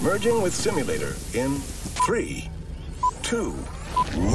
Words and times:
Merging 0.00 0.40
with 0.40 0.52
simulator 0.52 1.16
in 1.34 1.60
3, 2.06 2.48
2, 3.24 3.52
1. 4.14 4.32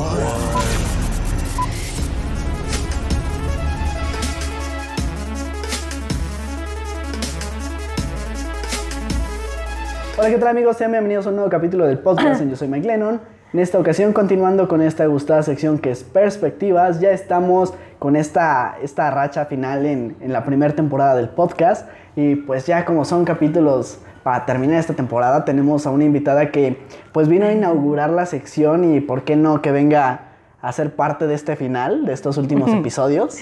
Hola, 10.17 10.29
¿qué 10.29 10.37
tal 10.37 10.49
amigos? 10.49 10.75
Sean 10.75 10.91
bienvenidos 10.91 11.27
a 11.27 11.29
un 11.29 11.35
nuevo 11.37 11.49
capítulo 11.49 11.85
del 11.85 11.97
podcast 11.99 12.43
Yo 12.43 12.57
Soy 12.57 12.67
Mike 12.67 12.85
Lennon. 12.85 13.21
En 13.53 13.59
esta 13.61 13.79
ocasión, 13.79 14.11
continuando 14.11 14.67
con 14.67 14.81
esta 14.81 15.05
gustada 15.05 15.43
sección 15.43 15.79
que 15.79 15.91
es 15.91 16.03
Perspectivas, 16.03 16.99
ya 16.99 17.11
estamos 17.11 17.73
con 17.99 18.17
esta, 18.17 18.75
esta 18.81 19.11
racha 19.11 19.45
final 19.45 19.85
en, 19.85 20.17
en 20.19 20.33
la 20.33 20.43
primera 20.43 20.75
temporada 20.75 21.15
del 21.15 21.29
podcast. 21.29 21.87
Y 22.17 22.35
pues 22.35 22.65
ya 22.65 22.83
como 22.83 23.05
son 23.05 23.23
capítulos 23.23 23.99
para 24.23 24.45
terminar 24.45 24.79
esta 24.79 24.93
temporada, 24.93 25.45
tenemos 25.45 25.85
a 25.85 25.91
una 25.91 26.05
invitada 26.05 26.49
que 26.51 26.81
pues 27.11 27.27
vino 27.27 27.45
a 27.45 27.51
inaugurar 27.51 28.09
la 28.09 28.25
sección 28.25 28.95
y 28.95 29.01
por 29.01 29.23
qué 29.23 29.35
no 29.35 29.61
que 29.61 29.71
venga 29.71 30.21
a 30.61 30.71
ser 30.71 30.95
parte 30.95 31.27
de 31.27 31.33
este 31.35 31.55
final, 31.57 32.05
de 32.05 32.13
estos 32.13 32.37
últimos 32.37 32.71
episodios. 32.71 33.39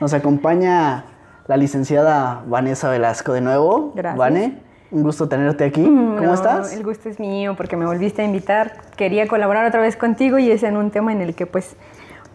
Nos 0.00 0.12
acompaña 0.12 1.04
la 1.46 1.56
licenciada 1.56 2.42
Vanessa 2.46 2.90
Velasco 2.90 3.32
de 3.32 3.40
nuevo. 3.40 3.92
Gracias. 3.94 4.18
Vane, 4.18 4.58
un 4.90 5.02
gusto 5.04 5.28
tenerte 5.28 5.64
aquí. 5.64 5.84
¿Cómo 5.84 6.20
No, 6.20 6.34
estás? 6.34 6.72
El 6.72 6.82
gusto 6.82 7.08
es 7.08 7.20
mío 7.20 7.54
porque 7.56 7.76
me 7.76 7.86
volviste 7.86 8.22
a 8.22 8.24
invitar. 8.24 8.72
Quería 8.96 9.28
colaborar 9.28 9.66
otra 9.66 9.80
vez 9.80 9.96
contigo 9.96 10.38
y 10.38 10.50
es 10.50 10.62
en 10.64 10.76
un 10.76 10.90
tema 10.90 11.12
en 11.12 11.20
el 11.20 11.34
que 11.34 11.46
pues, 11.46 11.76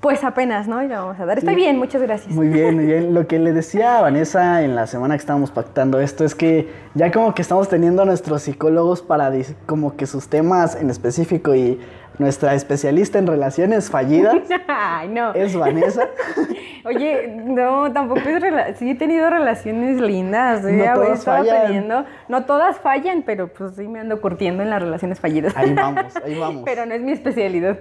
pues 0.01 0.23
apenas, 0.23 0.67
¿no? 0.67 0.81
Y 0.83 0.87
le 0.87 0.95
vamos 0.95 1.19
a 1.19 1.25
dar. 1.25 1.37
Estoy 1.37 1.55
bien, 1.55 1.77
muchas 1.77 2.01
gracias. 2.01 2.33
Muy 2.33 2.47
bien, 2.47 2.75
muy 2.75 2.85
bien. 2.85 3.13
Lo 3.13 3.27
que 3.27 3.39
le 3.39 3.53
decía 3.53 3.97
a 3.97 4.01
Vanessa 4.01 4.63
en 4.63 4.75
la 4.75 4.87
semana 4.87 5.15
que 5.15 5.19
estábamos 5.19 5.51
pactando 5.51 5.99
esto 5.99 6.23
es 6.23 6.35
que 6.35 6.69
ya 6.95 7.11
como 7.11 7.33
que 7.33 7.41
estamos 7.41 7.67
teniendo 7.67 8.03
a 8.03 8.05
nuestros 8.05 8.43
psicólogos 8.43 9.01
para 9.01 9.31
como 9.65 9.95
que 9.95 10.07
sus 10.07 10.27
temas 10.27 10.75
en 10.75 10.89
específico 10.89 11.53
y 11.53 11.79
nuestra 12.19 12.53
especialista 12.53 13.17
en 13.17 13.25
relaciones 13.27 13.89
fallidas 13.89 14.35
Ay, 14.67 15.07
no. 15.09 15.33
es 15.33 15.55
Vanessa. 15.57 16.07
Oye, 16.85 17.27
no, 17.45 17.91
tampoco 17.91 18.21
es 18.21 18.41
rela- 18.41 18.73
Sí 18.75 18.91
he 18.91 18.95
tenido 18.95 19.29
relaciones 19.29 19.99
lindas. 19.99 20.63
¿eh? 20.65 20.71
No 20.87 20.93
todas 20.93 21.23
fallan. 21.23 21.65
teniendo- 21.67 22.05
No 22.27 22.45
todas 22.45 22.77
fallan, 22.77 23.23
pero 23.25 23.47
pues 23.47 23.75
sí 23.75 23.87
me 23.87 23.99
ando 23.99 24.21
curtiendo 24.21 24.61
en 24.63 24.69
las 24.69 24.81
relaciones 24.81 25.19
fallidas. 25.19 25.55
Ahí 25.57 25.73
vamos, 25.75 26.13
ahí 26.23 26.37
vamos. 26.39 26.63
Pero 26.65 26.85
no 26.85 26.93
es 26.93 27.01
mi 27.01 27.11
especialidad. 27.11 27.79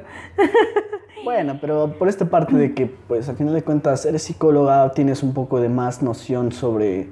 Bueno, 1.24 1.58
pero 1.60 1.94
por 1.98 2.08
esta 2.08 2.24
parte 2.26 2.56
de 2.56 2.74
que, 2.74 2.86
pues, 2.86 3.28
al 3.28 3.36
final 3.36 3.52
de 3.54 3.62
cuentas, 3.62 4.06
eres 4.06 4.22
psicóloga, 4.22 4.90
tienes 4.92 5.22
un 5.22 5.34
poco 5.34 5.60
de 5.60 5.68
más 5.68 6.00
noción 6.02 6.52
sobre 6.52 7.08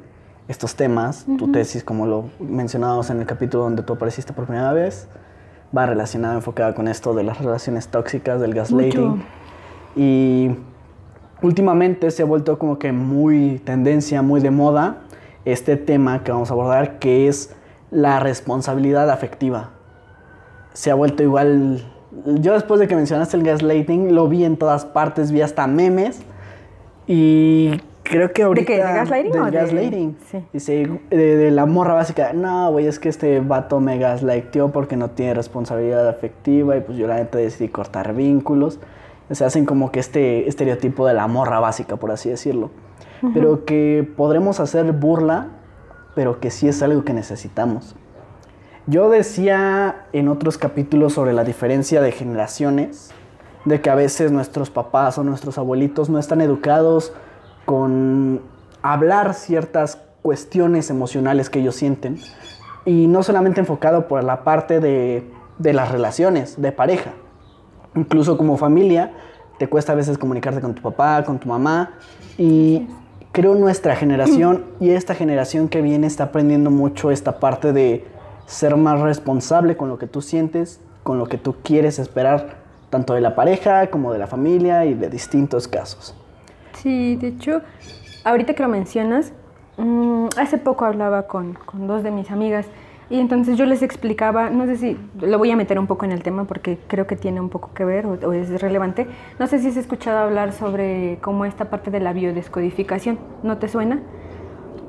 estos 0.48 0.76
temas. 0.76 1.26
Tu 1.38 1.50
tesis, 1.50 1.82
como 1.84 2.06
lo 2.06 2.30
mencionábamos 2.38 3.10
en 3.10 3.20
el 3.20 3.26
capítulo 3.26 3.64
donde 3.64 3.82
tú 3.82 3.94
apareciste 3.94 4.32
por 4.32 4.44
primera 4.46 4.72
vez, 4.72 5.08
va 5.76 5.86
relacionada, 5.86 6.34
enfocada 6.34 6.74
con 6.74 6.88
esto 6.88 7.14
de 7.14 7.22
las 7.22 7.38
relaciones 7.38 7.88
tóxicas, 7.88 8.40
del 8.40 8.54
gaslighting. 8.54 9.08
Mucho. 9.08 9.24
Y 9.94 10.50
últimamente 11.42 12.10
se 12.10 12.22
ha 12.22 12.26
vuelto 12.26 12.58
como 12.58 12.78
que 12.78 12.92
muy 12.92 13.60
tendencia, 13.64 14.22
muy 14.22 14.40
de 14.40 14.50
moda, 14.50 14.98
este 15.44 15.76
tema 15.76 16.24
que 16.24 16.32
vamos 16.32 16.50
a 16.50 16.54
abordar, 16.54 16.98
que 16.98 17.28
es 17.28 17.54
la 17.90 18.20
responsabilidad 18.20 19.10
afectiva 19.10 19.70
se 20.76 20.90
ha 20.90 20.94
vuelto 20.94 21.22
igual. 21.22 21.82
Yo 22.26 22.52
después 22.52 22.78
de 22.78 22.86
que 22.86 22.94
mencionaste 22.94 23.36
el 23.38 23.42
gaslighting, 23.42 24.14
lo 24.14 24.28
vi 24.28 24.44
en 24.44 24.58
todas 24.58 24.84
partes, 24.84 25.32
vi 25.32 25.40
hasta 25.40 25.66
memes. 25.66 26.20
Y 27.06 27.80
creo 28.08 28.32
que 28.32 28.42
ahorita... 28.42 28.66
qué? 28.66 28.76
¿De 28.76 28.82
gaslighting 28.82 29.32
del 29.32 29.42
o 29.42 29.44
de- 29.46 29.50
gaslighting. 29.52 30.16
sí. 30.30 30.44
Dice, 30.52 30.90
de, 31.10 31.36
de 31.36 31.50
la 31.50 31.66
morra 31.66 31.94
básica, 31.94 32.32
no, 32.32 32.70
güey, 32.72 32.86
es 32.86 32.98
que 32.98 33.08
este 33.08 33.40
vato 33.40 33.80
me 33.80 33.98
gaslighteó 33.98 34.70
porque 34.72 34.96
no 34.96 35.10
tiene 35.10 35.34
responsabilidad 35.34 36.08
afectiva 36.08 36.76
y 36.76 36.80
pues 36.80 36.96
yo 36.98 37.06
la 37.06 37.16
neta 37.16 37.38
decidí 37.38 37.68
cortar 37.68 38.14
vínculos. 38.14 38.78
Se 39.30 39.44
hacen 39.44 39.64
como 39.66 39.90
que 39.90 39.98
este 40.00 40.48
estereotipo 40.48 41.06
de 41.06 41.14
la 41.14 41.26
morra 41.26 41.58
básica, 41.60 41.96
por 41.96 42.10
así 42.12 42.28
decirlo. 42.30 42.70
Pero 43.34 43.64
que 43.64 44.08
podremos 44.16 44.60
hacer 44.60 44.92
burla, 44.92 45.48
pero 46.14 46.38
que 46.38 46.50
sí 46.50 46.68
es 46.68 46.80
algo 46.82 47.02
que 47.04 47.12
necesitamos. 47.12 47.96
Yo 48.86 49.08
decía 49.10 50.06
en 50.12 50.28
otros 50.28 50.58
capítulos 50.58 51.14
sobre 51.14 51.32
la 51.32 51.42
diferencia 51.42 52.00
de 52.00 52.12
generaciones, 52.12 53.10
de 53.64 53.80
que 53.80 53.90
a 53.90 53.96
veces 53.96 54.30
nuestros 54.30 54.70
papás 54.70 55.18
o 55.18 55.24
nuestros 55.24 55.58
abuelitos 55.58 56.08
no 56.08 56.20
están 56.20 56.40
educados 56.40 57.12
con 57.66 58.40
hablar 58.80 59.34
ciertas 59.34 59.98
cuestiones 60.22 60.88
emocionales 60.88 61.50
que 61.50 61.60
ellos 61.60 61.76
sienten. 61.76 62.18
Y 62.86 63.08
no 63.08 63.22
solamente 63.22 63.60
enfocado 63.60 64.08
por 64.08 64.24
la 64.24 64.44
parte 64.44 64.80
de, 64.80 65.30
de 65.58 65.72
las 65.74 65.90
relaciones 65.90 66.60
de 66.60 66.72
pareja. 66.72 67.12
Incluso 67.94 68.38
como 68.38 68.56
familia, 68.56 69.12
te 69.58 69.68
cuesta 69.68 69.92
a 69.92 69.94
veces 69.94 70.16
comunicarte 70.16 70.60
con 70.60 70.74
tu 70.74 70.82
papá, 70.82 71.24
con 71.24 71.38
tu 71.38 71.48
mamá. 71.48 71.94
Y 72.38 72.86
creo 73.32 73.54
nuestra 73.54 73.96
generación 73.96 74.64
y 74.80 74.90
esta 74.90 75.14
generación 75.14 75.68
que 75.68 75.82
viene 75.82 76.06
está 76.06 76.24
aprendiendo 76.24 76.70
mucho 76.70 77.10
esta 77.10 77.38
parte 77.38 77.72
de 77.72 78.04
ser 78.46 78.76
más 78.76 79.00
responsable 79.00 79.76
con 79.76 79.88
lo 79.88 79.98
que 79.98 80.06
tú 80.06 80.22
sientes, 80.22 80.80
con 81.02 81.18
lo 81.18 81.26
que 81.26 81.38
tú 81.38 81.56
quieres 81.62 81.98
esperar, 81.98 82.56
tanto 82.90 83.14
de 83.14 83.20
la 83.20 83.34
pareja 83.34 83.90
como 83.90 84.12
de 84.12 84.18
la 84.18 84.26
familia 84.26 84.84
y 84.86 84.94
de 84.94 85.08
distintos 85.08 85.68
casos. 85.68 86.14
Sí, 86.86 87.16
de 87.16 87.26
hecho, 87.26 87.62
ahorita 88.22 88.54
que 88.54 88.62
lo 88.62 88.68
mencionas, 88.68 89.32
mm, 89.76 90.26
hace 90.36 90.56
poco 90.56 90.84
hablaba 90.84 91.26
con, 91.26 91.54
con 91.54 91.88
dos 91.88 92.04
de 92.04 92.12
mis 92.12 92.30
amigas 92.30 92.68
y 93.10 93.18
entonces 93.18 93.58
yo 93.58 93.66
les 93.66 93.82
explicaba, 93.82 94.50
no 94.50 94.66
sé 94.66 94.76
si 94.76 94.96
lo 95.20 95.36
voy 95.36 95.50
a 95.50 95.56
meter 95.56 95.80
un 95.80 95.88
poco 95.88 96.04
en 96.04 96.12
el 96.12 96.22
tema 96.22 96.44
porque 96.44 96.78
creo 96.86 97.08
que 97.08 97.16
tiene 97.16 97.40
un 97.40 97.48
poco 97.48 97.70
que 97.74 97.84
ver 97.84 98.06
o, 98.06 98.12
o 98.28 98.32
es 98.32 98.60
relevante. 98.62 99.08
No 99.40 99.48
sé 99.48 99.58
si 99.58 99.66
has 99.66 99.76
escuchado 99.76 100.18
hablar 100.18 100.52
sobre 100.52 101.18
cómo 101.22 101.44
esta 101.44 101.70
parte 101.70 101.90
de 101.90 101.98
la 101.98 102.12
biodescodificación, 102.12 103.18
¿no 103.42 103.58
te 103.58 103.66
suena? 103.66 103.98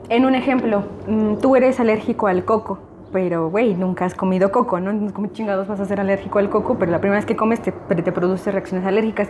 En 0.09 0.25
un 0.25 0.35
ejemplo, 0.35 0.84
mm, 1.08 1.38
tú 1.38 1.56
eres 1.56 1.79
alérgico 1.79 2.28
al 2.28 2.46
coco, 2.46 2.78
pero 3.12 3.50
güey, 3.50 3.74
nunca 3.74 4.06
has 4.06 4.14
comido 4.14 4.52
coco, 4.52 4.79
¿no? 4.79 5.12
¿Cómo 5.14 5.29
chingados 5.29 5.68
vas 5.68 5.79
a 5.79 5.85
ser 5.85 6.00
alérgico 6.00 6.38
al 6.38 6.52
coco? 6.52 6.78
Pero 6.78 6.91
la 6.91 7.00
primera 7.00 7.18
vez 7.18 7.25
que 7.25 7.35
comes 7.35 7.59
te, 7.59 7.72
te 7.72 8.12
produce 8.12 8.52
reacciones 8.52 8.85
alérgicas. 8.85 9.29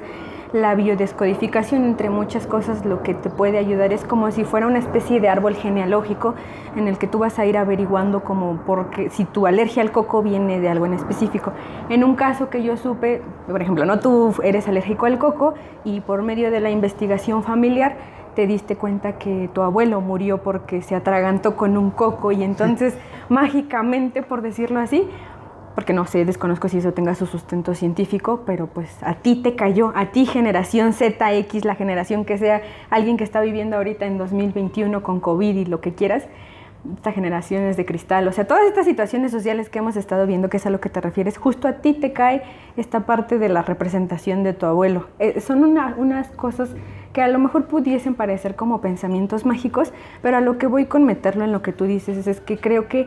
La 0.54 0.76
biodescodificación, 0.76 1.84
entre 1.84 2.10
muchas 2.10 2.48
cosas, 2.48 2.86
lo 2.86 3.04
que 3.04 3.14
te 3.14 3.30
puede 3.30 3.58
ayudar 3.58 3.92
es 3.92 4.06
como 4.06 4.32
si 4.32 4.46
fuera 4.46 4.66
una 4.66 4.80
especie 4.80 5.20
de 5.20 5.28
árbol 5.28 5.56
genealógico 5.56 6.36
en 6.78 6.88
el 6.88 6.98
que 6.98 7.06
tú 7.06 7.20
vas 7.20 7.38
a 7.38 7.46
ir 7.46 7.58
averiguando 7.58 8.24
como 8.24 8.62
porque 8.66 9.10
si 9.10 9.26
tu 9.26 9.46
alergia 9.46 9.82
al 9.82 9.92
coco 9.92 10.24
viene 10.24 10.62
de 10.62 10.70
algo 10.70 10.86
en 10.86 10.94
específico. 10.94 11.52
En 11.90 12.06
un 12.06 12.16
caso 12.16 12.50
que 12.50 12.64
yo 12.64 12.78
supe, 12.78 13.22
por 13.46 13.62
ejemplo, 13.62 13.86
no 13.86 14.00
tú 14.00 14.34
eres 14.42 14.70
alérgico 14.70 15.06
al 15.06 15.18
coco 15.18 15.56
y 15.84 16.00
por 16.00 16.22
medio 16.22 16.50
de 16.50 16.62
la 16.62 16.70
investigación 16.70 17.44
familiar 17.44 17.98
te 18.34 18.48
diste 18.48 18.78
cuenta 18.78 19.18
que 19.18 19.50
tu 19.52 19.64
abuelo 19.64 20.00
murió 20.00 20.38
porque 20.44 20.82
se 20.82 20.96
atragantó 20.96 21.58
con 21.58 21.76
un 21.76 21.90
coco 21.90 22.32
y 22.32 22.44
entonces 22.44 22.98
mágicamente, 23.30 24.22
por 24.22 24.42
decirlo 24.42 24.80
así, 24.80 25.10
porque 25.78 25.94
no 25.94 26.08
sé, 26.08 26.26
desconozco 26.26 26.70
si 26.70 26.80
eso 26.80 26.92
tenga 26.92 27.14
su 27.14 27.28
sustento 27.28 27.76
científico, 27.76 28.42
pero 28.48 28.66
pues 28.66 28.90
a 29.04 29.14
ti 29.14 29.36
te 29.44 29.56
cayó, 29.56 29.94
a 29.96 30.08
ti 30.08 30.26
generación 30.26 30.92
ZX, 30.92 31.66
la 31.66 31.76
generación 31.76 32.26
que 32.26 32.40
sea 32.40 32.64
alguien 32.90 33.16
que 33.16 33.24
está 33.24 33.42
viviendo 33.42 33.78
ahorita 33.78 34.08
en 34.08 34.18
2021 34.18 35.04
con 35.04 35.20
COVID 35.20 35.56
y 35.56 35.66
lo 35.66 35.80
que 35.80 35.94
quieras, 35.94 36.26
esta 36.96 37.12
generación 37.12 37.62
es 37.66 37.78
de 37.78 37.86
cristal, 37.86 38.28
o 38.28 38.32
sea, 38.32 38.48
todas 38.48 38.64
estas 38.66 38.86
situaciones 38.86 39.32
sociales 39.32 39.70
que 39.70 39.78
hemos 39.78 39.98
estado 39.98 40.26
viendo, 40.26 40.50
que 40.50 40.58
es 40.58 40.66
a 40.66 40.72
lo 40.72 40.80
que 40.80 40.90
te 40.90 41.00
refieres, 41.00 41.38
justo 41.38 41.68
a 41.68 41.74
ti 41.74 41.94
te 41.94 42.12
cae 42.12 42.42
esta 42.76 43.02
parte 43.02 43.38
de 43.38 43.48
la 43.50 43.62
representación 43.62 44.44
de 44.44 44.54
tu 44.54 44.66
abuelo. 44.66 45.06
Eh, 45.20 45.42
son 45.42 45.64
una- 45.64 45.94
unas 45.96 46.30
cosas 46.30 46.72
que 47.14 47.22
a 47.22 47.28
lo 47.28 47.38
mejor 47.38 47.66
pudiesen 47.66 48.16
parecer 48.16 48.56
como 48.56 48.82
pensamientos 48.82 49.46
mágicos, 49.46 49.94
pero 50.24 50.38
a 50.38 50.42
lo 50.42 50.58
que 50.58 50.66
voy 50.66 50.86
con 50.86 51.04
meterlo 51.04 51.44
en 51.44 51.52
lo 51.52 51.62
que 51.62 51.72
tú 51.72 51.86
dices 51.86 52.18
es, 52.18 52.26
es 52.28 52.42
que 52.42 52.58
creo 52.58 52.88
que 52.88 53.06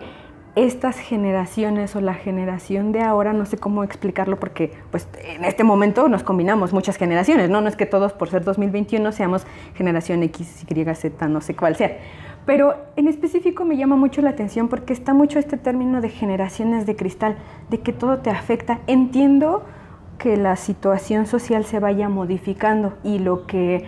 estas 0.67 0.99
generaciones 0.99 1.97
o 1.97 2.03
la 2.03 2.13
generación 2.13 2.93
de 2.93 3.01
ahora, 3.01 3.33
no 3.33 3.47
sé 3.47 3.57
cómo 3.57 3.83
explicarlo 3.83 4.39
porque 4.39 4.73
pues 4.91 5.09
en 5.25 5.45
este 5.45 5.65
momento 5.65 6.09
nos 6.09 6.23
combinamos 6.23 6.75
muchas 6.75 6.97
generaciones, 6.97 7.49
¿no? 7.49 7.63
No 7.63 7.69
es 7.69 7.77
que 7.77 7.87
todos 7.87 8.13
por 8.13 8.29
ser 8.29 8.45
2021 8.45 9.11
seamos 9.13 9.47
generación 9.75 10.23
X, 10.25 10.67
Y, 10.69 10.95
Z, 10.95 11.29
no 11.29 11.41
sé 11.41 11.57
cuál 11.57 11.77
sea. 11.77 11.97
Pero 12.45 12.75
en 12.97 13.09
específico 13.09 13.65
me 13.65 13.79
llama 13.79 13.97
mucho 13.97 14.21
la 14.21 14.31
atención 14.31 14.69
porque 14.69 14.93
está 14.93 15.15
mucho 15.15 15.39
este 15.39 15.57
término 15.57 16.03
de 16.03 16.11
generaciones 16.11 16.85
de 16.85 16.95
cristal, 16.95 17.37
de 17.71 17.81
que 17.81 17.95
todo 17.95 18.19
te 18.19 18.29
afecta. 18.29 18.81
Entiendo 18.87 19.65
que 20.19 20.37
la 20.37 20.57
situación 20.57 21.27
social 21.27 21.65
se 21.65 21.79
vaya 21.79 22.11
modificando 22.11 22.99
y 23.03 23.19
lo 23.19 23.47
que 23.47 23.87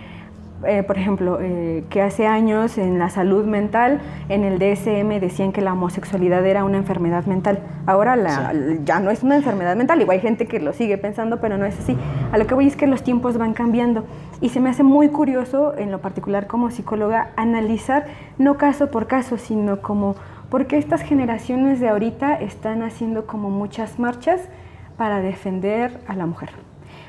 eh, 0.65 0.83
por 0.83 0.97
ejemplo, 0.97 1.37
eh, 1.41 1.83
que 1.89 2.01
hace 2.01 2.27
años 2.27 2.77
en 2.77 2.99
la 2.99 3.09
salud 3.09 3.45
mental, 3.45 3.99
en 4.29 4.43
el 4.43 4.59
DSM 4.59 5.19
decían 5.19 5.51
que 5.51 5.61
la 5.61 5.73
homosexualidad 5.73 6.45
era 6.45 6.63
una 6.63 6.77
enfermedad 6.77 7.25
mental. 7.25 7.59
Ahora 7.85 8.15
la- 8.15 8.53
ya 8.85 8.99
no 8.99 9.11
es 9.11 9.23
una 9.23 9.35
enfermedad 9.35 9.75
mental, 9.75 10.01
igual 10.01 10.15
hay 10.17 10.21
gente 10.21 10.45
que 10.47 10.59
lo 10.59 10.73
sigue 10.73 10.97
pensando, 10.97 11.39
pero 11.41 11.57
no 11.57 11.65
es 11.65 11.79
así. 11.79 11.97
A 12.31 12.37
lo 12.37 12.47
que 12.47 12.53
voy 12.55 12.67
es 12.67 12.75
que 12.75 12.87
los 12.87 13.03
tiempos 13.03 13.37
van 13.37 13.53
cambiando 13.53 14.05
y 14.41 14.49
se 14.49 14.59
me 14.59 14.69
hace 14.69 14.83
muy 14.83 15.09
curioso, 15.09 15.73
en 15.77 15.91
lo 15.91 15.99
particular 15.99 16.47
como 16.47 16.71
psicóloga, 16.71 17.29
analizar 17.35 18.05
no 18.37 18.57
caso 18.57 18.91
por 18.91 19.07
caso, 19.07 19.37
sino 19.37 19.81
como 19.81 20.15
Porque 20.49 20.77
estas 20.77 21.01
generaciones 21.01 21.79
de 21.79 21.89
ahorita 21.89 22.35
están 22.35 22.83
haciendo 22.83 23.25
como 23.25 23.49
muchas 23.49 23.97
marchas 23.97 24.39
para 24.97 25.19
defender 25.19 25.99
a 26.07 26.15
la 26.15 26.27
mujer, 26.27 26.51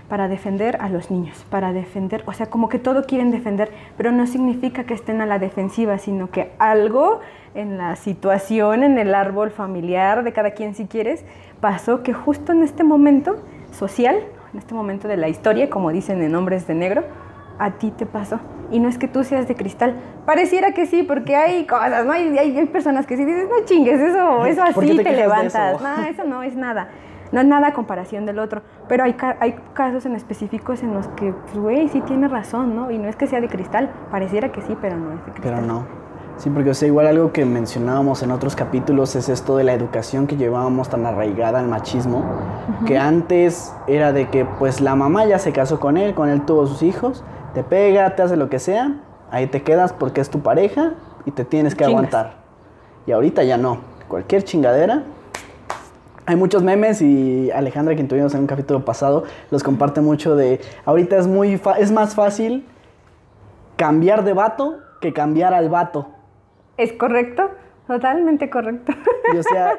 para 0.08 0.28
defender 0.28 0.76
a 0.80 0.88
los 0.88 1.10
niños, 1.10 1.44
para 1.50 1.72
defender, 1.72 2.22
o 2.26 2.32
sea, 2.32 2.46
como 2.46 2.68
que 2.68 2.78
todo 2.78 3.04
quieren 3.04 3.30
defender, 3.30 3.70
pero 3.96 4.12
no 4.12 4.26
significa 4.26 4.84
que 4.84 4.94
estén 4.94 5.20
a 5.20 5.26
la 5.26 5.38
defensiva, 5.38 5.98
sino 5.98 6.30
que 6.30 6.52
algo 6.58 7.20
en 7.54 7.78
la 7.78 7.96
situación, 7.96 8.82
en 8.82 8.98
el 8.98 9.14
árbol 9.14 9.50
familiar 9.50 10.24
de 10.24 10.32
cada 10.32 10.50
quien 10.50 10.74
si 10.74 10.86
quieres, 10.86 11.24
pasó 11.60 12.02
que 12.02 12.12
justo 12.12 12.52
en 12.52 12.62
este 12.62 12.84
momento 12.84 13.36
social, 13.72 14.16
en 14.52 14.58
este 14.58 14.74
momento 14.74 15.08
de 15.08 15.16
la 15.16 15.28
historia, 15.28 15.70
como 15.70 15.90
dicen 15.90 16.22
en 16.22 16.34
Hombres 16.34 16.66
de 16.66 16.74
Negro, 16.74 17.04
a 17.58 17.72
ti 17.72 17.90
te 17.90 18.06
pasó. 18.06 18.40
Y 18.70 18.80
no 18.80 18.88
es 18.88 18.98
que 18.98 19.08
tú 19.08 19.24
seas 19.24 19.46
de 19.46 19.54
cristal. 19.54 19.94
Pareciera 20.26 20.72
que 20.72 20.86
sí, 20.86 21.02
porque 21.02 21.36
hay 21.36 21.66
cosas, 21.66 22.04
¿no? 22.04 22.12
Hay, 22.12 22.36
hay, 22.36 22.56
hay 22.56 22.66
personas 22.66 23.06
que 23.06 23.16
sí 23.16 23.24
dices, 23.24 23.46
no 23.48 23.64
chingues, 23.64 24.00
eso, 24.00 24.46
eso 24.46 24.62
¿Por 24.74 24.84
qué 24.84 24.90
así 24.90 24.96
te 24.98 25.04
te, 25.04 25.12
levantas. 25.12 25.80
No, 25.80 26.04
eso 26.04 26.24
no 26.24 26.42
es 26.42 26.56
nada. 26.56 26.88
No 27.34 27.40
es 27.40 27.46
nada 27.46 27.68
a 27.68 27.72
comparación 27.74 28.24
del 28.24 28.38
otro. 28.38 28.62
Pero 28.88 29.04
hay, 29.04 29.12
ca- 29.14 29.36
hay 29.40 29.56
casos 29.74 30.06
en 30.06 30.14
específicos 30.14 30.82
en 30.82 30.94
los 30.94 31.08
que, 31.08 31.32
pues, 31.32 31.58
güey, 31.58 31.88
sí 31.88 32.00
tiene 32.00 32.28
razón, 32.28 32.74
¿no? 32.74 32.90
Y 32.90 32.98
no 32.98 33.08
es 33.08 33.16
que 33.16 33.26
sea 33.26 33.40
de 33.42 33.48
cristal. 33.48 33.90
Pareciera 34.10 34.50
que 34.52 34.62
sí, 34.62 34.76
pero 34.80 34.96
no 34.96 35.10
es 35.12 35.16
de 35.26 35.32
cristal. 35.32 35.42
Pero 35.42 35.60
no. 35.60 35.84
Sí, 36.36 36.50
porque 36.50 36.70
o 36.70 36.74
sea, 36.74 36.88
igual 36.88 37.06
algo 37.06 37.30
que 37.32 37.44
mencionábamos 37.44 38.22
en 38.24 38.32
otros 38.32 38.56
capítulos 38.56 39.14
es 39.14 39.28
esto 39.28 39.56
de 39.56 39.62
la 39.62 39.72
educación 39.72 40.26
que 40.26 40.36
llevábamos 40.36 40.88
tan 40.88 41.06
arraigada 41.06 41.60
al 41.60 41.68
machismo, 41.68 42.24
que 42.86 42.98
antes 42.98 43.72
era 43.86 44.12
de 44.12 44.28
que 44.28 44.44
pues 44.44 44.80
la 44.80 44.96
mamá 44.96 45.26
ya 45.26 45.38
se 45.38 45.52
casó 45.52 45.78
con 45.78 45.96
él, 45.96 46.12
con 46.14 46.28
él 46.28 46.42
tuvo 46.42 46.66
sus 46.66 46.82
hijos, 46.82 47.22
te 47.54 47.62
pega, 47.62 48.16
te 48.16 48.22
hace 48.22 48.36
lo 48.36 48.48
que 48.48 48.58
sea, 48.58 48.96
ahí 49.30 49.46
te 49.46 49.62
quedas 49.62 49.92
porque 49.92 50.20
es 50.20 50.28
tu 50.28 50.40
pareja 50.40 50.94
y 51.24 51.30
te 51.30 51.44
tienes 51.44 51.76
que 51.76 51.84
Chingas. 51.84 51.98
aguantar. 51.98 52.32
Y 53.06 53.12
ahorita 53.12 53.44
ya 53.44 53.56
no, 53.56 53.78
cualquier 54.08 54.42
chingadera. 54.42 55.04
Hay 56.26 56.36
muchos 56.36 56.62
memes 56.62 57.02
y 57.02 57.50
Alejandra, 57.50 57.94
quien 57.94 58.08
tuvimos 58.08 58.34
en 58.34 58.40
un 58.40 58.46
capítulo 58.46 58.84
pasado, 58.84 59.24
los 59.50 59.62
comparte 59.62 60.00
mucho 60.00 60.36
de 60.36 60.60
ahorita 60.86 61.18
es 61.18 61.26
muy 61.26 61.58
fa- 61.58 61.78
es 61.78 61.92
más 61.92 62.14
fácil 62.14 62.64
cambiar 63.76 64.24
de 64.24 64.32
vato 64.32 64.78
que 65.00 65.12
cambiar 65.12 65.52
al 65.52 65.68
vato. 65.68 66.08
¿Es 66.78 66.92
correcto? 66.94 67.50
Totalmente 67.86 68.48
correcto. 68.48 68.92
Y 69.34 69.36
o 69.36 69.42
sea, 69.42 69.78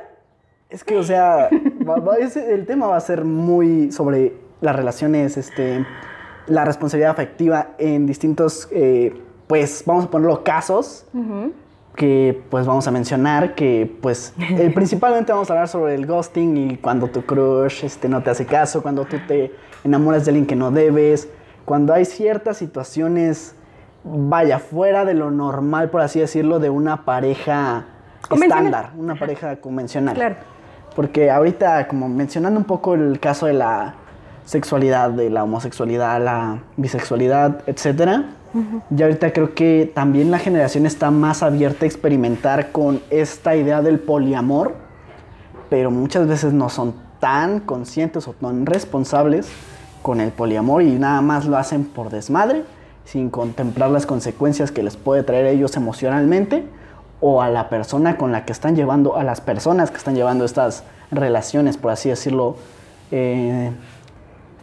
es 0.69 0.83
que, 0.83 0.97
o 0.97 1.03
sea, 1.03 1.49
va- 1.87 1.95
va- 1.99 2.17
el 2.17 2.65
tema 2.67 2.87
va 2.87 2.97
a 2.97 3.01
ser 3.01 3.25
muy 3.25 3.91
sobre 3.91 4.33
las 4.61 4.75
relaciones, 4.75 5.37
este, 5.37 5.83
la 6.45 6.63
responsabilidad 6.63 7.11
afectiva 7.11 7.69
en 7.79 8.05
distintos, 8.05 8.67
eh, 8.71 9.19
pues, 9.47 9.83
vamos 9.87 10.05
a 10.05 10.09
ponerlo 10.11 10.43
casos 10.43 11.07
Ujú. 11.13 11.53
Que, 11.95 12.43
pues, 12.49 12.65
vamos 12.65 12.87
a 12.87 12.91
mencionar 12.91 13.55
que, 13.55 13.91
pues, 14.01 14.33
eh, 14.39 14.71
principalmente 14.73 15.31
vamos 15.31 15.49
a 15.49 15.53
hablar 15.53 15.67
sobre 15.67 15.95
el 15.95 16.05
ghosting 16.05 16.57
y 16.57 16.77
cuando 16.77 17.07
tu 17.07 17.25
crush, 17.25 17.83
este, 17.83 18.09
no 18.09 18.21
te 18.21 18.29
hace 18.29 18.45
caso, 18.45 18.81
cuando 18.81 19.05
tú 19.05 19.17
te 19.27 19.51
enamoras 19.83 20.25
de 20.25 20.31
alguien 20.31 20.45
que 20.45 20.55
no 20.55 20.71
debes, 20.71 21.29
cuando 21.63 21.93
hay 21.93 22.05
ciertas 22.05 22.57
situaciones, 22.57 23.55
vaya, 24.03 24.59
fuera 24.59 25.05
de 25.05 25.13
lo 25.13 25.31
normal, 25.31 25.89
por 25.89 26.01
así 26.01 26.19
decirlo, 26.19 26.59
de 26.59 26.69
una 26.69 27.05
pareja 27.05 27.85
estándar, 28.29 28.91
una 28.97 29.15
pareja 29.15 29.55
convencional. 29.57 30.15
Claro. 30.15 30.35
Porque 30.95 31.29
ahorita, 31.29 31.87
como 31.87 32.07
mencionando 32.07 32.59
un 32.59 32.65
poco 32.65 32.93
el 32.93 33.19
caso 33.19 33.47
de 33.47 33.53
la 33.53 33.95
sexualidad, 34.45 35.09
de 35.09 35.29
la 35.29 35.43
homosexualidad, 35.43 36.23
la 36.23 36.63
bisexualidad, 36.77 37.63
etcétera, 37.67 38.25
ya 38.89 39.05
ahorita 39.05 39.33
creo 39.33 39.53
que 39.53 39.91
también 39.93 40.31
la 40.31 40.39
generación 40.39 40.85
está 40.85 41.11
más 41.11 41.43
abierta 41.43 41.83
a 41.83 41.87
experimentar 41.87 42.71
con 42.71 43.01
esta 43.09 43.55
idea 43.55 43.81
del 43.81 43.99
poliamor, 43.99 44.75
pero 45.69 45.91
muchas 45.91 46.25
veces 46.25 46.53
no 46.53 46.69
son 46.69 46.93
tan 47.19 47.59
conscientes 47.59 48.27
o 48.29 48.33
tan 48.33 48.65
responsables 48.65 49.49
con 50.01 50.21
el 50.21 50.31
poliamor 50.31 50.83
y 50.83 50.91
nada 50.91 51.19
más 51.19 51.45
lo 51.45 51.57
hacen 51.57 51.83
por 51.83 52.09
desmadre, 52.09 52.63
sin 53.03 53.29
contemplar 53.29 53.89
las 53.89 54.05
consecuencias 54.05 54.71
que 54.71 54.83
les 54.83 54.95
puede 54.95 55.23
traer 55.23 55.47
a 55.47 55.49
ellos 55.49 55.75
emocionalmente 55.75 56.65
o 57.19 57.41
a 57.41 57.49
la 57.49 57.69
persona 57.69 58.15
con 58.15 58.31
la 58.31 58.45
que 58.45 58.53
están 58.53 58.75
llevando, 58.75 59.17
a 59.17 59.23
las 59.23 59.41
personas 59.41 59.91
que 59.91 59.97
están 59.97 60.15
llevando 60.15 60.45
estas 60.45 60.83
relaciones, 61.11 61.75
por 61.77 61.91
así 61.91 62.09
decirlo, 62.09 62.55
eh, 63.11 63.71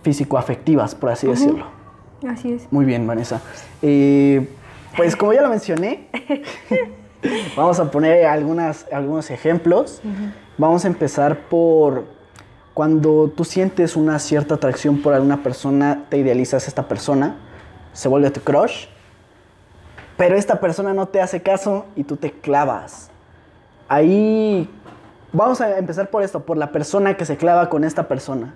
físico-afectivas, 0.02 0.94
por 0.94 1.10
así 1.10 1.26
decirlo. 1.26 1.66
Así 2.28 2.52
es. 2.52 2.70
Muy 2.70 2.84
bien, 2.84 3.06
Vanessa. 3.06 3.40
Eh, 3.80 4.48
pues 4.96 5.16
como 5.16 5.32
ya 5.32 5.42
lo 5.42 5.48
mencioné, 5.48 6.08
vamos 7.56 7.80
a 7.80 7.90
poner 7.90 8.26
algunas, 8.26 8.86
algunos 8.92 9.30
ejemplos. 9.30 10.00
Vamos 10.58 10.84
a 10.84 10.88
empezar 10.88 11.38
por 11.48 12.04
cuando 12.74 13.28
tú 13.34 13.44
sientes 13.44 13.96
una 13.96 14.18
cierta 14.18 14.54
atracción 14.54 15.02
por 15.02 15.14
alguna 15.14 15.42
persona, 15.42 16.04
te 16.08 16.18
idealizas 16.18 16.64
a 16.64 16.68
esta 16.68 16.88
persona, 16.88 17.36
se 17.92 18.08
vuelve 18.08 18.30
tu 18.30 18.40
crush, 18.40 18.86
pero 20.16 20.36
esta 20.36 20.60
persona 20.60 20.94
no 20.94 21.06
te 21.08 21.20
hace 21.20 21.42
caso 21.42 21.86
y 21.96 22.04
tú 22.04 22.16
te 22.16 22.30
clavas. 22.30 23.10
Ahí 23.88 24.70
vamos 25.32 25.60
a 25.60 25.78
empezar 25.78 26.08
por 26.08 26.22
esto, 26.22 26.40
por 26.40 26.56
la 26.56 26.72
persona 26.72 27.16
que 27.16 27.26
se 27.26 27.36
clava 27.36 27.68
con 27.68 27.84
esta 27.84 28.08
persona. 28.08 28.54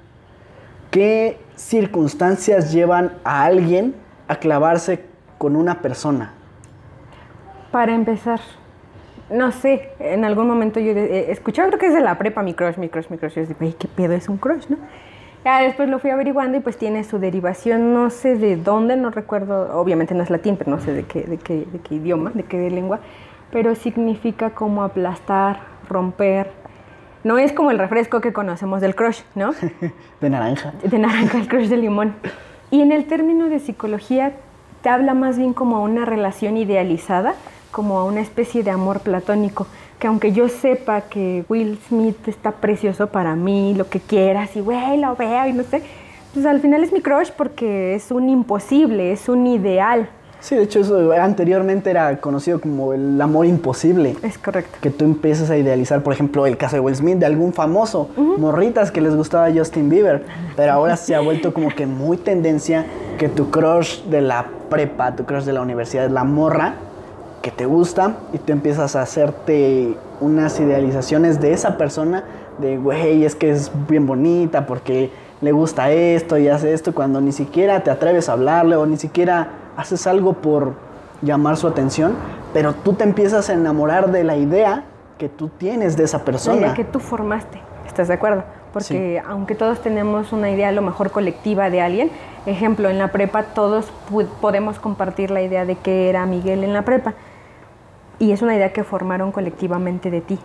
¿Qué 0.90 1.38
circunstancias 1.56 2.72
llevan 2.72 3.12
a 3.24 3.44
alguien 3.44 3.94
a 4.28 4.36
clavarse 4.36 5.04
con 5.38 5.56
una 5.56 5.82
persona? 5.82 6.32
Para 7.70 7.94
empezar, 7.94 8.40
no 9.30 9.52
sé, 9.52 9.90
en 9.98 10.24
algún 10.24 10.46
momento 10.46 10.80
yo 10.80 10.92
eh, 10.92 11.30
escuché, 11.30 11.62
creo 11.66 11.78
que 11.78 11.86
es 11.86 11.94
de 11.94 12.00
la 12.00 12.16
prepa, 12.18 12.42
mi 12.42 12.54
crush, 12.54 12.76
mi 12.76 12.88
crush, 12.88 13.08
mi 13.10 13.18
crush. 13.18 13.34
Yo 13.34 13.42
dije, 13.42 13.54
"Ay, 13.60 13.74
¿qué 13.78 13.88
pedo 13.88 14.14
es 14.14 14.28
un 14.28 14.38
crush, 14.38 14.66
no? 14.68 14.78
Ya 15.44 15.60
después 15.60 15.88
lo 15.88 15.98
fui 15.98 16.10
averiguando 16.10 16.56
y 16.58 16.60
pues 16.60 16.76
tiene 16.76 17.04
su 17.04 17.18
derivación, 17.18 17.92
no 17.94 18.10
sé 18.10 18.36
de 18.36 18.56
dónde, 18.56 18.96
no 18.96 19.10
recuerdo, 19.10 19.78
obviamente 19.78 20.12
no 20.14 20.24
es 20.24 20.30
latín, 20.30 20.56
pero 20.56 20.72
no 20.72 20.80
sé 20.80 20.92
de 20.92 21.04
qué, 21.04 21.22
de 21.22 21.36
qué, 21.36 21.66
de 21.70 21.78
qué 21.78 21.94
idioma, 21.96 22.32
de 22.34 22.42
qué 22.42 22.68
lengua, 22.68 22.98
pero 23.52 23.74
significa 23.76 24.50
como 24.50 24.82
aplastar, 24.82 25.60
romper. 25.88 26.50
No 27.26 27.38
es 27.38 27.52
como 27.52 27.72
el 27.72 27.78
refresco 27.80 28.20
que 28.20 28.32
conocemos 28.32 28.80
del 28.80 28.94
crush, 28.94 29.22
¿no? 29.34 29.50
De 30.20 30.30
naranja. 30.30 30.72
de 30.84 30.96
naranja, 30.96 31.38
el 31.38 31.48
crush 31.48 31.66
de 31.66 31.76
limón. 31.76 32.14
Y 32.70 32.82
en 32.82 32.92
el 32.92 33.06
término 33.06 33.48
de 33.48 33.58
psicología 33.58 34.34
te 34.80 34.90
habla 34.90 35.12
más 35.12 35.36
bien 35.36 35.52
como 35.52 35.74
a 35.74 35.80
una 35.80 36.04
relación 36.04 36.56
idealizada, 36.56 37.34
como 37.72 37.98
a 37.98 38.04
una 38.04 38.20
especie 38.20 38.62
de 38.62 38.70
amor 38.70 39.00
platónico, 39.00 39.66
que 39.98 40.06
aunque 40.06 40.30
yo 40.30 40.48
sepa 40.48 41.00
que 41.00 41.44
Will 41.48 41.80
Smith 41.88 42.28
está 42.28 42.52
precioso 42.52 43.08
para 43.08 43.34
mí, 43.34 43.74
lo 43.74 43.88
que 43.90 43.98
quieras, 43.98 44.54
y 44.54 44.60
güey, 44.60 44.96
lo 45.00 45.16
veo 45.16 45.48
y 45.48 45.52
no 45.52 45.64
sé, 45.64 45.82
pues 46.32 46.46
al 46.46 46.60
final 46.60 46.84
es 46.84 46.92
mi 46.92 47.00
crush 47.00 47.32
porque 47.36 47.96
es 47.96 48.12
un 48.12 48.28
imposible, 48.28 49.10
es 49.10 49.28
un 49.28 49.48
ideal. 49.48 50.08
Sí, 50.46 50.54
de 50.54 50.62
hecho 50.62 50.78
eso 50.78 51.10
anteriormente 51.10 51.90
era 51.90 52.20
conocido 52.20 52.60
como 52.60 52.92
el 52.92 53.20
amor 53.20 53.46
imposible. 53.46 54.16
Es 54.22 54.38
correcto. 54.38 54.78
Que 54.80 54.90
tú 54.90 55.04
empiezas 55.04 55.50
a 55.50 55.56
idealizar, 55.56 56.04
por 56.04 56.12
ejemplo, 56.12 56.46
el 56.46 56.56
caso 56.56 56.76
de 56.76 56.80
Will 56.82 56.94
Smith, 56.94 57.18
de 57.18 57.26
algún 57.26 57.52
famoso, 57.52 58.10
morritas 58.16 58.92
que 58.92 59.00
les 59.00 59.16
gustaba 59.16 59.48
Justin 59.52 59.88
Bieber, 59.88 60.22
pero 60.54 60.72
ahora 60.72 60.96
se 60.96 61.16
ha 61.16 61.20
vuelto 61.20 61.52
como 61.52 61.70
que 61.70 61.86
muy 61.86 62.16
tendencia 62.16 62.86
que 63.18 63.28
tu 63.28 63.50
crush 63.50 64.04
de 64.04 64.20
la 64.20 64.46
prepa, 64.70 65.16
tu 65.16 65.24
crush 65.24 65.42
de 65.42 65.52
la 65.52 65.62
universidad 65.62 66.04
es 66.04 66.12
la 66.12 66.22
morra 66.22 66.74
que 67.42 67.50
te 67.50 67.66
gusta 67.66 68.14
y 68.32 68.38
tú 68.38 68.52
empiezas 68.52 68.94
a 68.94 69.02
hacerte 69.02 69.96
unas 70.20 70.60
idealizaciones 70.60 71.40
de 71.40 71.54
esa 71.54 71.76
persona, 71.76 72.22
de 72.58 72.76
güey, 72.76 73.24
es 73.24 73.34
que 73.34 73.50
es 73.50 73.72
bien 73.88 74.06
bonita 74.06 74.64
porque 74.64 75.10
le 75.40 75.50
gusta 75.50 75.90
esto 75.90 76.38
y 76.38 76.46
hace 76.46 76.72
esto, 76.72 76.94
cuando 76.94 77.20
ni 77.20 77.32
siquiera 77.32 77.82
te 77.82 77.90
atreves 77.90 78.28
a 78.28 78.34
hablarle 78.34 78.76
o 78.76 78.86
ni 78.86 78.96
siquiera 78.96 79.65
haces 79.76 80.06
algo 80.06 80.34
por 80.34 80.74
llamar 81.22 81.56
su 81.56 81.66
atención, 81.66 82.14
pero 82.52 82.72
tú 82.74 82.94
te 82.94 83.04
empiezas 83.04 83.50
a 83.50 83.54
enamorar 83.54 84.10
de 84.10 84.24
la 84.24 84.36
idea 84.36 84.84
que 85.18 85.28
tú 85.28 85.48
tienes 85.48 85.96
de 85.96 86.04
esa 86.04 86.18
La 86.18 86.24
persona. 86.24 86.56
idea 86.58 86.74
que 86.74 86.84
tú 86.84 87.00
formaste, 87.00 87.60
¿estás 87.86 88.08
de 88.08 88.14
acuerdo? 88.14 88.44
Porque 88.72 89.22
aunque 89.26 89.54
todos 89.54 89.80
tenemos 89.80 90.32
una 90.32 90.50
idea 90.50 90.68
a 90.68 90.72
lo 90.72 90.82
mejor 90.82 91.10
colectiva 91.10 91.70
de 91.70 91.80
alguien, 91.80 92.10
ejemplo, 92.44 92.90
en 92.90 92.98
la 92.98 93.08
prepa 93.08 93.42
todos 93.42 93.90
podemos 94.42 94.78
compartir 94.78 95.30
la 95.30 95.40
idea 95.40 95.64
de 95.64 95.76
que 95.76 96.10
era 96.10 96.26
Miguel 96.26 96.62
en 96.62 96.74
la 96.74 96.82
prepa. 96.82 97.14
Y 98.18 98.32
es 98.32 98.42
una 98.42 98.54
idea 98.54 98.74
que 98.74 98.84
formaron 98.84 99.32
colectivamente 99.32 100.10
de 100.10 100.20
ti. 100.20 100.38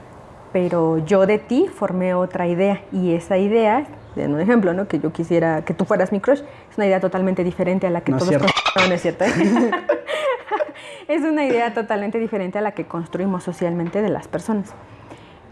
Pero 0.54 0.98
yo 1.00 1.26
de 1.26 1.40
ti 1.40 1.68
formé 1.74 2.14
otra 2.14 2.48
idea. 2.48 2.82
Y 2.92 3.14
esa 3.14 3.38
idea, 3.38 3.86
en 4.16 4.34
un 4.34 4.42
ejemplo, 4.42 4.74
¿no? 4.74 4.88
Que 4.88 5.00
yo 5.00 5.12
quisiera 5.12 5.64
que 5.64 5.74
tú 5.74 5.86
fueras 5.86 6.12
mi 6.12 6.20
crush, 6.20 6.40
es 6.40 6.78
una 6.78 6.86
idea 6.86 7.00
totalmente 7.00 7.44
diferente 7.44 7.88
a 7.88 7.90
la 7.90 8.02
que 8.02 8.12
No 8.14 8.18
todos... 8.18 8.30
No, 8.75 8.88
no 8.88 8.94
es 8.94 9.01
cierto. 9.01 9.25
es 11.08 11.22
una 11.24 11.46
idea 11.46 11.74
totalmente 11.74 12.20
diferente 12.20 12.58
a 12.58 12.62
la 12.62 12.72
que 12.72 12.86
construimos 12.86 13.44
socialmente 13.44 14.01
de 14.01 14.10
las 14.10 14.28
personas. 14.28 14.74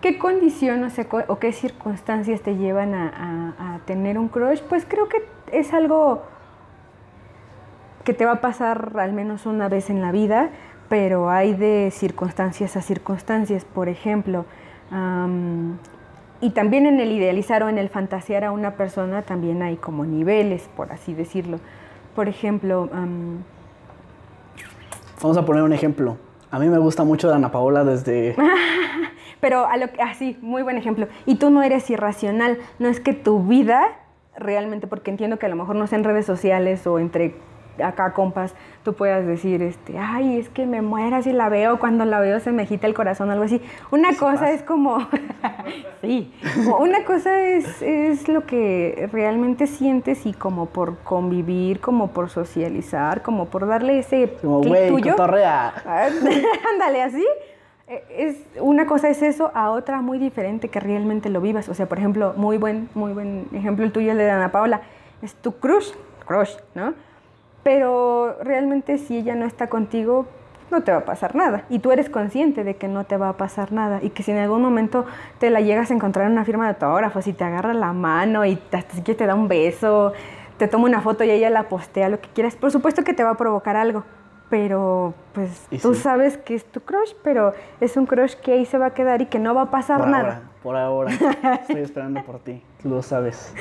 ¿Qué 0.02 0.18
condición 0.18 0.88
o, 1.28 1.40
qué 1.40 1.52
circunstancias 1.52 2.42
te 2.42 2.56
llevan 2.56 2.94
a, 2.94 3.82
tener 3.86 4.18
un 4.18 4.30
crush? 4.30 4.62
Pues 4.62 4.86
creo 4.88 5.10
que 5.10 5.24
es 5.52 5.74
algo 5.74 6.24
que 8.06 8.14
te 8.14 8.26
va 8.26 8.34
a 8.34 8.42
pasar 8.42 8.94
al 8.98 9.12
menos 9.12 9.46
una 9.46 9.68
vez 9.68 9.90
en 9.90 10.02
la 10.02 10.12
vida, 10.12 10.52
pero 10.88 11.30
hay 11.30 11.54
de 11.54 11.90
circunstancias 11.92 12.78
a 12.78 12.82
circunstancias, 12.82 13.66
por 13.66 13.90
ejemplo. 13.90 14.46
am, 14.90 15.78
y 16.42 16.52
también 16.52 16.86
en 16.86 17.02
el 17.02 17.12
idealizar 17.12 17.64
o 17.64 17.70
en 17.70 17.78
el 17.78 17.90
fantasear 17.90 18.46
a 18.46 18.52
una 18.52 18.76
persona 18.76 19.24
también 19.24 19.62
hay 19.62 19.76
como 19.76 20.06
niveles, 20.06 20.70
por 20.78 20.94
así 20.94 21.14
decirlo. 21.14 21.60
Por 22.16 22.28
ejemplo, 22.28 22.90
am, 22.94 23.44
Vamos 25.22 25.38
a 25.38 25.46
poner 25.46 25.64
un 25.64 25.74
ejemplo. 25.74 26.18
A 26.50 26.60
mí 26.60 26.68
me 26.68 26.78
gusta 26.78 27.04
mucho 27.04 27.34
Ana 27.34 27.52
Paola 27.52 27.84
desde... 27.84 28.36
Pero 29.42 29.66
a 29.68 29.78
lo 29.78 29.92
que, 29.92 30.02
así, 30.02 30.38
muy 30.42 30.64
buen 30.64 30.78
ejemplo. 30.78 31.08
Y 31.26 31.36
tú 31.36 31.50
no 31.50 31.62
eres 31.62 31.90
irracional, 31.90 32.58
no 32.78 32.88
es 32.88 33.00
que 33.00 33.14
tu 33.14 33.44
vida 33.44 34.00
realmente, 34.36 34.88
porque 34.88 35.12
entiendo 35.12 35.38
que 35.38 35.46
a 35.46 35.50
lo 35.50 35.56
mejor 35.56 35.76
no 35.76 35.88
sé 35.88 35.96
en 35.96 36.04
redes 36.04 36.26
sociales 36.26 36.86
o 36.88 37.00
entre 37.00 37.36
acá 37.84 38.14
compas, 38.14 38.56
tú 38.84 38.94
puedas 38.94 39.26
decir, 39.26 39.62
este, 39.62 39.98
ay, 39.98 40.38
es 40.38 40.50
que 40.50 40.66
me 40.66 40.82
muera 40.82 41.22
si 41.22 41.32
la 41.34 41.50
veo, 41.50 41.80
cuando 41.80 42.06
la 42.06 42.20
veo 42.20 42.40
se 42.40 42.52
me 42.52 42.64
agita 42.64 42.88
el 42.88 42.94
corazón, 42.94 43.30
algo 43.32 43.44
así. 43.44 43.62
Una 43.92 44.10
cosa 44.10 44.34
pasa. 44.34 44.52
es 44.52 44.64
como, 44.64 45.00
sí, 46.02 46.34
una 46.80 47.04
cosa 47.04 47.40
es, 47.42 47.82
es 47.82 48.28
lo 48.28 48.46
que 48.46 49.10
realmente 49.12 49.68
sientes 49.68 50.26
y 50.26 50.34
como 50.34 50.68
por 50.68 50.98
convivir, 51.00 51.80
como 51.80 52.08
por 52.12 52.30
socializar, 52.30 53.22
como 53.22 53.46
por 53.46 53.68
darle 53.68 54.00
ese 54.00 54.38
Como, 54.42 54.62
clic 54.62 54.74
güey, 54.74 54.90
tuyo. 54.90 55.16
Ándale, 56.74 57.02
así. 57.04 57.26
Eh, 57.88 58.04
Es, 58.10 58.62
una 58.62 58.86
cosa 58.86 59.10
es 59.10 59.22
eso, 59.22 59.52
a 59.54 59.72
otra 59.72 60.02
muy 60.02 60.20
diferente 60.20 60.70
que 60.70 60.80
realmente 60.80 61.30
lo 61.30 61.42
vivas. 61.42 61.70
O 61.70 61.74
sea, 61.74 61.88
por 61.88 61.98
ejemplo, 61.98 62.34
muy 62.38 62.58
buen, 62.58 62.90
muy 62.94 63.14
buen 63.14 63.48
ejemplo 63.54 63.84
el 63.84 63.92
tuyo, 63.92 64.12
el 64.12 64.18
de 64.18 64.30
Ana 64.30 64.52
Paola. 64.52 64.82
Es 65.22 65.34
tu 65.36 65.54
crush, 65.54 65.92
crush, 66.26 66.56
¿no? 66.76 66.94
Pero 67.70 68.36
realmente 68.42 68.98
si 68.98 69.18
ella 69.18 69.36
no 69.36 69.46
está 69.46 69.68
contigo, 69.68 70.26
no 70.72 70.82
te 70.82 70.92
va 70.92 70.98
a 70.98 71.06
pasar 71.06 71.36
nada. 71.36 71.66
Y 71.70 71.78
tú 71.78 71.92
eres 71.92 72.10
consciente 72.10 72.64
de 72.64 72.78
que 72.78 72.88
no 72.88 73.04
te 73.04 73.16
va 73.16 73.30
a 73.30 73.34
pasar 73.38 73.72
nada. 73.72 74.00
Y 74.02 74.10
que 74.10 74.24
si 74.24 74.32
en 74.32 74.40
algún 74.40 74.64
momento 74.64 75.06
te 75.38 75.52
la 75.52 75.62
llegas 75.62 75.92
a 75.92 75.94
encontrar 75.94 76.26
en 76.26 76.32
una 76.32 76.46
firma 76.46 76.64
de 76.64 76.70
autógrafos 76.72 77.28
y 77.28 77.34
te 77.34 77.44
agarra 77.44 77.76
la 77.76 77.94
mano 77.94 78.44
y 78.44 78.60
hasta 78.72 78.96
si 78.96 79.04
te 79.04 79.28
da 79.28 79.36
un 79.36 79.48
beso, 79.48 80.14
te 80.58 80.68
toma 80.68 80.86
una 80.86 81.02
foto 81.02 81.24
y 81.24 81.30
ella 81.30 81.52
la 81.52 81.70
postea, 81.70 82.10
lo 82.10 82.20
que 82.20 82.30
quieras, 82.30 82.56
por 82.56 82.72
supuesto 82.72 83.04
que 83.04 83.14
te 83.14 83.24
va 83.24 83.30
a 83.30 83.38
provocar 83.38 83.76
algo. 83.76 84.04
Pero 84.50 85.14
pues 85.34 85.68
tú 85.80 85.94
sí. 85.94 86.02
sabes 86.02 86.40
que 86.40 86.56
es 86.56 86.66
tu 86.66 86.82
crush, 86.82 87.14
pero 87.24 87.54
es 87.82 87.98
un 87.98 88.08
crush 88.08 88.34
que 88.34 88.54
ahí 88.54 88.66
se 88.66 88.80
va 88.80 88.88
a 88.88 88.94
quedar 88.96 89.22
y 89.22 89.28
que 89.28 89.38
no 89.38 89.54
va 89.54 89.62
a 89.62 89.70
pasar 89.70 90.00
Por 90.00 90.08
nada. 90.08 90.24
ahora, 90.24 90.42
por 90.64 90.76
ahora. 90.76 91.12
Estoy 91.62 91.82
esperando 91.82 92.24
por 92.24 92.40
ti. 92.40 92.64
Tú 92.82 92.88
lo 92.90 93.02
sabes. 93.02 93.54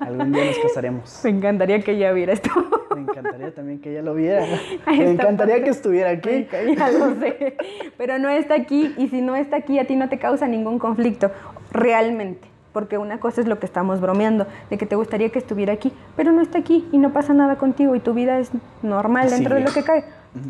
Algún 0.00 0.32
día 0.32 0.46
nos 0.46 0.58
casaremos. 0.58 1.20
Me 1.24 1.30
encantaría 1.30 1.80
que 1.80 1.92
ella 1.92 2.10
viera 2.12 2.32
esto. 2.32 2.50
Me 2.94 3.02
encantaría 3.02 3.54
también 3.54 3.80
que 3.80 3.92
ella 3.92 4.02
lo 4.02 4.14
viera. 4.14 4.44
Me 4.86 5.10
encantaría 5.10 5.62
que 5.62 5.70
estuviera 5.70 6.10
aquí. 6.10 6.48
Ya 6.76 6.90
lo 6.90 7.14
sé. 7.20 7.56
Pero 7.96 8.18
no 8.18 8.28
está 8.28 8.54
aquí 8.54 8.94
y 8.98 9.08
si 9.08 9.20
no 9.20 9.36
está 9.36 9.58
aquí 9.58 9.78
a 9.78 9.86
ti 9.86 9.94
no 9.94 10.08
te 10.08 10.18
causa 10.18 10.48
ningún 10.48 10.80
conflicto, 10.80 11.30
realmente. 11.70 12.48
Porque 12.72 12.98
una 12.98 13.20
cosa 13.20 13.40
es 13.40 13.46
lo 13.46 13.60
que 13.60 13.66
estamos 13.66 14.00
bromeando, 14.00 14.46
de 14.70 14.76
que 14.76 14.86
te 14.86 14.96
gustaría 14.96 15.30
que 15.30 15.38
estuviera 15.38 15.72
aquí, 15.72 15.92
pero 16.16 16.32
no 16.32 16.42
está 16.42 16.58
aquí 16.58 16.86
y 16.92 16.98
no 16.98 17.12
pasa 17.12 17.32
nada 17.32 17.56
contigo 17.56 17.94
y 17.94 18.00
tu 18.00 18.12
vida 18.12 18.38
es 18.40 18.50
normal 18.82 19.30
dentro 19.30 19.54
de 19.54 19.62
lo 19.62 19.72
que 19.72 19.84
cae. 19.84 20.04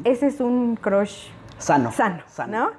Ese 0.05 0.27
es 0.27 0.41
un 0.41 0.77
crush 0.77 1.29
Sano. 1.59 1.93
sano, 1.93 2.23
¿no? 2.49 2.71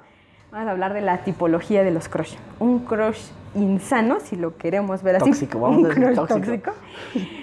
Vamos 0.50 0.68
a 0.68 0.70
hablar 0.72 0.92
de 0.92 1.00
la 1.00 1.18
tipología 1.18 1.84
de 1.84 1.90
los 1.92 2.08
crush. 2.08 2.34
Un 2.58 2.80
crush 2.80 3.30
insano, 3.54 4.18
si 4.20 4.36
lo 4.36 4.56
queremos 4.56 5.02
ver 5.02 5.16
así. 5.16 5.24
Tóxico, 5.30 5.60
vamos 5.60 5.84
a 5.84 5.88
decir 5.94 6.14
tóxico. 6.14 6.70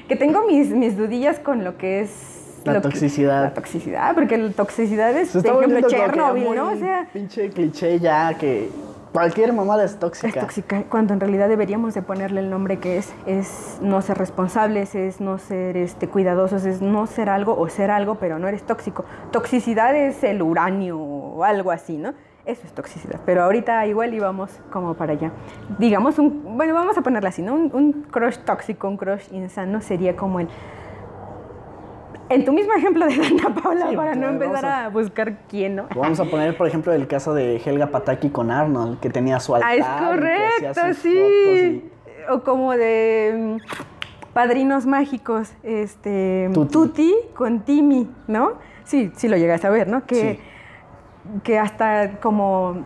Que 0.07 0.15
tengo 0.15 0.45
mis, 0.47 0.69
mis 0.69 0.97
dudillas 0.97 1.39
con 1.39 1.63
lo 1.63 1.77
que 1.77 2.01
es... 2.01 2.61
La 2.65 2.73
que- 2.73 2.81
toxicidad. 2.81 3.43
la 3.43 3.53
toxicidad, 3.53 4.13
porque 4.13 4.37
la 4.37 4.51
toxicidad 4.51 5.15
es, 5.15 5.29
por 5.31 5.45
ejemplo, 5.63 5.87
Chernobyl, 5.87 6.53
¿no? 6.55 6.71
O 6.71 6.75
sea, 6.75 7.07
pinche 7.13 7.49
cliché 7.49 7.99
ya 7.99 8.33
que 8.33 8.69
cualquier 9.13 9.53
mamada 9.53 9.85
es 9.85 9.97
tóxica. 9.97 10.27
es 10.27 10.35
tóxica, 10.35 10.83
cuando 10.89 11.13
en 11.13 11.21
realidad 11.21 11.47
deberíamos 11.47 11.93
de 11.93 12.01
ponerle 12.01 12.41
el 12.41 12.49
nombre 12.49 12.77
que 12.79 12.97
es. 12.97 13.13
Es 13.25 13.77
no 13.81 14.01
ser 14.01 14.17
responsables, 14.17 14.95
es 14.95 15.21
no 15.21 15.37
ser 15.37 15.77
este, 15.77 16.09
cuidadosos, 16.09 16.65
es 16.65 16.81
no 16.81 17.07
ser 17.07 17.29
algo 17.29 17.57
o 17.57 17.69
ser 17.69 17.89
algo, 17.89 18.15
pero 18.15 18.37
no 18.37 18.49
eres 18.49 18.63
tóxico. 18.63 19.05
Toxicidad 19.31 19.95
es 19.95 20.21
el 20.25 20.41
uranio 20.41 20.99
o 20.99 21.43
algo 21.45 21.71
así, 21.71 21.97
¿no? 21.97 22.13
Eso 22.47 22.61
es 22.65 22.71
toxicidad. 22.73 23.19
Pero 23.25 23.43
ahorita 23.43 23.85
igual 23.87 24.13
íbamos 24.13 24.49
como 24.71 24.93
para 24.95 25.13
allá. 25.13 25.31
Digamos, 25.77 26.17
un, 26.17 26.55
bueno, 26.57 26.73
vamos 26.73 26.97
a 26.97 27.01
ponerla 27.01 27.29
así, 27.29 27.41
¿no? 27.41 27.53
Un, 27.53 27.69
un 27.73 27.93
crush 28.09 28.37
tóxico, 28.37 28.87
un 28.87 28.95
crush 28.97 29.31
insano 29.33 29.81
sería 29.81 30.15
como 30.15 30.39
el... 30.39 30.47
En 32.29 32.43
tu 32.43 32.51
mismo 32.51 32.73
ejemplo 32.73 33.05
de 33.05 33.15
Dana 33.17 33.55
Paula, 33.61 33.89
Sí, 33.89 33.95
para 33.95 34.15
no 34.15 34.27
empezar 34.29 34.65
a- 34.65 34.85
a 34.85 34.89
buscar 34.89 35.37
quién, 35.49 35.75
¿no? 35.77 35.87
Vamos 35.95 36.19
a 36.19 36.25
poner, 36.25 36.57
por 36.57 36.67
ejemplo, 36.67 36.91
el 36.93 37.07
caso 37.07 37.33
de 37.33 37.57
Helga 37.57 37.87
Pataki 37.87 38.29
con 38.29 38.51
Arnold, 38.51 38.99
que 38.99 39.09
tenía 39.09 39.39
su 39.39 39.55
altar. 39.55 39.71
Ah, 39.71 39.75
es 39.75 39.85
correcto, 40.09 40.93
sí. 41.01 41.89
O 42.29 42.41
como 42.41 42.73
de 42.73 43.57
mm, 43.61 44.33
Padrinos 44.33 44.85
Mágicos, 44.85 45.53
este 45.63 46.49
Tuti. 46.53 46.71
Tuti, 46.73 47.15
con 47.33 47.61
Timmy, 47.61 48.09
¿no? 48.27 48.53
Sí, 48.83 49.11
sí 49.15 49.29
lo 49.29 49.37
llegas 49.37 49.63
a 49.63 49.69
ver, 49.69 49.87
¿no? 49.87 50.05
Que, 50.05 50.15
Sí. 50.15 50.39
Que 51.43 51.59
hasta 51.59 52.19
como 52.19 52.83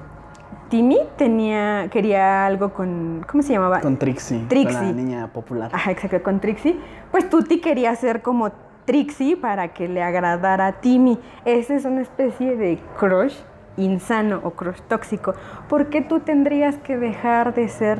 Timmy 0.69 1.00
tenía, 1.17 1.89
quería 1.91 2.45
algo 2.45 2.74
con, 2.74 3.25
¿cómo 3.29 3.43
se 3.43 3.53
llamaba? 3.53 3.81
con 3.81 3.98
Trixie, 3.98 4.45
Trixie. 4.48 4.77
con 4.77 4.88
la 4.88 4.93
niña 4.93 5.27
popular. 5.27 5.69
Ajá, 5.74 5.91
exacto, 5.91 6.24
con 6.24 6.39
Trixie. 6.39 6.79
Pues 7.12 7.29
Tuti 7.29 7.60
quería 7.60 7.93
ser 7.95 8.21
como 8.21 8.51
Trixie 8.86 9.36
para 9.36 9.74
que 9.74 9.89
le 9.89 10.01
agradara 10.01 10.67
a 10.67 10.71
Timmy. 10.79 11.19
Esa 11.43 11.75
es 11.75 11.83
una 11.83 12.01
especie 12.01 12.55
de 12.55 12.79
crush 12.98 13.36
insano 13.75 14.39
o 14.43 14.51
crush 14.51 14.79
tóxico. 14.88 15.33
¿Por 15.67 15.89
qué 15.89 16.01
tú 16.01 16.21
tendrías 16.21 16.77
que 16.77 16.98
dejar 16.98 17.53
de 17.53 17.67
ser 17.67 18.00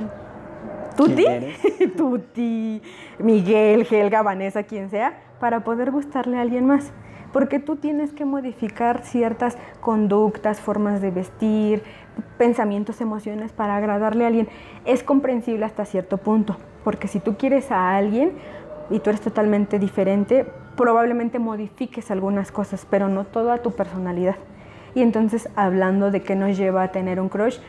Tuti? 0.96 1.26
Tuti, 1.98 2.82
Miguel, 3.20 3.86
Helga, 3.90 4.22
Vanessa, 4.22 4.64
quien 4.64 4.90
sea, 4.90 5.20
para 5.40 5.66
poder 5.66 5.92
gustarle 5.92 6.38
a 6.38 6.42
alguien 6.42 6.66
más. 6.66 6.94
Porque 7.32 7.60
tú 7.60 7.78
tienes 7.78 8.12
que 8.12 8.26
modificar 8.26 9.04
ciertas 9.04 9.58
conductas, 9.80 10.60
formas 10.60 11.02
de 11.02 11.12
vestir, 11.12 11.84
pensamientos, 12.38 13.02
emociones 13.02 13.52
para 13.52 13.78
agradarle 13.78 14.26
a 14.26 14.28
alguien. 14.28 14.48
Es 14.86 15.04
comprensible 15.04 15.66
hasta 15.66 15.86
cierto 15.86 16.18
punto, 16.18 16.58
porque 16.84 17.08
si 17.08 17.20
tú 17.20 17.38
quieres 17.38 17.72
a 17.72 17.96
alguien 17.96 18.34
y 18.90 19.00
tú 19.00 19.10
eres 19.10 19.22
totalmente 19.22 19.80
diferente, 19.80 20.46
probablemente 20.76 21.40
modifiques 21.40 22.12
algunas 22.12 22.52
cosas, 22.52 22.86
pero 22.90 23.08
no 23.08 23.26
toda 23.26 23.60
tu 23.60 23.72
personalidad. 23.72 24.36
Y 24.94 25.02
entonces, 25.02 25.48
hablando 25.56 26.12
de 26.12 26.22
qué 26.22 26.36
nos 26.36 26.58
lleva 26.58 26.84
a 26.84 26.92
tener 26.92 27.22
un 27.22 27.30
crush, 27.30 27.60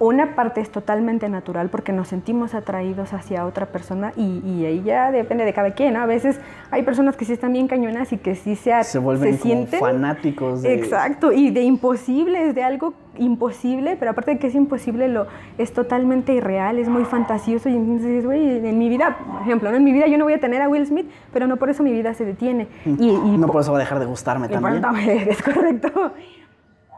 una 0.00 0.36
parte 0.36 0.60
es 0.60 0.70
totalmente 0.70 1.28
natural 1.28 1.70
porque 1.70 1.92
nos 1.92 2.06
sentimos 2.08 2.54
atraídos 2.54 3.12
hacia 3.12 3.44
otra 3.44 3.66
persona 3.66 4.12
y, 4.16 4.40
y 4.46 4.64
ahí 4.64 4.82
ya 4.84 5.10
depende 5.10 5.44
de 5.44 5.52
cada 5.52 5.72
quien. 5.72 5.94
¿no? 5.94 6.00
A 6.00 6.06
veces 6.06 6.40
hay 6.70 6.84
personas 6.84 7.16
que 7.16 7.24
sí 7.24 7.32
están 7.32 7.52
bien 7.52 7.66
cañonas 7.66 8.12
y 8.12 8.18
que 8.18 8.36
sí 8.36 8.54
se, 8.54 8.80
Se 8.84 8.98
vuelven 9.00 9.32
como 9.38 9.42
sienten 9.42 9.80
fanáticos 9.80 10.62
de... 10.62 10.74
Exacto, 10.74 11.32
y 11.32 11.50
de 11.50 11.62
imposibles, 11.62 12.54
de 12.54 12.62
algo 12.62 12.94
imposible, 13.16 13.96
pero 13.98 14.12
aparte 14.12 14.30
de 14.32 14.38
que 14.38 14.46
es 14.46 14.54
imposible, 14.54 15.08
lo, 15.08 15.26
es 15.58 15.72
totalmente 15.72 16.32
irreal, 16.32 16.78
es 16.78 16.88
muy 16.88 17.04
fantasioso. 17.04 17.68
Y 17.68 17.74
entonces, 17.74 18.06
dices, 18.06 18.24
güey, 18.26 18.64
en 18.64 18.78
mi 18.78 18.88
vida, 18.88 19.16
por 19.26 19.42
ejemplo, 19.42 19.70
¿no? 19.70 19.76
en 19.76 19.82
mi 19.84 19.90
vida 19.92 20.06
yo 20.06 20.16
no 20.16 20.24
voy 20.24 20.34
a 20.34 20.40
tener 20.40 20.62
a 20.62 20.68
Will 20.68 20.86
Smith, 20.86 21.10
pero 21.32 21.48
no 21.48 21.56
por 21.56 21.70
eso 21.70 21.82
mi 21.82 21.90
vida 21.92 22.14
se 22.14 22.24
detiene. 22.24 22.68
Y, 22.86 23.08
y 23.08 23.36
no 23.36 23.48
po- 23.48 23.54
por 23.54 23.62
eso 23.62 23.72
va 23.72 23.78
a 23.78 23.80
dejar 23.80 23.98
de 23.98 24.06
gustarme 24.06 24.48
también. 24.48 24.80
bueno, 24.80 24.96
es 25.28 25.42
correcto. 25.42 26.12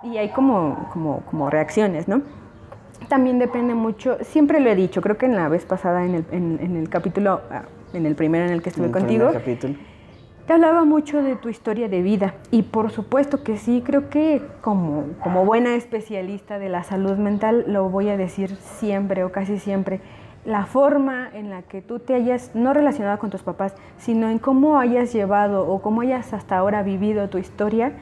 Y 0.03 0.17
hay 0.19 0.29
como, 0.31 0.89
como, 0.93 1.21
como 1.21 1.49
reacciones, 1.49 2.07
¿no? 2.09 2.23
También 3.09 3.39
depende 3.39 3.75
mucho, 3.75 4.19
siempre 4.23 4.61
lo 4.61 4.71
he 4.71 4.77
dicho, 4.77 5.01
creo 5.01 5.19
que 5.19 5.27
en 5.27 5.35
la 5.35 5.49
vez 5.49 5.65
pasada, 5.65 6.05
en 6.05 6.15
el, 6.17 6.25
en, 6.31 6.59
en 6.61 6.77
el 6.77 6.89
capítulo, 6.89 7.41
ah, 7.51 7.63
en 7.93 8.07
el 8.07 8.15
primero 8.15 8.45
en 8.45 8.53
el 8.53 8.63
que 8.63 8.69
estuve 8.69 8.87
En 8.87 8.95
el 8.95 9.01
contigo, 9.01 9.31
capítulo. 9.33 9.75
te 10.47 10.53
hablaba 10.53 10.85
mucho 10.85 11.23
de 11.23 11.35
tu 11.35 11.49
historia 11.49 11.89
de 11.89 12.03
vida 12.03 12.35
y 12.53 12.63
por 12.63 12.91
supuesto 12.91 13.43
que 13.43 13.57
sí, 13.57 13.83
creo 13.85 14.11
que 14.11 14.43
como, 14.61 15.07
como 15.23 15.45
buena 15.45 15.75
especialista 15.75 16.59
de 16.61 16.69
la 16.69 16.85
salud 16.85 17.17
mental 17.17 17.65
lo 17.67 17.89
voy 17.89 18.11
a 18.11 18.17
decir 18.17 18.55
siempre 18.57 19.25
o 19.25 19.33
casi 19.33 19.59
siempre. 19.59 20.01
La 20.45 20.65
forma 20.67 21.29
en 21.35 21.51
la 21.51 21.63
que 21.63 21.83
tú 21.83 21.99
te 21.99 22.15
hayas, 22.15 22.53
no 22.55 22.73
relacionado 22.73 23.19
con 23.19 23.29
tus 23.31 23.43
papás, 23.43 23.75
sino 23.99 24.31
en 24.31 24.39
cómo 24.39 24.79
hayas 24.79 25.13
llevado 25.13 25.69
o 25.69 25.83
cómo 25.83 26.01
hayas 26.01 26.33
hasta 26.33 26.57
ahora 26.57 26.83
vivido 26.83 27.29
tu 27.29 27.39
historia, 27.39 27.93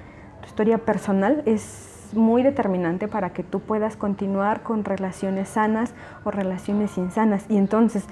tu 0.42 0.46
historia 0.46 0.78
personal, 0.78 1.42
es 1.46 1.97
muy 2.14 2.42
determinante 2.42 3.08
para 3.08 3.30
que 3.30 3.42
tú 3.42 3.60
puedas 3.60 3.96
continuar 3.96 4.62
con 4.62 4.84
relaciones 4.84 5.48
sanas 5.48 5.94
o 6.24 6.30
relaciones 6.30 6.98
insanas. 6.98 7.44
Y 7.48 7.56
entonces, 7.56 8.04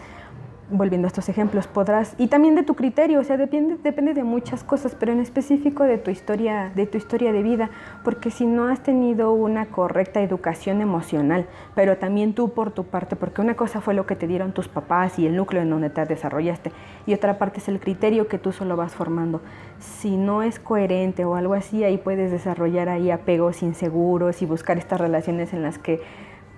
volviendo 0.70 1.06
a 1.06 1.08
estos 1.08 1.28
ejemplos, 1.28 1.66
podrás, 1.66 2.14
y 2.18 2.26
también 2.26 2.54
de 2.56 2.62
tu 2.62 2.74
criterio, 2.74 3.20
o 3.20 3.24
sea, 3.24 3.36
depende, 3.36 3.76
depende 3.82 4.14
de 4.14 4.24
muchas 4.24 4.64
cosas, 4.64 4.96
pero 4.98 5.12
en 5.12 5.20
específico 5.20 5.84
de 5.84 5.98
tu 5.98 6.10
historia, 6.10 6.72
de 6.74 6.86
tu 6.86 6.98
historia 6.98 7.32
de 7.32 7.42
vida, 7.42 7.70
porque 8.02 8.30
si 8.30 8.46
no 8.46 8.66
has 8.68 8.82
tenido 8.82 9.32
una 9.32 9.66
correcta 9.66 10.20
educación 10.20 10.80
emocional, 10.80 11.46
pero 11.74 11.98
también 11.98 12.34
tú 12.34 12.50
por 12.50 12.72
tu 12.72 12.84
parte, 12.84 13.14
porque 13.14 13.40
una 13.40 13.54
cosa 13.54 13.80
fue 13.80 13.94
lo 13.94 14.06
que 14.06 14.16
te 14.16 14.26
dieron 14.26 14.52
tus 14.52 14.66
papás 14.68 15.18
y 15.18 15.26
el 15.26 15.36
núcleo 15.36 15.62
en 15.62 15.70
donde 15.70 15.90
te 15.90 16.04
desarrollaste, 16.04 16.72
y 17.06 17.14
otra 17.14 17.38
parte 17.38 17.60
es 17.60 17.68
el 17.68 17.78
criterio 17.78 18.26
que 18.26 18.38
tú 18.38 18.52
solo 18.52 18.76
vas 18.76 18.94
formando. 18.94 19.42
Si 19.78 20.16
no 20.16 20.42
es 20.42 20.58
coherente 20.58 21.24
o 21.24 21.36
algo 21.36 21.54
así, 21.54 21.84
ahí 21.84 21.98
puedes 21.98 22.30
desarrollar 22.30 22.88
ahí 22.88 23.10
apegos 23.10 23.62
inseguros 23.62 24.42
y 24.42 24.46
buscar 24.46 24.78
estas 24.78 25.00
relaciones 25.00 25.52
en 25.52 25.62
las 25.62 25.78
que, 25.78 26.00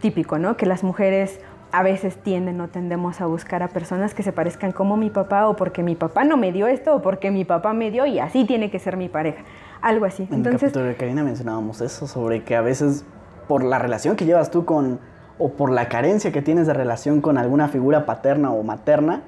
típico, 0.00 0.38
¿no? 0.38 0.57
Que 0.57 0.67
las 0.67 0.85
mujeres 0.85 1.41
a 1.71 1.83
veces 1.83 2.17
tienden 2.17 2.61
o 2.61 2.69
tendemos 2.69 3.21
a 3.21 3.27
buscar 3.27 3.63
a 3.63 3.69
personas 3.69 4.15
que 4.15 4.23
se 4.23 4.33
parezcan 4.33 4.73
como 4.73 4.97
mi 4.97 5.11
papá 5.11 5.49
o 5.49 5.57
porque 5.57 5.83
mi 5.83 5.97
papá 5.97 6.25
no 6.25 6.37
me 6.37 6.53
dio 6.53 6.67
esto 6.67 6.95
o 6.95 7.03
porque 7.03 7.31
mi 7.31 7.45
papá 7.45 7.73
me 7.73 7.91
dio 7.91 8.07
y 8.07 8.19
así 8.19 8.45
tiene 8.45 8.71
que 8.71 8.79
ser 8.79 8.97
mi 8.97 9.09
pareja. 9.09 9.43
Algo 9.81 10.07
así. 10.07 10.27
En 10.31 10.45
el 10.45 10.53
capítulo 10.53 10.87
de 10.87 10.97
Karina 10.97 11.23
mencionábamos 11.23 11.81
eso, 11.81 12.07
sobre 12.07 12.43
que 12.43 12.57
a 12.57 12.63
veces 12.63 13.05
por 13.47 13.63
la 13.63 13.79
relación 13.79 14.17
que 14.17 14.25
llevas 14.25 14.51
tú 14.51 14.65
con, 14.65 14.99
o 15.39 15.53
por 15.53 15.71
la 15.71 15.89
carencia 15.89 16.33
que 16.33 16.43
tienes 16.43 16.67
de 16.67 16.75
relación 16.75 17.21
con 17.21 17.39
alguna 17.39 17.69
figura 17.69 18.07
paterna 18.07 18.51
o 18.51 18.63
materna, 18.63 19.23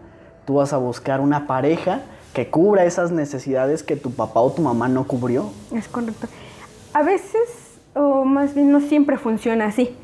tú 0.47 0.55
vas 0.55 0.73
a 0.73 0.79
buscar 0.79 1.21
una 1.21 1.47
pareja 1.47 2.01
que 2.33 2.49
cubra 2.49 2.85
esas 2.85 3.13
necesidades 3.13 3.83
que 3.83 3.97
tu 3.97 4.13
papá 4.13 4.41
o 4.41 4.51
tu 4.51 4.63
mamá 4.63 4.89
no 4.89 5.07
cubrió. 5.07 5.51
Es 5.75 5.89
correcto. 5.89 6.27
A 6.95 7.03
veces, 7.03 7.79
o 7.95 8.25
más 8.25 8.55
bien 8.55 8.73
no 8.73 8.81
siempre 8.81 9.19
funciona 9.19 9.67
así 9.67 9.97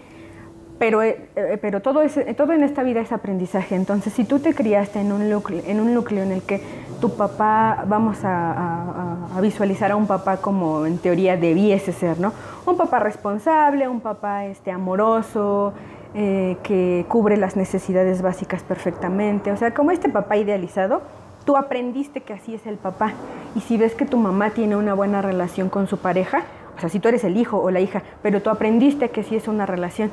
pero, 0.78 1.02
eh, 1.02 1.28
eh, 1.36 1.58
pero 1.60 1.80
todo, 1.80 2.02
es, 2.02 2.18
todo 2.36 2.52
en 2.52 2.62
esta 2.62 2.82
vida 2.82 3.00
es 3.00 3.12
aprendizaje. 3.12 3.74
Entonces, 3.74 4.12
si 4.12 4.24
tú 4.24 4.38
te 4.40 4.54
criaste 4.54 5.00
en 5.00 5.12
un 5.12 5.30
núcleo 5.30 5.62
en, 5.66 5.80
un 5.80 5.94
núcleo 5.94 6.22
en 6.22 6.32
el 6.32 6.42
que 6.42 6.60
tu 7.00 7.16
papá, 7.16 7.84
vamos 7.86 8.18
a, 8.22 9.40
visualizar 9.40 9.92
a 9.92 9.96
un 9.96 10.06
papá 10.06 10.38
como 10.38 10.86
en 10.86 10.98
teoría 10.98 11.36
debiese 11.36 11.92
ser, 11.92 12.18
¿no? 12.18 12.32
Un 12.64 12.76
papá 12.76 12.98
responsable, 12.98 13.86
un 13.86 14.00
papá 14.00 14.46
este, 14.46 14.70
amoroso, 14.70 15.74
eh, 16.14 16.56
que 16.62 17.04
cubre 17.08 17.36
las 17.36 17.56
necesidades 17.56 18.22
básicas 18.22 18.62
perfectamente. 18.62 19.52
O 19.52 19.56
sea, 19.56 19.72
como 19.74 19.90
este 19.90 20.08
papá 20.08 20.36
idealizado, 20.36 21.02
tú 21.44 21.56
aprendiste 21.56 22.22
que 22.22 22.32
así 22.32 22.54
es 22.54 22.66
el 22.66 22.76
papá. 22.76 23.12
Y 23.54 23.60
si 23.60 23.76
ves 23.76 23.94
que 23.94 24.06
tu 24.06 24.16
mamá 24.16 24.50
tiene 24.50 24.76
una 24.76 24.94
buena 24.94 25.22
relación 25.22 25.68
con 25.68 25.86
su 25.86 25.98
pareja, 25.98 26.44
o 26.76 26.80
sea, 26.80 26.88
si 26.88 26.98
tú 26.98 27.08
eres 27.08 27.24
el 27.24 27.36
hijo 27.36 27.58
o 27.58 27.70
la 27.70 27.80
hija, 27.80 28.02
pero 28.22 28.42
tú 28.42 28.50
aprendiste 28.50 29.10
que 29.10 29.22
sí 29.22 29.36
es 29.36 29.48
una 29.48 29.64
relación 29.64 30.10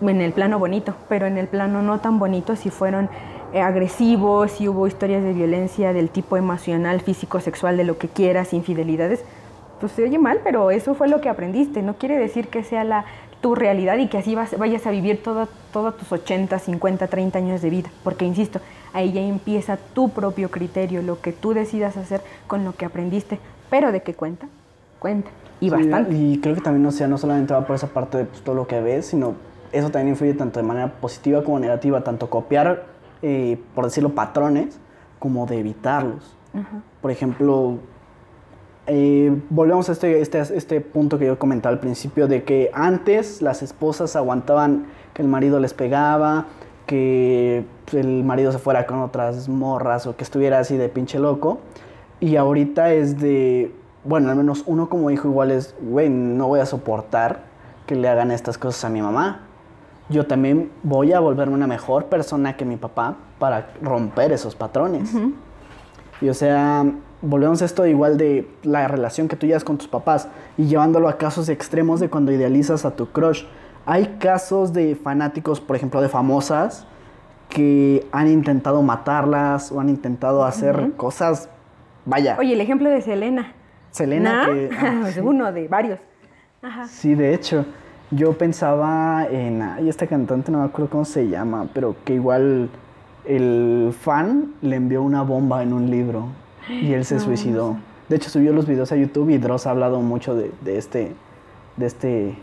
en 0.00 0.20
el 0.20 0.32
plano 0.32 0.58
bonito, 0.58 0.94
pero 1.08 1.26
en 1.26 1.38
el 1.38 1.46
plano 1.46 1.82
no 1.82 2.00
tan 2.00 2.18
bonito 2.18 2.56
si 2.56 2.70
fueron 2.70 3.08
eh, 3.52 3.60
agresivos, 3.60 4.52
si 4.52 4.68
hubo 4.68 4.86
historias 4.86 5.22
de 5.22 5.32
violencia 5.32 5.92
del 5.92 6.10
tipo 6.10 6.36
emocional, 6.36 7.00
físico, 7.00 7.40
sexual, 7.40 7.76
de 7.76 7.84
lo 7.84 7.98
que 7.98 8.08
quieras, 8.08 8.52
infidelidades, 8.52 9.24
pues 9.80 9.92
se 9.92 10.02
oye 10.02 10.18
mal, 10.18 10.40
pero 10.44 10.70
eso 10.70 10.94
fue 10.94 11.08
lo 11.08 11.20
que 11.20 11.28
aprendiste. 11.28 11.82
No 11.82 11.94
quiere 11.94 12.18
decir 12.18 12.48
que 12.48 12.62
sea 12.62 12.84
la, 12.84 13.04
tu 13.40 13.54
realidad 13.54 13.98
y 13.98 14.08
que 14.08 14.18
así 14.18 14.34
vayas 14.34 14.86
a 14.86 14.90
vivir 14.90 15.22
todos 15.22 15.48
tus 15.96 16.12
80, 16.12 16.58
50, 16.58 17.06
30 17.06 17.38
años 17.38 17.62
de 17.62 17.70
vida, 17.70 17.90
porque 18.02 18.24
insisto, 18.24 18.60
ahí 18.92 19.12
ya 19.12 19.20
empieza 19.20 19.76
tu 19.76 20.10
propio 20.10 20.50
criterio, 20.50 21.02
lo 21.02 21.20
que 21.20 21.32
tú 21.32 21.54
decidas 21.54 21.96
hacer 21.96 22.20
con 22.46 22.64
lo 22.64 22.74
que 22.74 22.84
aprendiste, 22.84 23.38
pero 23.70 23.92
de 23.92 24.02
qué 24.02 24.14
cuenta, 24.14 24.48
cuenta. 24.98 25.30
Y 25.60 25.70
bastante. 25.70 26.14
Y 26.14 26.38
creo 26.40 26.54
que 26.54 26.60
también, 26.60 26.82
no 26.82 26.92
sea, 26.92 27.08
no 27.08 27.18
solamente 27.18 27.52
va 27.52 27.66
por 27.66 27.74
esa 27.74 27.88
parte 27.88 28.18
de 28.18 28.24
pues, 28.26 28.42
todo 28.42 28.54
lo 28.54 28.66
que 28.66 28.80
ves, 28.80 29.06
sino 29.06 29.34
eso 29.72 29.90
también 29.90 30.10
influye 30.10 30.34
tanto 30.34 30.60
de 30.60 30.66
manera 30.66 30.92
positiva 31.00 31.42
como 31.42 31.58
negativa, 31.58 32.02
tanto 32.02 32.30
copiar, 32.30 32.86
eh, 33.22 33.58
por 33.74 33.84
decirlo, 33.84 34.14
patrones, 34.14 34.78
como 35.18 35.46
de 35.46 35.58
evitarlos. 35.58 36.34
Por 37.00 37.10
ejemplo, 37.10 37.78
eh, 38.86 39.40
volvemos 39.50 39.88
a 39.88 39.92
este, 39.92 40.20
este, 40.20 40.40
este 40.40 40.80
punto 40.80 41.18
que 41.18 41.26
yo 41.26 41.38
comentaba 41.38 41.72
al 41.72 41.78
principio, 41.78 42.26
de 42.26 42.42
que 42.42 42.70
antes 42.72 43.42
las 43.42 43.62
esposas 43.62 44.16
aguantaban 44.16 44.86
que 45.14 45.22
el 45.22 45.28
marido 45.28 45.60
les 45.60 45.74
pegaba, 45.74 46.46
que 46.86 47.64
el 47.92 48.24
marido 48.24 48.50
se 48.50 48.58
fuera 48.58 48.86
con 48.86 49.00
otras 49.00 49.48
morras 49.48 50.06
o 50.06 50.16
que 50.16 50.24
estuviera 50.24 50.58
así 50.58 50.76
de 50.76 50.88
pinche 50.88 51.18
loco. 51.18 51.60
Y 52.18 52.36
ahorita 52.36 52.92
es 52.92 53.20
de, 53.20 53.72
bueno, 54.04 54.30
al 54.30 54.36
menos 54.36 54.64
uno 54.66 54.88
como 54.88 55.10
hijo 55.10 55.28
igual 55.28 55.50
es, 55.52 55.76
güey, 55.80 56.08
no 56.08 56.48
voy 56.48 56.60
a 56.60 56.66
soportar 56.66 57.42
que 57.86 57.94
le 57.94 58.08
hagan 58.08 58.32
estas 58.32 58.58
cosas 58.58 58.84
a 58.84 58.88
mi 58.88 59.02
mamá 59.02 59.47
yo 60.08 60.26
también 60.26 60.70
voy 60.82 61.12
a 61.12 61.20
volverme 61.20 61.54
una 61.54 61.66
mejor 61.66 62.06
persona 62.06 62.56
que 62.56 62.64
mi 62.64 62.76
papá 62.76 63.16
para 63.38 63.70
romper 63.82 64.32
esos 64.32 64.54
patrones. 64.54 65.12
Y 66.20 66.28
o 66.28 66.34
sea, 66.34 66.84
volvemos 67.20 67.62
a 67.62 67.64
esto 67.64 67.86
igual 67.86 68.16
de 68.16 68.48
la 68.62 68.88
relación 68.88 69.28
que 69.28 69.36
tú 69.36 69.46
llevas 69.46 69.64
con 69.64 69.78
tus 69.78 69.88
papás 69.88 70.28
y 70.56 70.66
llevándolo 70.66 71.08
a 71.08 71.18
casos 71.18 71.48
extremos 71.48 72.00
de 72.00 72.08
cuando 72.08 72.32
idealizas 72.32 72.84
a 72.84 72.96
tu 72.96 73.10
crush. 73.10 73.44
Hay 73.86 74.16
casos 74.18 74.72
de 74.72 74.96
fanáticos, 74.96 75.60
por 75.60 75.76
ejemplo, 75.76 76.00
de 76.00 76.08
famosas 76.08 76.86
que 77.48 78.06
han 78.12 78.28
intentado 78.28 78.82
matarlas 78.82 79.72
o 79.72 79.80
han 79.80 79.88
intentado 79.88 80.44
hacer 80.44 80.92
cosas, 80.96 81.48
vaya. 82.04 82.36
Oye, 82.38 82.52
el 82.52 82.60
ejemplo 82.60 82.90
de 82.90 83.00
Selena. 83.00 83.54
Selena, 83.90 84.46
que, 84.46 84.70
ah, 84.78 85.10
uno 85.22 85.50
de 85.52 85.68
varios. 85.68 85.98
Sí, 86.88 87.14
de 87.14 87.34
hecho. 87.34 87.64
Yo 88.10 88.38
pensaba 88.38 89.26
en. 89.30 89.62
Ay, 89.62 89.88
esta 89.88 90.06
cantante 90.06 90.50
no 90.50 90.58
me 90.58 90.64
acuerdo 90.64 90.90
cómo 90.90 91.04
se 91.04 91.28
llama, 91.28 91.68
pero 91.74 91.96
que 92.04 92.14
igual 92.14 92.70
el 93.24 93.94
fan 93.98 94.54
le 94.62 94.76
envió 94.76 95.02
una 95.02 95.22
bomba 95.22 95.62
en 95.62 95.74
un 95.74 95.90
libro 95.90 96.28
y 96.68 96.92
él 96.92 97.04
se 97.04 97.20
suicidó. 97.20 97.76
De 98.08 98.16
hecho, 98.16 98.30
subió 98.30 98.52
los 98.54 98.66
videos 98.66 98.90
a 98.92 98.96
YouTube 98.96 99.28
y 99.28 99.38
Dross 99.38 99.66
ha 99.66 99.70
hablado 99.70 100.00
mucho 100.00 100.34
de, 100.34 100.50
este, 100.64 101.14
de 101.76 101.86
este 101.86 102.34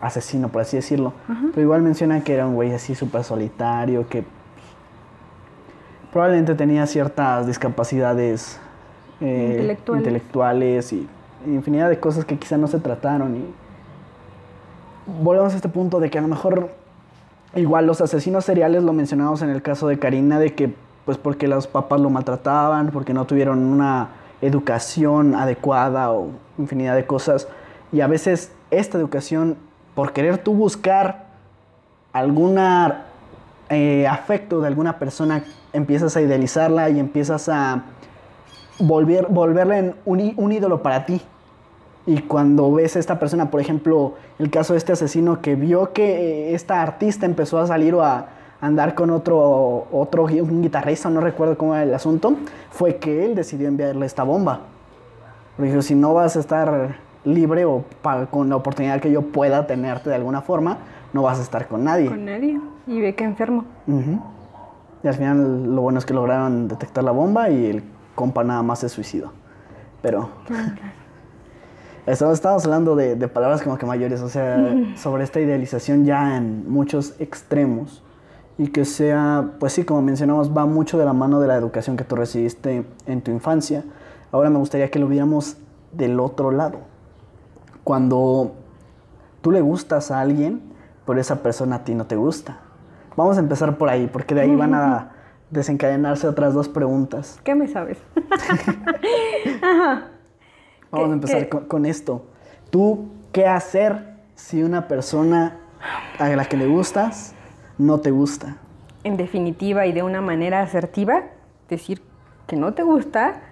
asesino, 0.00 0.48
por 0.48 0.62
así 0.62 0.76
decirlo. 0.76 1.12
Pero 1.26 1.60
igual 1.60 1.82
menciona 1.82 2.24
que 2.24 2.32
era 2.32 2.46
un 2.46 2.54
güey 2.54 2.72
así 2.72 2.94
súper 2.94 3.22
solitario, 3.22 4.08
que 4.08 4.24
probablemente 6.10 6.54
tenía 6.54 6.86
ciertas 6.86 7.46
discapacidades 7.46 8.58
eh, 9.20 9.76
intelectuales. 9.88 10.92
y 10.94 11.06
infinidad 11.46 11.90
de 11.90 12.00
cosas 12.00 12.24
que 12.24 12.38
quizá 12.38 12.56
no 12.56 12.66
se 12.66 12.80
trataron. 12.80 13.36
Y, 13.36 13.63
volvemos 15.06 15.52
a 15.52 15.56
este 15.56 15.68
punto 15.68 16.00
de 16.00 16.10
que 16.10 16.18
a 16.18 16.22
lo 16.22 16.28
mejor 16.28 16.70
igual 17.54 17.86
los 17.86 18.00
asesinos 18.00 18.44
seriales 18.44 18.82
lo 18.82 18.92
mencionamos 18.92 19.42
en 19.42 19.50
el 19.50 19.62
caso 19.62 19.88
de 19.88 19.98
Karina, 19.98 20.38
de 20.38 20.54
que 20.54 20.74
pues 21.04 21.18
porque 21.18 21.48
los 21.48 21.66
papás 21.66 22.00
lo 22.00 22.10
maltrataban, 22.10 22.90
porque 22.90 23.12
no 23.12 23.26
tuvieron 23.26 23.58
una 23.58 24.08
educación 24.40 25.34
adecuada 25.34 26.10
o 26.12 26.30
infinidad 26.58 26.94
de 26.94 27.06
cosas. 27.06 27.48
Y 27.92 28.00
a 28.00 28.06
veces 28.06 28.52
esta 28.70 28.98
educación, 28.98 29.56
por 29.94 30.12
querer 30.12 30.38
tú 30.38 30.54
buscar 30.54 31.26
algún 32.12 32.58
eh, 33.68 34.06
afecto 34.06 34.60
de 34.60 34.66
alguna 34.66 34.98
persona, 34.98 35.44
empiezas 35.72 36.16
a 36.16 36.22
idealizarla 36.22 36.88
y 36.90 36.98
empiezas 36.98 37.48
a 37.48 37.82
volver, 38.78 39.26
volverla 39.28 39.78
en 39.78 39.94
un 40.04 40.52
ídolo 40.52 40.82
para 40.82 41.06
ti. 41.06 41.20
Y 42.06 42.20
cuando 42.20 42.70
ves 42.72 42.96
a 42.96 42.98
esta 42.98 43.18
persona, 43.18 43.50
por 43.50 43.60
ejemplo, 43.60 44.14
el 44.38 44.50
caso 44.50 44.74
de 44.74 44.78
este 44.78 44.92
asesino 44.92 45.40
que 45.40 45.54
vio 45.54 45.92
que 45.92 46.50
eh, 46.50 46.54
esta 46.54 46.82
artista 46.82 47.24
empezó 47.24 47.58
a 47.58 47.66
salir 47.66 47.94
o 47.94 48.02
a 48.02 48.26
andar 48.60 48.94
con 48.94 49.10
otro, 49.10 49.86
otro 49.90 50.24
un 50.24 50.62
guitarrista, 50.62 51.08
no 51.10 51.20
recuerdo 51.20 51.56
cómo 51.56 51.74
era 51.74 51.84
el 51.84 51.94
asunto, 51.94 52.34
fue 52.70 52.96
que 52.96 53.24
él 53.24 53.34
decidió 53.34 53.68
enviarle 53.68 54.04
esta 54.04 54.22
bomba. 54.22 54.60
Porque 55.56 55.70
dijo, 55.70 55.82
si 55.82 55.94
no 55.94 56.14
vas 56.14 56.36
a 56.36 56.40
estar 56.40 56.96
libre 57.24 57.64
o 57.64 57.84
con 58.30 58.50
la 58.50 58.56
oportunidad 58.56 59.00
que 59.00 59.10
yo 59.10 59.22
pueda 59.22 59.66
tenerte 59.66 60.10
de 60.10 60.16
alguna 60.16 60.42
forma, 60.42 60.78
no 61.12 61.22
vas 61.22 61.38
a 61.38 61.42
estar 61.42 61.68
con 61.68 61.84
nadie. 61.84 62.08
Con 62.08 62.24
nadie. 62.24 62.60
Y 62.86 63.00
ve 63.00 63.14
que 63.14 63.24
enfermo. 63.24 63.64
Y 65.02 65.08
al 65.08 65.14
final 65.14 65.74
lo 65.74 65.82
bueno 65.82 65.98
es 65.98 66.06
que 66.06 66.12
lograron 66.12 66.68
detectar 66.68 67.04
la 67.04 67.12
bomba 67.12 67.48
y 67.50 67.66
el 67.66 67.82
compa 68.14 68.44
nada 68.44 68.62
más 68.62 68.80
se 68.80 68.88
suicidó. 68.88 69.32
Pero... 70.02 70.28
Estamos, 72.06 72.44
hablando 72.44 72.96
de, 72.96 73.16
palabras 73.28 73.62
como 73.62 73.78
que 73.78 73.86
mayores, 73.86 74.20
o 74.20 74.28
sea, 74.28 74.74
sobre 74.96 75.24
esta 75.24 75.40
idealización 75.40 76.04
ya 76.04 76.36
en 76.36 76.70
muchos 76.70 77.14
extremos. 77.18 78.02
Y 78.56 78.68
que 78.68 78.84
sea, 78.84 79.52
pues 79.58 79.72
sí, 79.72 79.84
como 79.84 80.02
mencionamos, 80.02 80.56
va 80.56 80.66
mucho 80.66 80.98
de 80.98 81.04
la 81.04 81.12
mano 81.12 81.40
de 81.40 81.48
la 81.48 81.56
educación 81.56 81.96
que 81.96 82.04
tú 82.04 82.14
recibiste 82.14 82.86
en 83.06 83.22
tu 83.22 83.30
infancia. 83.30 83.84
Ahora 84.30 84.50
me 84.50 84.58
gustaría 84.58 84.90
que 84.90 84.98
lo 84.98 85.08
viéramos 85.08 85.56
del 85.92 86.20
otro 86.20 86.50
lado. 86.52 86.78
Cuando 87.82 88.52
tú 89.40 89.50
le 89.50 89.60
gustas 89.60 90.10
a 90.10 90.20
alguien, 90.20 90.60
pero 91.06 91.20
esa 91.20 91.42
persona 91.42 91.76
a 91.76 91.84
ti 91.84 91.94
no 91.94 92.06
te 92.06 92.16
gusta. 92.16 92.60
Vamos 93.16 93.38
a 93.38 93.40
empezar 93.40 93.76
por 93.78 93.88
ahí, 93.88 94.08
porque 94.12 94.34
de 94.34 94.42
ahí 94.42 94.54
van 94.54 94.74
a 94.74 95.12
desencadenarse 95.50 96.28
otras 96.28 96.52
dos 96.54 96.68
preguntas. 96.68 97.40
¿Qué 97.44 97.54
me 97.54 97.66
sabes? 97.66 97.98
Ajá. 99.62 100.13
Vamos 100.94 101.10
a 101.10 101.14
empezar 101.14 101.48
con, 101.48 101.86
esto. 101.86 102.26
¿Tú 102.70 103.08
qué 103.32 103.46
hacer 103.46 104.16
si 104.34 104.62
una 104.62 104.88
persona 104.88 105.58
a 106.18 106.28
la 106.28 106.44
que 106.46 106.56
le 106.56 106.66
gustas 106.66 107.34
no 107.78 108.00
te 108.00 108.10
gusta? 108.10 108.56
en 109.04 109.18
definitiva 109.18 109.86
y 109.86 109.92
de 109.92 110.02
una 110.02 110.20
manera 110.20 110.62
asertiva, 110.62 111.24
decir 111.68 112.02
que 112.46 112.56
no 112.56 112.72
te 112.72 112.82
gusta 112.82 113.42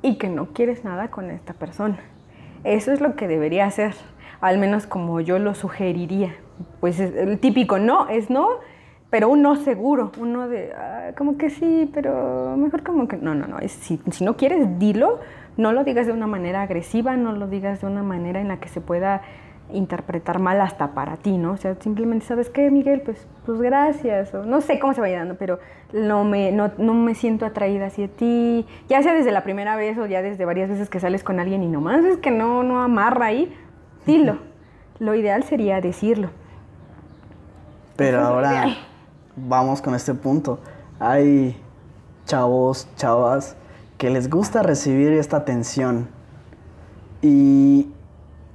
y 0.00 0.16
que 0.16 0.28
no 0.28 0.52
quieres 0.52 0.84
nada 0.84 1.08
con 1.08 1.30
esta 1.30 1.52
persona. 1.52 1.98
Eso 2.64 2.92
es 2.92 3.00
lo 3.00 3.16
que 3.16 3.28
debería 3.28 3.66
hacer, 3.66 3.94
al 4.40 4.58
menos 4.58 4.86
como 4.86 5.20
yo 5.20 5.38
lo 5.38 5.54
sugeriría. 5.54 6.36
Pues 6.80 7.00
es 7.00 7.14
el 7.14 7.38
típico 7.40 7.78
no 7.78 8.08
es 8.08 8.30
no, 8.30 8.48
pero 9.10 9.28
un 9.28 9.42
no 9.42 9.56
seguro, 9.56 10.12
uno 10.18 10.48
de 10.48 10.72
ah, 10.72 11.10
como 11.18 11.36
que 11.36 11.50
sí, 11.50 11.90
pero 11.92 12.56
mejor 12.56 12.84
como 12.84 13.08
que 13.08 13.16
no, 13.16 13.34
no, 13.34 13.48
no. 13.48 13.58
Es, 13.58 13.72
si, 13.72 14.00
si 14.10 14.24
no 14.24 14.36
quieres, 14.36 14.78
dilo, 14.78 15.18
no 15.56 15.72
lo 15.72 15.84
digas 15.84 16.06
de 16.06 16.12
una 16.12 16.26
manera 16.26 16.62
agresiva, 16.62 17.16
no 17.16 17.32
lo 17.32 17.46
digas 17.46 17.80
de 17.80 17.86
una 17.86 18.02
manera 18.02 18.40
en 18.40 18.48
la 18.48 18.58
que 18.58 18.68
se 18.68 18.80
pueda 18.80 19.22
interpretar 19.72 20.38
mal 20.38 20.60
hasta 20.60 20.92
para 20.92 21.16
ti, 21.16 21.38
¿no? 21.38 21.52
O 21.52 21.56
sea, 21.56 21.76
simplemente, 21.80 22.26
¿sabes 22.26 22.50
qué, 22.50 22.70
Miguel? 22.70 23.00
Pues, 23.00 23.26
pues 23.46 23.60
gracias, 23.60 24.34
o 24.34 24.44
no 24.44 24.60
sé 24.60 24.78
cómo 24.78 24.92
se 24.92 25.00
vaya 25.00 25.18
dando, 25.18 25.36
pero 25.36 25.58
no 25.92 26.24
me, 26.24 26.52
no, 26.52 26.70
no 26.78 26.94
me 26.94 27.14
siento 27.14 27.46
atraída 27.46 27.86
hacia 27.86 28.08
ti, 28.08 28.66
ya 28.88 29.02
sea 29.02 29.14
desde 29.14 29.32
la 29.32 29.42
primera 29.42 29.76
vez 29.76 29.98
o 29.98 30.06
ya 30.06 30.22
desde 30.22 30.44
varias 30.44 30.68
veces 30.68 30.88
que 30.90 31.00
sales 31.00 31.24
con 31.24 31.40
alguien 31.40 31.62
y 31.62 31.68
nomás 31.68 32.04
es 32.04 32.18
que 32.18 32.30
no, 32.30 32.62
no 32.62 32.82
amarra 32.82 33.26
ahí, 33.26 33.54
dilo. 34.06 34.38
Lo 34.98 35.14
ideal 35.14 35.42
sería 35.42 35.80
decirlo. 35.80 36.28
Pero 37.96 38.18
Eso 38.18 38.26
ahora 38.26 38.76
vamos 39.36 39.82
con 39.82 39.94
este 39.94 40.14
punto. 40.14 40.60
Hay 41.00 41.56
chavos, 42.26 42.88
chavas 42.96 43.56
que 44.02 44.10
les 44.10 44.28
gusta 44.28 44.64
recibir 44.64 45.12
esta 45.12 45.36
atención 45.36 46.08
y 47.22 47.88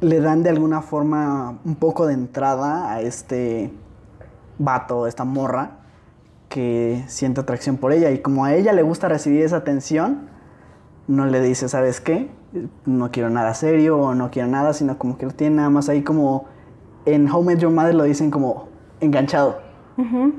le 0.02 0.20
dan 0.20 0.44
de 0.44 0.50
alguna 0.50 0.82
forma 0.82 1.60
un 1.64 1.76
poco 1.76 2.06
de 2.06 2.16
entrada 2.16 2.92
a 2.92 3.00
este 3.00 3.72
vato, 4.60 5.08
esta 5.08 5.24
morra 5.24 5.78
que 6.50 7.02
siente 7.08 7.40
atracción 7.40 7.78
por 7.78 7.94
ella 7.94 8.12
y 8.12 8.20
como 8.20 8.44
a 8.44 8.56
ella 8.56 8.74
le 8.74 8.82
gusta 8.82 9.08
recibir 9.08 9.42
esa 9.42 9.56
atención, 9.56 10.28
no 11.08 11.26
le 11.26 11.40
dice, 11.40 11.70
¿sabes 11.70 12.02
qué? 12.02 12.30
No 12.86 13.10
quiero 13.12 13.30
nada 13.30 13.54
serio 13.54 14.00
o 14.00 14.16
no 14.16 14.32
quiero 14.32 14.50
nada, 14.50 14.74
sino 14.74 14.98
como 14.98 15.18
que 15.18 15.28
lo 15.28 15.32
tiene 15.32 15.56
nada 15.56 15.70
más 15.70 15.88
ahí 15.88 16.04
como 16.04 16.44
en 17.06 17.30
Met 17.46 17.60
Your 17.60 17.72
Mother 17.72 17.96
lo 17.96 18.04
dicen 18.04 18.32
como 18.32 18.68
enganchado. 19.00 19.60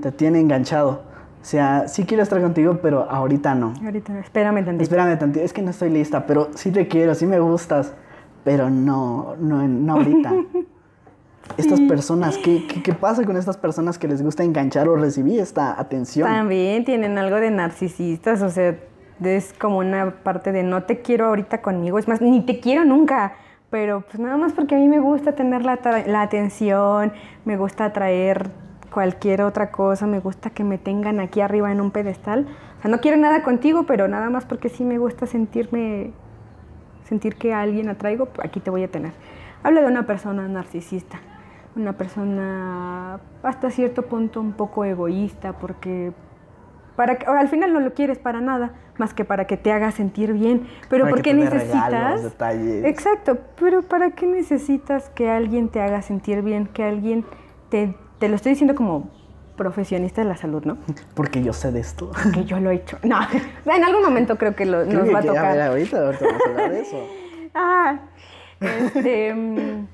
Te 0.03 0.13
tiene 0.13 0.39
enganchado. 0.39 1.08
O 1.41 1.45
sea, 1.45 1.89
sí 1.89 2.05
quiero 2.05 2.23
estar 2.23 2.41
contigo, 2.41 2.79
pero 2.83 3.09
ahorita 3.11 3.55
no. 3.55 3.73
Ahorita, 3.83 4.19
espérame 4.19 4.65
tantito. 4.65 4.83
Espérame 4.83 5.19
tantito, 5.19 5.45
es 5.45 5.53
que 5.53 5.63
no 5.63 5.71
estoy 5.71 5.91
lista, 5.91 6.27
pero 6.27 6.49
sí 6.55 6.71
te 6.71 6.89
quiero, 6.89 7.15
sí 7.15 7.27
me 7.27 7.39
gustas, 7.39 7.95
pero 8.45 8.71
no, 8.71 9.37
no, 9.39 9.67
no 9.67 9.93
ahorita. 9.95 10.33
Estas 11.57 11.81
personas, 11.81 12.37
¿qué, 12.39 12.67
qué, 12.67 12.83
qué 12.83 12.93
pasa 12.93 13.25
con 13.25 13.37
estas 13.37 13.57
personas 13.57 13.99
que 13.99 14.07
les 14.07 14.23
gusta 14.23 14.45
enganchar 14.45 14.87
o 14.87 14.97
recibir 14.97 15.41
esta 15.41 15.81
atención? 15.81 16.29
También 16.29 16.85
tienen 16.85 17.17
algo 17.17 17.37
de 17.37 17.51
narcisistas, 17.51 18.43
o 18.43 18.51
sea, 18.51 18.77
es 19.25 19.55
como 19.59 19.79
una 19.79 20.23
parte 20.23 20.53
de 20.53 20.63
no 20.63 20.83
te 20.83 21.01
quiero 21.01 21.27
ahorita 21.27 21.63
conmigo, 21.63 21.99
es 21.99 22.07
más, 22.07 22.21
ni 22.21 22.43
te 22.43 22.61
quiero 22.61 22.85
nunca, 22.85 23.33
pero 23.71 24.03
pues 24.03 24.21
nada 24.21 24.37
más 24.37 24.53
porque 24.53 24.75
a 24.75 24.79
mí 24.79 24.89
me 24.89 25.01
gusta 25.01 25.33
tener 25.33 25.65
la, 25.65 25.79
la 26.07 26.23
atención, 26.23 27.13
me 27.45 27.57
gusta 27.57 27.87
atraer 27.87 28.51
cualquier 28.99 29.43
otra 29.43 29.71
cosa, 29.71 30.09
me 30.09 30.19
gusta 30.19 30.51
que 30.51 30.65
me 30.65 30.77
tengan 30.77 31.21
aquí 31.21 31.41
arriba 31.41 31.71
en 31.71 31.81
un 31.81 31.93
pedestal. 31.93 32.49
O 32.79 32.83
sea, 32.83 32.91
no 32.91 32.99
quiero 32.99 33.17
nada 33.17 33.45
contigo, 33.45 33.85
pero 33.85 34.09
nada 34.09 34.29
más 34.29 34.45
porque 34.45 34.69
sí 34.69 34.83
me 34.83 34.99
gusta 34.99 35.25
sentirme, 35.27 36.11
sentir 37.05 37.37
que 37.37 37.55
a 37.55 37.61
alguien 37.61 37.89
atraigo, 37.89 38.27
pues, 38.27 38.45
aquí 38.45 38.59
te 38.59 38.71
voy 38.71 38.83
a 38.83 38.89
tener. 38.91 39.13
Habla 39.63 39.83
de 39.83 39.87
una 39.87 40.05
persona 40.05 40.49
narcisista, 40.49 41.21
una 41.77 41.93
persona 41.93 43.21
hasta 43.45 43.71
cierto 43.71 44.03
punto 44.03 44.41
un 44.41 44.53
poco 44.55 44.85
egoísta, 44.85 45.53
porque 45.53 46.13
para 46.97 47.19
que- 47.19 47.27
al 47.27 47.47
final 47.47 47.73
no 47.73 47.79
lo 47.79 47.95
quieres 47.95 48.19
para 48.19 48.41
nada, 48.41 48.73
más 48.99 49.15
que 49.15 49.25
para 49.25 49.47
que 49.47 49.57
te 49.57 49.71
haga 49.71 49.93
sentir 49.93 50.33
bien. 50.33 50.67
Pero 50.91 51.05
Para 51.05 51.11
¿por 51.15 51.23
que 51.23 51.31
qué 51.31 51.35
necesitas? 51.37 51.89
regalos, 51.93 52.23
detalles. 52.25 52.85
Exacto, 52.85 53.39
pero 53.61 53.83
¿para 53.83 54.11
qué 54.11 54.27
necesitas 54.27 55.09
que 55.11 55.31
alguien 55.31 55.69
te 55.69 55.81
haga 55.81 56.03
sentir 56.03 56.43
bien? 56.43 56.67
Que 56.67 56.83
alguien 56.83 57.25
te, 57.69 57.95
te 58.19 58.29
lo 58.29 58.37
estoy 58.37 58.51
diciendo 58.53 58.75
como 58.75 59.09
profesionista 59.57 60.23
de 60.23 60.29
la 60.29 60.37
salud, 60.37 60.65
¿no? 60.65 60.79
Porque 61.15 61.43
yo 61.43 61.53
sé 61.53 61.73
de 61.73 61.81
esto. 61.81 62.11
Que 62.33 62.45
yo 62.45 62.61
lo 62.61 62.71
he 62.71 62.77
hecho. 62.77 62.99
No, 63.03 63.19
en 63.67 63.85
algún 63.85 64.03
momento 64.05 64.37
creo 64.39 64.55
que 64.55 64.65
lo, 64.67 64.83
Creo 64.85 64.99
nos 65.01 65.05
que- 65.09 65.13
va 65.15 65.19
a 65.19 65.23
tocar. 65.23 65.53
ver, 65.57 65.63
ahorita, 65.63 66.07
ahorita 66.07 66.25
vamos 66.27 66.43
a 66.47 66.51
hablar 66.51 66.71
de 66.71 66.81
eso. 66.81 66.97
Ah, 67.55 67.99
este, 68.61 69.35
mm, 69.35 69.87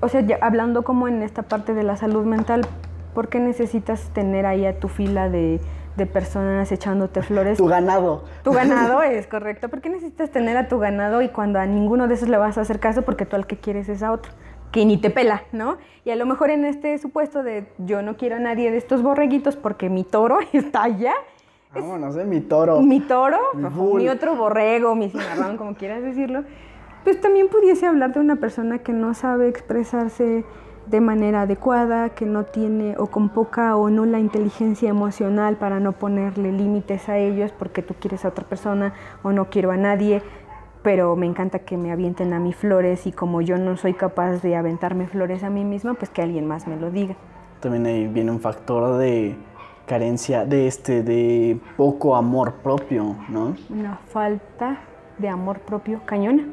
o 0.00 0.08
sea, 0.08 0.20
ya 0.22 0.38
hablando 0.40 0.84
como 0.84 1.08
en 1.08 1.22
esta 1.22 1.42
parte 1.42 1.74
de 1.74 1.82
la 1.82 1.96
salud 1.96 2.24
mental, 2.24 2.62
¿por 3.14 3.28
qué 3.28 3.40
necesitas 3.40 4.08
tener 4.14 4.46
ahí 4.46 4.64
a 4.64 4.78
tu 4.78 4.88
fila 4.88 5.28
de, 5.28 5.60
de 5.96 6.06
personas 6.06 6.70
echándote 6.72 7.20
flores? 7.22 7.58
Tu 7.58 7.66
ganado. 7.66 8.24
Tu 8.44 8.52
ganado 8.52 9.02
es 9.02 9.26
correcto. 9.26 9.68
¿Por 9.68 9.80
qué 9.82 9.90
necesitas 9.90 10.30
tener 10.30 10.56
a 10.56 10.68
tu 10.68 10.78
ganado 10.78 11.20
y 11.20 11.28
cuando 11.28 11.58
a 11.58 11.66
ninguno 11.66 12.08
de 12.08 12.14
esos 12.14 12.28
le 12.28 12.38
vas 12.38 12.56
a 12.56 12.62
hacer 12.62 12.78
caso 12.80 13.02
porque 13.02 13.26
tú 13.26 13.36
al 13.36 13.46
que 13.46 13.56
quieres 13.58 13.88
es 13.88 14.02
a 14.02 14.12
otro? 14.12 14.32
Que 14.72 14.84
ni 14.84 14.96
te 14.96 15.10
pela, 15.10 15.44
¿no? 15.52 15.76
Y 16.04 16.10
a 16.10 16.16
lo 16.16 16.26
mejor 16.26 16.50
en 16.50 16.64
este 16.64 16.98
supuesto 16.98 17.42
de 17.42 17.66
yo 17.78 18.02
no 18.02 18.16
quiero 18.16 18.36
a 18.36 18.38
nadie 18.40 18.70
de 18.70 18.78
estos 18.78 19.02
borreguitos 19.02 19.54
porque 19.54 19.88
mi 19.88 20.02
toro 20.02 20.38
está 20.52 20.84
allá. 20.84 21.14
Vámonos, 21.74 22.16
eh, 22.16 22.24
mi 22.24 22.40
toro. 22.40 22.80
Mi 22.82 23.00
toro, 23.00 23.38
Mi 23.54 24.08
otro 24.08 24.34
borrego, 24.34 24.94
mi 24.94 25.08
cimarrón, 25.08 25.56
como 25.56 25.74
quieras 25.74 26.02
decirlo, 26.02 26.44
pues 27.04 27.20
también 27.20 27.48
pudiese 27.48 27.86
hablar 27.86 28.12
de 28.12 28.20
una 28.20 28.36
persona 28.36 28.78
que 28.78 28.92
no 28.92 29.14
sabe 29.14 29.48
expresarse 29.48 30.44
de 30.86 31.00
manera 31.00 31.42
adecuada, 31.42 32.10
que 32.10 32.26
no 32.26 32.44
tiene 32.44 32.96
o 32.98 33.06
con 33.06 33.28
poca 33.28 33.76
o 33.76 33.88
nula 33.88 34.18
inteligencia 34.18 34.88
emocional 34.88 35.56
para 35.56 35.80
no 35.80 35.92
ponerle 35.92 36.52
límites 36.52 37.08
a 37.08 37.18
ellos 37.18 37.52
porque 37.56 37.82
tú 37.82 37.94
quieres 37.94 38.24
a 38.24 38.28
otra 38.28 38.44
persona 38.44 38.92
o 39.22 39.32
no 39.32 39.48
quiero 39.48 39.70
a 39.70 39.76
nadie, 39.76 40.22
pero 40.82 41.14
me 41.16 41.26
encanta 41.26 41.60
que 41.60 41.76
me 41.76 41.92
avienten 41.92 42.32
a 42.32 42.40
mí 42.40 42.52
flores 42.52 43.06
y 43.06 43.12
como 43.12 43.40
yo 43.40 43.56
no 43.56 43.76
soy 43.76 43.94
capaz 43.94 44.42
de 44.42 44.56
aventarme 44.56 45.06
flores 45.06 45.44
a 45.44 45.50
mí 45.50 45.64
misma, 45.64 45.94
pues 45.94 46.10
que 46.10 46.22
alguien 46.22 46.46
más 46.46 46.66
me 46.66 46.76
lo 46.76 46.90
diga. 46.90 47.14
También 47.60 47.86
ahí 47.86 48.08
viene 48.08 48.30
un 48.30 48.40
factor 48.40 48.98
de 48.98 49.36
carencia, 49.86 50.44
de 50.44 50.66
este, 50.66 51.02
de 51.02 51.60
poco 51.76 52.16
amor 52.16 52.54
propio, 52.54 53.16
¿no? 53.28 53.54
Una 53.70 53.96
falta 54.08 54.80
de 55.18 55.28
amor 55.28 55.60
propio 55.60 56.00
cañona. 56.04 56.44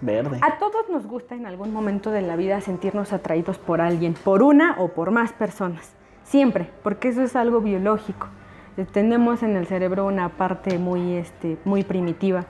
Verde. 0.00 0.38
A 0.40 0.58
todos 0.58 0.88
nos 0.88 1.06
gusta 1.06 1.34
en 1.34 1.44
algún 1.44 1.72
momento 1.72 2.10
de 2.10 2.22
la 2.22 2.34
vida 2.34 2.60
sentirnos 2.62 3.12
atraídos 3.12 3.58
por 3.58 3.82
alguien, 3.82 4.14
por 4.14 4.42
una 4.42 4.76
o 4.78 4.88
por 4.88 5.10
más 5.10 5.32
personas. 5.32 5.94
Siempre, 6.24 6.70
porque 6.82 7.08
eso 7.08 7.22
es 7.22 7.36
algo 7.36 7.60
biológico. 7.60 8.28
Eh, 8.76 8.86
Tenemos 8.90 9.42
en 9.42 9.56
el 9.56 9.66
cerebro 9.66 10.06
una 10.06 10.30
parte 10.30 10.78
muy, 10.78 11.16
este, 11.16 11.58
muy 11.64 11.84
primitiva, 11.84 12.46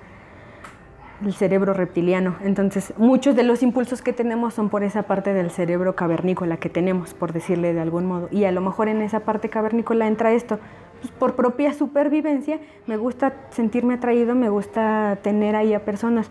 el 1.24 1.34
cerebro 1.34 1.74
reptiliano. 1.74 2.36
Entonces, 2.42 2.94
muchos 2.96 3.36
de 3.36 3.42
los 3.42 3.62
impulsos 3.62 4.02
que 4.02 4.12
tenemos 4.12 4.54
son 4.54 4.68
por 4.68 4.82
esa 4.82 5.02
parte 5.02 5.32
del 5.32 5.50
cerebro 5.50 5.94
cavernícola 5.94 6.56
que 6.56 6.68
tenemos, 6.68 7.14
por 7.14 7.32
decirle 7.32 7.74
de 7.74 7.80
algún 7.80 8.06
modo. 8.06 8.28
Y 8.30 8.44
a 8.44 8.52
lo 8.52 8.60
mejor 8.60 8.88
en 8.88 9.02
esa 9.02 9.20
parte 9.20 9.48
cavernícola 9.48 10.06
entra 10.06 10.32
esto. 10.32 10.58
Pues, 11.00 11.12
por 11.12 11.36
propia 11.36 11.72
supervivencia, 11.72 12.60
me 12.86 12.96
gusta 12.96 13.34
sentirme 13.50 13.94
atraído, 13.94 14.34
me 14.34 14.48
gusta 14.48 15.18
tener 15.22 15.56
ahí 15.56 15.74
a 15.74 15.84
personas 15.84 16.30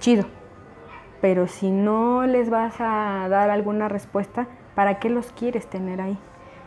chido. 0.00 0.24
Pero 1.20 1.46
si 1.46 1.70
no 1.70 2.26
les 2.26 2.50
vas 2.50 2.74
a 2.80 3.26
dar 3.28 3.50
alguna 3.50 3.88
respuesta, 3.88 4.46
¿para 4.74 4.98
qué 4.98 5.08
los 5.08 5.32
quieres 5.32 5.66
tener 5.66 6.00
ahí? 6.00 6.18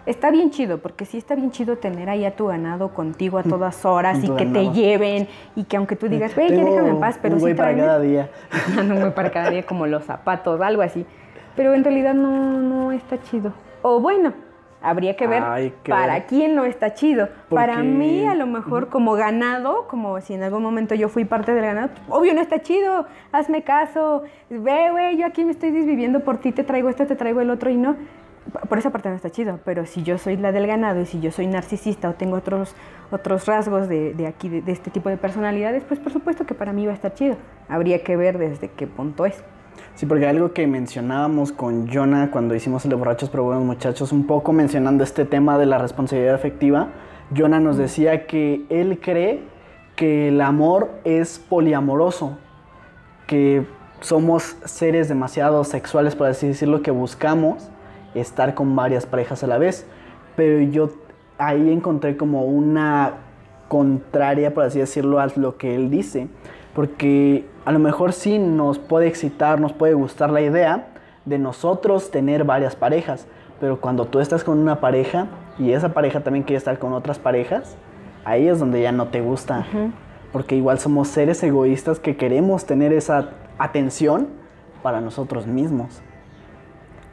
Está 0.08 0.32
bien 0.32 0.52
chido, 0.52 0.78
porque 0.78 1.04
sí 1.04 1.18
está 1.18 1.36
bien 1.36 1.52
chido 1.52 1.76
tener 1.76 2.10
ahí 2.10 2.24
a 2.24 2.34
tu 2.34 2.48
ganado 2.48 2.94
contigo 2.94 3.38
a 3.40 3.44
todas 3.44 3.84
horas 3.86 4.20
y 4.24 4.30
que 4.30 4.46
te 4.46 4.72
lleven 4.72 5.28
y 5.54 5.66
que 5.66 5.76
aunque 5.76 5.98
tú 5.98 6.08
digas, 6.08 6.34
güey, 6.34 6.50
ya 6.50 6.64
déjame 6.64 6.90
en 6.92 7.00
paz, 7.02 7.20
pero 7.22 7.34
un 7.34 7.42
sí 7.42 7.44
güey 7.44 7.56
para 7.56 7.72
tráeme". 7.72 7.86
cada 7.86 8.00
día. 8.00 8.30
no, 8.86 8.96
güey, 9.02 9.14
para 9.14 9.32
cada 9.32 9.50
día 9.50 9.64
como 9.64 9.86
los 9.86 10.06
zapatos, 10.06 10.62
algo 10.62 10.82
así. 10.82 11.06
Pero 11.58 11.74
en 11.74 11.84
realidad 11.84 12.14
no, 12.14 12.32
no 12.54 12.94
está 12.94 13.22
chido. 13.22 13.52
O 13.82 14.00
bueno, 14.00 14.32
habría 14.82 15.18
que 15.18 15.28
ver 15.28 15.44
para 15.86 16.14
ver. 16.14 16.26
quién 16.28 16.56
no 16.56 16.64
está 16.64 16.94
chido. 16.94 17.28
Para 17.50 17.84
mí, 17.84 18.26
a 18.26 18.34
lo 18.34 18.48
mejor 18.48 18.88
como 18.88 19.12
ganado, 19.14 19.90
como 19.90 20.22
si 20.22 20.36
en 20.36 20.44
algún 20.44 20.64
momento 20.64 20.96
yo 20.96 21.10
fui 21.10 21.26
parte 21.26 21.54
del 21.54 21.66
ganado, 21.66 21.90
obvio 22.08 22.34
no 22.34 22.40
está 22.40 22.62
chido, 22.62 23.08
hazme 23.34 23.64
caso, 23.64 24.24
ve, 24.50 24.90
güey, 24.90 25.18
yo 25.18 25.26
aquí 25.26 25.44
me 25.44 25.52
estoy 25.52 25.72
desviviendo 25.72 26.22
por 26.22 26.38
ti, 26.38 26.54
te 26.54 26.64
traigo 26.64 26.88
esto, 26.88 27.06
te 27.06 27.18
traigo 27.18 27.42
el 27.42 27.50
otro 27.50 27.70
y 27.70 27.76
no. 27.76 27.98
Por 28.68 28.78
esa 28.78 28.92
parte 28.92 29.10
no 29.10 29.16
está 29.16 29.30
chido, 29.30 29.60
pero 29.66 29.86
si 29.86 30.04
yo 30.04 30.18
soy 30.18 30.38
la 30.38 30.52
del 30.52 30.68
ganado 30.68 31.02
y 31.02 31.06
si 31.06 31.20
yo 31.20 31.32
soy 31.32 31.48
narcisista 31.48 32.10
o 32.10 32.14
tengo 32.14 32.38
otros, 32.38 32.76
otros 33.12 33.46
rasgos 33.46 33.88
de, 33.88 34.14
de 34.14 34.28
aquí, 34.28 34.50
de, 34.50 34.62
de 34.62 34.72
este 34.72 34.92
tipo 34.92 35.10
de 35.10 35.18
personalidades, 35.18 35.84
pues 35.84 36.00
por 36.00 36.12
supuesto 36.12 36.46
que 36.46 36.54
para 36.54 36.74
mí 36.74 36.86
va 36.86 36.92
a 36.92 36.96
estar 36.96 37.14
chido. 37.14 37.36
Habría 37.70 38.04
que 38.04 38.16
ver 38.16 38.38
desde 38.38 38.70
qué 38.70 38.88
punto 38.88 39.26
es. 39.26 39.44
Sí, 39.96 40.06
porque 40.06 40.28
algo 40.28 40.54
que 40.54 40.68
mencionábamos 40.68 41.52
con 41.52 41.88
Jonah 41.92 42.30
cuando 42.32 42.56
hicimos 42.56 42.86
el 42.86 42.92
de 42.92 42.96
borrachos 42.96 43.30
pero 43.30 43.44
buenos 43.44 43.64
muchachos, 43.64 44.12
un 44.12 44.28
poco 44.28 44.54
mencionando 44.54 45.04
este 45.04 45.26
tema 45.26 45.58
de 45.58 45.66
la 45.66 45.78
responsabilidad 45.78 46.36
afectiva, 46.36 46.90
Jonah 47.36 47.60
nos 47.60 47.78
decía 47.78 48.28
que 48.28 48.66
él 48.70 49.00
cree 49.02 49.42
que 49.96 50.28
el 50.30 50.42
amor 50.42 50.92
es 51.04 51.40
poliamoroso, 51.40 52.38
que 53.26 53.66
somos 54.00 54.56
seres 54.66 55.10
demasiado 55.10 55.64
sexuales, 55.64 56.16
por 56.16 56.28
así 56.28 56.48
decirlo, 56.48 56.84
que 56.84 56.92
buscamos 56.92 57.70
estar 58.20 58.54
con 58.54 58.76
varias 58.76 59.06
parejas 59.06 59.44
a 59.44 59.48
la 59.48 59.58
vez. 59.58 59.86
pero 60.36 60.62
yo 60.62 60.92
ahí 61.40 61.72
encontré 61.72 62.16
como 62.16 62.46
una 62.46 63.14
contraria, 63.68 64.54
por 64.54 64.64
así 64.64 64.80
decirlo, 64.80 65.20
a 65.20 65.28
lo 65.36 65.58
que 65.58 65.76
él 65.76 65.90
dice. 65.90 66.28
Porque 66.74 67.46
a 67.66 67.72
lo 67.72 67.80
mejor 67.80 68.14
sí 68.14 68.40
nos 68.40 68.80
puede 68.80 69.08
excitar, 69.08 69.60
nos 69.60 69.74
puede 69.74 69.94
gustar 69.94 70.30
la 70.30 70.42
idea 70.42 70.90
de 71.26 71.38
nosotros 71.38 72.12
tener 72.12 72.44
varias 72.44 72.76
parejas, 72.76 73.28
pero 73.60 73.82
cuando 73.82 74.06
tú 74.06 74.20
estás 74.20 74.44
con 74.44 74.60
una 74.60 74.80
pareja 74.80 75.28
y 75.60 75.72
esa 75.72 75.94
pareja 75.94 76.22
también 76.22 76.44
quiere 76.44 76.58
estar 76.58 76.80
con 76.80 76.94
otras 76.94 77.20
parejas, 77.20 77.76
ahí 78.24 78.48
es 78.48 78.60
donde 78.60 78.82
ya 78.82 78.92
no 78.92 79.08
te 79.08 79.22
gusta. 79.22 79.66
Porque 80.32 80.56
igual 80.56 80.80
somos 80.80 81.08
seres 81.08 81.42
egoístas 81.44 82.00
que 82.00 82.16
queremos 82.16 82.66
tener 82.66 82.94
esa 82.94 83.32
atención 83.58 84.28
para 84.84 85.02
nosotros 85.02 85.48
mismos. 85.48 86.02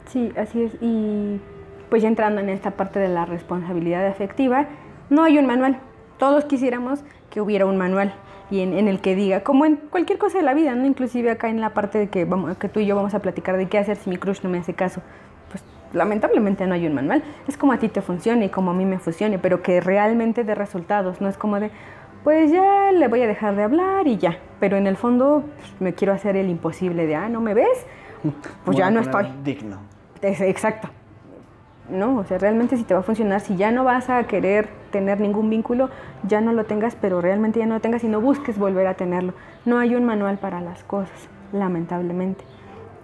Sí, 0.07 0.31
así 0.37 0.63
es. 0.63 0.73
Y 0.81 1.39
pues 1.89 2.01
ya 2.01 2.07
entrando 2.07 2.41
en 2.41 2.49
esta 2.49 2.71
parte 2.71 2.99
de 2.99 3.09
la 3.09 3.25
responsabilidad 3.25 4.05
afectiva, 4.07 4.67
no 5.09 5.23
hay 5.23 5.37
un 5.37 5.45
manual. 5.45 5.79
Todos 6.17 6.45
quisiéramos 6.45 7.03
que 7.29 7.41
hubiera 7.41 7.65
un 7.65 7.77
manual 7.77 8.13
y 8.51 8.61
en, 8.61 8.87
el 8.87 9.01
que 9.01 9.15
diga, 9.15 9.41
como 9.41 9.65
en 9.65 9.77
cualquier 9.77 10.19
cosa 10.19 10.37
de 10.37 10.43
la 10.43 10.53
vida, 10.53 10.75
¿no? 10.75 10.85
Inclusive 10.85 11.31
acá 11.31 11.49
en 11.49 11.61
la 11.61 11.71
parte 11.71 11.97
de 11.97 12.09
que, 12.09 12.25
vamos, 12.25 12.57
que 12.57 12.69
tú 12.69 12.79
y 12.79 12.85
yo 12.85 12.95
vamos 12.95 13.13
a 13.15 13.19
platicar 13.19 13.57
de 13.57 13.67
qué 13.67 13.79
hacer 13.79 13.97
si 13.97 14.09
mi 14.09 14.17
crush 14.17 14.41
no 14.43 14.49
me 14.49 14.59
hace 14.59 14.73
caso. 14.73 15.01
Pues 15.49 15.63
lamentablemente 15.93 16.67
no 16.67 16.75
hay 16.75 16.85
un 16.85 16.93
manual. 16.93 17.23
Es 17.47 17.57
como 17.57 17.71
a 17.71 17.77
ti 17.77 17.89
te 17.89 18.01
funcione 18.01 18.45
y 18.45 18.49
como 18.49 18.71
a 18.71 18.73
mí 18.73 18.85
me 18.85 18.99
funcione, 18.99 19.39
pero 19.39 19.63
que 19.63 19.81
realmente 19.81 20.43
de 20.43 20.53
resultados, 20.53 21.21
no 21.21 21.27
es 21.27 21.37
como 21.37 21.59
de, 21.59 21.71
pues 22.23 22.51
ya 22.51 22.91
le 22.91 23.07
voy 23.07 23.21
a 23.21 23.27
dejar 23.27 23.55
de 23.55 23.63
hablar 23.63 24.07
y 24.07 24.17
ya. 24.17 24.37
Pero 24.59 24.77
en 24.77 24.85
el 24.85 24.95
fondo 24.95 25.43
pues, 25.57 25.81
me 25.81 25.93
quiero 25.93 26.13
hacer 26.13 26.35
el 26.35 26.49
imposible 26.49 27.07
de, 27.07 27.15
ah, 27.15 27.29
¿no 27.29 27.41
me 27.41 27.55
ves? 27.55 27.85
Pues 28.63 28.77
ya 28.77 28.91
no 28.91 28.99
estoy. 28.99 29.25
Digno. 29.43 29.94
Exacto. 30.41 30.89
No, 31.89 32.17
o 32.17 32.23
sea, 32.23 32.39
realmente 32.39 32.77
si 32.77 32.83
te 32.83 32.93
va 32.95 33.01
a 33.01 33.03
funcionar, 33.03 33.41
si 33.41 33.55
ya 33.57 33.71
no 33.71 33.83
vas 33.83 34.09
a 34.09 34.23
querer 34.25 34.69
tener 34.91 35.19
ningún 35.19 35.49
vínculo, 35.49 35.89
ya 36.27 36.41
no 36.41 36.51
lo 36.51 36.65
tengas, 36.65 36.95
pero 36.95 37.21
realmente 37.21 37.59
ya 37.59 37.67
no 37.67 37.75
lo 37.75 37.79
tengas 37.79 38.03
y 38.03 38.07
no 38.07 38.21
busques 38.21 38.57
volver 38.57 38.87
a 38.87 38.95
tenerlo. 38.95 39.33
No 39.65 39.77
hay 39.77 39.95
un 39.95 40.03
manual 40.03 40.39
para 40.39 40.61
las 40.61 40.83
cosas, 40.83 41.29
lamentablemente. 41.51 42.43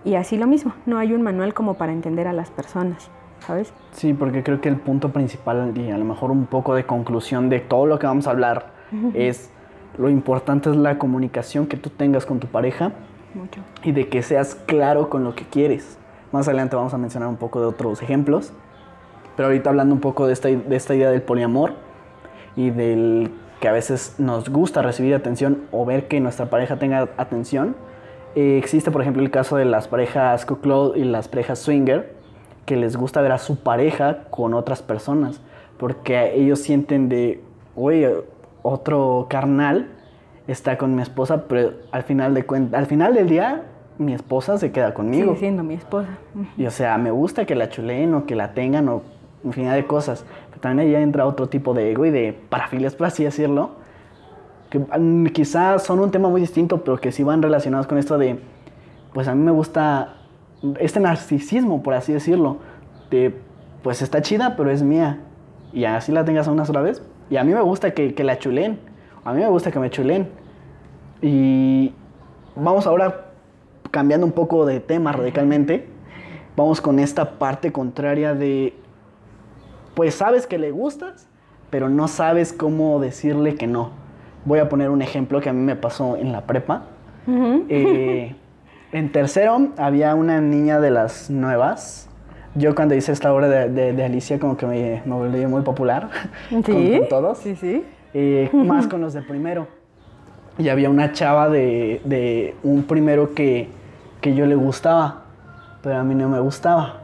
Y 0.04 0.16
así 0.16 0.36
lo 0.36 0.48
mismo, 0.48 0.74
no 0.88 0.98
hay 0.98 1.14
un 1.14 1.22
manual 1.22 1.54
como 1.54 1.76
para 1.76 1.94
entender 1.94 2.28
a 2.28 2.34
las 2.34 2.50
personas, 2.50 3.12
¿sabes? 3.46 3.72
Sí, 3.92 4.16
porque 4.16 4.42
creo 4.42 4.62
que 4.62 4.70
el 4.70 4.78
punto 4.78 5.10
principal 5.10 5.74
y 5.78 5.92
a 5.92 5.98
lo 5.98 6.06
mejor 6.06 6.32
un 6.32 6.48
poco 6.48 6.74
de 6.74 6.86
conclusión 6.86 7.50
de 7.50 7.60
todo 7.60 7.86
lo 7.86 8.00
que 8.00 8.08
vamos 8.08 8.26
a 8.26 8.32
hablar 8.32 8.72
es 9.14 9.52
lo 9.98 10.10
importante 10.10 10.70
es 10.70 10.76
la 10.76 10.98
comunicación 10.98 11.68
que 11.68 11.78
tú 11.78 11.90
tengas 11.90 12.26
con 12.26 12.40
tu 12.40 12.48
pareja 12.48 12.92
Mucho. 13.34 13.62
y 13.84 13.92
de 13.92 14.10
que 14.10 14.24
seas 14.24 14.56
claro 14.56 15.10
con 15.10 15.24
lo 15.24 15.36
que 15.36 15.46
quieres. 15.46 15.98
Más 16.32 16.48
adelante 16.48 16.76
vamos 16.76 16.94
a 16.94 16.98
mencionar 16.98 17.28
un 17.28 17.36
poco 17.36 17.60
de 17.60 17.68
otros 17.68 18.02
ejemplos, 18.02 18.54
pero 19.36 19.48
ahorita 19.48 19.70
hablando 19.70 19.94
un 19.94 20.02
poco 20.02 20.28
de 20.28 20.34
esta, 20.34 20.48
de 20.48 20.76
esta 20.76 20.96
idea 20.96 21.10
del 21.10 21.22
poliamor 21.22 21.74
y 22.56 22.70
del 22.70 23.32
que 23.60 23.68
a 23.68 23.72
veces 23.72 24.16
nos 24.18 24.50
gusta 24.50 24.82
recibir 24.82 25.14
atención 25.14 25.64
o 25.72 25.86
ver 25.86 26.08
que 26.08 26.20
nuestra 26.20 26.50
pareja 26.50 26.78
tenga 26.78 27.10
atención, 27.18 27.76
eh, 28.36 28.58
existe 28.58 28.92
por 28.92 29.02
ejemplo 29.02 29.22
el 29.22 29.30
caso 29.30 29.58
de 29.58 29.66
las 29.66 29.88
parejas 29.88 30.46
cuckold 30.46 30.98
y 30.98 31.04
las 31.04 31.28
parejas 31.28 31.60
swinger, 31.60 32.16
que 32.66 32.78
les 32.78 32.96
gusta 32.96 33.22
ver 33.22 33.34
a 33.34 33.38
su 33.38 33.58
pareja 33.58 34.24
con 34.30 34.54
otras 34.54 34.82
personas, 34.82 35.42
porque 35.78 36.34
ellos 36.36 36.60
sienten 36.60 37.10
de, 37.10 37.44
oye, 37.76 38.16
otro 38.62 39.28
carnal 39.30 39.90
está 40.48 40.78
con 40.78 40.96
mi 40.96 41.02
esposa, 41.02 41.46
pero 41.48 41.74
al 41.92 42.04
final, 42.04 42.34
de 42.34 42.46
al 42.74 42.86
final 42.86 43.14
del 43.16 43.28
día 43.28 43.64
mi 44.02 44.14
esposa 44.14 44.58
se 44.58 44.72
queda 44.72 44.94
conmigo. 44.94 45.30
Sigue 45.30 45.40
siendo 45.40 45.64
mi 45.64 45.76
esposa. 45.76 46.10
Y 46.58 46.66
o 46.66 46.72
sea, 46.72 46.98
me 46.98 47.12
gusta 47.12 47.46
que 47.46 47.56
la 47.56 47.70
chuleen 47.70 48.14
o 48.14 48.26
que 48.26 48.36
la 48.36 48.54
tengan 48.54 48.90
o 48.90 49.04
infinidad 49.44 49.76
de 49.76 49.86
cosas. 49.86 50.26
Pero 50.50 50.62
también 50.62 50.88
ahí 50.88 50.96
entra 51.02 51.26
otro 51.26 51.48
tipo 51.48 51.74
de 51.74 51.92
ego 51.92 52.06
y 52.06 52.12
de 52.12 52.38
parafilias, 52.50 52.96
por 52.96 53.08
así 53.08 53.24
decirlo. 53.24 53.72
Que 54.70 54.80
mm, 54.80 55.28
quizás 55.28 55.84
son 55.84 56.00
un 56.00 56.12
tema 56.12 56.30
muy 56.30 56.42
distinto, 56.42 56.84
pero 56.84 56.98
que 56.98 57.12
sí 57.12 57.24
van 57.24 57.42
relacionados 57.42 57.88
con 57.88 57.98
esto 57.98 58.18
de, 58.18 58.40
pues 59.14 59.28
a 59.28 59.36
mí 59.36 59.44
me 59.44 59.52
gusta 59.52 60.18
este 60.80 61.00
narcisismo, 61.00 61.84
por 61.84 61.94
así 61.94 62.14
decirlo. 62.14 62.58
De, 63.10 63.36
pues 63.84 64.02
está 64.02 64.22
chida, 64.22 64.56
pero 64.56 64.72
es 64.72 64.84
mía. 64.84 65.20
Y 65.74 65.86
así 65.86 66.12
la 66.12 66.26
tengas 66.26 66.48
una 66.48 66.66
sola 66.66 66.82
vez. 66.82 67.02
Y 67.30 67.38
a 67.38 67.44
mí 67.44 67.54
me 67.54 67.62
gusta 67.62 67.92
que, 67.92 68.14
que 68.14 68.24
la 68.24 68.38
chulen. 68.38 68.80
A 69.24 69.34
mí 69.34 69.40
me 69.40 69.50
gusta 69.50 69.72
que 69.72 69.80
me 69.80 69.90
chulen. 69.90 70.30
Y 71.22 71.94
vamos 72.56 72.88
ahora 72.88 73.31
cambiando 73.92 74.26
un 74.26 74.32
poco 74.32 74.66
de 74.66 74.80
tema 74.80 75.12
radicalmente. 75.12 75.88
Vamos 76.56 76.82
con 76.82 77.00
esta 77.00 77.38
parte 77.38 77.72
contraria 77.72 78.34
de 78.34 78.74
pues 79.94 80.16
sabes 80.16 80.48
que 80.48 80.58
le 80.58 80.72
gustas, 80.72 81.28
pero 81.70 81.90
no 81.90 82.08
sabes 82.08 82.54
cómo 82.54 83.00
decirle 83.00 83.56
que 83.56 83.68
no. 83.68 83.92
Voy 84.46 84.60
a 84.60 84.70
poner 84.70 84.90
un 84.90 85.02
ejemplo 85.02 85.42
que 85.42 85.50
a 85.50 85.54
mí 85.54 85.62
me 85.62 85.76
pasó 85.76 86.16
en 86.18 86.32
la 86.32 86.42
prepa. 86.48 86.86
Eh, 87.70 88.36
en 88.92 89.12
tercero 89.12 89.70
había 89.78 90.16
una 90.16 90.42
niña 90.42 90.80
de 90.80 90.92
las 90.92 91.30
nuevas. 91.30 92.10
Yo 92.56 92.76
cuando 92.76 92.96
hice 92.96 93.12
esta 93.12 93.34
obra 93.34 93.48
de, 93.48 94.04
Alicia 94.04 94.40
como 94.40 94.58
que 94.58 94.66
me, 94.66 95.02
me, 95.06 95.16
volví 95.16 95.46
muy 95.46 95.62
popular 95.62 96.10
¿Sí? 96.50 96.62
con, 96.64 97.08
todos. 97.08 97.38
Sí, 97.38 97.56
sí. 97.56 97.84
Eh, 98.14 98.50
más 98.54 98.88
con 98.88 99.02
los 99.02 99.14
de 99.14 99.22
primero. 99.22 99.68
Y 100.58 100.68
había 100.70 100.90
una 100.90 101.14
chava 101.14 101.50
de, 101.50 102.02
de 102.04 102.56
un 102.64 102.84
primero 102.84 103.34
que, 103.34 103.70
que 104.22 104.36
yo 104.36 104.46
le 104.46 104.56
gustaba, 104.56 105.22
pero 105.82 105.98
a 105.98 106.04
mí 106.04 106.16
no 106.16 106.30
me 106.30 106.40
gustaba. 106.40 106.98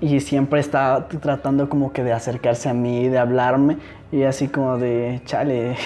Y 0.00 0.20
siempre 0.20 0.60
estaba 0.60 1.08
tratando 1.08 1.70
como 1.70 1.92
que 1.92 2.04
de 2.04 2.12
acercarse 2.12 2.68
a 2.68 2.74
mí, 2.74 3.08
de 3.08 3.18
hablarme, 3.18 3.78
y 4.12 4.22
así 4.24 4.48
como 4.48 4.76
de, 4.76 5.22
chale. 5.24 5.76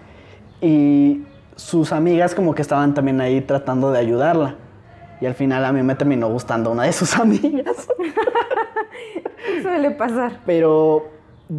y 0.60 1.22
sus 1.56 1.92
amigas 1.92 2.34
como 2.34 2.54
que 2.54 2.62
estaban 2.62 2.94
también 2.94 3.20
ahí 3.20 3.40
tratando 3.40 3.90
de 3.90 3.98
ayudarla. 3.98 4.54
Y 5.20 5.26
al 5.26 5.34
final 5.34 5.64
a 5.64 5.72
mí 5.72 5.82
me 5.82 5.96
terminó 5.96 6.28
gustando 6.28 6.70
una 6.70 6.84
de 6.84 6.92
sus 6.92 7.16
amigas. 7.18 7.88
Suele 9.62 9.90
pasar. 9.90 10.38
Pero 10.46 11.08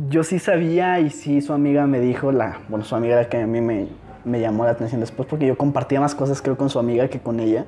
yo 0.10 0.24
sí 0.24 0.40
sabía 0.40 1.00
y 1.00 1.10
sí 1.10 1.42
su 1.42 1.52
amiga 1.52 1.86
me 1.88 2.00
dijo, 2.00 2.32
la, 2.32 2.60
bueno, 2.70 2.86
su 2.86 2.96
amiga 2.96 3.20
era 3.20 3.30
que 3.30 3.42
a 3.42 3.48
mí 3.48 3.60
me, 3.60 3.88
me 4.24 4.40
llamó 4.40 4.64
la 4.64 4.72
atención 4.72 5.02
después 5.02 5.28
porque 5.28 5.46
yo 5.46 5.58
compartía 5.58 6.00
más 6.00 6.16
cosas 6.16 6.42
creo 6.42 6.58
con 6.58 6.70
su 6.70 6.80
amiga 6.80 7.08
que 7.08 7.20
con 7.20 7.40
ella, 7.40 7.66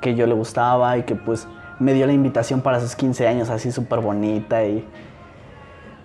que 0.00 0.14
yo 0.14 0.26
le 0.26 0.34
gustaba 0.34 0.96
y 0.98 1.02
que 1.02 1.14
pues 1.14 1.46
me 1.78 1.94
dio 1.94 2.06
la 2.06 2.12
invitación 2.12 2.60
para 2.60 2.80
sus 2.80 2.96
15 2.96 3.26
años 3.26 3.50
así 3.50 3.70
súper 3.70 4.00
bonita 4.00 4.64
y 4.64 4.84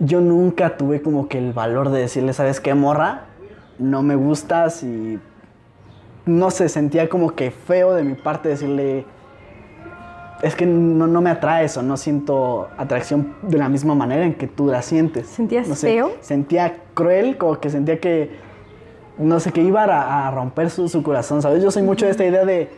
yo 0.00 0.20
nunca 0.20 0.76
tuve 0.76 1.02
como 1.02 1.28
que 1.28 1.38
el 1.38 1.52
valor 1.52 1.90
de 1.90 2.00
decirle, 2.00 2.32
¿sabes 2.32 2.60
qué, 2.60 2.74
morra? 2.74 3.26
No 3.78 4.02
me 4.02 4.16
gustas 4.16 4.82
y 4.82 5.18
no 6.26 6.50
sé, 6.50 6.68
sentía 6.68 7.08
como 7.08 7.34
que 7.34 7.50
feo 7.50 7.94
de 7.94 8.02
mi 8.02 8.14
parte 8.14 8.48
decirle, 8.48 9.04
es 10.42 10.54
que 10.54 10.66
no, 10.66 11.06
no 11.06 11.20
me 11.20 11.30
atrae 11.30 11.64
eso, 11.64 11.82
no 11.82 11.96
siento 11.96 12.68
atracción 12.76 13.34
de 13.42 13.58
la 13.58 13.68
misma 13.68 13.94
manera 13.94 14.24
en 14.24 14.34
que 14.34 14.46
tú 14.46 14.66
la 14.66 14.82
sientes. 14.82 15.28
¿Sentías 15.28 15.68
no 15.68 15.74
feo? 15.74 16.12
Sentía 16.20 16.76
cruel, 16.94 17.36
como 17.36 17.60
que 17.60 17.70
sentía 17.70 18.00
que, 18.00 18.30
no 19.18 19.38
sé, 19.40 19.52
que 19.52 19.62
iba 19.62 19.84
a, 19.84 20.30
romper 20.30 20.70
su, 20.70 20.88
su 20.88 21.02
corazón, 21.02 21.42
¿sabes? 21.42 21.62
Yo 21.62 21.70
soy 21.70 21.82
mucho 21.82 22.06
de 22.06 22.10
esta 22.10 22.24
idea 22.24 22.44
de 22.44 22.70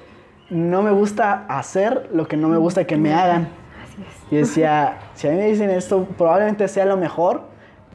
no 0.50 0.82
me 0.82 0.90
gusta 0.90 1.44
hacer 1.48 2.09
lo 2.12 2.28
que 2.28 2.37
no 2.37 2.48
me 2.48 2.56
gusta 2.56 2.87
que 2.87 2.96
me 2.96 3.14
hagan. 3.14 3.48
Así 3.82 4.02
es. 4.02 4.32
Y 4.32 4.37
decía, 4.37 4.98
si 5.14 5.28
a 5.28 5.30
mí 5.30 5.37
me 5.37 5.46
dicen 5.46 5.70
esto, 5.70 6.04
probablemente 6.16 6.68
sea 6.68 6.85
lo 6.85 6.96
mejor, 6.96 7.42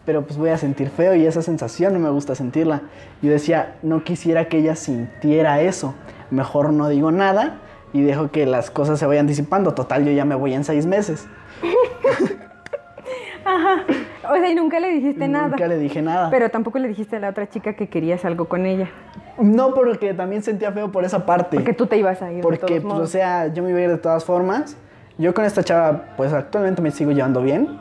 pero 0.06 0.24
pues 0.26 0.38
voy 0.38 0.50
a 0.50 0.58
sentir 0.58 0.90
feo 0.90 1.16
y 1.16 1.26
esa 1.26 1.42
sensación 1.42 1.94
no 1.94 2.00
me 2.00 2.10
gusta 2.10 2.36
sentirla. 2.36 2.82
Yo 3.22 3.32
decía, 3.32 3.76
no 3.84 4.04
quisiera 4.04 4.46
que 4.46 4.58
ella 4.58 4.76
sintiera 4.76 5.62
eso. 5.62 5.94
Mejor 6.32 6.74
no 6.74 6.90
digo 6.90 7.12
nada 7.12 7.60
y 7.94 8.02
dejo 8.02 8.32
que 8.32 8.46
las 8.46 8.72
cosas 8.72 9.00
se 9.00 9.06
vayan 9.06 9.28
disipando. 9.28 9.74
Total, 9.74 10.04
yo 10.06 10.12
ya 10.12 10.26
me 10.26 10.36
voy 10.36 10.54
en 10.54 10.64
seis 10.64 10.86
meses. 10.86 11.28
Ajá. 13.46 13.86
O 14.32 14.36
sea, 14.36 14.50
y 14.50 14.56
nunca 14.56 14.80
le 14.80 14.88
dijiste 14.94 15.28
nada. 15.28 15.50
Nunca 15.50 15.68
le 15.68 15.78
dije 15.78 16.02
nada. 16.02 16.30
Pero 16.30 16.50
tampoco 16.50 16.80
le 16.80 16.88
dijiste 16.88 17.18
a 17.18 17.20
la 17.20 17.30
otra 17.30 17.50
chica 17.50 17.74
que 17.74 17.90
querías 17.90 18.24
algo 18.24 18.46
con 18.46 18.66
ella. 18.66 18.90
No, 19.38 19.74
porque 19.74 20.14
también 20.14 20.42
sentía 20.42 20.72
feo 20.72 20.90
por 20.90 21.04
esa 21.04 21.26
parte. 21.26 21.58
Porque 21.58 21.74
tú 21.74 21.86
te 21.86 21.98
ibas 21.98 22.22
a 22.22 22.32
ir. 22.32 22.42
Porque, 22.42 22.60
de 22.60 22.68
todos 22.68 22.82
pues, 22.82 22.84
modos. 22.84 23.10
o 23.10 23.12
sea, 23.12 23.48
yo 23.48 23.62
me 23.62 23.72
iba 23.72 23.80
a 23.80 23.82
ir 23.84 23.90
de 23.90 23.98
todas 23.98 24.24
formas. 24.24 24.78
Yo 25.18 25.34
con 25.34 25.44
esta 25.44 25.64
chava, 25.64 26.06
pues 26.16 26.32
actualmente 26.32 26.82
me 26.82 26.92
sigo 26.92 27.12
llevando 27.12 27.42
bien. 27.42 27.78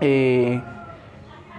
Eh, 0.00 0.60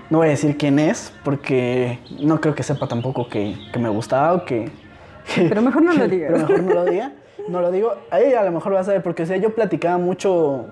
no 0.10 0.18
voy 0.18 0.28
a 0.28 0.32
decir 0.32 0.58
quién 0.58 0.78
es, 0.78 1.14
porque 1.24 2.00
no 2.20 2.42
creo 2.42 2.54
que 2.54 2.64
sepa 2.64 2.88
tampoco 2.88 3.30
que, 3.30 3.56
que 3.72 3.80
me 3.80 3.90
gustaba 3.90 4.34
o 4.34 4.46
que... 4.46 4.70
Pero 5.36 5.62
mejor 5.62 5.84
no 5.84 5.94
lo 5.94 6.08
digas. 6.10 6.32
Pero 6.34 6.48
mejor 6.48 6.64
no 6.64 6.74
lo 6.74 6.86
diga. 6.86 7.12
No 7.48 7.62
lo 7.62 7.72
digo. 7.72 7.94
A 8.12 8.20
ella 8.20 8.42
a 8.42 8.44
lo 8.44 8.52
mejor 8.52 8.74
va 8.74 8.82
a 8.82 8.84
saber, 8.84 9.02
porque 9.02 9.24
o 9.24 9.26
sea, 9.26 9.38
yo 9.38 9.56
platicaba 9.56 9.98
mucho 9.98 10.66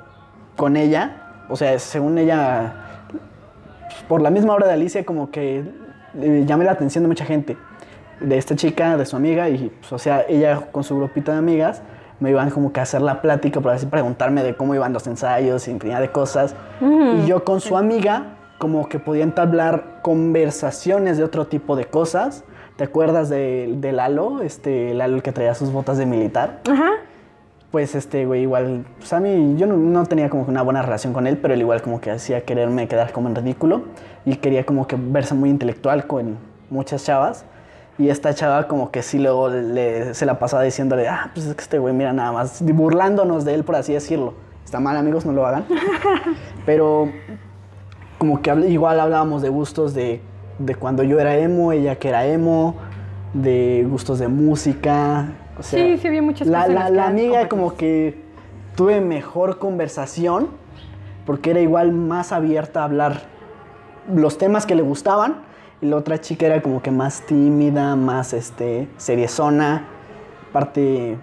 con 0.58 0.76
ella. 0.76 1.22
O 1.48 1.56
sea, 1.56 1.80
según 1.80 2.18
ella, 2.18 2.85
por 4.08 4.21
la 4.21 4.29
misma 4.29 4.53
obra 4.53 4.67
de 4.67 4.73
Alicia, 4.73 5.05
como 5.05 5.31
que 5.31 5.63
eh, 6.21 6.43
llamé 6.45 6.65
la 6.65 6.71
atención 6.71 7.03
de 7.03 7.08
mucha 7.08 7.25
gente. 7.25 7.58
De 8.19 8.38
esta 8.38 8.55
chica, 8.55 8.95
de 8.95 9.05
su 9.05 9.15
amiga, 9.17 9.49
y 9.49 9.69
pues, 9.79 9.91
o 9.91 9.99
sea, 9.99 10.25
ella 10.29 10.62
con 10.71 10.84
su 10.84 10.95
grupito 10.95 11.31
de 11.31 11.38
amigas 11.38 11.81
me 12.19 12.29
iban 12.29 12.49
como 12.49 12.71
que 12.71 12.79
a 12.79 12.84
hacer 12.84 13.01
la 13.01 13.21
plática, 13.21 13.60
por 13.60 13.71
así 13.71 13.86
preguntarme 13.88 14.41
de 14.41 14.55
cómo 14.55 14.73
iban 14.73 14.93
los 14.93 15.05
ensayos 15.05 15.67
y 15.67 15.71
infinidad 15.71 15.99
de 15.99 16.12
cosas. 16.12 16.55
Y 16.79 17.25
yo 17.27 17.43
con 17.43 17.60
su 17.60 17.77
amiga 17.77 18.38
como 18.58 18.88
que 18.88 18.99
podía 18.99 19.23
entablar 19.23 19.99
conversaciones 20.01 21.17
de 21.17 21.23
otro 21.25 21.47
tipo 21.47 21.75
de 21.75 21.86
cosas. 21.86 22.45
¿Te 22.77 22.86
acuerdas 22.86 23.29
de, 23.29 23.73
de 23.77 23.91
Lalo? 23.91 24.41
Este, 24.41 24.93
Lalo 24.93 25.21
que 25.21 25.31
traía 25.31 25.53
sus 25.53 25.71
botas 25.71 25.97
de 25.97 26.05
militar. 26.05 26.62
Ajá. 26.69 26.91
Pues 27.75 27.93
este 27.93 28.25
güey 28.25 28.43
igual, 28.43 28.85
pues 28.99 29.11
a 29.11 29.19
mí 29.19 29.55
yo 29.57 29.67
no, 29.67 29.75
no 29.75 30.05
tenía 30.05 30.29
como 30.29 30.43
una 30.43 30.61
buena 30.61 30.81
relación 30.81 31.11
con 31.11 31.27
él, 31.27 31.38
pero 31.38 31.53
él 31.53 31.59
igual 31.59 31.81
como 31.81 31.99
que 31.99 32.09
hacía 32.09 32.45
quererme 32.45 32.88
quedar 32.88 33.11
como 33.11 33.27
en 33.27 33.35
ridículo 33.35 33.81
y 34.23 34.38
quería 34.38 34.65
como 34.65 34.88
que 34.88 34.95
verse 34.97 35.33
muy 35.33 35.49
intelectual 35.49 36.07
con 36.07 36.38
muchas 36.69 37.03
chavas. 37.03 37.43
Y 37.97 38.07
esta 38.07 38.33
chava 38.33 38.69
como 38.69 38.91
que 38.91 39.03
sí 39.03 39.19
luego 39.19 39.49
le, 39.49 40.13
se 40.13 40.25
la 40.25 40.39
pasaba 40.39 40.63
diciéndole, 40.63 41.09
ah, 41.09 41.31
pues 41.33 41.47
es 41.47 41.53
que 41.53 41.63
este 41.63 41.77
güey 41.77 41.93
mira 41.93 42.13
nada 42.13 42.31
más, 42.31 42.61
burlándonos 42.61 43.43
de 43.43 43.55
él 43.55 43.65
por 43.65 43.75
así 43.75 43.91
decirlo. 43.91 44.35
Está 44.63 44.79
mal 44.79 44.95
amigos, 44.95 45.25
no 45.25 45.33
lo 45.33 45.45
hagan. 45.45 45.65
pero 46.65 47.09
como 48.17 48.41
que 48.41 48.55
igual 48.69 49.01
hablábamos 49.01 49.41
de 49.41 49.49
gustos 49.49 49.93
de, 49.93 50.21
de 50.59 50.75
cuando 50.75 51.03
yo 51.03 51.19
era 51.19 51.35
emo, 51.35 51.73
ella 51.73 51.97
que 51.97 52.07
era 52.07 52.25
emo, 52.25 52.77
de 53.33 53.85
gustos 53.85 54.19
de 54.19 54.29
música. 54.29 55.27
O 55.58 55.63
sea, 55.63 55.80
Sí, 55.80 55.98
sí 55.98 56.08
había 56.08 56.22
muchas 56.22 56.48
la, 56.48 56.62
cosas 56.62 56.74
la, 56.74 56.89
la 56.89 57.08
amiga 57.08 57.48
como 57.48 57.76
que 57.76 58.22
tuve 58.76 59.00
mejor 59.02 59.58
conversación 59.60 60.50
porque 61.26 61.52
era 61.52 61.60
igual 61.62 61.91
más 61.91 62.32
abierta 62.32 62.82
a 62.82 62.84
hablar 62.86 63.22
los 64.13 64.38
temas 64.38 64.65
que 64.65 64.76
le 64.76 64.82
gustaban 64.84 65.38
y 65.82 65.88
la 65.88 65.96
otra 65.96 66.20
chica 66.22 66.46
era 66.46 66.62
como 66.62 66.82
que 66.82 66.91
más 66.91 67.22
tímida, 67.22 67.96
más 67.96 68.34
este 68.34 68.88
seriezona. 68.98 69.86
Aparte, 70.50 71.18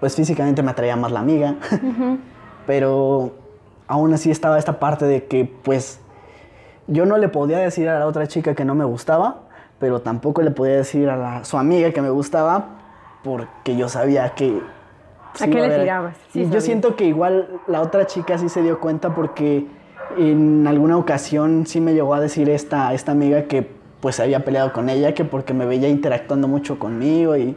pues 0.00 0.16
físicamente 0.16 0.62
me 0.62 0.70
atraía 0.72 0.96
más 0.96 1.12
la 1.12 1.20
amiga. 1.20 1.54
Pero 2.66 3.32
aún 3.86 4.12
así 4.14 4.30
estaba 4.30 4.58
esta 4.58 4.78
parte 4.80 5.04
de 5.04 5.24
que 5.26 5.44
pues 5.62 6.00
yo 6.86 7.06
no 7.06 7.16
le 7.18 7.28
podía 7.28 7.58
decir 7.58 7.88
a 7.88 7.98
la 7.98 8.06
otra 8.06 8.26
chica 8.26 8.54
que 8.54 8.64
no 8.64 8.74
me 8.74 8.84
gustaba, 8.84 9.40
pero 9.78 10.00
tampoco 10.00 10.40
le 10.42 10.50
podía 10.50 10.76
decir 10.76 11.08
a 11.10 11.16
la- 11.16 11.44
su 11.44 11.58
amiga 11.58 11.90
que 11.92 12.00
me 12.02 12.10
gustaba 12.10 12.66
porque 13.24 13.76
yo 13.76 13.88
sabía 13.88 14.30
que... 14.30 14.60
¿A 15.40 15.46
qué 15.46 15.54
le 15.54 15.78
tirabas? 15.80 16.16
Sí 16.30 16.42
y 16.42 16.50
yo 16.50 16.60
siento 16.60 16.94
que 16.94 17.06
igual 17.06 17.48
la 17.66 17.80
otra 17.80 18.06
chica 18.06 18.38
sí 18.38 18.48
se 18.48 18.62
dio 18.62 18.78
cuenta 18.78 19.14
porque 19.14 19.66
en 20.16 20.64
alguna 20.66 20.96
ocasión 20.96 21.66
sí 21.66 21.80
me 21.80 21.94
llegó 21.94 22.14
a 22.14 22.20
decir 22.20 22.48
esta, 22.48 22.94
esta 22.94 23.10
amiga 23.10 23.44
que 23.44 23.68
pues 24.00 24.20
había 24.20 24.44
peleado 24.44 24.72
con 24.72 24.90
ella, 24.90 25.14
que 25.14 25.24
porque 25.24 25.54
me 25.54 25.64
veía 25.66 25.88
interactuando 25.88 26.46
mucho 26.46 26.78
conmigo 26.78 27.36
y, 27.36 27.56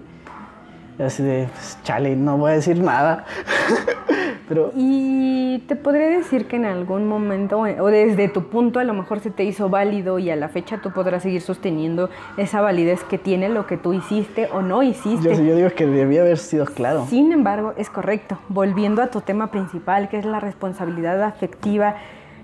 y 0.98 1.04
así 1.04 1.22
de, 1.22 1.50
pues, 1.54 1.78
chale, 1.84 2.16
no 2.16 2.38
voy 2.38 2.52
a 2.52 2.54
decir 2.56 2.82
nada. 2.82 3.26
Pero 4.48 4.72
Y 4.76 5.60
te 5.68 5.76
podría 5.76 6.08
decir 6.08 6.48
que 6.48 6.56
en 6.56 6.66
algún 6.66 7.08
momento, 7.08 7.60
o 7.60 7.88
desde 7.88 8.30
tu 8.30 8.44
punto, 8.44 8.80
a 8.80 8.84
lo 8.84 8.94
mejor 8.94 9.20
se 9.20 9.30
te 9.30 9.44
hizo 9.44 9.70
válido 9.70 10.20
y 10.20 10.30
a 10.30 10.36
la 10.36 10.50
fecha 10.50 10.78
tú 10.78 10.92
podrás 10.92 11.24
seguir 11.24 11.42
sosteniendo 11.42 12.10
esa 12.38 12.62
validez 12.62 13.04
que 13.04 13.18
tiene 13.18 13.50
lo 13.50 13.68
que 13.68 13.78
tú 13.78 13.94
hiciste 13.94 14.48
o 14.54 14.62
no 14.62 14.84
hiciste. 14.84 15.36
yo, 15.36 15.44
yo 15.44 15.56
digo 15.56 15.70
que 15.76 15.86
debía 15.86 16.22
haber 16.22 16.38
sido 16.38 16.66
claro. 16.66 17.06
Sin 17.08 17.32
embargo, 17.32 17.74
es 17.78 17.90
correcto. 17.90 18.40
Volviendo 18.50 19.02
a 19.02 19.08
tu 19.08 19.22
tema 19.22 19.52
principal, 19.52 20.10
que 20.10 20.18
es 20.18 20.26
la 20.26 20.40
responsabilidad 20.40 21.22
afectiva, 21.24 21.96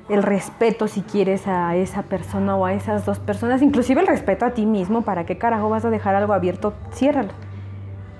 el 0.09 0.23
respeto 0.23 0.87
si 0.87 1.01
quieres 1.01 1.47
a 1.47 1.75
esa 1.75 2.03
persona 2.03 2.55
o 2.55 2.65
a 2.65 2.73
esas 2.73 3.05
dos 3.05 3.19
personas, 3.19 3.61
inclusive 3.61 4.01
el 4.01 4.07
respeto 4.07 4.45
a 4.45 4.51
ti 4.51 4.65
mismo, 4.65 5.03
¿para 5.03 5.25
qué 5.25 5.37
carajo 5.37 5.69
vas 5.69 5.85
a 5.85 5.89
dejar 5.89 6.15
algo 6.15 6.33
abierto? 6.33 6.73
Ciérralo. 6.91 7.29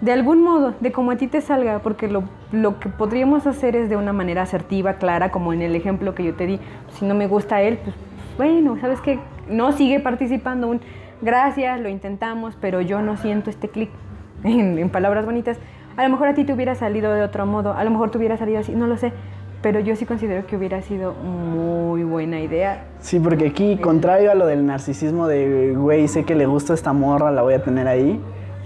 De 0.04 0.12
algún 0.12 0.44
modo, 0.44 0.74
de 0.82 0.92
como 0.92 1.12
a 1.12 1.16
ti 1.16 1.28
te 1.28 1.39
salga, 1.39 1.80
porque 1.80 2.10
lo, 2.10 2.26
lo 2.52 2.78
que 2.78 2.89
podríamos 2.89 3.48
hacer 3.48 3.78
es 3.78 3.89
de 3.89 3.96
una 3.96 4.12
manera 4.12 4.42
asertiva, 4.42 4.96
clara, 4.96 5.32
como 5.32 5.54
en 5.54 5.62
el 5.62 5.78
ejemplo 5.78 6.13
que 6.13 6.26
yo 6.26 6.34
te 6.34 6.46
di. 6.46 6.60
Si 6.92 7.06
no 7.06 7.16
me 7.16 7.26
gusta 7.26 7.62
él, 7.62 7.80
pues 7.82 7.96
bueno, 8.36 8.78
¿sabes 8.82 9.00
qué? 9.00 9.20
No 9.48 9.72
sigue 9.72 10.02
participando. 10.02 10.68
Un 10.68 10.82
gracias, 11.22 11.80
lo 11.80 11.88
intentamos, 11.88 12.58
pero 12.60 12.82
yo 12.82 13.02
no 13.02 13.16
siento 13.16 13.50
este 13.50 13.70
clic. 13.70 13.89
En, 14.44 14.78
en 14.78 14.89
palabras 14.89 15.26
bonitas. 15.26 15.58
A 15.96 16.04
lo 16.04 16.10
mejor 16.10 16.28
a 16.28 16.34
ti 16.34 16.44
te 16.44 16.52
hubiera 16.52 16.76
salido 16.76 17.13
de 17.13 17.22
otro 17.22 17.46
modo, 17.46 17.72
a 17.72 17.82
lo 17.86 17.89
mejor 17.89 18.12
te 18.12 18.18
hubiera 18.18 18.36
salido 18.36 18.60
así, 18.60 18.74
no 18.74 18.88
lo 18.88 18.98
sé. 18.98 19.13
Pero 19.62 19.80
yo 19.80 19.96
sí 19.96 20.06
considero 20.06 20.46
que 20.46 20.58
hubiera 20.58 20.82
sido 20.82 21.13
muy 21.13 22.04
buena 22.04 22.42
idea. 22.42 22.84
Sí, 23.00 23.22
porque 23.22 23.48
aquí, 23.48 23.78
contrario 23.78 24.32
a 24.32 24.36
lo 24.36 24.48
del 24.48 24.66
narcisismo 24.66 25.28
de, 25.28 25.74
güey, 25.78 26.10
sé 26.10 26.26
que 26.26 26.36
le 26.36 26.46
gusta 26.46 26.74
esta 26.74 26.92
morra, 26.92 27.32
la 27.32 27.42
voy 27.42 27.54
a 27.54 27.63
tener 27.63 27.88
ahí. 27.88 28.20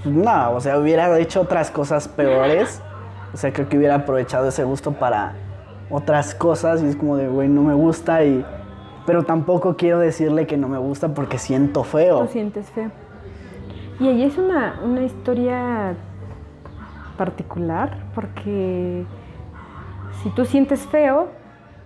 No, 0.07 0.51
o 0.51 0.59
sea, 0.59 0.77
hubiera 0.79 1.17
hecho 1.19 1.41
otras 1.41 1.71
cosas 1.71 2.07
peores. 2.07 2.81
O 3.33 3.37
sea, 3.37 3.51
creo 3.53 3.69
que 3.69 3.77
hubiera 3.77 3.95
aprovechado 3.95 4.47
ese 4.47 4.63
gusto 4.63 4.93
para 4.93 5.33
otras 5.89 6.33
cosas 6.35 6.81
y 6.81 6.87
es 6.87 6.95
como 6.95 7.17
de, 7.17 7.27
güey, 7.27 7.47
no 7.47 7.61
me 7.63 7.73
gusta 7.73 8.23
y... 8.23 8.45
Pero 9.05 9.23
tampoco 9.23 9.77
quiero 9.77 9.99
decirle 9.99 10.47
que 10.47 10.57
no 10.57 10.67
me 10.67 10.77
gusta 10.77 11.13
porque 11.13 11.37
siento 11.37 11.83
feo. 11.83 12.23
Lo 12.23 12.27
sientes 12.27 12.69
feo. 12.71 12.91
Y 13.99 14.07
ahí 14.09 14.23
es 14.23 14.37
una, 14.37 14.79
una 14.83 15.03
historia 15.03 15.95
particular 17.17 17.97
porque 18.13 19.05
si 20.21 20.29
tú 20.31 20.45
sientes 20.45 20.81
feo 20.85 21.29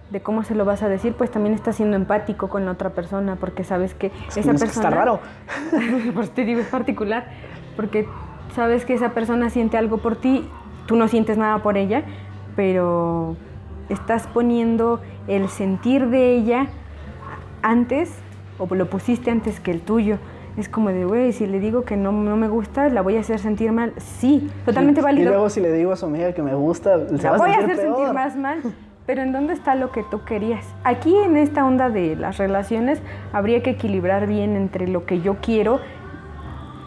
de 0.10 0.22
cómo 0.22 0.44
se 0.44 0.56
lo 0.56 0.66
vas 0.66 0.84
a 0.84 0.90
decir, 0.90 1.14
pues 1.14 1.32
también 1.32 1.56
estás 1.56 1.78
siendo 1.78 1.96
empático 1.96 2.50
con 2.50 2.66
la 2.66 2.72
otra 2.72 2.90
persona 2.90 3.38
porque 3.38 3.64
sabes 3.64 3.94
que 3.94 4.08
Es 4.28 4.38
esa 4.38 4.52
que 4.52 4.60
persona... 4.60 4.68
Está 4.68 4.90
raro. 4.90 5.20
por 6.14 6.24
eso 6.24 6.34
te 6.34 6.44
digo, 6.44 6.60
es 6.60 6.68
particular, 6.68 7.28
porque 7.76 8.08
sabes 8.56 8.86
que 8.86 8.94
esa 8.94 9.10
persona 9.10 9.50
siente 9.50 9.78
algo 9.78 9.98
por 9.98 10.16
ti, 10.16 10.46
tú 10.86 10.96
no 10.96 11.08
sientes 11.08 11.38
nada 11.38 11.60
por 11.60 11.78
ella, 11.78 12.04
pero 12.56 13.36
estás 13.90 14.28
poniendo 14.28 15.00
el 15.28 15.50
sentir 15.50 16.08
de 16.08 16.36
ella 16.36 16.68
antes, 17.62 18.14
o 18.58 18.74
lo 18.74 18.90
pusiste 18.90 19.32
antes 19.32 19.60
que 19.60 19.72
el 19.72 19.82
tuyo. 19.82 20.18
Es 20.58 20.68
como 20.68 20.90
de, 20.90 21.06
güey, 21.06 21.32
si 21.32 21.48
le 21.48 21.60
digo 21.60 21.84
que 21.86 21.96
no, 21.96 22.12
no 22.12 22.36
me 22.36 22.50
gusta, 22.50 22.90
la 22.90 23.02
voy 23.02 23.16
a 23.16 23.22
hacer 23.22 23.40
sentir 23.40 23.72
mal. 23.72 23.94
Sí, 23.98 24.50
totalmente 24.66 25.00
Y 25.00 25.04
válido. 25.04 25.30
luego 25.32 25.50
si 25.50 25.62
le 25.62 25.72
digo 25.72 25.94
a 25.94 25.96
su 25.96 26.06
amiga 26.06 26.34
que 26.34 26.42
me 26.42 26.54
gusta, 26.56 27.08
se 27.08 27.24
La 27.24 27.32
va 27.32 27.38
voy 27.38 27.52
a 27.52 27.60
hacer 27.60 27.78
sentir 27.78 28.14
más 28.14 28.36
mal. 28.36 28.62
Pero 29.06 29.24
¿en 29.24 29.32
dónde 29.32 29.54
está 29.54 29.76
lo 29.76 29.92
que 29.92 30.04
tú 30.04 30.24
querías? 30.26 30.66
Aquí 30.84 31.16
en 31.16 31.36
esta 31.36 31.66
onda 31.66 31.90
de 31.90 32.16
las 32.16 32.38
relaciones 32.38 33.02
habría 33.34 33.64
que 33.64 33.72
equilibrar 33.72 34.28
bien 34.28 34.56
entre 34.56 34.88
lo 34.88 35.06
que 35.06 35.22
yo 35.22 35.38
quiero, 35.42 35.80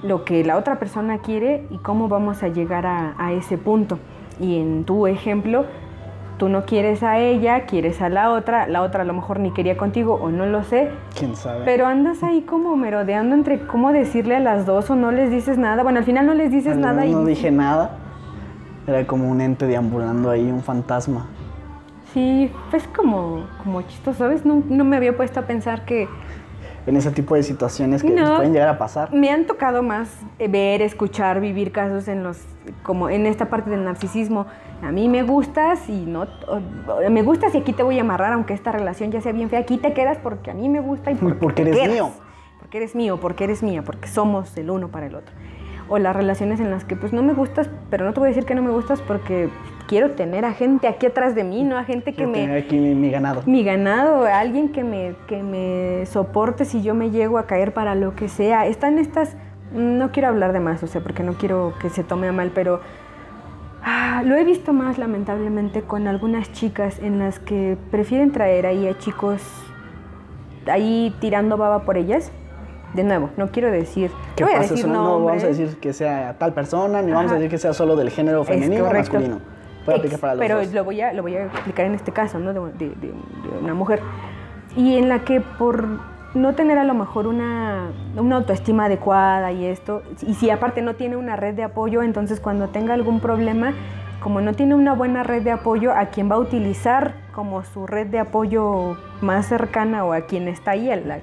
lo 0.05 0.25
que 0.25 0.45
la 0.45 0.57
otra 0.59 0.79
persona 0.79 1.19
quiere 1.19 1.67
y 1.71 1.79
cómo 1.79 2.09
vamos 2.09 2.43
a 2.43 2.49
llegar 2.49 2.87
a, 2.87 3.15
a 3.19 3.33
ese 3.33 3.57
punto. 3.59 3.99
Y 4.39 4.61
en 4.61 4.85
tu 4.85 5.07
ejemplo, 5.07 5.65
tú 6.37 6.49
no 6.51 6.67
quieres 6.67 7.03
a 7.03 7.19
ella, 7.19 7.65
quieres 7.65 8.03
a 8.03 8.11
la 8.11 8.31
otra, 8.31 8.67
la 8.67 8.83
otra 8.83 9.03
a 9.03 9.05
lo 9.05 9.15
mejor 9.15 9.41
ni 9.41 9.51
quería 9.53 9.77
contigo 9.79 10.15
o 10.21 10.31
no 10.31 10.45
lo 10.47 10.63
sé, 10.63 10.91
¿Quién 11.19 11.35
sabe? 11.37 11.63
pero 11.65 11.87
andas 11.87 12.23
ahí 12.23 12.43
como 12.43 12.77
merodeando 12.77 13.35
entre 13.35 13.67
cómo 13.67 13.93
decirle 13.93 14.37
a 14.37 14.41
las 14.41 14.67
dos 14.67 14.91
o 14.91 14.97
no 14.97 15.11
les 15.11 15.31
dices 15.31 15.57
nada. 15.57 15.83
Bueno, 15.83 16.01
al 16.01 16.05
final 16.05 16.27
no 16.27 16.35
les 16.35 16.51
dices 16.53 16.77
No, 16.77 16.83
nada 16.89 17.07
y 17.07 17.13
no 17.13 17.25
dije 17.25 17.51
nada. 17.51 17.99
Era 18.87 19.07
como 19.07 19.31
un 19.31 19.41
ente 19.41 19.67
deambulando 19.67 20.29
ahí, 20.29 20.51
un 20.51 20.63
fantasma. 20.63 21.27
Sí, 22.13 22.53
es 22.73 22.87
como, 22.89 23.47
como 23.63 23.81
chistoso, 23.83 24.19
¿sabes? 24.19 24.45
No, 24.45 24.63
no 24.69 24.85
me 24.85 24.97
había 24.97 25.17
puesto 25.17 25.41
a 25.41 25.45
pensar 25.45 25.85
que 25.87 26.07
En 26.87 26.97
ese 26.97 27.11
tipo 27.11 27.35
de 27.35 27.43
situaciones 27.43 28.03
que 28.03 28.11
No. 28.11 28.37
pueden 28.37 28.53
llegar 28.53 28.69
a 28.69 28.77
pasar. 28.79 29.13
me 29.13 29.31
han 29.31 29.47
tocado 29.47 29.83
más 29.83 30.11
eh, 30.39 30.49
ver, 30.49 30.83
escuchar, 30.83 31.41
vivir 31.41 31.73
casos 31.73 32.09
en 32.09 32.23
los, 32.23 32.39
como 32.83 33.09
en 33.09 33.25
esta 33.27 33.47
parte 33.49 33.71
del 33.71 33.85
narcisismo. 33.85 34.47
A 34.83 34.93
mí 34.93 35.09
me 35.09 35.23
gustas 35.23 35.89
y 35.89 36.05
no, 36.05 36.27
me 37.11 37.23
gustas 37.23 37.55
y 37.55 37.59
aquí 37.59 37.73
te 37.73 37.83
voy 37.83 37.99
a 37.99 38.03
amarrar, 38.03 38.35
aunque 38.35 38.53
esta 38.53 38.71
relación 38.71 39.11
ya 39.13 39.23
sea 39.23 39.33
bien 39.33 39.49
fea. 39.49 39.61
Aquí 39.61 39.79
te 39.79 39.95
quedas 39.95 40.19
porque 40.19 40.51
a 40.51 40.55
mí 40.55 40.69
me 40.69 40.81
gusta 40.81 41.11
y 41.11 41.15
porque, 41.15 41.39
Porque 41.39 41.63
te 41.65 41.71
eres 41.71 41.81
quedas. 41.81 41.95
mío. 41.95 42.11
Porque 42.59 42.77
eres 42.79 42.95
mío, 42.95 43.19
porque 43.21 43.45
eres 43.45 43.63
mía, 43.63 43.83
porque 43.83 44.09
somos 44.09 44.55
el 44.59 44.69
uno 44.69 44.89
para 44.89 45.07
el 45.07 45.15
otro. 45.15 45.35
O 45.89 45.99
las 45.99 46.15
relaciones 46.15 46.61
en 46.61 46.71
las 46.71 46.85
que 46.85 46.97
pues 46.97 47.13
no 47.13 47.23
me 47.23 47.33
gustas, 47.35 47.71
pero 47.91 48.05
no 48.05 48.13
te 48.13 48.21
voy 48.21 48.27
a 48.27 48.31
decir 48.31 48.45
que 48.45 48.55
no 48.55 48.63
me 48.63 48.71
gustas 48.71 49.01
porque 49.01 49.49
quiero 49.87 50.11
tener 50.13 50.45
a 50.45 50.53
gente 50.53 50.89
aquí 50.89 51.07
atrás 51.07 51.35
de 51.35 51.45
mí, 51.45 51.63
no 51.63 51.77
a 51.77 51.85
gente 51.85 52.13
que 52.13 52.23
Yo 52.23 52.29
me 52.29 52.39
tenía 52.39 52.57
aquí 52.57 52.79
mi, 52.79 52.95
mi 52.95 53.11
ganado. 53.11 53.43
mi 53.47 53.65
ganado, 53.65 54.25
alguien 54.25 54.71
que 54.71 54.85
me, 54.85 55.15
que 55.27 55.43
me 55.43 56.07
soporte 56.07 56.65
si 56.65 56.83
yo 56.83 56.95
me 56.95 57.11
llego 57.11 57.39
a 57.39 57.47
caer 57.47 57.73
para 57.73 57.95
lo 57.95 58.15
que 58.15 58.29
sea. 58.29 58.67
Están 58.67 58.99
estas, 58.99 59.37
no 59.73 60.13
quiero 60.13 60.29
hablar 60.29 60.53
de 60.53 60.61
más, 60.61 60.83
o 60.83 60.87
sea, 60.87 61.01
porque 61.01 61.23
no 61.23 61.35
quiero 61.35 61.75
que 61.81 61.91
se 61.91 62.05
tome 62.05 62.29
a 62.29 62.33
mal, 62.33 62.51
pero 62.55 62.81
ah, 63.83 64.23
lo 64.25 64.37
he 64.37 64.45
visto 64.45 64.73
más 64.73 64.99
lamentablemente 64.99 65.83
con 65.83 66.09
algunas 66.09 66.53
chicas 66.53 66.99
en 67.01 67.19
las 67.19 67.39
que 67.39 67.77
prefieren 67.91 68.33
traer 68.33 68.67
ahí 68.67 68.87
a 68.87 68.99
chicos 68.99 69.43
ahí 70.67 71.15
tirando 71.21 71.57
baba 71.57 71.85
por 71.85 71.97
ellas. 71.97 72.33
De 72.95 73.03
nuevo, 73.03 73.31
no 73.37 73.51
quiero 73.51 73.73
decir, 73.73 74.13
¿Qué 74.37 74.45
no 74.45 74.51
voy 74.51 74.57
a 74.57 74.61
decir 74.61 74.87
no, 74.87 75.19
no 75.19 75.25
vamos 75.25 75.43
a 75.43 75.49
decir 75.49 75.77
que 75.81 75.93
sea 75.93 76.37
tal 76.39 76.55
persona, 76.55 77.03
ni 77.03 77.11
vamos 77.11 77.33
a 77.33 77.35
decir 77.35 77.51
que 77.51 77.59
sea 77.59 77.73
solo 77.73 77.97
del 77.97 78.11
género 78.11 78.45
femenino 78.45 78.87
o 78.87 78.93
masculino. 78.93 79.41
Puede 79.85 79.99
aplicar 79.99 80.21
para 80.21 80.35
los 80.35 80.41
pero 80.41 80.57
dos. 80.59 80.73
lo 80.73 80.85
voy 80.85 81.01
a 81.01 81.13
lo 81.13 81.23
voy 81.23 81.37
a 81.37 81.45
explicar 81.47 81.87
en 81.87 81.95
este 81.95 82.13
caso, 82.13 82.39
¿no? 82.39 82.53
De, 82.53 82.61
de- 82.61 82.89
de- 82.89 82.95
de 83.09 83.59
una 83.63 83.75
mujer 83.75 84.01
y 84.77 84.97
en 84.97 85.09
la 85.09 85.21
que 85.21 85.41
por 85.41 85.87
no 86.35 86.55
tener 86.55 86.79
a 86.79 86.85
lo 86.85 86.95
mejor 86.95 87.27
una, 87.29 87.91
una 88.17 88.37
autoestima 88.37 88.87
adecuada 88.87 89.53
y 89.53 89.67
esto, 89.67 90.03
y 90.27 90.35
si 90.35 90.51
aparte 90.51 90.83
no 90.83 90.95
tiene 90.95 91.17
una 91.17 91.37
red 91.37 91.55
de 91.55 91.63
apoyo, 91.63 92.03
entonces 92.03 92.41
cuando 92.41 92.69
tenga 92.71 92.93
algún 92.95 93.21
problema, 93.21 93.73
como 94.21 94.41
no 94.41 94.53
tiene 94.55 94.75
una 94.75 94.95
buena 94.95 95.23
red 95.23 95.43
de 95.43 95.53
apoyo, 95.53 95.93
a 95.93 96.07
quien 96.07 96.29
va 96.29 96.35
a 96.35 96.39
utilizar 96.39 97.15
como 97.33 97.63
su 97.63 97.87
red 97.87 98.09
de 98.09 98.19
apoyo 98.19 98.97
más 99.21 99.47
cercana 99.47 100.05
o 100.05 100.13
a 100.13 100.23
quien 100.23 100.49
está 100.49 100.73
ahí 100.73 100.91
al, 100.91 101.09
al- 101.09 101.21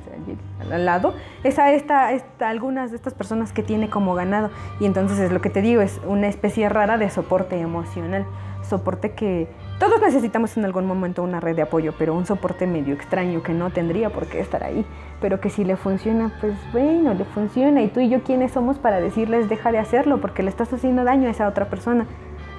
al 0.71 0.85
lado, 0.85 1.13
es 1.43 1.59
a 1.59 1.73
esta, 1.73 2.13
esta- 2.13 2.47
algunas 2.49 2.91
de 2.91 2.95
estas 2.97 3.13
personas 3.13 3.51
que 3.51 3.63
tiene 3.63 3.89
como 3.89 4.13
ganado. 4.13 4.49
Y 4.79 4.85
entonces 4.85 5.19
es 5.19 5.31
lo 5.33 5.41
que 5.41 5.49
te 5.49 5.61
digo, 5.61 5.81
es 5.81 5.99
una 6.07 6.27
especie 6.27 6.69
rara 6.69 6.97
de 6.97 7.09
soporte 7.09 7.59
emocional. 7.59 8.25
Soporte 8.71 9.11
que 9.11 9.49
todos 9.79 9.99
necesitamos 9.99 10.55
en 10.55 10.63
algún 10.63 10.85
momento 10.85 11.23
una 11.23 11.41
red 11.41 11.57
de 11.57 11.63
apoyo, 11.63 11.93
pero 11.99 12.15
un 12.15 12.25
soporte 12.25 12.67
medio 12.67 12.93
extraño 12.93 13.43
que 13.43 13.53
no 13.53 13.69
tendría 13.69 14.11
por 14.11 14.27
qué 14.27 14.39
estar 14.39 14.63
ahí. 14.63 14.85
Pero 15.19 15.41
que 15.41 15.49
si 15.49 15.65
le 15.65 15.75
funciona, 15.75 16.31
pues 16.39 16.53
bueno, 16.71 17.13
le 17.13 17.25
funciona. 17.25 17.81
Y 17.81 17.89
tú 17.89 17.99
y 17.99 18.07
yo, 18.07 18.23
¿quiénes 18.23 18.53
somos 18.53 18.79
para 18.79 19.01
decirles 19.01 19.49
deja 19.49 19.73
de 19.73 19.79
hacerlo? 19.79 20.21
Porque 20.21 20.41
le 20.41 20.49
estás 20.49 20.71
haciendo 20.71 21.03
daño 21.03 21.27
a 21.27 21.31
esa 21.31 21.49
otra 21.49 21.65
persona. 21.65 22.05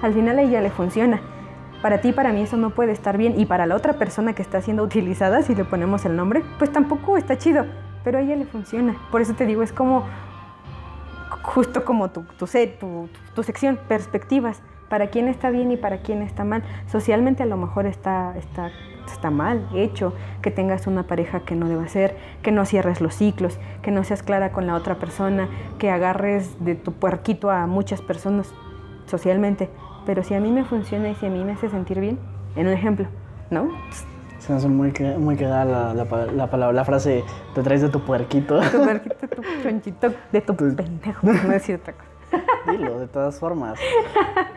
Al 0.03 0.13
final 0.13 0.37
a 0.37 0.43
ella 0.43 0.61
le 0.61 0.69
funciona. 0.69 1.19
Para 1.81 1.99
ti, 1.99 2.11
para 2.11 2.31
mí 2.31 2.41
eso 2.41 2.57
no 2.57 2.69
puede 2.69 2.91
estar 2.91 3.17
bien. 3.17 3.39
Y 3.39 3.47
para 3.47 3.65
la 3.65 3.73
otra 3.73 3.93
persona 3.93 4.33
que 4.33 4.43
está 4.43 4.61
siendo 4.61 4.83
utilizada, 4.83 5.41
si 5.41 5.55
le 5.55 5.65
ponemos 5.65 6.05
el 6.05 6.15
nombre, 6.15 6.43
pues 6.59 6.71
tampoco 6.71 7.17
está 7.17 7.39
chido. 7.39 7.65
Pero 8.03 8.19
a 8.19 8.21
ella 8.21 8.35
le 8.35 8.45
funciona. 8.45 8.95
Por 9.09 9.21
eso 9.21 9.33
te 9.33 9.47
digo, 9.47 9.63
es 9.63 9.73
como 9.73 10.03
justo 11.41 11.83
como 11.83 12.11
tu, 12.11 12.21
tu, 12.37 12.45
tu, 12.79 13.09
tu 13.33 13.43
sección, 13.43 13.79
perspectivas. 13.87 14.61
Para 14.93 15.07
quién 15.07 15.27
está 15.27 15.49
bien 15.49 15.71
y 15.71 15.75
para 15.75 16.03
quién 16.03 16.21
está 16.21 16.43
mal. 16.43 16.61
Socialmente 16.85 17.41
a 17.41 17.47
lo 17.47 17.57
mejor 17.57 17.87
está, 17.87 18.37
está, 18.37 18.69
está 19.11 19.31
mal 19.31 19.67
hecho 19.73 20.13
que 20.43 20.51
tengas 20.51 20.85
una 20.85 21.01
pareja 21.01 21.39
que 21.39 21.55
no 21.55 21.67
deba 21.67 21.87
ser, 21.87 22.15
que 22.43 22.51
no 22.51 22.63
cierres 22.63 23.01
los 23.01 23.15
ciclos, 23.15 23.57
que 23.81 23.89
no 23.89 24.03
seas 24.03 24.21
clara 24.21 24.51
con 24.51 24.67
la 24.67 24.75
otra 24.75 24.99
persona, 24.99 25.49
que 25.79 25.89
agarres 25.89 26.63
de 26.63 26.75
tu 26.75 26.91
puerquito 26.91 27.49
a 27.49 27.65
muchas 27.65 28.03
personas 28.03 28.53
socialmente. 29.07 29.67
Pero 30.05 30.21
si 30.21 30.35
a 30.35 30.39
mí 30.39 30.51
me 30.51 30.63
funciona 30.63 31.09
y 31.09 31.15
si 31.15 31.25
a 31.25 31.29
mí 31.31 31.43
me 31.43 31.53
hace 31.53 31.69
sentir 31.69 31.99
bien, 31.99 32.19
en 32.55 32.67
un 32.67 32.73
ejemplo, 32.73 33.07
¿no? 33.49 33.69
Se 34.37 34.51
me 34.51 34.59
hace 34.59 34.67
muy, 34.67 34.93
muy 35.17 35.35
cagada 35.37 35.65
la, 35.65 35.93
la, 35.95 36.25
la 36.27 36.51
palabra, 36.51 36.71
la 36.71 36.85
frase, 36.85 37.23
te 37.55 37.63
traes 37.63 37.81
de 37.81 37.89
tu 37.89 37.99
puerquito. 37.99 38.61
Tu 38.61 38.77
puerquito, 38.77 39.27
tu 39.27 39.41
chonchito 39.63 40.13
de 40.31 40.41
tu 40.41 40.55
pendejo, 40.55 41.25
por 41.25 41.45
no 41.45 41.49
decir 41.49 41.77
otra 41.77 41.93
cosa. 41.93 42.12
Dilo, 42.69 42.99
de 42.99 43.07
todas 43.07 43.39
formas. 43.39 43.79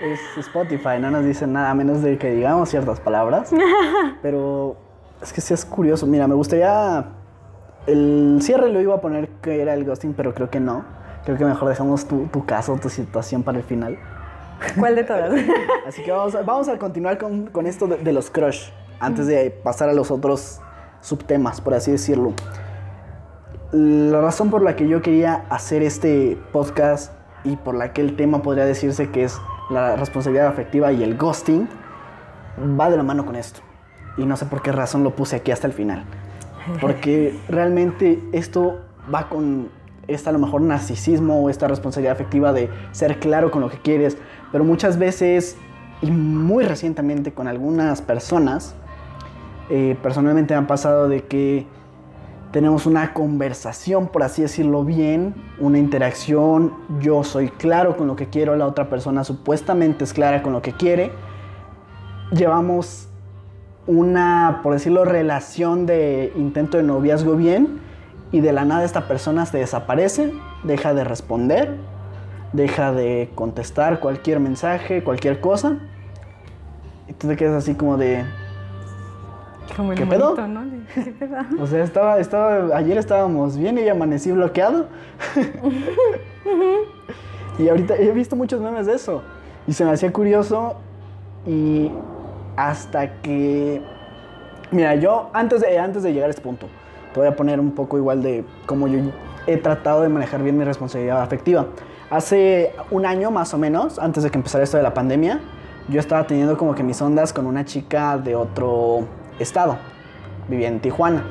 Es 0.00 0.20
Spotify, 0.38 1.00
no 1.00 1.10
nos 1.10 1.24
dicen 1.24 1.52
nada 1.52 1.70
a 1.70 1.74
menos 1.74 2.02
de 2.02 2.18
que 2.18 2.30
digamos 2.30 2.68
ciertas 2.68 3.00
palabras. 3.00 3.52
Pero 4.22 4.76
es 5.22 5.32
que 5.32 5.40
sí 5.40 5.54
es 5.54 5.64
curioso. 5.64 6.06
Mira, 6.06 6.28
me 6.28 6.34
gustaría. 6.34 7.06
El 7.86 8.38
cierre 8.42 8.68
lo 8.70 8.80
iba 8.80 8.94
a 8.94 9.00
poner 9.00 9.28
que 9.40 9.62
era 9.62 9.74
el 9.74 9.84
ghosting, 9.84 10.12
pero 10.14 10.34
creo 10.34 10.50
que 10.50 10.58
no. 10.58 10.84
Creo 11.24 11.38
que 11.38 11.44
mejor 11.44 11.68
dejamos 11.68 12.06
tu, 12.06 12.26
tu 12.26 12.44
caso, 12.44 12.76
tu 12.82 12.88
situación 12.88 13.44
para 13.44 13.58
el 13.58 13.64
final. 13.64 13.96
¿Cuál 14.76 14.96
de 14.96 15.04
todas? 15.04 15.32
Así 15.86 16.02
que 16.02 16.10
vamos 16.10 16.34
a, 16.34 16.42
vamos 16.42 16.68
a 16.68 16.78
continuar 16.78 17.16
con, 17.16 17.46
con 17.46 17.66
esto 17.66 17.86
de, 17.86 17.98
de 17.98 18.12
los 18.12 18.28
crush, 18.28 18.70
antes 18.98 19.28
de 19.28 19.50
pasar 19.50 19.88
a 19.88 19.92
los 19.92 20.10
otros 20.10 20.60
subtemas, 21.00 21.60
por 21.60 21.74
así 21.74 21.92
decirlo. 21.92 22.32
La 23.72 24.20
razón 24.20 24.50
por 24.50 24.62
la 24.62 24.74
que 24.74 24.88
yo 24.88 25.02
quería 25.02 25.44
hacer 25.50 25.82
este 25.82 26.38
podcast 26.52 27.12
y 27.46 27.56
por 27.56 27.74
la 27.74 27.92
que 27.92 28.00
el 28.00 28.16
tema 28.16 28.42
podría 28.42 28.64
decirse 28.64 29.10
que 29.10 29.24
es 29.24 29.40
la 29.70 29.96
responsabilidad 29.96 30.48
afectiva 30.48 30.92
y 30.92 31.02
el 31.02 31.16
ghosting, 31.16 31.68
va 32.78 32.90
de 32.90 32.96
la 32.96 33.02
mano 33.02 33.24
con 33.24 33.36
esto. 33.36 33.60
Y 34.16 34.24
no 34.24 34.36
sé 34.36 34.46
por 34.46 34.62
qué 34.62 34.72
razón 34.72 35.04
lo 35.04 35.14
puse 35.14 35.36
aquí 35.36 35.52
hasta 35.52 35.66
el 35.66 35.72
final. 35.72 36.04
Porque 36.80 37.38
realmente 37.48 38.22
esto 38.32 38.80
va 39.12 39.28
con 39.28 39.68
esta 40.08 40.30
a 40.30 40.32
lo 40.32 40.38
mejor 40.38 40.60
narcisismo 40.60 41.42
o 41.42 41.50
esta 41.50 41.68
responsabilidad 41.68 42.14
afectiva 42.14 42.52
de 42.52 42.70
ser 42.92 43.18
claro 43.18 43.50
con 43.50 43.60
lo 43.60 43.70
que 43.70 43.78
quieres. 43.78 44.18
Pero 44.50 44.64
muchas 44.64 44.98
veces, 44.98 45.56
y 46.02 46.10
muy 46.10 46.64
recientemente 46.64 47.32
con 47.32 47.48
algunas 47.48 48.02
personas, 48.02 48.74
eh, 49.68 49.96
personalmente 50.02 50.54
me 50.54 50.58
han 50.58 50.66
pasado 50.66 51.08
de 51.08 51.24
que 51.24 51.66
tenemos 52.52 52.86
una 52.86 53.12
conversación, 53.12 54.08
por 54.08 54.22
así 54.22 54.42
decirlo 54.42 54.84
bien, 54.84 55.34
una 55.58 55.78
interacción, 55.78 56.72
yo 57.00 57.24
soy 57.24 57.48
claro 57.48 57.96
con 57.96 58.06
lo 58.06 58.16
que 58.16 58.28
quiero, 58.28 58.56
la 58.56 58.66
otra 58.66 58.88
persona 58.88 59.24
supuestamente 59.24 60.04
es 60.04 60.12
clara 60.12 60.42
con 60.42 60.52
lo 60.52 60.62
que 60.62 60.72
quiere, 60.72 61.12
llevamos 62.32 63.08
una, 63.86 64.60
por 64.62 64.72
decirlo, 64.72 65.04
relación 65.04 65.86
de 65.86 66.32
intento 66.36 66.76
de 66.76 66.82
noviazgo 66.82 67.36
bien 67.36 67.80
y 68.32 68.40
de 68.40 68.52
la 68.52 68.64
nada 68.64 68.84
esta 68.84 69.06
persona 69.06 69.46
se 69.46 69.58
desaparece, 69.58 70.32
deja 70.64 70.94
de 70.94 71.04
responder, 71.04 71.76
deja 72.52 72.92
de 72.92 73.30
contestar 73.34 74.00
cualquier 74.00 74.40
mensaje, 74.40 75.04
cualquier 75.04 75.40
cosa, 75.40 75.78
y 77.08 77.12
te 77.12 77.36
quedas 77.36 77.62
así 77.62 77.74
como 77.74 77.96
de, 77.96 78.24
Como 79.74 79.92
el 79.92 79.98
¿Qué 79.98 80.06
pedo? 80.06 80.36
monito, 80.36 80.48
¿no? 80.48 80.64
De- 80.64 81.04
¿Qué 81.04 81.10
pedo? 81.12 81.36
O 81.60 81.66
sea, 81.66 81.82
estaba, 81.84 82.18
estaba, 82.18 82.76
ayer 82.76 82.98
estábamos 82.98 83.56
bien 83.56 83.78
y 83.78 83.88
amanecí 83.88 84.32
bloqueado. 84.32 84.86
y 87.58 87.68
ahorita 87.68 87.96
he 87.96 88.10
visto 88.12 88.36
muchos 88.36 88.60
memes 88.60 88.86
de 88.86 88.94
eso. 88.94 89.22
Y 89.66 89.72
se 89.72 89.84
me 89.84 89.92
hacía 89.92 90.12
curioso. 90.12 90.76
Y 91.46 91.90
hasta 92.56 93.20
que. 93.22 93.82
Mira, 94.70 94.94
yo 94.96 95.30
antes 95.32 95.60
de, 95.60 95.78
antes 95.78 96.02
de 96.02 96.12
llegar 96.12 96.28
a 96.28 96.30
este 96.30 96.42
punto, 96.42 96.66
te 97.14 97.20
voy 97.20 97.28
a 97.28 97.36
poner 97.36 97.60
un 97.60 97.72
poco 97.72 97.96
igual 97.98 98.22
de 98.22 98.44
cómo 98.66 98.88
yo 98.88 98.98
he 99.46 99.56
tratado 99.56 100.02
de 100.02 100.08
manejar 100.08 100.42
bien 100.42 100.58
mi 100.58 100.64
responsabilidad 100.64 101.22
afectiva. 101.22 101.66
Hace 102.10 102.72
un 102.90 103.06
año 103.06 103.30
más 103.30 103.54
o 103.54 103.58
menos, 103.58 103.98
antes 103.98 104.22
de 104.24 104.30
que 104.30 104.38
empezara 104.38 104.64
esto 104.64 104.76
de 104.76 104.82
la 104.82 104.94
pandemia, 104.94 105.40
yo 105.88 106.00
estaba 106.00 106.26
teniendo 106.26 106.56
como 106.56 106.74
que 106.74 106.82
mis 106.82 107.00
ondas 107.00 107.32
con 107.32 107.46
una 107.46 107.64
chica 107.64 108.18
de 108.18 108.34
otro 108.34 109.04
estado. 109.38 109.78
Vivía 110.48 110.68
en 110.68 110.80
Tijuana. 110.80 111.24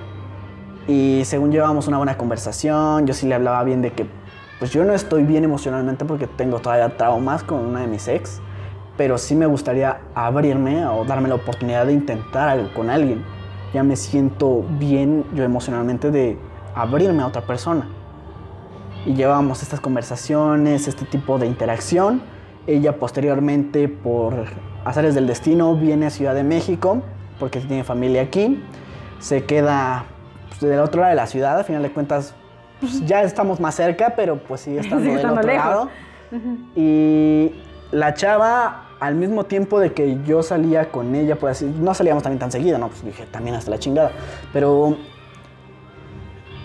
Y 0.88 1.24
según 1.26 1.52
llevábamos 1.52 1.88
una 1.88 1.98
buena 1.98 2.18
conversación, 2.18 3.08
yo 3.08 3.14
sí 3.14 3.28
le 3.28 3.36
hablaba 3.36 3.64
bien 3.64 3.82
de 3.82 3.92
que 3.92 4.06
pues 4.60 4.72
yo 4.72 4.84
no 4.86 4.94
estoy 4.94 5.24
bien 5.24 5.44
emocionalmente 5.44 6.06
porque 6.06 6.28
tengo 6.28 6.60
todavía 6.60 6.96
traumas 6.96 7.44
con 7.44 7.60
una 7.60 7.82
de 7.82 7.88
mis 7.88 8.08
ex, 8.08 8.40
pero 8.96 9.18
sí 9.18 9.36
me 9.36 9.48
gustaría 9.48 10.00
abrirme 10.14 10.86
o 10.86 11.04
darme 11.04 11.28
la 11.28 11.36
oportunidad 11.36 11.88
de 11.88 11.94
intentar 11.94 12.50
algo 12.50 12.74
con 12.74 12.90
alguien. 12.90 13.24
Ya 13.74 13.84
me 13.84 13.96
siento 13.96 14.64
bien 14.80 15.26
yo 15.34 15.44
emocionalmente 15.44 16.12
de 16.12 16.38
abrirme 16.76 17.24
a 17.24 17.28
otra 17.28 17.42
persona. 17.42 17.90
Y 19.06 19.14
llevábamos 19.14 19.62
estas 19.62 19.82
conversaciones, 19.82 20.88
este 20.88 21.06
tipo 21.06 21.38
de 21.38 21.48
interacción. 21.48 22.22
Ella 22.68 22.98
posteriormente, 22.98 23.90
por 23.90 24.46
azares 24.86 25.16
del 25.16 25.28
destino, 25.28 25.76
viene 25.76 26.06
a 26.06 26.10
Ciudad 26.10 26.34
de 26.34 26.44
México 26.44 27.02
porque 27.40 27.60
tiene 27.60 27.84
familia 27.84 28.22
aquí. 28.24 28.64
Se 29.20 29.44
queda 29.46 30.06
pues, 30.50 30.62
del 30.62 30.80
otro 30.80 31.02
lado 31.02 31.12
de 31.12 31.16
la 31.16 31.28
ciudad, 31.28 31.60
a 31.60 31.64
final 31.64 31.84
de 31.84 31.92
cuentas 31.92 32.36
pues, 32.80 33.06
ya 33.06 33.24
estamos 33.24 33.60
más 33.60 33.76
cerca, 33.76 34.14
pero 34.16 34.38
pues 34.38 34.62
sigue 34.62 34.80
estando 34.82 35.04
Sigue 35.04 35.18
del 35.18 35.20
estando 35.22 35.42
otro 35.42 35.52
lejos. 35.52 35.66
lado. 35.66 35.90
Y 36.76 37.52
la 37.92 38.14
chava, 38.14 38.90
al 39.00 39.16
mismo 39.16 39.46
tiempo 39.46 39.80
de 39.80 39.94
que 39.94 40.18
yo 40.26 40.44
salía 40.44 40.92
con 40.92 41.16
ella, 41.16 41.38
así, 41.50 41.66
no 41.66 41.94
salíamos 41.94 42.24
también 42.24 42.40
tan 42.40 42.52
seguido, 42.52 42.78
¿no? 42.78 42.90
Pues 42.90 43.06
dije, 43.06 43.26
también 43.32 43.56
hasta 43.56 43.72
la 43.72 43.80
chingada. 43.80 44.12
Pero 44.52 44.98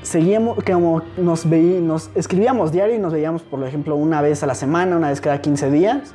seguíamos, 0.03 0.59
como 0.65 1.03
nos 1.17 1.49
veí, 1.49 1.81
nos 1.81 2.11
escribíamos 2.15 2.73
diario 2.73 2.97
y 2.97 2.99
nos 2.99 3.13
veíamos, 3.13 3.43
por 3.43 3.63
ejemplo, 3.65 3.97
una 3.97 4.23
vez 4.23 4.43
a 4.43 4.47
la 4.47 4.55
semana, 4.55 4.97
una 4.97 5.09
vez 5.11 5.21
cada 5.21 5.41
15 5.41 5.71
días. 5.71 6.15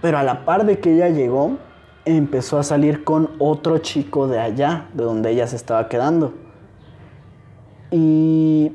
Pero 0.00 0.18
a 0.18 0.22
la 0.22 0.44
par 0.44 0.64
de 0.64 0.78
que 0.78 0.94
ella 0.94 1.08
llegó, 1.08 1.58
empezó 2.06 2.58
a 2.58 2.62
salir 2.62 3.04
con 3.04 3.30
otro 3.38 3.78
chico 3.78 4.28
de 4.28 4.38
allá, 4.40 4.88
de 4.94 5.04
donde 5.04 5.30
ella 5.30 5.46
se 5.46 5.56
estaba 5.56 5.88
quedando. 5.88 6.32
Y 7.90 8.72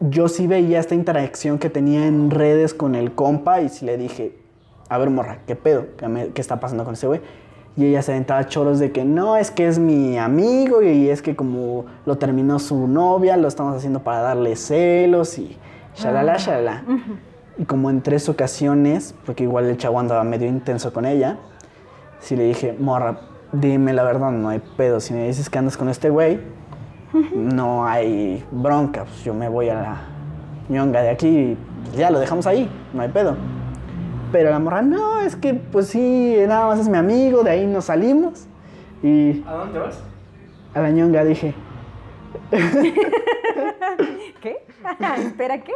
yo 0.00 0.28
sí 0.28 0.46
veía 0.46 0.80
esta 0.80 0.94
interacción 0.94 1.58
que 1.58 1.70
tenía 1.70 2.06
en 2.06 2.30
redes 2.30 2.74
con 2.74 2.94
el 2.94 3.12
compa 3.14 3.60
y 3.60 3.68
sí 3.68 3.84
le 3.84 3.96
dije, 3.96 4.38
a 4.88 4.98
ver 4.98 5.10
morra, 5.10 5.38
¿qué 5.46 5.56
pedo? 5.56 5.86
¿Qué, 5.96 6.08
me- 6.08 6.28
qué 6.28 6.40
está 6.40 6.60
pasando 6.60 6.84
con 6.84 6.94
ese 6.94 7.06
güey? 7.06 7.20
Y 7.76 7.86
ella 7.86 8.02
se 8.02 8.12
aventaba 8.12 8.46
choros 8.46 8.78
de 8.78 8.92
que 8.92 9.04
no, 9.04 9.36
es 9.36 9.50
que 9.50 9.66
es 9.66 9.80
mi 9.80 10.16
amigo 10.16 10.80
y 10.82 11.08
es 11.08 11.22
que 11.22 11.34
como 11.34 11.86
lo 12.06 12.16
terminó 12.18 12.60
su 12.60 12.86
novia, 12.86 13.36
lo 13.36 13.48
estamos 13.48 13.76
haciendo 13.76 14.00
para 14.04 14.20
darle 14.20 14.54
celos 14.54 15.38
y 15.38 15.56
shalala, 15.96 16.36
shalala. 16.36 16.84
Y 17.58 17.64
como 17.64 17.90
en 17.90 18.00
tres 18.00 18.28
ocasiones, 18.28 19.14
porque 19.26 19.42
igual 19.44 19.64
el 19.66 19.76
chavo 19.76 19.98
andaba 19.98 20.22
medio 20.22 20.46
intenso 20.46 20.92
con 20.92 21.04
ella, 21.04 21.38
sí 22.24 22.36
le 22.36 22.44
dije, 22.44 22.74
morra, 22.78 23.20
dime 23.52 23.92
la 23.92 24.02
verdad, 24.02 24.30
no 24.30 24.48
hay 24.48 24.62
pedo. 24.76 24.98
Si 24.98 25.12
me 25.12 25.26
dices 25.26 25.50
que 25.50 25.58
andas 25.58 25.76
con 25.76 25.88
este 25.90 26.08
güey, 26.08 26.40
no 27.34 27.86
hay 27.86 28.44
bronca. 28.50 29.04
Pues 29.04 29.22
yo 29.24 29.34
me 29.34 29.48
voy 29.48 29.68
a 29.68 29.74
la 29.74 29.96
ñonga 30.68 31.02
de 31.02 31.10
aquí 31.10 31.28
y 31.28 31.58
ya 31.96 32.10
lo 32.10 32.18
dejamos 32.18 32.46
ahí, 32.46 32.68
no 32.94 33.02
hay 33.02 33.10
pedo. 33.10 33.36
Pero 34.32 34.50
la 34.50 34.58
morra, 34.58 34.82
no, 34.82 35.20
es 35.20 35.36
que 35.36 35.54
pues 35.54 35.88
sí, 35.88 36.36
nada 36.48 36.66
más 36.66 36.80
es 36.80 36.88
mi 36.88 36.96
amigo, 36.96 37.44
de 37.44 37.50
ahí 37.50 37.66
nos 37.66 37.84
salimos. 37.84 38.46
Y 39.02 39.44
¿A 39.46 39.52
dónde 39.52 39.78
vas? 39.78 40.02
a 40.74 40.80
la 40.80 40.90
ñonga 40.90 41.24
dije, 41.24 41.54
¿Qué? 44.40 44.56
¿Espera 45.18 45.62
qué? 45.62 45.72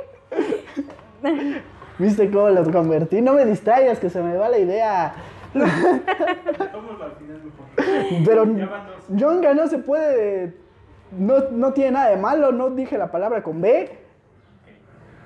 ¿viste 1.99 2.31
cómo 2.31 2.49
lo 2.49 2.71
convertí? 2.71 3.21
No 3.21 3.35
me 3.35 3.45
distraigas, 3.45 3.99
que 3.99 4.09
se 4.11 4.23
me 4.23 4.37
va 4.37 4.49
la 4.49 4.59
idea. 4.59 5.15
Pero 8.25 8.45
Yonga 9.09 9.55
no 9.55 9.67
se 9.67 9.79
puede. 9.79 10.55
No, 11.13 11.51
no 11.51 11.73
tiene 11.73 11.93
nada 11.93 12.11
de 12.11 12.17
malo, 12.17 12.53
no 12.53 12.71
dije 12.71 12.99
la 12.99 13.11
palabra 13.11 13.43
con 13.43 13.61
B. 13.61 13.91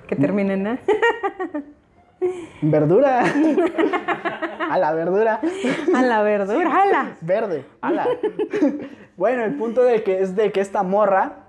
Que 0.06 0.16
terminen, 0.16 0.62
¿no? 0.62 0.78
Verdura. 2.62 3.24
A 4.70 4.78
la 4.78 4.92
verdura. 4.92 5.40
A 5.94 6.02
la 6.02 6.22
verdura, 6.22 6.82
ala. 6.82 7.16
Verde. 7.20 7.66
Ala. 7.82 8.06
Bueno, 9.18 9.44
el 9.44 9.54
punto 9.56 9.82
de 9.82 10.02
que 10.02 10.22
es 10.22 10.34
de 10.34 10.50
que 10.50 10.60
esta 10.60 10.82
morra, 10.82 11.40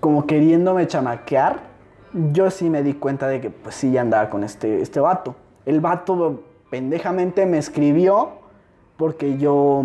como 0.00 0.26
queriéndome 0.26 0.88
chamaquear, 0.88 1.60
yo 2.12 2.50
sí 2.50 2.70
me 2.70 2.82
di 2.82 2.94
cuenta 2.94 3.28
de 3.28 3.40
que 3.40 3.50
pues 3.50 3.76
sí 3.76 3.92
ya 3.92 4.00
andaba 4.00 4.30
con 4.30 4.42
este, 4.42 4.82
este 4.82 4.98
vato. 4.98 5.36
El 5.64 5.80
vato 5.80 6.42
pendejamente 6.72 7.44
me 7.44 7.58
escribió 7.58 8.30
porque 8.96 9.36
yo 9.36 9.84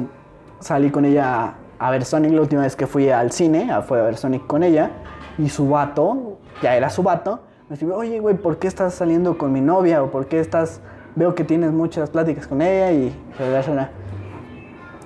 salí 0.62 0.90
con 0.90 1.04
ella 1.04 1.56
a 1.80 1.92
ver 1.92 2.06
Sonic 2.06 2.32
la 2.32 2.40
última 2.40 2.62
vez 2.62 2.78
que 2.78 2.88
fui 2.88 3.10
al 3.10 3.34
cine, 3.34 3.70
fue 3.86 4.00
a 4.00 4.04
ver 4.04 4.16
Sonic 4.16 4.48
con 4.48 4.64
ella, 4.64 4.92
y 5.38 5.50
su 5.50 5.68
vato, 5.68 6.38
ya 6.62 6.78
era 6.78 6.90
su 6.90 7.04
vato, 7.04 7.42
me 7.68 7.74
escribió, 7.74 7.98
oye, 7.98 8.22
güey, 8.22 8.38
¿por 8.38 8.58
qué 8.58 8.70
estás 8.70 8.94
saliendo 8.94 9.38
con 9.38 9.52
mi 9.52 9.60
novia? 9.60 10.02
¿O 10.02 10.12
por 10.12 10.28
qué 10.28 10.40
estás, 10.40 10.80
veo 11.18 11.36
que 11.36 11.44
tienes 11.44 11.74
muchas 11.74 12.10
pláticas 12.10 12.48
con 12.48 12.62
ella? 12.62 12.90
Y 12.94 13.14
shalala, 13.38 13.62
shalala". 13.62 13.90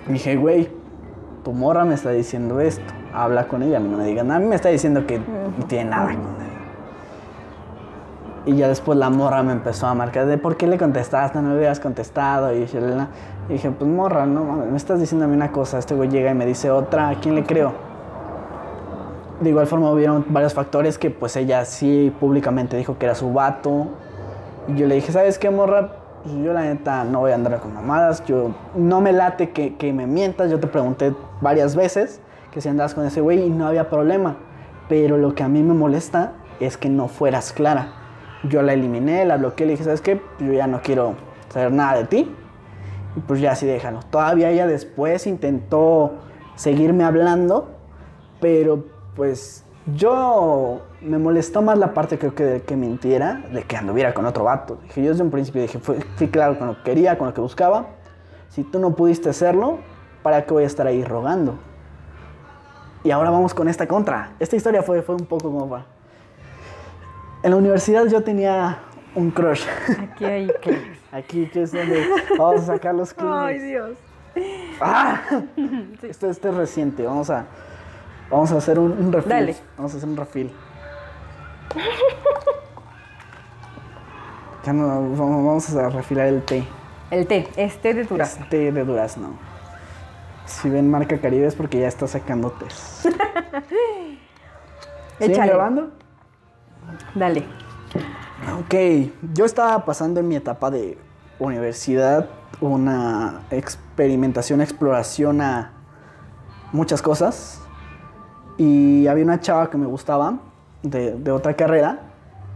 Y 0.08 0.14
dije, 0.14 0.36
güey, 0.36 0.70
tu 1.44 1.52
morra 1.52 1.84
me 1.84 1.96
está 1.96 2.12
diciendo 2.12 2.60
esto, 2.60 2.94
habla 3.12 3.48
con 3.48 3.64
ella, 3.64 3.80
no 3.80 3.98
me 3.98 4.06
digas 4.06 4.24
nada, 4.24 4.38
a 4.38 4.40
mí 4.40 4.46
me 4.46 4.56
está 4.56 4.70
diciendo 4.70 5.08
que 5.08 5.18
no 5.18 5.66
tiene 5.68 5.90
nada 5.90 6.10
con 6.10 6.20
ella. 6.20 6.51
Y 8.46 8.56
ya 8.56 8.68
después 8.68 8.98
la 8.98 9.10
morra 9.10 9.44
me 9.44 9.52
empezó 9.52 9.86
a 9.88 9.94
marcar 9.94 10.26
de 10.26 10.38
por 10.38 10.58
qué 10.58 10.66
le 10.66 10.78
contestaste, 10.78 11.40
no 11.42 11.50
le 11.50 11.58
hubieras 11.58 11.80
contestado. 11.80 12.54
Y. 12.54 12.66
Y 13.50 13.54
dije, 13.54 13.72
pues 13.72 13.90
morra, 13.90 14.26
no 14.26 14.44
mames, 14.46 14.72
me 14.72 14.78
estás 14.78 15.00
diciendo 15.00 15.26
a 15.26 15.28
mí 15.28 15.36
una 15.36 15.52
cosa, 15.52 15.78
este 15.78 15.96
güey 15.96 16.10
llega 16.10 16.32
y 16.32 16.36
me 16.36 16.46
dice 16.46 16.72
otra, 16.72 17.10
¿a 17.10 17.16
quién 17.16 17.36
le 17.36 17.44
creo? 17.44 17.74
De 19.42 19.50
igual 19.50 19.68
forma 19.68 19.92
hubieron 19.92 20.26
varios 20.30 20.54
factores 20.54 20.98
que 20.98 21.10
pues 21.10 21.36
ella 21.36 21.66
sí 21.66 22.16
públicamente 22.20 22.78
dijo 22.78 22.98
que 22.98 23.08
era 23.08 23.16
su 23.16 23.34
vato. 23.34 23.88
Y 24.68 24.76
yo 24.76 24.88
le 24.88 24.96
dije, 24.96 25.12
¿sabes 25.12 25.40
qué, 25.40 25.50
morra? 25.50 25.98
Pues 26.24 26.36
yo 26.36 26.54
la 26.54 26.62
neta 26.62 27.04
no 27.04 27.22
voy 27.22 27.32
a 27.32 27.36
andar 27.36 27.60
con 27.60 27.74
mamadas, 27.74 28.24
yo 28.26 28.52
no 28.76 29.02
me 29.02 29.12
late 29.12 29.50
que, 29.50 29.76
que 29.76 29.92
me 29.92 30.06
mientas, 30.06 30.52
yo 30.52 30.60
te 30.60 30.68
pregunté 30.68 31.14
varias 31.42 31.76
veces 31.76 32.22
que 32.52 32.62
si 32.62 32.70
andabas 32.70 32.94
con 32.94 33.06
ese 33.06 33.22
güey 33.22 33.44
y 33.48 33.50
no 33.50 33.68
había 33.68 33.90
problema. 33.90 34.38
Pero 34.88 35.18
lo 35.18 35.34
que 35.34 35.44
a 35.44 35.48
mí 35.48 35.64
me 35.64 35.74
molesta 35.74 36.34
es 36.60 36.78
que 36.78 36.90
no 36.90 37.08
fueras 37.08 37.54
clara. 37.54 38.01
Yo 38.44 38.62
la 38.62 38.74
eliminé, 38.74 39.26
la 39.26 39.38
bloqueé, 39.38 39.68
le 39.68 39.74
dije, 39.74 39.84
¿sabes 39.84 40.02
qué? 40.02 40.22
Yo 40.40 40.54
ya 40.54 40.68
no 40.68 40.82
quiero 40.82 41.16
saber 41.50 41.72
nada 41.72 41.98
de 41.98 42.06
ti. 42.06 42.36
Y 43.16 43.20
pues 43.22 43.40
ya 43.42 43.52
así 43.52 43.66
déjalo. 43.66 44.00
Todavía 44.10 44.50
ella 44.50 44.68
después 44.68 45.28
intentó 45.28 46.14
seguirme 46.56 47.04
hablando, 47.04 47.70
pero 48.40 48.86
pues 49.16 49.66
yo 49.96 50.82
me 51.02 51.18
molestó 51.18 51.62
más 51.62 51.78
la 51.78 51.94
parte 51.94 52.18
creo 52.18 52.36
que 52.36 52.44
de 52.44 52.62
que 52.62 52.76
mintiera, 52.76 53.42
de 53.52 53.64
que 53.64 53.76
anduviera 53.76 54.14
con 54.14 54.26
otro 54.26 54.46
vato. 54.46 54.78
Dije, 54.84 55.04
yo 55.04 55.10
desde 55.12 55.24
un 55.24 55.32
principio 55.32 55.62
dije, 55.62 55.80
fui, 55.80 55.98
fui 56.16 56.28
claro 56.28 56.58
con 56.58 56.68
lo 56.68 56.78
que 56.78 56.84
quería, 56.84 57.18
con 57.18 57.28
lo 57.28 57.34
que 57.34 57.42
buscaba. 57.42 57.88
Si 58.50 58.64
tú 58.64 58.80
no 58.80 58.96
pudiste 58.96 59.30
hacerlo, 59.30 59.80
¿para 60.24 60.46
qué 60.46 60.54
voy 60.54 60.64
a 60.64 60.68
estar 60.68 60.88
ahí 60.88 61.04
rogando? 61.04 61.56
Y 63.04 63.12
ahora 63.12 63.32
vamos 63.32 63.54
con 63.54 63.68
esta 63.68 63.88
contra. 63.88 64.34
Esta 64.40 64.56
historia 64.56 64.84
fue, 64.84 65.02
fue 65.02 65.16
un 65.16 65.26
poco 65.26 65.52
como. 65.52 65.84
En 67.44 67.52
la 67.52 67.58
universidad 67.58 68.06
yo 68.06 68.24
tenía 68.24 68.80
un 69.16 69.32
crush. 69.32 69.66
Aquí 70.00 70.26
hay 70.26 70.52
que. 70.62 71.02
Aquí 71.12 71.48
que 71.48 71.64
es 71.64 71.72
donde 71.72 72.08
vamos 72.38 72.62
a 72.62 72.66
sacar 72.68 72.96
los 72.96 73.14
Ay, 73.18 73.58
clines. 73.58 73.70
Dios. 73.70 73.98
¡Ah! 74.80 75.22
Esto, 76.04 76.30
esto 76.30 76.50
es 76.50 76.56
reciente. 76.56 77.06
Vamos 77.06 77.30
a, 77.30 77.46
vamos 78.30 78.52
a 78.52 78.58
hacer 78.58 78.80
un, 78.80 78.92
un 78.94 79.12
refil. 79.12 79.30
Dale. 79.30 79.56
Vamos 79.78 79.94
a 79.94 79.98
hacer 79.98 80.10
un 80.10 80.18
refil. 80.18 80.52
Ya 84.66 84.74
no, 84.74 84.88
vamos 85.16 85.76
a 85.76 85.90
refilar 85.90 86.28
el 86.28 86.44
té. 86.44 86.64
El 87.10 87.28
té, 87.28 87.48
este 87.58 87.94
de 87.94 88.04
durazno. 88.04 88.44
Es 88.44 88.50
té 88.50 88.72
de 88.72 88.86
durazno. 88.86 89.30
Si 90.46 90.70
ven 90.70 90.90
marca 90.90 91.18
Caribe 91.18 91.48
es 91.48 91.56
porque 91.56 91.80
ya 91.80 91.88
está 91.88 92.08
sacando 92.08 92.52
té. 92.52 92.66
¿Siguen 95.20 95.48
grabando? 95.48 95.92
Dale. 97.16 97.46
Ok, 98.60 98.76
yo 99.34 99.46
estaba 99.46 99.86
pasando 99.86 100.20
en 100.20 100.28
mi 100.28 100.36
etapa 100.36 100.72
de 100.72 100.98
universidad 101.40 102.30
una 102.60 103.42
experimentación, 103.52 104.62
exploración 104.62 105.42
a 105.42 105.72
muchas 106.72 107.02
cosas. 107.02 107.62
Y 108.58 109.08
había 109.08 109.24
una 109.24 109.40
chava 109.40 109.70
que 109.70 109.78
me 109.78 109.88
gustaba 109.88 110.40
de, 110.84 111.32
otra 111.32 111.56
carrera, 111.56 112.00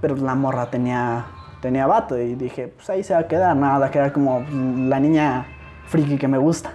pero 0.02 0.16
la 0.16 0.36
morra 0.36 0.70
tenía, 0.70 1.26
tenía 1.62 1.88
vato. 1.88 2.18
Y 2.18 2.36
dije, 2.36 2.68
pues 2.68 2.90
ahí 2.90 3.04
se 3.04 3.14
va 3.14 3.22
a 3.22 3.28
quedar, 3.28 3.56
nada, 3.56 3.80
va 3.80 3.86
a 3.88 3.92
quedar 3.92 4.14
como 4.14 4.46
la 4.88 5.00
niña 5.00 5.46
friki 5.88 6.18
que 6.18 6.28
me 6.28 6.38
gusta. 6.38 6.74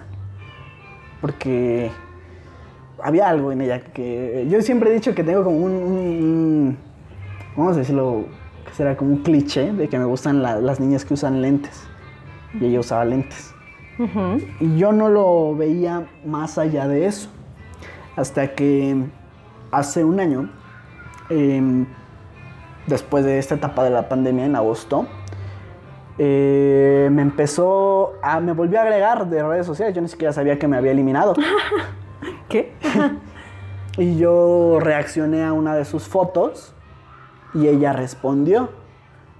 Porque 1.21 1.91
había 3.01 3.29
algo 3.29 3.51
en 3.51 3.61
ella 3.61 3.81
que 3.81 4.47
yo 4.49 4.61
siempre 4.61 4.89
he 4.91 4.93
dicho 4.93 5.15
que 5.15 5.23
tengo 5.23 5.43
como 5.43 5.57
un- 5.57 6.77
vamos 7.55 7.75
a 7.75 7.79
decirlo, 7.79 8.25
que 8.65 8.73
será 8.73 8.95
como 8.97 9.11
un 9.11 9.17
cliché 9.23 9.71
de 9.73 9.87
que 9.89 9.97
me 9.99 10.05
gustan 10.05 10.41
la- 10.41 10.59
las 10.59 10.79
niñas 10.79 11.05
que 11.05 11.13
usan 11.13 11.41
lentes. 11.41 11.87
Y 12.59 12.65
ella 12.65 12.79
usaba 12.79 13.05
lentes. 13.05 13.53
Y 14.59 14.77
yo 14.77 14.91
no 14.91 15.09
lo 15.09 15.55
veía 15.55 16.07
más 16.25 16.57
allá 16.57 16.87
de 16.87 17.05
eso. 17.05 17.29
Hasta 18.15 18.55
que 18.55 18.95
hace 19.71 20.03
un 20.03 20.19
año, 20.19 20.49
em, 21.29 21.85
después 22.87 23.23
de 23.25 23.37
esta 23.37 23.55
etapa 23.55 23.83
de 23.83 23.91
la 23.91 24.09
pandemia, 24.09 24.45
en 24.45 24.55
agosto, 24.55 25.05
eh, 26.17 27.09
me 27.11 27.21
empezó 27.21 28.13
a. 28.21 28.39
me 28.39 28.53
volvió 28.53 28.79
a 28.79 28.83
agregar 28.83 29.29
de 29.29 29.43
redes 29.43 29.65
sociales. 29.65 29.95
Yo 29.95 30.01
ni 30.01 30.07
siquiera 30.07 30.33
sabía 30.33 30.57
que 30.59 30.67
me 30.67 30.77
había 30.77 30.91
eliminado. 30.91 31.33
¿Qué? 32.49 32.73
Y 33.97 34.15
yo 34.17 34.79
reaccioné 34.79 35.43
a 35.43 35.51
una 35.51 35.75
de 35.75 35.83
sus 35.83 36.07
fotos 36.07 36.73
y 37.53 37.67
ella 37.67 37.93
respondió. 37.93 38.69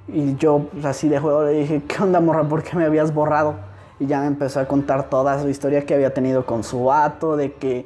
Y 0.07 0.35
yo 0.35 0.67
pues, 0.71 0.85
así 0.85 1.07
de 1.09 1.19
juego 1.19 1.43
le 1.45 1.51
dije, 1.51 1.83
¿qué 1.87 2.03
onda 2.03 2.19
morra? 2.19 2.43
¿Por 2.43 2.63
qué 2.63 2.75
me 2.75 2.85
habías 2.85 3.13
borrado? 3.13 3.55
Y 3.99 4.07
ya 4.07 4.21
me 4.21 4.27
empezó 4.27 4.59
a 4.59 4.67
contar 4.67 5.09
toda 5.09 5.41
su 5.41 5.47
historia 5.47 5.85
que 5.85 5.93
había 5.93 6.13
tenido 6.13 6.45
con 6.45 6.63
su 6.63 6.85
vato, 6.85 7.37
de 7.37 7.53
que 7.53 7.85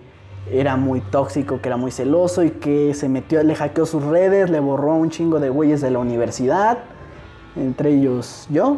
era 0.49 0.77
muy 0.77 1.01
tóxico, 1.01 1.59
que 1.61 1.69
era 1.69 1.77
muy 1.77 1.91
celoso 1.91 2.43
y 2.43 2.51
que 2.51 2.93
se 2.93 3.09
metió, 3.09 3.43
le 3.43 3.55
hackeó 3.55 3.85
sus 3.85 4.03
redes, 4.03 4.49
le 4.49 4.59
borró 4.59 4.95
un 4.95 5.09
chingo 5.09 5.39
de 5.39 5.49
güeyes 5.49 5.81
de 5.81 5.89
la 5.91 5.99
universidad, 5.99 6.77
entre 7.55 7.91
ellos 7.91 8.47
yo. 8.49 8.77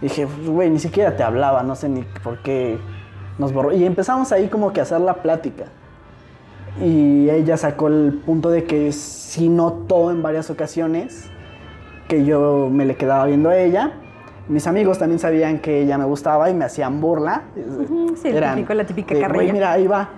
Y 0.00 0.04
dije, 0.06 0.26
pues, 0.26 0.48
güey, 0.48 0.70
ni 0.70 0.78
siquiera 0.78 1.16
te 1.16 1.22
hablaba, 1.22 1.62
no 1.62 1.74
sé 1.74 1.88
ni 1.88 2.02
por 2.22 2.42
qué 2.42 2.78
nos 3.38 3.52
borró. 3.52 3.72
Y 3.72 3.84
empezamos 3.84 4.32
ahí 4.32 4.48
como 4.48 4.72
que 4.72 4.80
a 4.80 4.84
hacer 4.84 5.00
la 5.00 5.14
plática. 5.14 5.66
Y 6.80 7.30
ella 7.30 7.56
sacó 7.56 7.88
el 7.88 8.20
punto 8.26 8.50
de 8.50 8.64
que 8.64 8.90
sí 8.92 9.48
notó 9.48 10.10
en 10.10 10.22
varias 10.22 10.50
ocasiones 10.50 11.30
que 12.08 12.24
yo 12.24 12.68
me 12.70 12.84
le 12.84 12.96
quedaba 12.96 13.26
viendo 13.26 13.48
a 13.48 13.56
ella. 13.56 13.92
Mis 14.48 14.66
amigos 14.66 14.98
también 14.98 15.18
sabían 15.18 15.60
que 15.60 15.82
ella 15.82 15.96
me 15.96 16.04
gustaba 16.04 16.50
y 16.50 16.54
me 16.54 16.64
hacían 16.64 17.00
burla. 17.00 17.44
sí, 18.16 18.28
el 18.28 18.44
típico, 18.54 18.74
la 18.74 18.84
típica. 18.84 19.28
"Güey, 19.28 19.52
mira, 19.52 19.72
ahí 19.72 19.86
va. 19.86 20.10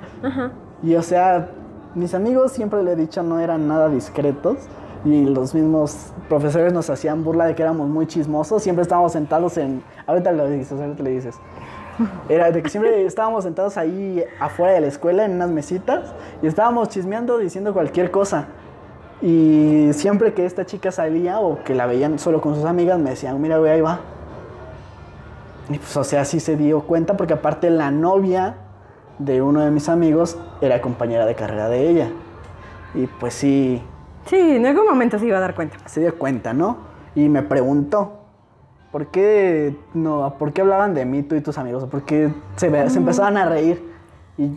Y 0.82 0.94
o 0.94 1.02
sea, 1.02 1.50
mis 1.94 2.14
amigos 2.14 2.52
siempre 2.52 2.82
le 2.82 2.92
he 2.92 2.96
dicho 2.96 3.22
no 3.22 3.38
eran 3.38 3.68
nada 3.68 3.88
discretos. 3.88 4.56
Y 5.04 5.24
los 5.26 5.54
mismos 5.54 6.12
profesores 6.28 6.72
nos 6.72 6.90
hacían 6.90 7.22
burla 7.22 7.44
de 7.46 7.54
que 7.54 7.62
éramos 7.62 7.88
muy 7.88 8.06
chismosos. 8.06 8.62
Siempre 8.62 8.82
estábamos 8.82 9.12
sentados 9.12 9.56
en... 9.56 9.80
Ahorita 10.06 10.32
lo 10.32 10.48
dices, 10.48 10.72
ahorita 10.80 11.02
le 11.04 11.10
dices. 11.10 11.36
Era 12.28 12.50
de 12.50 12.62
que 12.62 12.68
siempre 12.68 13.04
estábamos 13.06 13.44
sentados 13.44 13.76
ahí 13.76 14.24
afuera 14.40 14.74
de 14.74 14.80
la 14.80 14.86
escuela 14.86 15.24
en 15.24 15.32
unas 15.32 15.50
mesitas 15.50 16.14
y 16.42 16.46
estábamos 16.46 16.88
chismeando 16.88 17.38
diciendo 17.38 17.72
cualquier 17.72 18.10
cosa. 18.10 18.46
Y 19.22 19.88
siempre 19.92 20.34
que 20.34 20.44
esta 20.44 20.66
chica 20.66 20.92
salía 20.92 21.40
o 21.40 21.62
que 21.64 21.74
la 21.74 21.86
veían 21.86 22.18
solo 22.18 22.40
con 22.40 22.54
sus 22.54 22.64
amigas 22.64 22.98
me 22.98 23.10
decían, 23.10 23.40
mira, 23.40 23.58
güey, 23.58 23.72
ahí 23.72 23.80
va. 23.80 24.00
Y 25.70 25.78
pues, 25.78 25.96
o 25.96 26.04
sea, 26.04 26.24
sí 26.24 26.38
se 26.38 26.56
dio 26.56 26.82
cuenta 26.82 27.16
porque 27.16 27.32
aparte 27.34 27.70
la 27.70 27.90
novia 27.90 28.56
de 29.18 29.40
uno 29.40 29.62
de 29.62 29.70
mis 29.70 29.88
amigos 29.88 30.38
era 30.60 30.80
compañera 30.82 31.24
de 31.26 31.34
carrera 31.34 31.68
de 31.68 31.88
ella. 31.88 32.10
Y 32.94 33.06
pues 33.06 33.34
sí, 33.34 33.82
Sí, 34.26 34.36
en 34.36 34.66
algún 34.66 34.86
momento 34.86 35.18
se 35.20 35.26
iba 35.26 35.38
a 35.38 35.40
dar 35.40 35.54
cuenta. 35.54 35.76
se 35.86 36.00
dio 36.00 36.18
cuenta, 36.18 36.52
¿no? 36.52 36.78
Y 37.14 37.28
me 37.28 37.42
preguntó, 37.42 38.15
¿por 38.96 39.08
qué, 39.08 39.76
no, 39.92 40.36
¿por 40.38 40.54
qué 40.54 40.62
hablaban 40.62 40.94
de 40.94 41.04
mí 41.04 41.22
tú 41.22 41.34
y 41.34 41.42
tus 41.42 41.58
amigos? 41.58 41.84
¿Por 41.84 42.00
qué 42.04 42.30
se, 42.56 42.70
ve- 42.70 42.88
se 42.88 42.96
empezaban 42.96 43.36
a 43.36 43.44
reír? 43.44 43.84
Y 44.38 44.56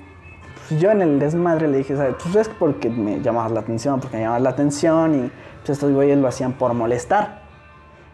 pues, 0.70 0.80
yo 0.80 0.92
en 0.92 1.02
el 1.02 1.20
desmadre 1.20 1.68
le 1.68 1.80
dije, 1.80 1.98
¿sabes? 1.98 2.16
Pues 2.24 2.34
es 2.38 2.48
porque 2.48 2.90
me 2.90 3.20
llamabas 3.20 3.52
la 3.52 3.60
atención, 3.60 4.00
porque 4.00 4.16
me 4.16 4.24
llamabas 4.24 4.42
la 4.44 4.52
atención 4.52 5.14
y 5.26 5.32
pues 5.60 5.72
estos 5.72 5.92
güeyes 5.92 6.18
lo 6.18 6.30
hacían 6.30 6.54
por 6.54 6.74
molestar. 6.74 7.42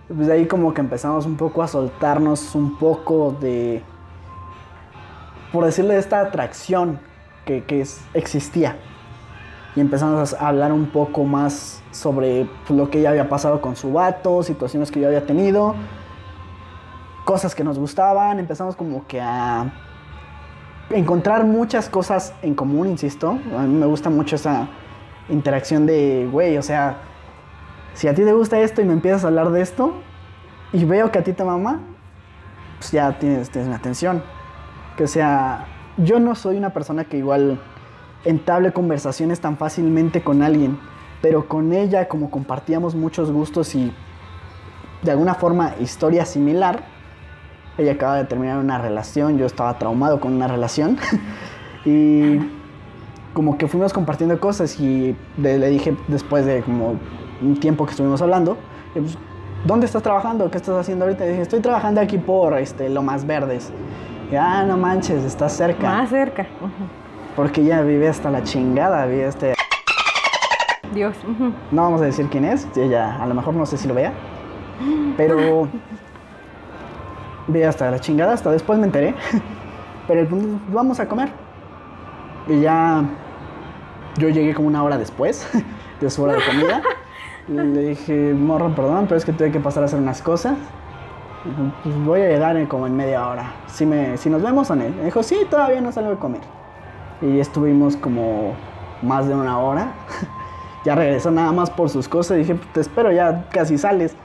Pues 0.08 0.26
de 0.26 0.34
ahí 0.34 0.48
como 0.48 0.74
que 0.74 0.82
empezamos 0.82 1.28
un 1.28 1.38
poco 1.38 1.62
a 1.62 1.68
soltarnos 1.68 2.56
un 2.56 2.76
poco 2.80 3.38
de, 3.40 3.84
por 5.54 5.64
decirlo, 5.64 5.94
de 5.94 6.00
esta 6.00 6.22
atracción 6.22 6.98
que, 7.46 7.64
que 7.66 7.82
es- 7.82 8.02
existía. 8.16 8.78
Y 9.76 9.80
empezamos 9.80 10.34
a 10.34 10.48
hablar 10.48 10.72
un 10.72 10.88
poco 10.88 11.24
más 11.24 11.84
sobre 11.92 12.48
pues, 12.66 12.76
lo 12.80 12.90
que 12.90 13.00
ya 13.04 13.12
había 13.12 13.30
pasado 13.30 13.62
con 13.62 13.76
su 13.76 13.94
vato, 13.94 14.42
situaciones 14.42 14.90
que 14.90 15.02
yo 15.02 15.06
había 15.08 15.24
tenido, 15.28 15.76
cosas 17.26 17.54
que 17.54 17.64
nos 17.64 17.78
gustaban. 17.78 18.40
Empezamos 18.40 18.76
como 18.76 19.06
que 19.08 19.20
a 19.20 19.74
encontrar 20.90 21.44
muchas 21.44 21.90
cosas 21.90 22.34
en 22.42 22.56
común, 22.56 22.88
insisto. 22.88 23.32
A 23.58 23.64
mí 23.64 23.74
me 23.74 23.86
gusta 23.86 24.10
mucho 24.10 24.38
esa 24.38 24.70
interacción 25.28 25.86
de, 25.86 26.30
güey, 26.32 26.58
o 26.58 26.62
sea, 26.62 26.98
si 27.94 28.08
a 28.08 28.14
ti 28.14 28.24
te 28.24 28.32
gusta 28.34 28.60
esto 28.60 28.82
y 28.82 28.86
me 28.86 28.94
empiezas 28.94 29.24
a 29.24 29.28
hablar 29.28 29.52
de 29.52 29.62
esto 29.62 29.94
y 30.72 30.86
veo 30.86 31.12
que 31.12 31.20
a 31.20 31.24
ti 31.24 31.34
te 31.34 31.44
mama, 31.44 31.82
pues 32.78 32.92
ya 32.92 33.18
tienes, 33.18 33.50
tienes 33.50 33.70
mi 33.70 33.76
atención. 33.76 34.24
Que 34.96 35.06
o 35.06 35.08
sea, 35.08 35.66
yo 35.98 36.20
no 36.20 36.36
soy 36.36 36.58
una 36.58 36.72
persona 36.72 37.06
que 37.06 37.18
igual 37.18 37.60
entable 38.24 38.72
conversaciones 38.72 39.40
tan 39.40 39.58
fácilmente 39.58 40.24
con 40.24 40.42
alguien, 40.42 40.80
pero 41.22 41.48
con 41.48 41.74
ella 41.74 42.08
como 42.08 42.30
compartíamos 42.30 42.96
muchos 42.96 43.32
gustos 43.32 43.74
y 43.76 43.94
de 45.02 45.12
alguna 45.12 45.36
forma 45.36 45.76
historia 45.80 46.26
similar, 46.26 46.84
ella 47.78 47.94
acaba 47.94 48.16
de 48.18 48.26
terminar 48.26 48.58
una 48.58 48.78
relación, 48.78 49.38
yo 49.38 49.46
estaba 49.46 49.78
traumado 49.78 50.20
con 50.20 50.34
una 50.34 50.48
relación 50.48 50.98
y 51.86 52.40
como 53.34 53.58
que 53.58 53.68
fuimos 53.68 53.92
compartiendo 53.94 54.40
cosas 54.40 54.80
y 54.80 55.16
de- 55.38 55.58
le 55.60 55.70
dije 55.70 55.96
después 56.08 56.46
de 56.46 56.62
como 56.62 56.96
un 57.42 57.60
tiempo 57.60 57.86
que 57.86 57.92
estuvimos 57.92 58.22
hablando, 58.22 58.54
eh, 58.96 59.02
pues, 59.02 59.18
¿dónde 59.66 59.86
estás 59.86 60.02
trabajando? 60.04 60.50
¿Qué 60.50 60.58
estás 60.58 60.76
haciendo 60.78 61.06
ahorita? 61.06 61.26
Y 61.26 61.30
dije, 61.30 61.42
estoy 61.42 61.60
trabajando 61.60 62.00
aquí 62.00 62.18
por 62.18 62.58
este, 62.58 62.90
Lomas 62.90 63.26
Verdes. 63.28 63.72
Y, 64.32 64.36
ah, 64.36 64.64
no 64.66 64.78
manches, 64.78 65.24
estás 65.24 65.52
cerca. 65.54 65.88
Más 65.88 66.10
cerca. 66.10 66.48
Porque 67.36 67.62
ella 67.62 67.82
vive 67.82 68.08
hasta 68.08 68.30
la 68.32 68.42
chingada, 68.44 69.06
vive 69.06 69.28
este... 69.28 69.54
Dios. 70.94 71.16
No 71.72 71.82
vamos 71.82 72.02
a 72.02 72.06
decir 72.06 72.28
quién 72.30 72.46
es, 72.46 72.66
ella 72.78 73.22
a 73.22 73.26
lo 73.28 73.34
mejor 73.36 73.54
no 73.54 73.66
sé 73.66 73.76
si 73.78 73.86
lo 73.88 73.94
vea, 73.94 74.14
pero 75.18 75.68
vive 77.48 77.66
hasta 77.66 77.90
la 77.92 78.00
chingada, 78.00 78.34
hasta 78.34 78.52
después 78.52 78.80
me 78.80 78.86
enteré. 78.86 79.14
Pero 80.08 80.20
el 80.22 80.28
punto 80.28 80.48
es, 80.48 80.74
vamos 80.74 81.00
a 81.00 81.08
comer. 81.08 81.30
Y 82.48 82.62
ya 82.62 83.04
yo 84.18 84.30
llegué 84.30 84.54
como 84.54 84.68
una 84.68 84.84
hora 84.84 84.98
después 84.98 85.48
de 86.02 86.10
su 86.10 86.24
hora 86.24 86.34
de 86.34 86.46
comida. 86.46 86.82
Le 87.48 87.90
dije, 87.90 88.34
morro, 88.34 88.74
perdón, 88.74 89.06
pero 89.06 89.18
es 89.18 89.26
que 89.26 89.32
tuve 89.32 89.52
que 89.52 89.60
pasar 89.60 89.84
a 89.84 89.86
hacer 89.86 90.00
unas 90.00 90.22
cosas. 90.22 90.58
Pues 91.84 91.96
voy 92.04 92.22
a 92.22 92.28
llegar 92.28 92.58
en 92.58 92.66
como 92.66 92.88
en 92.88 92.96
media 92.96 93.28
hora. 93.28 93.54
Si, 93.68 93.86
me, 93.86 94.18
si 94.18 94.32
nos 94.32 94.42
vemos 94.42 94.70
no. 94.72 94.76
Me 94.76 95.06
dijo, 95.06 95.22
sí, 95.22 95.38
todavía 95.50 95.80
no 95.80 95.92
salgo 95.92 96.10
de 96.10 96.16
comer. 96.18 96.42
Y 97.22 97.40
estuvimos 97.40 97.98
como 97.98 98.54
más 99.04 99.28
de 99.28 99.36
una 99.36 99.60
hora. 99.60 99.92
ya 100.86 100.96
regresó 100.96 101.30
nada 101.30 101.52
más 101.52 101.70
por 101.70 101.90
sus 101.90 102.08
cosas. 102.08 102.38
Dije, 102.38 102.56
"Pues, 102.56 102.74
te 102.74 102.82
espero, 102.82 103.12
ya 103.12 103.48
casi 103.52 103.78
sales. 103.78 104.16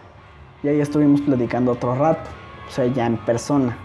Y 0.63 0.69
ahí 0.69 0.81
estuvimos 0.81 1.21
platicando 1.21 1.73
otro 1.73 1.95
rato. 1.95 2.31
O 2.71 2.73
sea, 2.73 2.87
ya 2.87 3.07
en 3.07 3.17
persona. 3.17 3.77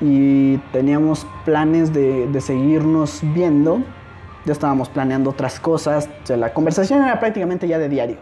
Y 0.00 0.58
teníamos 0.72 1.26
planes 1.44 1.92
de, 1.92 2.28
de 2.28 2.40
seguirnos 2.40 3.20
viendo. 3.34 3.80
Ya 4.44 4.52
estábamos 4.52 4.88
planeando 4.88 5.30
otras 5.30 5.58
cosas. 5.58 6.08
O 6.22 6.26
sea, 6.26 6.36
la 6.36 6.54
conversación 6.54 7.02
era 7.02 7.18
prácticamente 7.18 7.66
ya 7.66 7.78
de 7.78 7.88
diario. 7.88 8.16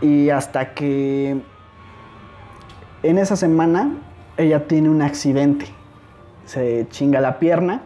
Y 0.00 0.30
hasta 0.30 0.74
que 0.74 1.40
en 3.02 3.18
esa 3.18 3.36
semana 3.36 3.98
ella 4.36 4.66
tiene 4.66 4.88
un 4.88 5.02
accidente. 5.02 5.66
Se 6.44 6.86
chinga 6.90 7.20
la 7.20 7.38
pierna 7.38 7.82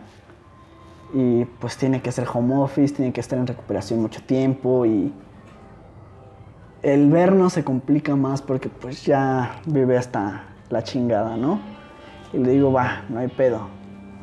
y 1.12 1.44
pues 1.44 1.76
tiene 1.76 2.00
que 2.00 2.08
hacer 2.08 2.26
home 2.32 2.56
office, 2.56 2.94
tiene 2.94 3.12
que 3.12 3.20
estar 3.20 3.38
en 3.38 3.46
recuperación 3.46 4.00
mucho 4.00 4.22
tiempo 4.22 4.86
y 4.86 5.12
el 6.82 7.10
vernos 7.10 7.52
se 7.52 7.64
complica 7.64 8.16
más 8.16 8.42
porque 8.42 8.68
pues 8.68 9.04
ya 9.04 9.60
vive 9.66 9.96
hasta 9.96 10.44
la 10.68 10.82
chingada, 10.82 11.36
¿no? 11.36 11.60
Y 12.32 12.38
le 12.38 12.52
digo, 12.52 12.72
va, 12.72 13.02
no 13.08 13.20
hay 13.20 13.28
pedo. 13.28 13.68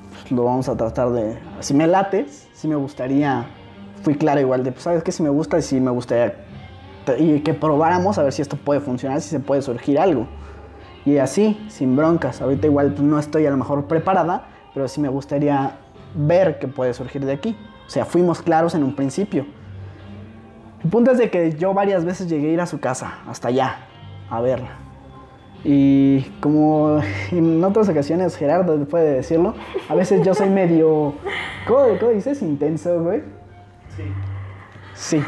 Pues, 0.09 0.31
lo 0.31 0.43
vamos 0.43 0.67
a 0.67 0.75
tratar 0.75 1.11
de... 1.11 1.37
Si 1.59 1.73
me 1.73 1.87
lates, 1.87 2.49
si 2.53 2.67
me 2.67 2.75
gustaría... 2.75 3.45
Fui 4.01 4.15
claro 4.15 4.39
igual 4.39 4.63
de, 4.63 4.71
pues, 4.71 4.83
¿sabes 4.83 5.03
qué? 5.03 5.11
Si 5.11 5.23
me 5.23 5.29
gusta 5.29 5.61
si 5.61 5.79
me 5.79 5.91
gustaría... 5.91 6.45
Y 7.17 7.39
que 7.39 7.53
probáramos 7.53 8.17
a 8.17 8.23
ver 8.23 8.33
si 8.33 8.41
esto 8.41 8.57
puede 8.57 8.81
funcionar, 8.81 9.21
si 9.21 9.29
se 9.29 9.39
puede 9.39 9.61
surgir 9.61 9.99
algo. 9.99 10.27
Y 11.05 11.17
así, 11.17 11.59
sin 11.69 11.95
broncas. 11.95 12.41
Ahorita 12.41 12.67
igual 12.67 12.91
pues, 12.91 13.01
no 13.01 13.19
estoy 13.19 13.45
a 13.45 13.51
lo 13.51 13.57
mejor 13.57 13.85
preparada, 13.85 14.47
pero 14.73 14.87
sí 14.87 14.99
me 14.99 15.09
gustaría 15.09 15.77
ver 16.13 16.59
qué 16.59 16.67
puede 16.67 16.93
surgir 16.93 17.25
de 17.25 17.33
aquí. 17.33 17.55
O 17.87 17.89
sea, 17.89 18.05
fuimos 18.05 18.41
claros 18.41 18.75
en 18.75 18.83
un 18.83 18.95
principio. 18.95 19.45
El 20.83 20.89
punto 20.89 21.11
es 21.11 21.17
de 21.17 21.29
que 21.29 21.53
yo 21.57 21.73
varias 21.73 22.05
veces 22.05 22.29
llegué 22.29 22.49
a 22.49 22.53
ir 22.53 22.61
a 22.61 22.65
su 22.65 22.79
casa, 22.79 23.19
hasta 23.27 23.49
allá, 23.49 23.79
a 24.29 24.39
verla. 24.41 24.77
Y 25.63 26.21
como 26.39 27.01
en 27.31 27.61
otras 27.63 27.89
ocasiones 27.89 28.37
Gerardo 28.37 28.77
puede 28.85 29.13
decirlo, 29.13 29.55
a 29.89 29.95
veces 29.95 30.25
yo 30.25 30.33
soy 30.33 30.49
medio... 30.49 31.13
¿Cómo, 31.67 31.97
cómo 31.99 32.11
dices? 32.11 32.41
Intenso, 32.41 33.01
güey. 33.03 33.23
Sí. 33.95 34.03
Sí. 34.93 35.23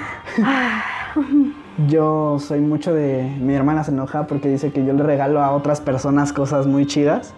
Yo 1.88 2.38
soy 2.40 2.62
mucho 2.62 2.94
de... 2.94 3.24
Mi 3.40 3.54
hermana 3.54 3.84
se 3.84 3.92
enoja 3.92 4.28
porque 4.28 4.48
dice 4.48 4.72
que 4.72 4.86
yo 4.86 4.94
le 4.94 5.04
regalo 5.04 5.42
a 5.42 5.52
otras 5.52 5.82
personas 5.82 6.32
cosas 6.32 6.66
muy 6.66 6.86
chidas. 6.86 7.34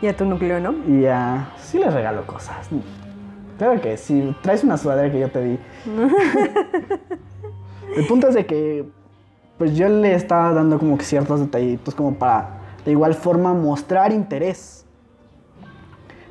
Y 0.00 0.06
a 0.06 0.16
tu 0.16 0.24
núcleo, 0.24 0.60
¿no? 0.60 0.74
Y 0.88 1.06
a... 1.06 1.48
Sí 1.58 1.78
les 1.78 1.92
regalo 1.92 2.26
cosas. 2.26 2.68
Claro 3.58 3.80
que 3.80 3.96
sí. 3.96 4.34
Traes 4.42 4.64
una 4.64 4.76
sudadera 4.76 5.10
que 5.10 5.20
yo 5.20 5.30
te 5.30 5.42
di. 5.42 5.58
El 7.96 8.06
punto 8.06 8.28
es 8.28 8.34
de 8.34 8.46
que... 8.46 8.88
Pues 9.58 9.74
yo 9.74 9.88
le 9.88 10.14
estaba 10.14 10.52
dando 10.52 10.78
como 10.78 10.98
que 10.98 11.04
ciertos 11.04 11.40
detallitos 11.40 11.94
como 11.94 12.14
para 12.16 12.60
de 12.84 12.90
igual 12.92 13.14
forma 13.14 13.54
mostrar 13.54 14.12
interés. 14.12 14.84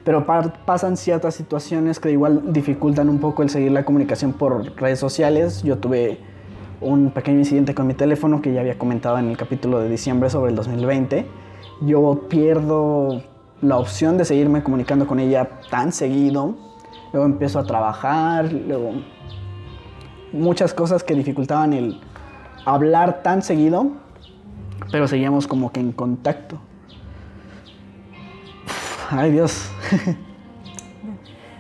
Pero 0.04 0.28
pa- 0.28 0.54
pasan 0.64 0.96
ciertas 0.96 1.34
situaciones 1.34 2.00
que 2.00 2.12
igual 2.12 2.54
dificultan 2.54 3.10
un 3.10 3.18
poco 3.20 3.42
el 3.42 3.50
seguir 3.50 3.72
la 3.72 3.84
comunicación 3.84 4.32
por 4.34 4.80
redes 4.80 5.00
sociales. 5.00 5.64
Yo 5.64 5.80
tuve 5.80 6.20
un 6.82 7.10
pequeño 7.10 7.40
incidente 7.40 7.74
con 7.74 7.88
mi 7.88 7.96
teléfono 7.96 8.44
que 8.44 8.54
ya 8.54 8.60
había 8.62 8.78
comentado 8.78 9.18
en 9.18 9.28
el 9.30 9.38
capítulo 9.38 9.80
de 9.80 9.90
diciembre 9.90 10.30
sobre 10.30 10.52
el 10.52 10.56
2020. 10.56 11.26
Yo 11.82 12.28
pierdo 12.30 13.24
la 13.62 13.78
opción 13.78 14.20
de 14.20 14.26
seguirme 14.26 14.62
comunicando 14.62 15.08
con 15.08 15.20
ella 15.20 15.50
tan 15.72 15.92
seguido. 15.92 16.54
Luego 17.14 17.26
empiezo 17.26 17.60
a 17.60 17.64
trabajar, 17.64 18.52
luego 18.52 18.94
muchas 20.32 20.74
cosas 20.74 21.04
que 21.04 21.16
dificultaban 21.16 21.74
el 21.74 22.02
hablar 22.66 23.24
tan 23.24 23.42
seguido, 23.42 23.92
pero 24.92 25.08
seguíamos 25.08 25.48
como 25.48 25.72
que 25.72 25.80
en 25.80 25.92
contacto. 25.92 26.60
Ay 29.10 29.32
Dios. 29.32 29.70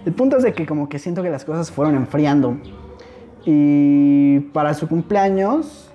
El 0.06 0.14
punto 0.14 0.38
es 0.38 0.44
de 0.44 0.54
que 0.54 0.68
como 0.68 0.88
que 0.88 1.00
siento 1.00 1.24
que 1.24 1.32
las 1.32 1.46
cosas 1.46 1.72
fueron 1.72 1.96
enfriando. 1.96 2.58
Y 3.44 4.40
para 4.54 4.74
su 4.74 4.88
cumpleaños 4.88 5.90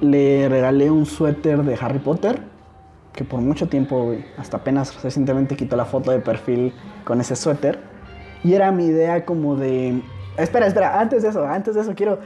le 0.00 0.48
regalé 0.48 0.90
un 0.90 1.04
suéter 1.06 1.62
de 1.62 1.76
Harry 1.80 1.98
Potter, 1.98 2.40
que 3.12 3.24
por 3.24 3.40
mucho 3.40 3.68
tiempo, 3.68 4.14
hasta 4.36 4.58
apenas 4.58 5.02
recientemente 5.02 5.56
quitó 5.56 5.76
la 5.76 5.84
foto 5.84 6.10
de 6.10 6.20
perfil 6.20 6.72
con 7.04 7.20
ese 7.20 7.36
suéter. 7.36 7.87
Y 8.44 8.54
era 8.54 8.70
mi 8.72 8.86
idea 8.86 9.24
como 9.24 9.56
de... 9.56 10.00
Espera, 10.36 10.66
espera, 10.66 11.00
antes 11.00 11.22
de 11.22 11.28
eso, 11.30 11.46
antes 11.46 11.74
de 11.74 11.80
eso 11.80 11.94
quiero... 11.94 12.18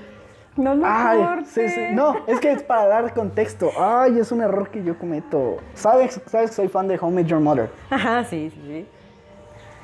No 0.55 0.75
lo 0.75 0.85
Ay, 0.87 1.19
cortes. 1.19 1.49
sí, 1.49 1.67
sí. 1.69 1.81
No, 1.95 2.15
es 2.27 2.39
que 2.39 2.53
es 2.53 2.63
para 2.63 2.87
dar 2.87 3.15
contexto. 3.15 3.71
Ay, 3.79 4.19
es 4.19 4.31
un 4.33 4.43
error 4.43 4.69
que 4.69 4.85
yo 4.85 4.99
cometo. 4.99 5.57
¿Sabes, 5.73 6.21
sabes 6.27 6.51
que 6.51 6.57
soy 6.57 6.69
fan 6.69 6.89
de 6.89 6.99
Home 7.01 7.23
Made 7.23 7.25
Your 7.27 7.41
Mother? 7.41 7.71
Ajá, 7.89 8.23
sí, 8.25 8.51
sí, 8.51 8.61
sí. 8.67 8.87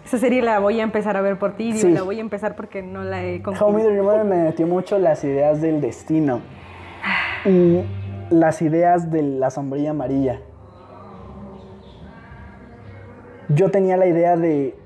Esa 0.05 0.19
serie 0.19 0.43
la 0.43 0.59
voy 0.59 0.79
a 0.81 0.83
empezar 0.83 1.17
a 1.17 1.23
ver 1.23 1.39
por 1.39 1.55
ti. 1.57 1.73
Digo, 1.73 1.89
Sí. 1.89 1.95
la 1.95 2.03
voy 2.03 2.19
a 2.19 2.21
empezar 2.21 2.55
porque 2.55 2.83
no 2.83 3.03
la 3.03 3.25
he 3.25 3.41
concluido. 3.43 3.89
Me 3.91 3.97
Your 3.97 4.05
Mother 4.05 4.25
me 4.25 4.37
metió 4.45 4.67
mucho 4.67 4.99
las 4.99 5.25
ideas 5.25 5.63
del 5.63 5.81
destino 5.81 6.43
y 7.47 7.81
las 8.29 8.61
ideas 8.61 9.11
de 9.11 9.23
la 9.23 9.51
sombrilla 9.51 9.91
amarilla. 9.93 10.41
Yo 13.49 13.71
tenía 13.71 13.97
la 13.97 14.07
idea 14.07 14.37
de 14.37 14.78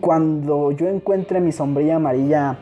cuando 0.00 0.72
yo 0.72 0.88
encuentre 0.88 1.40
mi 1.40 1.52
sombrilla 1.52 1.96
amarilla 1.96 2.58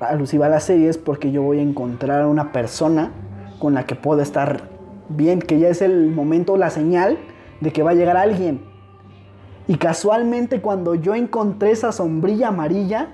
alusiva 0.00 0.46
a 0.46 0.48
las 0.48 0.64
series 0.64 0.98
porque 0.98 1.30
yo 1.30 1.42
voy 1.42 1.58
a 1.58 1.62
encontrar 1.62 2.22
a 2.22 2.26
una 2.26 2.52
persona 2.52 3.12
con 3.58 3.74
la 3.74 3.86
que 3.86 3.94
puedo 3.94 4.20
estar 4.20 4.68
bien, 5.08 5.40
que 5.40 5.58
ya 5.58 5.68
es 5.68 5.82
el 5.82 6.10
momento, 6.10 6.56
la 6.56 6.70
señal 6.70 7.18
de 7.60 7.72
que 7.72 7.82
va 7.82 7.90
a 7.90 7.94
llegar 7.94 8.16
alguien. 8.16 8.62
Y 9.66 9.76
casualmente 9.76 10.60
cuando 10.60 10.94
yo 10.94 11.14
encontré 11.14 11.70
esa 11.70 11.92
sombrilla 11.92 12.48
amarilla, 12.48 13.08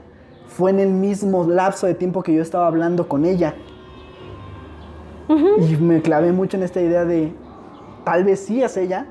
fue 0.49 0.73
en 0.73 0.81
el 0.81 0.91
mismo 0.91 1.45
lapso 1.45 1.87
de 1.87 1.95
tiempo 1.95 2.23
que 2.23 2.35
yo 2.35 2.43
estaba 2.43 2.67
hablando 2.67 3.09
con 3.09 3.25
ella. 3.25 3.55
Y 5.29 5.77
me 5.77 6.03
clavé 6.03 6.33
mucho 6.33 6.57
en 6.57 6.65
esta 6.65 6.81
idea 6.81 7.05
de, 7.05 7.33
tal 8.05 8.25
vez 8.25 8.41
sí 8.41 8.61
es 8.63 8.77
ella, 8.77 9.07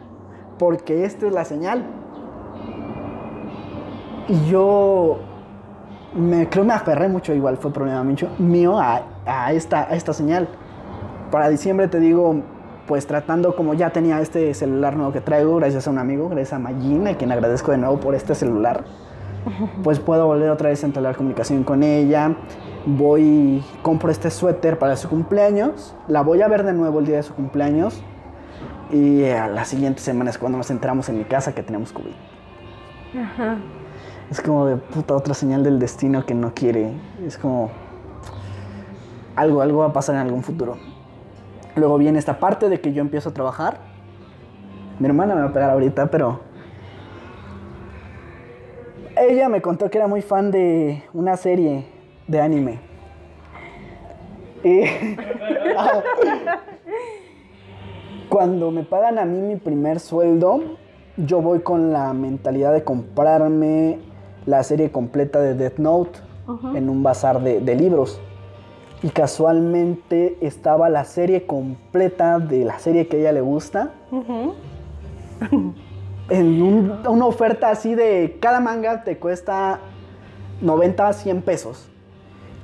porque 0.57 1.05
esta 1.05 1.27
es 1.27 1.33
la 1.33 1.45
señal. 1.45 1.85
Y 4.29 4.45
yo 4.49 5.17
me 6.13 6.47
creo 6.49 6.63
me 6.63 6.73
aferré 6.73 7.07
mucho, 7.07 7.33
igual 7.33 7.57
fue 7.57 7.71
problema 7.73 8.05
mío 8.37 8.79
a, 8.79 9.01
a 9.25 9.51
esta, 9.53 9.81
a 9.89 9.95
esta 9.95 10.13
señal. 10.13 10.47
Para 11.31 11.49
diciembre 11.49 11.87
te 11.87 11.99
digo, 11.99 12.41
pues 12.87 13.05
tratando 13.07 13.55
como 13.55 13.73
ya 13.73 13.89
tenía 13.91 14.21
este 14.21 14.53
celular 14.53 14.95
nuevo 14.95 15.11
que 15.11 15.21
traigo, 15.21 15.57
gracias 15.57 15.87
a 15.87 15.91
un 15.91 15.97
amigo, 15.97 16.29
gracias 16.29 16.53
a 16.53 16.59
Magina, 16.59 17.11
a 17.11 17.13
quien 17.15 17.31
agradezco 17.31 17.71
de 17.71 17.77
nuevo 17.77 17.99
por 17.99 18.15
este 18.15 18.35
celular, 18.35 18.83
pues 19.83 19.99
puedo 19.99 20.27
volver 20.27 20.49
otra 20.49 20.69
vez 20.69 20.83
a 20.83 20.87
entablar 20.87 21.15
comunicación 21.15 21.63
con 21.63 21.83
ella. 21.83 22.35
Voy, 22.85 23.63
compro 23.81 24.09
este 24.09 24.31
suéter 24.31 24.79
para 24.79 24.95
su 24.95 25.09
cumpleaños, 25.09 25.95
la 26.07 26.21
voy 26.21 26.41
a 26.41 26.47
ver 26.47 26.63
de 26.63 26.73
nuevo 26.73 26.99
el 26.99 27.05
día 27.05 27.17
de 27.17 27.23
su 27.23 27.33
cumpleaños 27.33 28.01
y 28.91 29.25
a 29.25 29.47
las 29.47 29.67
siguientes 29.67 30.03
semanas 30.03 30.37
cuando 30.37 30.57
nos 30.57 30.71
entramos 30.71 31.09
en 31.09 31.17
mi 31.17 31.25
casa 31.25 31.53
que 31.53 31.61
tenemos 31.61 31.91
COVID. 31.91 32.13
Ajá. 33.19 33.57
Es 34.31 34.41
como 34.41 34.67
de 34.67 34.77
puta 34.77 35.15
otra 35.15 35.33
señal 35.33 35.63
del 35.63 35.79
destino 35.79 36.25
que 36.25 36.35
no 36.35 36.53
quiere. 36.53 36.93
Es 37.25 37.37
como 37.37 37.71
algo, 39.35 39.61
algo 39.61 39.79
va 39.79 39.87
a 39.87 39.93
pasar 39.93 40.15
en 40.15 40.21
algún 40.21 40.43
futuro. 40.43 40.77
Luego 41.75 41.97
viene 41.97 42.19
esta 42.19 42.39
parte 42.39 42.69
de 42.69 42.79
que 42.79 42.93
yo 42.93 43.01
empiezo 43.01 43.29
a 43.29 43.33
trabajar. 43.33 43.79
Mi 44.99 45.07
hermana 45.07 45.33
me 45.33 45.41
va 45.41 45.47
a 45.47 45.53
pegar 45.53 45.71
ahorita, 45.71 46.11
pero 46.11 46.41
ella 49.17 49.49
me 49.49 49.61
contó 49.61 49.89
que 49.89 49.97
era 49.97 50.07
muy 50.07 50.21
fan 50.21 50.51
de 50.51 51.03
una 51.13 51.35
serie 51.35 51.87
de 52.27 52.39
anime. 52.39 52.79
Y 54.63 54.83
cuando 58.29 58.69
me 58.69 58.83
pagan 58.83 59.17
a 59.17 59.25
mí 59.25 59.39
mi 59.39 59.55
primer 59.55 59.99
sueldo, 59.99 60.77
yo 61.17 61.41
voy 61.41 61.61
con 61.61 61.91
la 61.91 62.13
mentalidad 62.13 62.73
de 62.73 62.83
comprarme 62.83 64.08
la 64.45 64.63
serie 64.63 64.91
completa 64.91 65.39
de 65.39 65.53
Death 65.55 65.77
Note 65.77 66.19
en 66.75 66.89
un 66.89 67.03
bazar 67.03 67.41
de, 67.43 67.59
de 67.61 67.75
libros. 67.75 68.19
Y 69.03 69.09
casualmente 69.09 70.37
estaba 70.41 70.89
la 70.89 71.05
serie 71.05 71.45
completa 71.45 72.39
de 72.39 72.65
la 72.65 72.79
serie 72.79 73.07
que 73.07 73.17
a 73.17 73.19
ella 73.21 73.31
le 73.33 73.41
gusta. 73.41 73.91
en 76.29 76.61
un- 76.61 77.07
una 77.07 77.25
oferta 77.25 77.69
así 77.71 77.95
de 77.95 78.37
cada 78.41 78.59
manga 78.59 79.03
te 79.03 79.17
cuesta 79.17 79.79
90 80.61 81.07
a 81.07 81.13
100 81.13 81.41
pesos. 81.41 81.89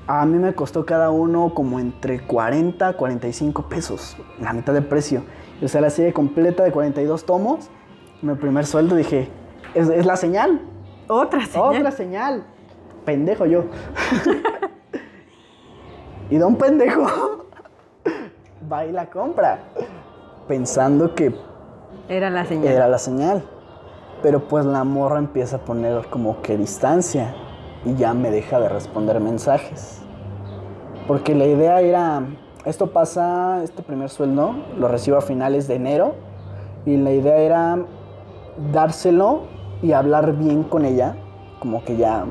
A 0.08 0.26
mí 0.26 0.38
me 0.38 0.54
costó 0.54 0.86
cada 0.86 1.10
uno 1.10 1.54
como 1.56 1.80
entre 1.80 2.20
40 2.20 2.90
a 2.90 2.94
45 2.94 3.64
pesos, 3.70 4.16
la 4.40 4.54
mitad 4.54 4.74
de 4.74 4.82
precio. 4.84 5.24
O 5.64 5.68
sea, 5.68 5.82
la 5.82 5.90
serie 5.90 6.14
completa 6.14 6.64
de 6.64 6.72
42 6.72 7.26
tomos. 7.26 7.70
Mi 8.22 8.36
primer 8.36 8.66
sueldo 8.66 8.96
dije, 8.96 9.30
es, 9.74 9.90
es 9.90 10.06
la 10.06 10.16
señal, 10.16 10.62
Otra 11.08 11.46
señal. 11.46 11.76
otra 11.78 11.92
señal. 11.92 12.44
Pendejo 13.06 13.46
yo. 13.46 13.66
y 16.30 16.38
don 16.38 16.56
pendejo 16.56 17.04
va 18.72 18.86
y 18.86 18.92
la 18.92 19.10
compra. 19.10 19.60
Pensando 20.48 21.14
que 21.16 21.34
Era 22.10 22.30
la 22.30 22.46
señal. 22.46 22.74
era 22.74 22.88
la 22.88 22.98
señal. 22.98 23.44
Pero 24.22 24.48
pues 24.48 24.66
la 24.66 24.84
morra 24.84 25.20
empieza 25.20 25.58
a 25.58 25.60
poner 25.60 26.08
como 26.10 26.42
que 26.42 26.58
distancia 26.58 27.36
y 27.86 27.94
ya 27.96 28.14
me 28.14 28.32
deja 28.32 28.60
de 28.60 28.70
responder 28.70 29.20
mensajes. 29.20 30.02
Porque 31.08 31.36
la 31.36 31.46
idea 31.46 31.82
era, 31.82 32.24
esto 32.66 32.92
pasa, 32.92 33.62
este 33.64 33.84
primer 33.84 34.10
sueldo 34.10 34.56
lo 34.80 34.88
recibo 34.88 35.18
a 35.18 35.22
finales 35.22 35.68
de 35.68 35.76
enero 35.76 36.16
y 36.86 36.98
la 36.98 37.12
idea 37.12 37.38
era 37.38 37.78
dárselo 38.72 39.44
y 39.86 39.94
hablar 39.94 40.34
bien 40.36 40.64
con 40.64 40.84
ella, 40.86 41.16
como 41.60 41.84
que 41.84 41.96
ya, 41.96 42.26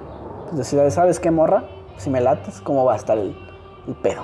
pues 0.44 0.56
decir, 0.58 0.80
¿sabes 0.90 1.20
qué 1.20 1.30
morra? 1.30 1.64
Si 1.96 2.10
me 2.10 2.20
lates, 2.20 2.60
¿cómo 2.60 2.84
va 2.84 2.94
a 2.94 2.96
estar 2.96 3.16
el, 3.16 3.36
el 3.86 3.94
pedo? 3.94 4.22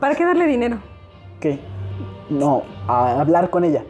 ¿Para 0.00 0.14
qué 0.16 0.24
darle 0.24 0.46
dinero? 0.46 0.78
¿Qué? 1.38 1.60
No, 2.28 2.62
a 2.88 3.20
hablar 3.20 3.50
con 3.50 3.64
ella. 3.64 3.84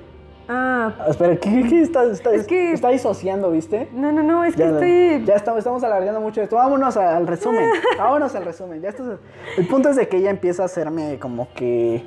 Ah, 0.48 0.92
Espera, 1.08 1.36
¿qué, 1.36 1.64
qué 1.68 1.80
está, 1.80 2.02
está, 2.04 2.32
Es 2.34 2.46
que- 2.46 2.72
está 2.72 2.88
disociando, 2.88 3.50
viste? 3.52 3.88
no, 3.94 4.11
no, 4.12 4.22
no, 4.22 4.44
es 4.44 4.56
que 4.56 4.64
estoy... 4.64 5.24
ya 5.24 5.34
estamos, 5.36 5.58
estamos 5.58 5.82
alargando 5.84 6.20
mucho 6.20 6.42
esto. 6.42 6.56
Vámonos 6.56 6.96
al 6.96 7.26
resumen. 7.26 7.70
Vámonos 7.98 8.34
al 8.34 8.44
resumen. 8.44 8.82
Ya 8.82 8.88
esto 8.90 9.12
es- 9.12 9.18
el 9.58 9.66
punto 9.68 9.88
es 9.90 9.96
de 9.96 10.08
que 10.08 10.16
ella 10.18 10.30
empieza 10.30 10.62
a 10.62 10.66
hacerme 10.66 11.18
como 11.20 11.48
que 11.54 12.04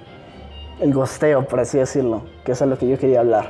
el 0.82 0.94
gosteo, 0.94 1.46
por 1.48 1.62
así 1.62 1.78
decirlo, 1.78 2.24
que 2.44 2.52
eso 2.52 2.66
es 2.66 2.70
lo 2.70 2.78
que 2.78 2.88
yo 2.90 2.98
quería 3.00 3.22
hablar. 3.22 3.48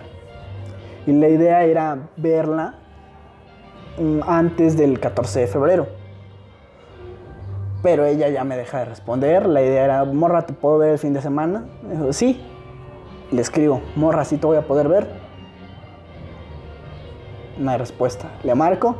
Y 1.07 1.11
la 1.13 1.27
idea 1.27 1.63
era 1.63 1.97
verla 2.15 2.75
antes 4.27 4.77
del 4.77 4.99
14 4.99 5.41
de 5.41 5.47
febrero. 5.47 5.87
Pero 7.81 8.05
ella 8.05 8.29
ya 8.29 8.43
me 8.43 8.55
deja 8.55 8.79
de 8.79 8.85
responder. 8.85 9.47
La 9.47 9.61
idea 9.61 9.85
era, 9.85 10.05
morra, 10.05 10.45
¿te 10.45 10.53
puedo 10.53 10.77
ver 10.77 10.91
el 10.91 10.99
fin 10.99 11.13
de 11.13 11.21
semana? 11.21 11.65
Dijo, 11.89 12.13
sí. 12.13 12.41
Le 13.31 13.41
escribo, 13.41 13.81
morra, 13.95 14.25
¿sí 14.25 14.37
te 14.37 14.45
voy 14.45 14.57
a 14.57 14.61
poder 14.61 14.87
ver? 14.87 15.07
No 17.57 17.71
hay 17.71 17.77
respuesta. 17.77 18.29
Le 18.43 18.55
marco, 18.55 18.95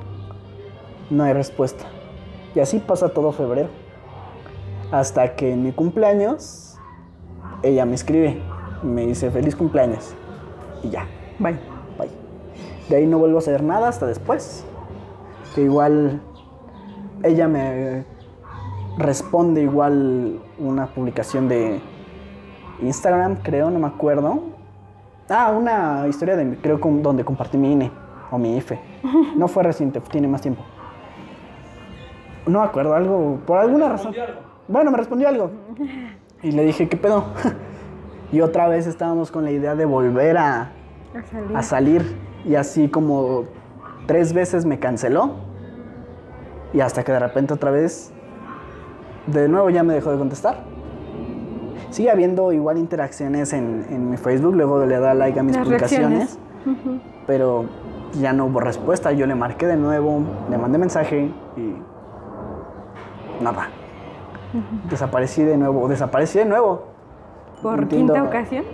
no 1.09 1.23
hay 1.23 1.33
respuesta. 1.33 1.85
Y 2.55 2.59
así 2.59 2.79
pasa 2.79 3.09
todo 3.09 3.31
febrero. 3.31 3.69
Hasta 4.91 5.35
que 5.35 5.53
en 5.53 5.63
mi 5.63 5.71
cumpleaños, 5.71 6.77
ella 7.63 7.85
me 7.85 7.95
escribe 7.95 8.41
me 8.83 9.05
dice 9.07 9.31
feliz 9.31 9.55
cumpleaños. 9.55 10.13
Y 10.83 10.89
ya, 10.89 11.07
Bye. 11.39 11.57
bye. 11.97 12.09
De 12.89 12.97
ahí 12.97 13.05
no 13.05 13.17
vuelvo 13.17 13.37
a 13.37 13.39
hacer 13.39 13.63
nada 13.63 13.87
hasta 13.87 14.05
después. 14.05 14.65
Que 15.55 15.61
igual 15.61 16.21
ella 17.23 17.47
me 17.47 18.05
responde 18.97 19.61
igual 19.61 20.39
una 20.59 20.87
publicación 20.87 21.47
de 21.47 21.79
Instagram, 22.81 23.37
creo, 23.43 23.69
no 23.69 23.79
me 23.79 23.87
acuerdo. 23.87 24.41
Ah, 25.29 25.51
una 25.55 26.07
historia 26.07 26.35
de 26.35 26.57
creo 26.57 26.79
con- 26.79 27.01
donde 27.01 27.23
compartí 27.23 27.57
mi 27.57 27.71
INE 27.73 27.91
o 28.31 28.37
mi 28.37 28.57
IFE. 28.57 28.79
No 29.35 29.47
fue 29.47 29.63
reciente, 29.63 29.99
tiene 30.01 30.27
más 30.27 30.41
tiempo. 30.41 30.63
No 32.45 32.59
me 32.59 32.65
acuerdo, 32.65 32.93
algo, 32.93 33.39
por 33.47 33.57
alguna 33.57 33.89
razón. 33.89 34.13
Bueno, 34.67 34.91
me 34.91 34.97
respondió 34.97 35.27
algo. 35.29 35.51
Y 36.43 36.51
le 36.51 36.65
dije, 36.65 36.89
¿qué 36.89 36.97
pedo? 36.97 37.23
y 38.33 38.41
otra 38.41 38.67
vez 38.67 38.85
estábamos 38.85 39.31
con 39.31 39.45
la 39.45 39.51
idea 39.51 39.75
de 39.75 39.85
volver 39.85 40.37
a, 40.37 40.61
A 41.15 41.23
salir. 41.31 41.57
a 41.57 41.63
salir. 41.63 42.17
Y 42.43 42.55
así 42.55 42.89
como 42.89 43.45
tres 44.05 44.33
veces 44.33 44.65
me 44.65 44.79
canceló. 44.79 45.31
Y 46.73 46.81
hasta 46.81 47.03
que 47.03 47.11
de 47.11 47.19
repente 47.19 47.53
otra 47.53 47.71
vez, 47.71 48.11
de 49.27 49.47
nuevo 49.47 49.69
ya 49.69 49.83
me 49.83 49.93
dejó 49.93 50.11
de 50.11 50.17
contestar. 50.17 50.63
Sigue 51.91 52.09
habiendo 52.09 52.51
igual 52.51 52.79
interacciones 52.79 53.53
en, 53.53 53.85
en 53.89 54.09
mi 54.09 54.17
Facebook, 54.17 54.55
luego 54.55 54.85
le 54.85 54.99
da 54.99 55.13
like 55.13 55.39
a 55.39 55.43
mis 55.43 55.55
Las 55.55 55.65
publicaciones. 55.65 56.39
Pero 57.27 57.65
ya 58.19 58.33
no 58.33 58.45
hubo 58.45 58.59
respuesta. 58.59 59.11
Yo 59.11 59.27
le 59.27 59.35
marqué 59.35 59.67
de 59.67 59.77
nuevo, 59.77 60.21
le 60.49 60.57
mandé 60.57 60.79
mensaje 60.79 61.31
y 61.55 61.75
nada. 63.43 63.69
Desaparecí 64.89 65.43
de 65.43 65.57
nuevo, 65.57 65.87
desaparecí 65.87 66.39
de 66.39 66.45
nuevo. 66.45 66.85
¿Por 67.61 67.79
Entiendo. 67.79 68.13
quinta 68.13 68.27
ocasión? 68.27 68.65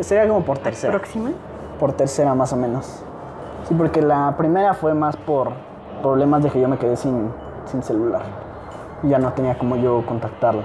Sería 0.00 0.26
como 0.26 0.44
por 0.44 0.58
tercera 0.58 0.92
¿Próxima? 0.92 1.30
por 1.78 1.92
tercera 1.92 2.34
más 2.34 2.52
o 2.52 2.56
menos. 2.56 3.04
Sí, 3.66 3.74
porque 3.74 4.00
la 4.00 4.36
primera 4.36 4.74
fue 4.74 4.94
más 4.94 5.16
por 5.16 5.50
problemas 6.00 6.42
de 6.44 6.50
que 6.50 6.60
yo 6.60 6.68
me 6.68 6.78
quedé 6.78 6.96
sin, 6.96 7.30
sin 7.64 7.82
celular. 7.82 8.22
Ya 9.02 9.18
no 9.18 9.32
tenía 9.32 9.58
como 9.58 9.74
yo 9.74 10.04
contactarla. 10.06 10.62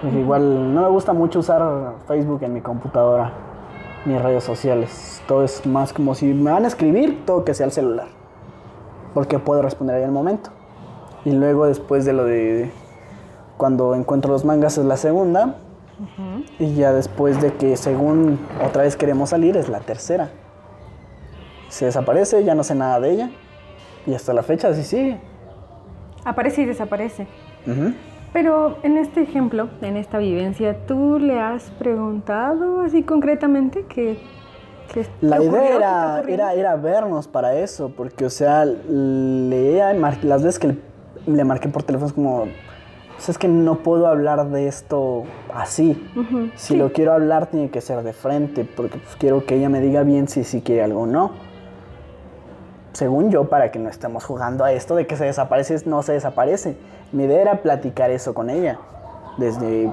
Porque 0.00 0.18
igual 0.18 0.74
no 0.74 0.82
me 0.82 0.88
gusta 0.88 1.12
mucho 1.12 1.40
usar 1.40 1.62
Facebook 2.06 2.42
en 2.42 2.54
mi 2.54 2.62
computadora, 2.62 3.32
ni 4.06 4.16
redes 4.16 4.42
sociales. 4.42 5.22
Todo 5.28 5.44
es 5.44 5.66
más 5.66 5.92
como 5.92 6.14
si 6.14 6.32
me 6.32 6.50
van 6.50 6.64
a 6.64 6.68
escribir, 6.68 7.24
todo 7.26 7.44
que 7.44 7.52
sea 7.52 7.66
el 7.66 7.72
celular. 7.72 8.06
Porque 9.12 9.38
puedo 9.38 9.60
responder 9.60 9.96
ahí 9.96 10.04
al 10.04 10.12
momento. 10.12 10.48
Y 11.26 11.32
luego 11.32 11.66
después 11.66 12.06
de 12.06 12.14
lo 12.14 12.24
de 12.24 12.72
cuando 13.58 13.94
encuentro 13.94 14.32
los 14.32 14.46
mangas 14.46 14.78
es 14.78 14.86
la 14.86 14.96
segunda. 14.96 15.56
Y 16.58 16.74
ya 16.74 16.92
después 16.92 17.42
de 17.42 17.52
que 17.52 17.76
según 17.76 18.38
otra 18.64 18.84
vez 18.84 18.96
queremos 18.96 19.30
salir 19.30 19.58
es 19.58 19.68
la 19.68 19.80
tercera. 19.80 20.30
Se 21.68 21.86
desaparece, 21.86 22.44
ya 22.44 22.54
no 22.54 22.64
sé 22.64 22.74
nada 22.74 23.00
de 23.00 23.10
ella. 23.12 23.30
Y 24.06 24.14
hasta 24.14 24.32
la 24.32 24.42
fecha 24.42 24.68
así 24.68 24.82
sigue. 24.82 25.20
Aparece 26.24 26.62
y 26.62 26.64
desaparece. 26.66 27.26
Pero 28.32 28.78
en 28.82 28.96
este 28.98 29.22
ejemplo, 29.22 29.68
en 29.82 29.96
esta 29.96 30.18
vivencia, 30.18 30.86
¿tú 30.86 31.18
le 31.18 31.38
has 31.40 31.70
preguntado 31.78 32.82
así 32.82 33.02
concretamente 33.02 33.84
que... 33.84 34.18
que 34.92 35.06
La 35.20 35.38
¿qué 35.38 35.44
idea 35.44 35.76
era, 35.76 36.22
era, 36.26 36.54
era 36.54 36.76
vernos 36.76 37.28
para 37.28 37.54
eso, 37.56 37.90
porque 37.96 38.24
o 38.24 38.30
sea, 38.30 38.64
le, 38.64 39.82
las 40.22 40.42
veces 40.42 40.58
que 40.58 40.68
le, 40.68 40.78
le 41.26 41.44
marqué 41.44 41.68
por 41.68 41.82
teléfono 41.82 42.06
es 42.06 42.12
como, 42.12 42.46
pues 43.16 43.28
es 43.30 43.38
que 43.38 43.48
no 43.48 43.76
puedo 43.76 44.06
hablar 44.06 44.48
de 44.50 44.68
esto 44.68 45.24
así. 45.52 46.00
Si 46.54 46.74
sí. 46.74 46.76
lo 46.76 46.92
quiero 46.92 47.12
hablar 47.12 47.46
tiene 47.46 47.70
que 47.70 47.80
ser 47.80 48.02
de 48.02 48.12
frente, 48.12 48.64
porque 48.64 48.98
pues 48.98 49.16
quiero 49.16 49.44
que 49.44 49.56
ella 49.56 49.68
me 49.68 49.80
diga 49.80 50.02
bien 50.02 50.28
si 50.28 50.44
sí 50.44 50.60
quiere 50.60 50.82
algo 50.82 51.02
o 51.02 51.06
no. 51.06 51.47
Según 52.98 53.30
yo, 53.30 53.44
para 53.44 53.70
que 53.70 53.78
no 53.78 53.88
estemos 53.88 54.24
jugando 54.24 54.64
a 54.64 54.72
esto 54.72 54.96
de 54.96 55.06
que 55.06 55.16
se 55.16 55.24
desaparece, 55.24 55.80
no 55.86 56.02
se 56.02 56.14
desaparece. 56.14 56.76
Mi 57.12 57.26
idea 57.26 57.42
era 57.42 57.62
platicar 57.62 58.10
eso 58.10 58.34
con 58.34 58.50
ella, 58.50 58.80
desde 59.36 59.88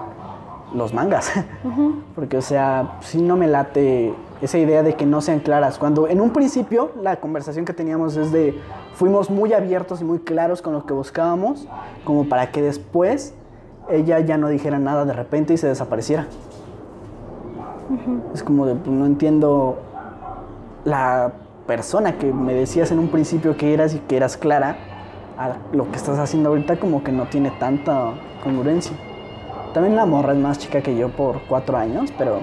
los 0.74 0.92
mangas. 0.92 1.32
Porque, 2.16 2.38
o 2.38 2.42
sea, 2.42 2.98
sí 3.02 3.22
no 3.22 3.38
me 3.38 3.46
late 3.46 4.12
esa 4.42 4.58
idea 4.58 4.82
de 4.82 4.96
que 4.96 5.06
no 5.06 5.22
sean 5.22 5.38
claras. 5.38 5.78
Cuando 5.78 6.08
en 6.08 6.20
un 6.20 6.32
principio 6.32 6.94
la 7.00 7.18
conversación 7.18 7.64
que 7.64 7.74
teníamos 7.74 8.18
es 8.18 8.32
de, 8.32 8.60
fuimos 8.96 9.30
muy 9.30 9.54
abiertos 9.54 10.02
y 10.02 10.04
muy 10.04 10.18
claros 10.18 10.64
con 10.64 10.74
lo 10.74 10.88
que 10.88 10.94
buscábamos, 10.96 11.68
como 12.06 12.28
para 12.28 12.52
que 12.52 12.64
después 12.64 13.36
ella 13.88 14.20
ya 14.22 14.40
no 14.40 14.48
dijera 14.48 14.80
nada 14.80 15.06
de 15.06 15.14
repente 15.14 15.54
y 15.54 15.58
se 15.58 15.68
desapareciera. 15.68 16.26
Es 18.34 18.42
como 18.42 18.66
de, 18.66 18.74
pues, 18.74 18.90
no 18.90 19.06
entiendo 19.06 19.78
la 20.86 21.32
persona 21.66 22.18
que 22.18 22.32
me 22.32 22.54
decías 22.54 22.92
en 22.92 23.00
un 23.00 23.10
principio 23.10 23.58
que 23.58 23.74
eras 23.74 23.94
y 23.94 24.00
que 24.00 24.18
eras 24.18 24.38
clara, 24.38 24.78
a 25.38 25.58
lo 25.74 25.90
que 25.92 25.98
estás 25.98 26.18
haciendo 26.20 26.50
ahorita 26.50 26.78
como 26.78 27.04
que 27.04 27.12
no 27.12 27.26
tiene 27.26 27.52
tanta 27.52 28.14
congruencia. 28.44 28.96
También 29.74 29.96
la 29.96 30.06
morra 30.06 30.34
es 30.34 30.40
más 30.40 30.58
chica 30.58 30.82
que 30.82 30.96
yo 30.96 31.10
por 31.10 31.42
cuatro 31.48 31.78
años, 31.78 32.12
pero... 32.18 32.40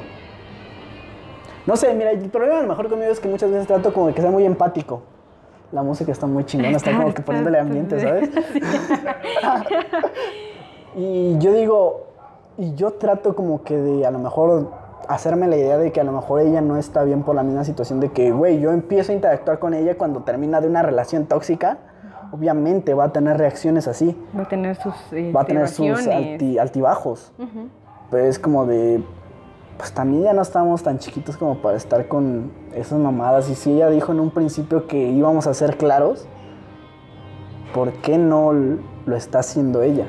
No 1.65 1.77
sé, 1.77 1.95
mira, 1.95 2.11
el 2.11 2.29
problema 2.29 2.59
a 2.59 2.63
lo 2.63 2.69
mejor 2.69 2.89
conmigo 2.89 3.11
es 3.11 3.21
que 3.21 3.29
muchas 3.29 3.51
veces 3.51 3.67
trato 3.67 3.93
como 3.93 4.09
de 4.09 4.15
que 4.15 4.21
sea 4.21 4.31
muy 4.31 4.45
empático. 4.45 5.03
La 5.71 5.83
música 5.83 6.13
está 6.13 6.27
muy 6.27 6.45
chingona, 6.45 6.77
está 6.77 6.95
como 6.95 7.15
que 7.15 7.23
poniéndole 7.23 7.59
ambiente, 7.59 8.01
¿sabes? 8.01 8.29
y 10.97 11.39
yo 11.39 11.55
digo, 11.55 12.09
y 12.59 12.75
yo 12.75 12.93
trato 12.93 13.35
como 13.35 13.63
que 13.63 13.77
de 13.77 14.05
a 14.05 14.11
lo 14.11 14.19
mejor 14.19 14.82
hacerme 15.15 15.47
la 15.49 15.57
idea 15.57 15.79
de 15.79 15.93
que 15.93 16.01
a 16.01 16.05
lo 16.05 16.13
mejor 16.13 16.41
ella 16.41 16.61
no 16.61 16.77
está 16.77 17.05
bien 17.05 17.23
por 17.23 17.35
la 17.35 17.43
misma 17.43 17.65
situación 17.65 18.01
de 18.01 18.11
que, 18.11 18.31
güey, 18.33 18.61
yo 18.61 18.73
empiezo 18.73 19.13
a 19.13 19.15
interactuar 19.15 19.59
con 19.59 19.75
ella 19.75 19.97
cuando 19.97 20.23
termina 20.23 20.61
de 20.61 20.69
una 20.69 20.83
relación 20.83 21.27
tóxica, 21.27 21.79
obviamente 22.33 22.95
va 22.95 23.05
a 23.05 23.13
tener 23.13 23.37
reacciones 23.37 23.89
así, 23.89 24.17
Va 24.37 24.43
a 24.43 24.49
tener 24.49 24.77
sus 24.77 24.95
eh, 25.13 25.33
va 25.35 25.43
a 25.43 25.45
tener 25.45 25.69
sus 25.69 26.07
alti- 26.07 26.59
altibajos. 26.59 27.33
Pero 28.11 28.25
es 28.25 28.39
como 28.39 28.67
de, 28.67 29.03
pues 29.79 29.93
también 29.93 30.23
ya 30.25 30.33
no 30.33 30.43
estamos 30.43 30.83
tan 30.83 30.99
chiquitos 30.99 31.37
como 31.37 31.57
para 31.63 31.77
estar 31.77 32.09
con 32.09 32.51
esas 32.75 32.99
mamadas. 32.99 33.49
Y 33.51 33.55
si 33.55 33.73
ella 33.73 33.89
dijo 33.91 34.13
en 34.13 34.21
un 34.21 34.31
principio 34.31 34.87
que 34.87 34.99
íbamos 35.11 35.47
a 35.47 35.55
ser 35.55 35.77
claros, 35.77 36.27
¿por 37.75 37.93
qué 37.95 38.19
no 38.19 38.53
lo 38.53 39.17
está 39.17 39.41
haciendo 39.41 39.83
ella? 39.83 40.07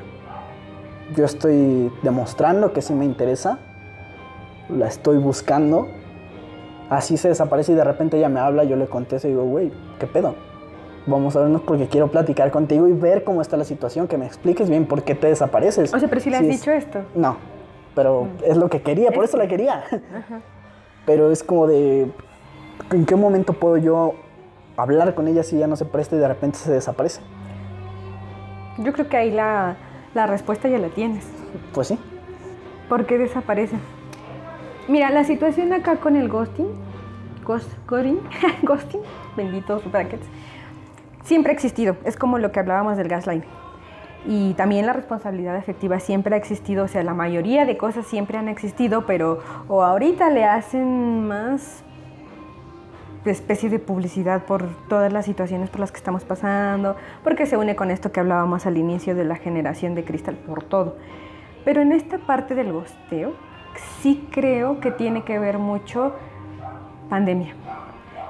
Yo 1.15 1.25
estoy 1.25 1.91
demostrando 2.03 2.73
que 2.73 2.81
sí 2.81 2.93
me 2.93 3.05
interesa, 3.05 3.59
la 4.69 4.87
estoy 4.87 5.17
buscando. 5.17 5.87
Así 6.89 7.17
se 7.17 7.29
desaparece 7.29 7.71
y 7.71 7.75
de 7.75 7.83
repente 7.83 8.17
ella 8.17 8.29
me 8.29 8.39
habla, 8.39 8.63
yo 8.65 8.75
le 8.75 8.85
contesto 8.87 9.27
y 9.27 9.31
digo, 9.31 9.43
güey, 9.45 9.71
¿qué 9.99 10.05
pedo? 10.07 10.35
Vamos 11.05 11.35
a 11.35 11.41
vernos 11.41 11.61
porque 11.61 11.87
quiero 11.87 12.07
platicar 12.09 12.51
contigo 12.51 12.87
y 12.87 12.93
ver 12.93 13.23
cómo 13.23 13.41
está 13.41 13.57
la 13.57 13.63
situación, 13.65 14.07
que 14.07 14.17
me 14.17 14.25
expliques 14.25 14.69
bien 14.69 14.85
por 14.85 15.03
qué 15.03 15.15
te 15.15 15.27
desapareces. 15.27 15.93
O 15.93 15.99
sea, 15.99 16.07
pero 16.07 16.21
si 16.21 16.29
le 16.29 16.37
has 16.37 16.43
Sí 16.43 16.49
es- 16.49 16.59
dicho 16.61 16.71
esto. 16.71 16.99
no, 17.15 17.37
pero 17.95 18.27
es 18.45 18.57
lo 18.57 18.69
que 18.69 18.81
quería, 18.81 19.11
por 19.11 19.23
Es 19.23 19.29
eso 19.31 19.37
la 19.37 19.47
quería. 19.47 19.83
Pero 21.05 21.31
es 21.31 21.43
como 21.43 21.67
de, 21.67 22.09
¿en 22.91 23.05
qué 23.05 23.15
momento 23.15 23.53
puedo 23.53 23.75
yo 23.77 24.13
hablar 24.77 25.13
con 25.15 25.27
ella 25.27 25.43
si 25.43 25.57
ya 25.57 25.67
no 25.67 25.75
se 25.75 25.83
presta 25.85 26.15
y 26.15 26.19
de 26.19 26.27
repente 26.27 26.57
se 26.59 26.71
desaparece? 26.71 27.21
Yo 28.77 28.93
creo 28.93 29.09
que 29.09 29.17
ahí 29.17 29.31
la, 29.31 29.75
la 30.13 30.27
respuesta 30.27 30.67
ya 30.69 30.77
la 30.79 30.87
tienes. 30.89 31.25
Pues 31.73 31.87
sí. 31.87 31.99
¿Por 32.87 33.05
qué 33.05 33.17
desaparece? 33.17 33.75
Mira, 34.87 35.09
la 35.11 35.23
situación 35.23 35.71
acá 35.71 35.95
con 35.97 36.17
el 36.17 36.27
ghosting, 36.27 36.67
ghost, 37.45 37.69
ghosting, 37.87 38.19
ghosting, 38.63 39.01
benditos 39.37 39.89
brackets, 39.89 40.25
siempre 41.23 41.51
ha 41.51 41.55
existido. 41.55 41.95
Es 42.03 42.17
como 42.17 42.37
lo 42.37 42.51
que 42.51 42.59
hablábamos 42.59 42.97
del 42.97 43.07
gaslighting. 43.07 43.49
Y 44.25 44.53
también 44.53 44.85
la 44.85 44.93
responsabilidad 44.93 45.55
efectiva 45.55 45.99
siempre 45.99 46.35
ha 46.35 46.37
existido, 46.37 46.85
o 46.85 46.87
sea, 46.87 47.03
la 47.03 47.13
mayoría 47.13 47.65
de 47.65 47.77
cosas 47.77 48.05
siempre 48.05 48.37
han 48.37 48.49
existido, 48.49 49.05
pero 49.05 49.39
o 49.67 49.83
ahorita 49.83 50.29
le 50.29 50.45
hacen 50.45 51.27
más 51.27 51.83
especie 53.25 53.69
de 53.69 53.79
publicidad 53.79 54.43
por 54.43 54.67
todas 54.89 55.11
las 55.13 55.25
situaciones 55.25 55.69
por 55.69 55.79
las 55.79 55.91
que 55.91 55.97
estamos 55.97 56.25
pasando, 56.25 56.97
porque 57.23 57.45
se 57.45 57.55
une 57.55 57.75
con 57.75 57.89
esto 57.89 58.11
que 58.11 58.19
hablábamos 58.19 58.65
al 58.65 58.77
inicio 58.77 59.15
de 59.15 59.23
la 59.23 59.37
generación 59.37 59.95
de 59.95 60.03
cristal, 60.03 60.35
por 60.35 60.63
todo. 60.63 60.97
Pero 61.63 61.81
en 61.81 61.93
esta 61.93 62.17
parte 62.17 62.55
del 62.55 62.73
gosteo, 62.73 63.33
sí 64.01 64.27
creo 64.31 64.79
que 64.79 64.91
tiene 64.91 65.23
que 65.23 65.39
ver 65.39 65.57
mucho 65.57 66.13
pandemia. 67.09 67.53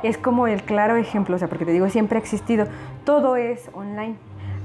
Es 0.01 0.17
como 0.17 0.47
el 0.47 0.63
claro 0.63 0.97
ejemplo, 0.97 1.35
o 1.35 1.39
sea, 1.39 1.47
porque 1.47 1.65
te 1.65 1.71
digo, 1.71 1.89
siempre 1.89 2.17
ha 2.17 2.21
existido, 2.21 2.65
todo 3.05 3.35
es 3.37 3.69
online, 3.73 4.15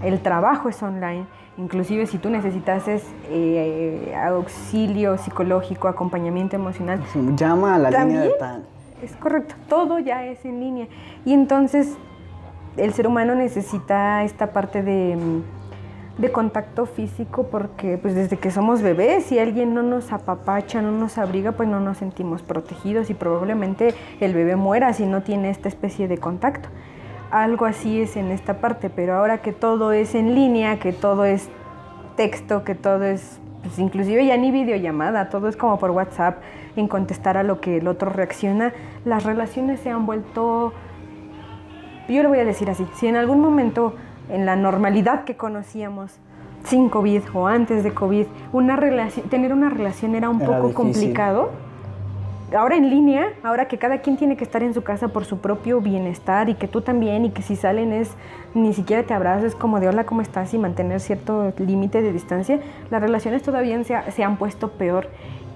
el 0.03 0.21
trabajo 0.21 0.69
es 0.69 0.83
online, 0.83 1.27
inclusive 1.57 2.07
si 2.07 2.19
tú 2.19 2.29
necesitases 2.31 3.05
eh, 3.31 4.15
auxilio 4.17 5.17
psicológico, 5.19 5.89
acompañamiento 5.89 6.57
emocional, 6.57 7.01
Llama 7.37 7.77
a 7.77 7.79
la 7.79 7.91
línea 7.91 8.23
de 8.23 8.31
tan. 8.31 8.65
es 9.03 9.15
correcto, 9.17 9.55
todo 9.69 9.99
ya 9.99 10.25
es 10.25 10.45
en 10.45 10.61
línea. 10.61 10.89
Y 11.25 11.33
entonces 11.33 11.97
el 12.77 12.93
ser 12.93 13.07
humano 13.07 13.35
necesita 13.35 14.25
esta 14.25 14.53
parte 14.53 14.83
de, 14.83 15.17
de 16.19 16.33
contacto 16.33 16.85
físico 16.85 17.45
porque 17.45 17.97
pues 17.97 18.15
desde 18.15 18.37
que 18.37 18.51
somos 18.51 18.83
bebés, 18.83 19.25
si 19.25 19.39
alguien 19.39 19.73
no 19.73 19.83
nos 19.83 20.13
apapacha, 20.13 20.83
no 20.83 20.91
nos 20.91 21.17
abriga, 21.17 21.53
pues 21.53 21.69
no 21.69 21.79
nos 21.79 21.99
sentimos 21.99 22.43
protegidos 22.43 23.09
y 23.09 23.15
probablemente 23.15 23.95
el 24.21 24.35
bebé 24.35 24.57
muera 24.57 24.93
si 24.93 25.07
no 25.07 25.23
tiene 25.23 25.51
esta 25.51 25.69
especie 25.69 26.09
de 26.09 26.19
contacto. 26.19 26.69
Algo 27.31 27.67
así 27.67 28.01
es 28.01 28.17
en 28.17 28.31
esta 28.33 28.55
parte, 28.61 28.91
pero 28.91 29.15
ahora 29.15 29.39
que 29.39 29.53
todo 29.53 29.93
es 29.93 30.15
en 30.15 30.35
línea, 30.35 30.79
que 30.81 30.93
todo 30.93 31.25
es 31.25 31.49
texto, 32.17 32.65
que 32.65 32.75
todo 32.75 33.05
es, 33.05 33.39
pues 33.63 33.79
inclusive 33.79 34.27
ya 34.27 34.37
ni 34.37 34.51
videollamada, 34.51 35.29
todo 35.29 35.49
es 35.49 35.57
como 35.57 35.79
por 35.79 35.93
WhatsApp, 35.93 36.39
en 36.75 36.89
contestar 36.89 37.37
a 37.37 37.45
lo 37.45 37.61
que 37.61 37.77
el 37.77 37.87
otro 37.87 38.11
reacciona, 38.11 38.73
las 39.05 39.25
relaciones 39.25 39.79
se 39.81 39.91
han 39.91 40.07
vuelto, 40.07 40.73
yo 42.09 42.23
le 42.23 42.29
voy 42.29 42.39
a 42.39 42.45
decir 42.45 42.71
así, 42.71 42.87
si 42.95 43.07
en 43.07 43.17
algún 43.17 43.41
momento 43.41 43.95
en 44.31 44.47
la 44.47 44.57
normalidad 44.57 45.25
que 45.25 45.37
conocíamos, 45.37 46.19
sin 46.65 46.89
COVID 46.89 47.23
o 47.35 47.47
antes 47.47 47.85
de 47.85 47.93
COVID, 47.95 48.27
una 48.53 48.77
relación, 48.77 49.29
tener 49.29 49.53
una 49.53 49.71
relación 49.71 50.15
era 50.15 50.29
un 50.29 50.41
Era 50.41 50.47
poco 50.47 50.69
difícil. 50.69 50.75
complicado. 50.75 51.51
Ahora 52.57 52.77
en 52.77 52.89
línea, 52.89 53.27
ahora 53.43 53.69
que 53.69 53.77
cada 53.77 53.99
quien 53.99 54.17
tiene 54.17 54.37
que 54.39 54.45
estar 54.45 54.63
en 54.63 54.73
su 54.73 54.83
casa 54.83 55.09
por 55.09 55.27
su 55.27 55.39
propio 55.39 55.83
bienestar 55.83 56.49
y 56.49 56.55
que 56.55 56.67
tú 56.67 56.81
también 56.81 57.27
y 57.27 57.31
que 57.31 57.43
si 57.43 57.57
salen 57.57 57.93
es 57.93 58.11
ni 58.55 58.73
siquiera 58.73 59.03
te 59.03 59.13
abrazas 59.13 59.55
como 59.55 59.81
de 59.81 59.89
hola, 59.89 60.05
¿cómo 60.05 60.23
estás? 60.23 60.55
y 60.55 60.59
mantener 60.59 61.01
cierto 61.01 61.53
límite 61.59 62.01
de 62.01 62.11
distancia, 62.11 62.59
las 62.91 63.03
relaciones 63.03 63.43
todavía 63.43 63.83
se 63.85 64.25
han 64.25 64.37
puesto 64.39 64.71
peor. 64.71 65.09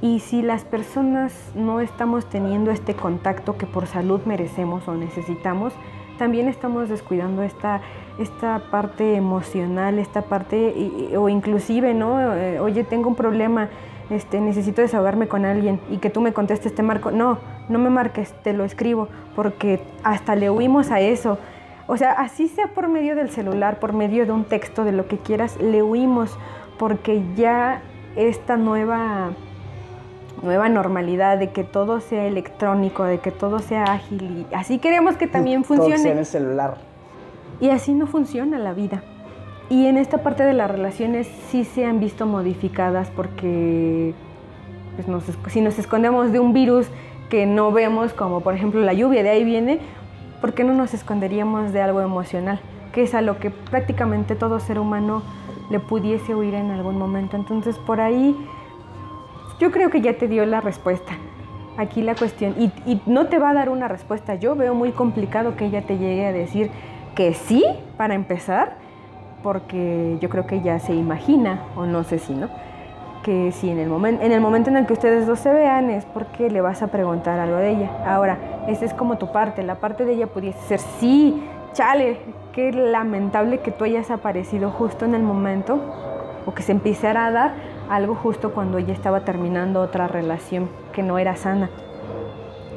Y 0.02 0.20
si 0.20 0.42
las 0.42 0.64
personas 0.64 1.32
no 1.54 1.80
estamos 1.80 2.26
teniendo 2.26 2.70
este 2.70 2.94
contacto 2.94 3.56
que 3.56 3.66
por 3.66 3.86
salud 3.86 4.20
merecemos 4.26 4.86
o 4.86 4.94
necesitamos, 4.94 5.72
también 6.18 6.48
estamos 6.48 6.88
descuidando 6.88 7.42
esta, 7.42 7.80
esta 8.18 8.62
parte 8.70 9.14
emocional, 9.14 9.98
esta 9.98 10.22
parte, 10.22 10.74
o 11.16 11.28
inclusive, 11.28 11.94
¿no? 11.94 12.34
Eh, 12.34 12.60
Oye, 12.60 12.84
tengo 12.84 13.08
un 13.08 13.14
problema, 13.14 13.68
este, 14.10 14.40
necesito 14.40 14.82
desahogarme 14.82 15.28
con 15.28 15.44
alguien 15.44 15.80
y 15.90 15.98
que 15.98 16.10
tú 16.10 16.20
me 16.20 16.32
contestes, 16.32 16.74
te 16.74 16.82
marco. 16.82 17.10
No, 17.10 17.38
no 17.68 17.78
me 17.78 17.90
marques, 17.90 18.32
te 18.42 18.52
lo 18.52 18.64
escribo, 18.64 19.08
porque 19.34 19.80
hasta 20.04 20.36
le 20.36 20.50
huimos 20.50 20.90
a 20.90 21.00
eso. 21.00 21.38
O 21.86 21.96
sea, 21.96 22.12
así 22.12 22.48
sea 22.48 22.68
por 22.68 22.88
medio 22.88 23.16
del 23.16 23.30
celular, 23.30 23.80
por 23.80 23.92
medio 23.92 24.24
de 24.26 24.32
un 24.32 24.44
texto, 24.44 24.84
de 24.84 24.92
lo 24.92 25.08
que 25.08 25.18
quieras, 25.18 25.60
le 25.60 25.82
huimos, 25.82 26.38
porque 26.78 27.22
ya 27.36 27.82
esta 28.16 28.56
nueva 28.56 29.30
nueva 30.42 30.68
normalidad 30.68 31.38
de 31.38 31.50
que 31.50 31.64
todo 31.64 32.00
sea 32.00 32.26
electrónico, 32.26 33.04
de 33.04 33.18
que 33.18 33.30
todo 33.30 33.60
sea 33.60 33.84
ágil 33.84 34.46
y 34.50 34.54
así 34.54 34.78
queremos 34.78 35.16
que 35.16 35.26
también 35.26 35.62
Todo 35.62 35.76
que 35.76 35.76
sea 35.76 35.86
en 35.86 35.92
funcione. 35.92 36.20
el 36.20 36.26
celular. 36.26 36.76
Y 37.60 37.70
así 37.70 37.94
no 37.94 38.06
funciona 38.06 38.58
la 38.58 38.72
vida. 38.72 39.02
Y 39.68 39.86
en 39.86 39.96
esta 39.96 40.18
parte 40.18 40.42
de 40.42 40.52
las 40.52 40.70
relaciones 40.70 41.28
sí 41.50 41.64
se 41.64 41.86
han 41.86 42.00
visto 42.00 42.26
modificadas 42.26 43.08
porque 43.10 44.14
pues, 44.96 45.08
nos 45.08 45.24
si 45.48 45.60
nos 45.60 45.78
escondemos 45.78 46.32
de 46.32 46.40
un 46.40 46.52
virus 46.52 46.88
que 47.30 47.46
no 47.46 47.72
vemos, 47.72 48.12
como 48.12 48.40
por 48.40 48.54
ejemplo 48.54 48.80
la 48.80 48.92
lluvia, 48.92 49.22
de 49.22 49.30
ahí 49.30 49.44
viene, 49.44 49.78
¿por 50.40 50.52
qué 50.52 50.64
no 50.64 50.74
nos 50.74 50.92
esconderíamos 50.92 51.72
de 51.72 51.80
algo 51.80 52.02
emocional? 52.02 52.60
Que 52.92 53.04
es 53.04 53.14
a 53.14 53.22
lo 53.22 53.38
que 53.38 53.50
prácticamente 53.50 54.34
todo 54.34 54.60
ser 54.60 54.78
humano 54.78 55.22
le 55.70 55.80
pudiese 55.80 56.34
huir 56.34 56.54
en 56.54 56.70
algún 56.72 56.98
momento. 56.98 57.36
Entonces 57.36 57.78
por 57.78 58.00
ahí 58.00 58.36
yo 59.62 59.70
creo 59.70 59.90
que 59.90 60.00
ya 60.00 60.14
te 60.14 60.26
dio 60.26 60.44
la 60.44 60.60
respuesta. 60.60 61.12
Aquí 61.76 62.02
la 62.02 62.16
cuestión, 62.16 62.56
y, 62.58 62.72
y 62.84 63.00
no 63.06 63.26
te 63.26 63.38
va 63.38 63.50
a 63.50 63.54
dar 63.54 63.68
una 63.68 63.86
respuesta. 63.86 64.34
Yo 64.34 64.56
veo 64.56 64.74
muy 64.74 64.90
complicado 64.90 65.54
que 65.54 65.66
ella 65.66 65.82
te 65.82 65.98
llegue 65.98 66.26
a 66.26 66.32
decir 66.32 66.68
que 67.14 67.32
sí, 67.32 67.64
para 67.96 68.14
empezar, 68.14 68.74
porque 69.40 70.18
yo 70.20 70.28
creo 70.28 70.48
que 70.48 70.56
ella 70.56 70.80
se 70.80 70.94
imagina, 70.94 71.62
o 71.76 71.86
no 71.86 72.02
sé 72.02 72.18
si, 72.18 72.34
¿no? 72.34 72.48
Que 73.22 73.52
si 73.52 73.70
en 73.70 73.78
el, 73.78 73.88
momento 73.88 74.24
en 74.24 74.32
el 74.32 74.40
momento 74.40 74.68
en 74.68 74.78
el 74.78 74.86
que 74.86 74.94
ustedes 74.94 75.28
dos 75.28 75.38
se 75.38 75.52
vean 75.52 75.90
es 75.90 76.04
porque 76.06 76.50
le 76.50 76.60
vas 76.60 76.82
a 76.82 76.88
preguntar 76.88 77.38
algo 77.38 77.56
de 77.56 77.70
ella. 77.70 77.90
Ahora, 78.04 78.38
esa 78.66 78.84
es 78.84 78.92
como 78.92 79.16
tu 79.16 79.30
parte, 79.30 79.62
la 79.62 79.76
parte 79.76 80.04
de 80.04 80.14
ella 80.14 80.26
pudiese 80.26 80.58
ser, 80.66 80.80
sí, 80.98 81.40
chale, 81.72 82.18
qué 82.52 82.72
lamentable 82.72 83.60
que 83.60 83.70
tú 83.70 83.84
hayas 83.84 84.10
aparecido 84.10 84.70
justo 84.70 85.04
en 85.04 85.14
el 85.14 85.22
momento 85.22 85.78
o 86.46 86.52
que 86.52 86.64
se 86.64 86.72
empezara 86.72 87.26
a 87.26 87.30
dar 87.30 87.71
algo 87.88 88.14
justo 88.14 88.52
cuando 88.52 88.78
ella 88.78 88.92
estaba 88.92 89.24
terminando 89.24 89.80
otra 89.80 90.08
relación 90.08 90.68
que 90.92 91.02
no 91.02 91.18
era 91.18 91.36
sana. 91.36 91.70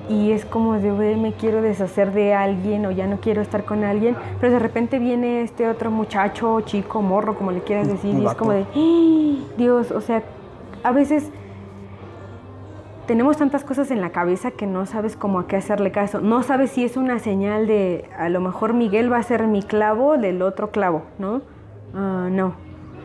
Y 0.07 0.31
es 0.31 0.45
como 0.45 0.73
de, 0.73 0.91
"Güey, 0.91 1.15
me 1.15 1.33
quiero 1.33 1.61
deshacer 1.63 2.11
de 2.11 2.33
alguien 2.33 2.85
o 2.85 2.91
ya 2.91 3.07
no 3.07 3.17
quiero 3.17 3.41
estar 3.41 3.65
con 3.65 3.83
alguien, 3.83 4.15
pero 4.39 4.53
de 4.53 4.59
repente 4.59 4.99
viene 4.99 5.41
este 5.41 5.67
otro 5.67 5.89
muchacho, 5.89 6.61
chico, 6.61 7.01
morro, 7.01 7.35
como 7.35 7.51
le 7.51 7.61
quieras 7.61 7.87
decir, 7.87 8.13
y 8.13 8.25
es 8.25 8.33
como 8.35 8.51
de, 8.51 8.65
"Ah, 8.75 9.53
Dios, 9.57 9.91
o 9.91 10.01
sea, 10.01 10.21
a 10.83 10.91
veces 10.91 11.31
tenemos 13.07 13.37
tantas 13.37 13.63
cosas 13.63 13.91
en 13.91 14.01
la 14.01 14.09
cabeza 14.11 14.51
que 14.51 14.65
no 14.67 14.85
sabes 14.85 15.15
cómo 15.15 15.39
a 15.39 15.47
qué 15.47 15.55
hacerle 15.55 15.91
caso. 15.91 16.21
No 16.21 16.43
sabes 16.43 16.71
si 16.71 16.83
es 16.83 16.97
una 16.97 17.19
señal 17.19 17.67
de 17.67 18.09
a 18.17 18.29
lo 18.29 18.41
mejor 18.41 18.73
Miguel 18.73 19.11
va 19.11 19.17
a 19.17 19.23
ser 19.23 19.47
mi 19.47 19.61
clavo 19.63 20.17
del 20.17 20.41
otro 20.41 20.71
clavo, 20.71 21.03
¿no? 21.19 21.41
Ah, 21.95 22.29
no. 22.31 22.53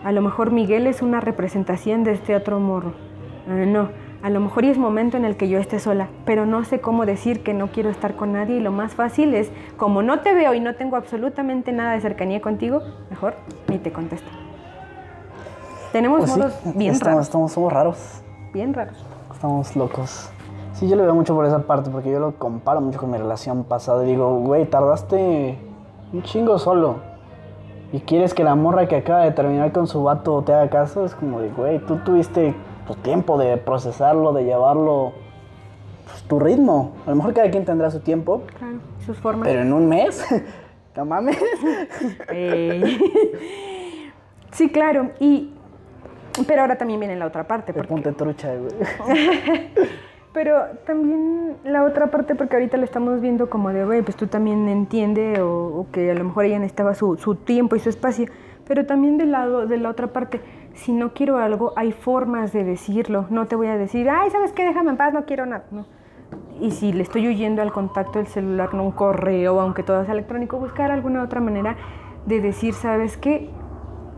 A 0.05 0.13
lo 0.13 0.23
mejor 0.23 0.51
Miguel 0.51 0.87
es 0.87 1.03
una 1.03 1.21
representación 1.21 2.05
de 2.05 2.13
este 2.13 2.35
otro 2.35 2.59
morro. 2.61 2.93
Ah, 3.49 3.65
no. 3.67 3.89
A 4.23 4.29
lo 4.29 4.41
mejor 4.41 4.65
es 4.67 4.77
momento 4.77 5.17
en 5.17 5.25
el 5.25 5.37
que 5.37 5.49
yo 5.49 5.59
esté 5.59 5.79
sola, 5.79 6.09
pero 6.27 6.45
no 6.45 6.63
sé 6.65 6.81
cómo 6.81 7.07
decir 7.07 7.43
que 7.43 7.55
no 7.55 7.69
quiero 7.69 7.89
estar 7.89 8.17
con 8.17 8.33
nadie 8.33 8.57
y 8.57 8.61
lo 8.61 8.71
más 8.71 8.95
fácil 8.95 9.35
es, 9.35 9.51
como 9.79 10.03
no 10.03 10.21
te 10.21 10.35
veo 10.35 10.53
y 10.53 10.61
no 10.61 10.75
tengo 10.75 10.97
absolutamente 10.97 11.73
nada 11.73 11.93
de 11.93 12.03
cercanía 12.03 12.43
contigo, 12.43 12.83
mejor 13.09 13.35
ni 13.69 13.79
te 13.79 13.93
contesto. 13.93 14.29
Tenemos 15.93 16.19
Pues 16.21 16.33
sí, 16.33 16.39
modos 16.39 16.59
bien 16.77 16.93
estamos, 16.93 17.13
raros, 17.15 17.27
estamos- 17.27 17.53
somos 17.53 17.73
raros. 17.73 18.23
bien 18.53 18.75
raros. 18.75 19.03
Estamos 19.33 19.75
locos. 19.75 20.31
Sí, 20.75 20.87
yo 20.89 20.97
lo 20.97 21.03
veo 21.03 21.15
mucho 21.15 21.35
por 21.35 21.47
esa 21.47 21.61
parte, 21.67 21.91
porque 21.91 22.11
yo 22.11 22.21
lo 22.21 22.33
comparo 22.37 22.81
mucho 22.81 22.99
con 23.01 23.11
mi 23.11 23.17
relación 23.19 23.65
pasada. 23.65 24.05
Y 24.05 24.09
digo, 24.11 24.39
güey, 24.41 24.67
tardaste 24.67 25.59
un 26.13 26.23
chingo 26.23 26.59
solo. 26.59 26.97
Y 27.93 28.01
quieres 28.01 28.35
que 28.35 28.45
la 28.45 28.55
morra 28.55 28.87
que 28.87 28.97
acaba 28.97 29.25
de 29.25 29.33
terminar 29.33 29.73
con 29.73 29.87
su 29.87 30.03
vato 30.03 30.43
te 30.43 30.53
haga 30.53 30.71
caso. 30.71 31.05
Es 31.05 31.15
como 31.15 31.41
de, 31.41 31.49
güey, 31.49 31.79
tú 31.81 31.97
tuviste 31.99 32.55
tu 32.87 32.95
tiempo 32.95 33.37
de 33.39 33.57
procesarlo, 33.57 34.33
de 34.33 34.45
llevarlo 34.45 35.13
pues, 36.05 36.23
tu 36.25 36.39
ritmo. 36.39 36.93
A 37.07 37.11
lo 37.11 37.17
mejor 37.17 37.35
cada 37.35 37.51
quien 37.51 37.65
tendrá 37.65 37.91
su 37.91 38.01
tiempo, 38.01 38.43
Claro, 38.59 38.79
sus 39.05 39.17
formas. 39.19 39.49
pero 39.49 39.63
en 39.63 39.73
un 39.73 39.89
mes, 39.89 40.25
no 40.97 41.05
mames. 41.05 41.37
Ey. 42.29 42.99
Sí, 44.53 44.71
claro. 44.71 45.11
Y, 45.19 45.53
pero 46.47 46.63
ahora 46.63 46.77
también 46.79 47.01
viene 47.01 47.17
la 47.17 47.27
otra 47.27 47.47
parte. 47.47 47.73
Te 47.73 47.79
Porque, 47.79 47.89
ponte 47.89 48.13
trucha, 48.13 48.53
güey. 48.55 48.73
pero 50.33 50.63
también 50.87 51.57
la 51.65 51.85
otra 51.85 52.09
parte, 52.09 52.35
porque 52.35 52.57
ahorita 52.57 52.77
lo 52.77 52.85
estamos 52.85 53.21
viendo 53.21 53.51
como 53.51 53.73
de, 53.73 53.85
güey, 53.85 54.03
pues 54.03 54.17
tú 54.17 54.27
también 54.27 54.69
entiendes 54.69 55.39
o, 55.41 55.81
o 55.81 55.87
que 55.91 56.11
a 56.11 56.15
lo 56.15 56.25
mejor 56.25 56.45
ella 56.45 56.59
necesitaba 56.59 56.95
su, 56.95 57.17
su 57.17 57.35
tiempo 57.35 57.77
y 57.77 57.81
su 57.81 57.89
espacio. 57.89 58.27
Pero 58.67 58.87
también 58.87 59.19
del 59.19 59.33
lado, 59.33 59.67
de 59.67 59.79
la 59.79 59.89
otra 59.89 60.09
parte, 60.09 60.41
si 60.75 60.93
no 60.93 61.13
quiero 61.13 61.39
algo, 61.39 61.73
hay 61.75 61.91
formas 61.91 62.53
de 62.53 62.63
decirlo. 62.63 63.27
No 63.29 63.47
te 63.47 63.57
voy 63.57 63.67
a 63.67 63.77
decir, 63.77 64.09
ay, 64.09 64.31
¿sabes 64.31 64.53
qué? 64.53 64.65
Déjame 64.65 64.91
en 64.91 64.97
paz, 64.97 65.13
no 65.13 65.25
quiero 65.25 65.45
nada. 65.47 65.65
No. 65.73 65.87
Y 66.61 66.71
si 66.71 66.93
le 66.93 67.03
estoy 67.03 67.27
huyendo 67.27 67.63
al 67.63 67.73
contacto 67.73 68.19
del 68.19 68.29
celular, 68.29 68.73
no 68.75 68.85
un 68.85 68.93
correo, 68.93 69.61
aunque 69.61 69.83
todo 69.83 70.05
sea 70.05 70.13
electrónico, 70.13 70.59
buscar 70.59 70.93
alguna 70.93 71.23
otra 71.25 71.41
manera 71.41 71.77
de 72.27 72.41
decir, 72.41 72.75
¿sabes 72.75 73.17
qué? 73.17 73.51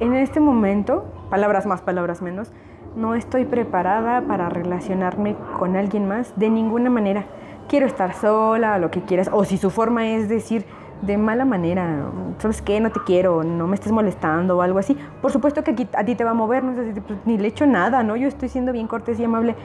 En 0.00 0.12
este 0.14 0.40
momento, 0.40 1.04
palabras 1.30 1.64
más, 1.64 1.80
palabras 1.80 2.20
menos, 2.20 2.52
no 2.96 3.14
estoy 3.14 3.44
preparada 3.44 4.22
para 4.22 4.48
relacionarme 4.48 5.36
con 5.58 5.76
alguien 5.76 6.06
más 6.08 6.32
de 6.36 6.50
ninguna 6.50 6.90
manera. 6.90 7.24
Quiero 7.68 7.86
estar 7.86 8.12
sola, 8.14 8.78
lo 8.78 8.90
que 8.90 9.02
quieras. 9.02 9.30
O 9.32 9.44
si 9.44 9.56
su 9.56 9.70
forma 9.70 10.06
es 10.08 10.28
decir 10.28 10.66
de 11.00 11.16
mala 11.16 11.44
manera, 11.44 12.06
¿sabes 12.38 12.62
qué? 12.62 12.78
No 12.80 12.90
te 12.90 13.00
quiero, 13.00 13.42
no 13.42 13.66
me 13.66 13.74
estés 13.74 13.90
molestando 13.92 14.58
o 14.58 14.62
algo 14.62 14.78
así. 14.78 14.96
Por 15.20 15.32
supuesto 15.32 15.64
que 15.64 15.72
aquí- 15.72 15.88
a 15.96 16.04
ti 16.04 16.14
te 16.14 16.22
va 16.22 16.30
a 16.30 16.34
mover, 16.34 16.62
no 16.62 16.72
es 16.72 16.76
decir, 16.76 17.02
pues, 17.02 17.18
ni 17.24 17.38
le 17.38 17.48
echo 17.48 17.66
nada, 17.66 18.02
¿no? 18.02 18.14
Yo 18.16 18.28
estoy 18.28 18.48
siendo 18.48 18.72
bien 18.72 18.86
cortés 18.86 19.18
y 19.18 19.24
amable. 19.24 19.56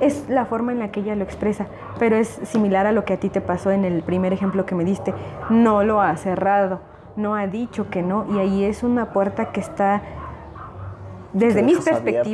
Es 0.00 0.28
la 0.28 0.44
forma 0.44 0.72
en 0.72 0.78
la 0.78 0.90
que 0.92 1.00
ella 1.00 1.14
lo 1.16 1.24
expresa, 1.24 1.66
pero 1.98 2.16
es 2.16 2.28
similar 2.44 2.86
a 2.86 2.92
lo 2.92 3.04
que 3.04 3.14
a 3.14 3.16
ti 3.18 3.28
te 3.28 3.40
pasó 3.40 3.70
en 3.70 3.84
el 3.84 4.02
primer 4.02 4.32
ejemplo 4.32 4.66
que 4.66 4.74
me 4.74 4.84
diste. 4.84 5.14
No 5.50 5.82
lo 5.84 6.00
ha 6.00 6.16
cerrado, 6.16 6.80
no 7.16 7.34
ha 7.34 7.46
dicho 7.46 7.88
que 7.90 8.02
no, 8.02 8.26
y 8.32 8.38
ahí 8.38 8.64
es 8.64 8.82
una 8.82 9.12
puerta 9.12 9.52
que 9.52 9.60
está, 9.60 10.02
desde 11.32 11.62
mi 11.62 11.72
abierta. 12.08 12.30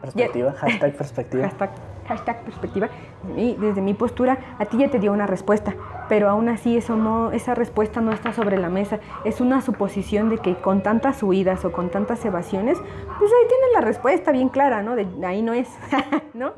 Perspectiva, 0.00 0.52
hashtag 0.52 0.94
perspectiva. 0.94 1.44
hashtag, 1.44 1.70
hashtag 2.06 2.40
perspectiva, 2.42 2.88
y 3.36 3.54
desde 3.54 3.80
mi 3.80 3.94
postura, 3.94 4.38
a 4.58 4.64
ti 4.66 4.78
ya 4.78 4.88
te 4.90 4.98
dio 4.98 5.12
una 5.12 5.26
respuesta, 5.26 5.74
pero 6.08 6.28
aún 6.28 6.48
así 6.48 6.76
eso 6.76 6.96
no, 6.96 7.32
esa 7.32 7.54
respuesta 7.54 8.00
no 8.00 8.12
está 8.12 8.32
sobre 8.32 8.56
la 8.58 8.68
mesa. 8.68 8.98
Es 9.24 9.40
una 9.40 9.60
suposición 9.60 10.30
de 10.30 10.38
que 10.38 10.56
con 10.56 10.82
tantas 10.82 11.22
huidas 11.22 11.64
o 11.64 11.72
con 11.72 11.90
tantas 11.90 12.24
evasiones, 12.24 12.78
pues 12.78 13.30
ahí 13.32 13.48
tienes 13.48 13.68
la 13.74 13.80
respuesta 13.80 14.32
bien 14.32 14.48
clara, 14.48 14.82
¿no? 14.82 14.96
De 14.96 15.06
ahí 15.26 15.42
no 15.42 15.52
es, 15.52 15.68
¿no? 16.34 16.52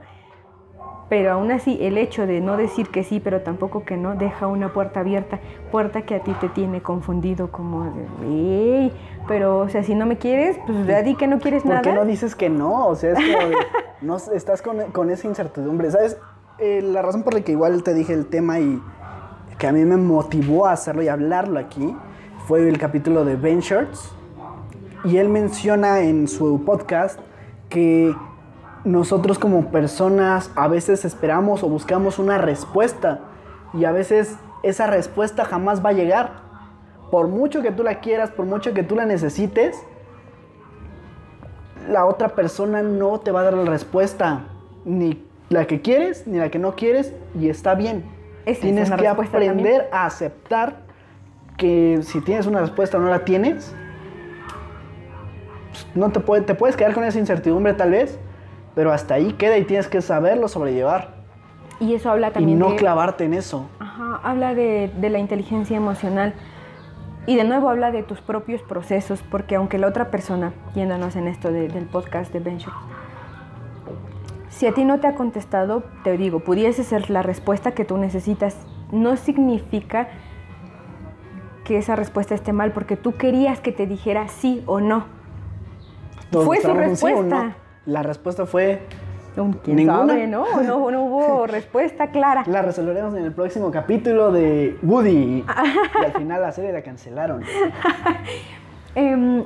Pero 1.09 1.33
aún 1.33 1.51
así, 1.51 1.77
el 1.81 1.99
hecho 1.99 2.25
de 2.25 2.41
no 2.41 2.57
decir 2.57 2.89
que 2.89 3.03
sí, 3.03 3.19
pero 3.19 3.41
tampoco 3.41 3.85
que 3.85 3.97
no, 3.97 4.15
deja 4.15 4.47
una 4.47 4.73
puerta 4.73 5.01
abierta, 5.01 5.41
puerta 5.73 6.03
que 6.03 6.15
a 6.15 6.21
ti 6.21 6.31
te 6.41 6.49
tiene 6.49 6.83
confundido 6.83 7.51
como 7.51 7.91
de, 7.91 8.07
"Ey, 8.29 8.93
pero, 9.31 9.61
o 9.61 9.69
sea, 9.69 9.85
si 9.85 9.95
no 9.95 10.07
me 10.07 10.19
quieres, 10.19 10.59
pues 10.67 10.89
ya 10.89 11.03
di 11.03 11.15
que 11.15 11.29
no 11.29 11.39
quieres 11.39 11.63
¿Por 11.63 11.71
nada. 11.71 11.83
qué 11.83 11.93
no 11.93 12.05
dices 12.05 12.35
que 12.35 12.51
no? 12.51 12.89
O 12.89 12.97
sea, 12.97 13.13
es 13.13 13.19
de, 13.19 13.55
no 14.01 14.17
estás 14.17 14.61
con, 14.61 14.91
con 14.91 15.09
esa 15.09 15.29
incertidumbre. 15.29 15.89
¿Sabes? 15.93 16.17
Eh, 16.59 16.83
la 16.83 17.01
razón 17.01 17.23
por 17.23 17.35
la 17.35 17.43
que 17.43 17.53
igual 17.53 17.85
te 17.85 17.95
dije 17.95 18.13
el 18.13 18.27
tema 18.27 18.59
y 18.59 18.83
que 19.57 19.69
a 19.69 19.73
mí 19.73 19.85
me 19.85 19.97
motivó 19.97 20.67
a 20.67 20.73
hacerlo 20.73 21.05
y 21.05 21.07
hablarlo 21.07 21.61
aquí 21.61 21.97
fue 22.49 22.69
el 22.69 22.77
capítulo 22.77 23.25
de 23.25 23.37
Ben 23.37 23.61
Shirts. 23.61 24.11
Y 25.05 25.19
él 25.19 25.29
menciona 25.29 26.01
en 26.01 26.27
su 26.27 26.65
podcast 26.65 27.21
que 27.69 28.13
nosotros 28.83 29.39
como 29.39 29.67
personas 29.67 30.51
a 30.57 30.67
veces 30.67 31.05
esperamos 31.05 31.63
o 31.63 31.69
buscamos 31.69 32.19
una 32.19 32.37
respuesta 32.39 33.21
y 33.75 33.85
a 33.85 33.93
veces 33.93 34.35
esa 34.65 34.89
respuesta 34.89 35.45
jamás 35.45 35.87
va 35.87 35.91
a 35.91 35.93
llegar. 35.93 36.50
Por 37.11 37.29
mucho 37.29 37.63
que 37.63 37.73
tú 37.73 37.83
la 37.83 37.97
quieras, 38.01 38.31
por 38.31 38.47
mucho 38.47 38.73
que 38.73 38.83
tú 38.83 38.95
la 38.97 39.05
necesites, 39.07 39.83
la 41.89 42.07
otra 42.07 42.29
persona 42.31 42.83
no 42.83 43.19
te 43.21 43.33
va 43.33 43.41
a 43.41 43.45
dar 43.45 43.55
la 43.55 43.71
respuesta, 43.71 44.45
ni 44.85 45.25
la 45.49 45.67
que 45.67 45.81
quieres, 45.81 46.27
ni 46.27 46.39
la 46.39 46.51
que 46.51 46.59
no 46.59 46.77
quieres, 46.77 47.13
y 47.39 47.49
está 47.49 47.75
bien. 47.75 48.05
Esa 48.47 48.61
tienes 48.63 48.91
que 48.91 49.09
aprender 49.09 49.49
también. 49.49 49.83
a 49.93 50.07
aceptar 50.07 50.83
que 51.57 52.01
si 52.03 52.21
tienes 52.21 52.47
una 52.47 52.61
respuesta 52.61 52.97
o 52.97 53.01
no 53.01 53.09
la 53.09 53.25
tienes, 53.25 53.75
pues, 55.71 55.87
no 55.95 56.11
te, 56.11 56.21
puede- 56.21 56.43
te 56.43 56.55
puedes 56.55 56.77
quedar 56.77 56.95
con 56.95 57.05
esa 57.05 57.19
incertidumbre 57.19 57.75
tal 57.75 57.91
vez, 57.91 58.19
pero 58.75 58.93
hasta 58.93 59.15
ahí 59.15 59.33
queda 59.33 59.59
y 59.59 59.65
tienes 59.65 59.89
que 59.89 60.01
saberlo 60.01 60.49
sobrellevar 60.49 61.15
Y 61.81 61.95
eso 61.95 62.11
habla 62.11 62.29
y 62.29 62.33
también 62.33 62.59
no 62.59 62.71
de... 62.71 62.77
clavarte 62.77 63.25
en 63.25 63.35
eso. 63.35 63.67
Ajá, 63.81 64.21
habla 64.23 64.55
de, 64.55 64.91
de 64.97 65.11
la 65.11 65.19
inteligencia 65.19 65.77
emocional. 65.77 66.35
Y 67.27 67.37
de 67.37 67.45
nuevo 67.45 67.69
habla 67.69 67.91
de 67.91 68.03
tus 68.03 68.21
propios 68.21 68.63
procesos, 68.63 69.23
porque 69.31 69.57
aunque 69.57 69.79
la 69.79 69.87
otra 69.87 70.11
persona, 70.11 70.53
yéndonos 70.75 71.17
en 71.17 71.29
esto 71.29 71.53
de- 71.53 71.69
del 71.69 71.85
podcast 71.87 72.33
de 72.33 72.41
Shorts, 72.59 72.79
si 74.49 74.67
a 74.67 74.75
ti 74.75 74.85
no 74.85 74.99
te 75.01 75.07
ha 75.07 75.15
contestado, 75.15 75.85
te 76.03 76.17
digo, 76.17 76.41
pudiese 76.41 76.83
ser 76.83 77.09
la 77.11 77.23
respuesta 77.23 77.73
que 77.73 77.85
tú 77.85 77.97
necesitas, 77.99 78.57
no 78.91 79.17
significa 79.17 80.09
que 81.65 81.79
esa 81.79 81.95
respuesta 81.95 82.35
esté 82.35 82.53
mal, 82.53 82.73
porque 82.73 82.97
tú 82.97 83.17
querías 83.17 83.61
que 83.61 83.71
te 83.71 83.87
dijera 83.87 84.27
sí 84.29 84.63
o 84.67 84.81
no. 84.81 85.05
Fue 86.33 86.57
su 86.57 86.63
sí 86.63 86.69
o 86.69 86.75
no. 86.75 86.81
respuesta. 86.81 87.57
La 87.87 88.03
respuesta 88.03 88.47
fue, 88.47 88.83
¿Quién 89.65 89.77
¿Ninguna? 89.77 90.07
sabe, 90.09 90.27
no? 90.27 90.45
no? 90.63 90.91
No 90.91 91.03
hubo 91.05 91.47
respuesta 91.49 92.09
clara. 92.11 92.43
la 92.47 92.63
resolveremos 92.63 93.15
en 93.15 93.25
el 93.25 93.33
próximo 93.33 93.71
capítulo 93.71 94.33
de 94.33 94.77
Woody. 94.83 95.11
y 95.11 95.45
al 96.05 96.13
final 96.13 96.43
la 96.43 96.53
serie 96.53 96.73
la 96.73 96.83
cancelaron. 96.83 97.43
Em, 98.97 99.45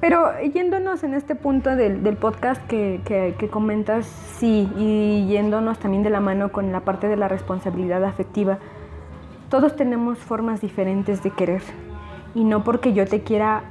pero 0.00 0.30
yéndonos 0.54 1.04
en 1.04 1.12
este 1.14 1.34
punto 1.34 1.76
del, 1.76 2.02
del 2.02 2.16
podcast 2.16 2.64
que, 2.66 3.00
que- 3.04 3.34
que 3.38 3.48
comentas, 3.48 4.06
sí, 4.38 4.70
y 4.76 5.26
yéndonos 5.28 5.78
también 5.78 6.02
de 6.02 6.10
la 6.10 6.20
mano 6.20 6.50
con 6.52 6.72
la 6.72 6.80
parte 6.80 7.06
de 7.08 7.16
la 7.16 7.28
responsabilidad 7.28 8.02
afectiva, 8.04 8.58
todos 9.50 9.76
tenemos 9.76 10.18
formas 10.18 10.60
diferentes 10.60 11.22
de 11.22 11.30
querer. 11.30 11.62
Y 12.34 12.44
no 12.44 12.64
porque 12.64 12.92
yo 12.94 13.06
te 13.06 13.22
quiera 13.22 13.62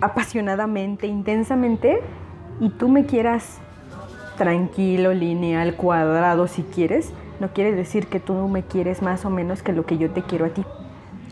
apasionadamente, 0.00 1.06
intensamente, 1.06 2.00
y 2.60 2.70
tú 2.70 2.88
me 2.88 3.06
quieras 3.06 3.60
tranquilo, 4.36 5.12
lineal, 5.12 5.74
cuadrado 5.74 6.46
si 6.46 6.62
quieres, 6.62 7.12
no 7.40 7.52
quiere 7.52 7.72
decir 7.72 8.06
que 8.06 8.20
tú 8.20 8.34
me 8.48 8.62
quieres 8.62 9.02
más 9.02 9.24
o 9.24 9.30
menos 9.30 9.62
que 9.62 9.72
lo 9.72 9.84
que 9.84 9.98
yo 9.98 10.10
te 10.10 10.22
quiero 10.22 10.46
a 10.46 10.50
ti. 10.50 10.64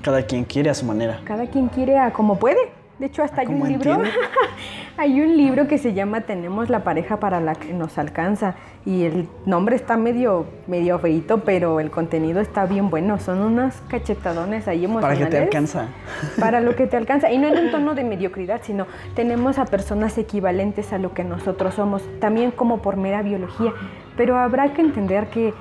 Cada 0.03 0.23
quien 0.23 0.45
quiere 0.45 0.71
a 0.71 0.75
su 0.75 0.85
manera. 0.85 1.21
Cada 1.25 1.47
quien 1.47 1.69
quiere 1.69 1.99
a 1.99 2.13
como 2.13 2.39
puede. 2.39 2.84
De 2.99 3.07
hecho, 3.07 3.23
hasta 3.23 3.41
hay 3.41 3.49
un 3.49 3.55
¿Cómo 3.59 3.67
libro. 3.67 4.03
hay 4.97 5.21
un 5.21 5.37
libro 5.37 5.67
que 5.67 5.79
se 5.79 5.95
llama 5.95 6.21
Tenemos 6.21 6.71
la 6.71 6.85
pareja 6.85 7.19
para 7.19 7.41
la 7.41 7.55
que 7.55 7.73
nos 7.73 7.99
alcanza. 7.99 8.55
Y 8.87 9.05
el 9.05 9.29
nombre 9.47 9.75
está 9.75 9.97
medio, 9.97 10.47
medio 10.67 10.99
feito, 11.01 11.39
pero 11.41 11.81
el 11.81 11.91
contenido 11.91 12.41
está 12.41 12.67
bien 12.67 12.91
bueno. 12.91 13.19
Son 13.19 13.41
unos 13.41 13.75
cachetadones 13.89 14.69
ahí 14.69 14.87
Para 14.87 14.93
emocionales. 14.93 15.25
que 15.25 15.31
te 15.31 15.39
alcanza. 15.39 15.89
Para 16.41 16.61
lo 16.61 16.77
que 16.77 16.87
te 16.87 16.97
alcanza. 16.97 17.33
Y 17.33 17.39
no 17.39 17.49
en 17.49 17.59
un 17.59 17.71
tono 17.73 17.95
de 17.95 18.05
mediocridad, 18.05 18.61
sino 18.63 18.87
tenemos 19.17 19.59
a 19.59 19.65
personas 19.65 20.17
equivalentes 20.17 20.93
a 20.93 20.99
lo 20.99 21.15
que 21.15 21.25
nosotros 21.25 21.75
somos. 21.75 22.03
También 22.21 22.53
como 22.53 22.81
por 22.81 22.97
mera 22.97 23.23
biología. 23.23 23.73
Pero 24.17 24.39
habrá 24.39 24.73
que 24.73 24.83
entender 24.83 25.27
que 25.27 25.53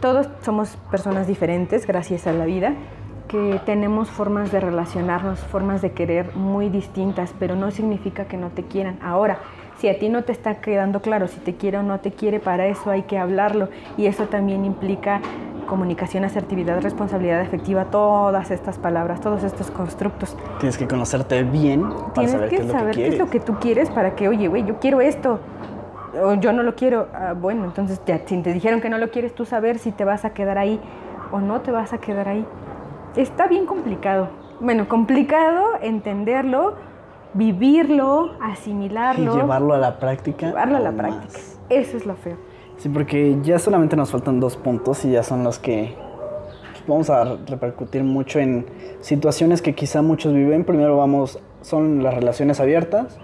todos 0.00 0.28
somos 0.42 0.76
personas 0.90 1.26
diferentes 1.26 1.86
gracias 1.86 2.26
a 2.26 2.32
la 2.32 2.44
vida, 2.44 2.74
que 3.28 3.60
tenemos 3.64 4.10
formas 4.10 4.50
de 4.50 4.58
relacionarnos, 4.58 5.38
formas 5.40 5.82
de 5.82 5.92
querer 5.92 6.34
muy 6.34 6.68
distintas, 6.70 7.34
pero 7.38 7.54
no 7.54 7.70
significa 7.70 8.24
que 8.24 8.36
no 8.36 8.48
te 8.48 8.64
quieran. 8.64 8.98
Ahora, 9.02 9.38
si 9.78 9.88
a 9.88 9.98
ti 9.98 10.08
no 10.08 10.24
te 10.24 10.32
está 10.32 10.56
quedando 10.56 11.00
claro 11.00 11.28
si 11.28 11.38
te 11.38 11.54
quiere 11.54 11.78
o 11.78 11.82
no 11.84 12.00
te 12.00 12.10
quiere, 12.10 12.40
para 12.40 12.66
eso 12.66 12.90
hay 12.90 13.02
que 13.02 13.18
hablarlo 13.18 13.68
y 13.96 14.06
eso 14.06 14.24
también 14.24 14.64
implica 14.64 15.20
comunicación, 15.68 16.24
asertividad, 16.24 16.80
responsabilidad 16.80 17.40
efectiva, 17.42 17.84
todas 17.84 18.50
estas 18.50 18.78
palabras, 18.78 19.20
todos 19.20 19.44
estos 19.44 19.70
constructos. 19.70 20.36
Tienes 20.58 20.78
que 20.78 20.88
conocerte 20.88 21.44
bien 21.44 21.82
para 21.88 22.12
Tienes 22.14 22.32
saber 22.32 22.48
que 22.48 22.56
qué 22.56 22.62
es 22.62 22.66
lo 22.66 22.72
saber 22.72 22.94
que 22.94 23.02
qué 23.02 23.08
quieres. 23.08 23.14
es 23.14 23.20
lo 23.20 23.30
que 23.30 23.40
tú 23.40 23.54
quieres 23.60 23.90
para 23.90 24.16
que, 24.16 24.28
oye, 24.28 24.48
güey, 24.48 24.64
yo 24.64 24.80
quiero 24.80 25.00
esto. 25.00 25.38
O 26.24 26.34
yo 26.34 26.52
no 26.52 26.62
lo 26.62 26.74
quiero. 26.74 27.06
Ah, 27.14 27.34
bueno, 27.34 27.64
entonces 27.66 28.00
ya 28.06 28.20
si 28.24 28.42
te 28.42 28.52
dijeron 28.52 28.80
que 28.80 28.88
no 28.88 28.98
lo 28.98 29.10
quieres, 29.10 29.34
tú 29.34 29.44
saber 29.44 29.78
si 29.78 29.92
te 29.92 30.04
vas 30.04 30.24
a 30.24 30.30
quedar 30.30 30.58
ahí 30.58 30.80
o 31.30 31.38
no 31.38 31.60
te 31.60 31.70
vas 31.70 31.92
a 31.92 31.98
quedar 31.98 32.28
ahí. 32.28 32.46
Está 33.16 33.46
bien 33.48 33.66
complicado. 33.66 34.28
Bueno, 34.60 34.88
complicado 34.88 35.64
entenderlo, 35.82 36.74
vivirlo, 37.34 38.32
Y 38.40 38.52
asimilarlo. 38.52 39.36
llevarlo 39.36 39.74
a 39.74 39.78
la 39.78 39.98
práctica. 39.98 40.46
llevarlo 40.48 40.76
a 40.76 40.80
la 40.80 40.92
práctica. 40.92 41.38
Eso 41.68 41.96
es 41.96 42.06
lo 42.06 42.14
feo. 42.16 42.36
Sí, 42.76 42.88
porque 42.88 43.36
ya 43.42 43.58
solamente 43.58 43.96
nos 43.96 44.10
faltan 44.10 44.40
dos 44.40 44.56
puntos 44.56 45.04
y 45.04 45.10
ya 45.12 45.22
son 45.22 45.42
los 45.44 45.58
que 45.58 45.94
vamos 46.86 47.10
a 47.10 47.36
repercutir 47.46 48.02
mucho 48.04 48.38
en 48.38 48.66
situaciones 49.00 49.62
que 49.62 49.74
quizá 49.74 50.00
muchos 50.02 50.32
viven. 50.32 50.64
Primero 50.64 50.96
vamos, 50.96 51.38
son 51.60 52.02
las 52.02 52.14
relaciones 52.14 52.60
abiertas 52.60 53.18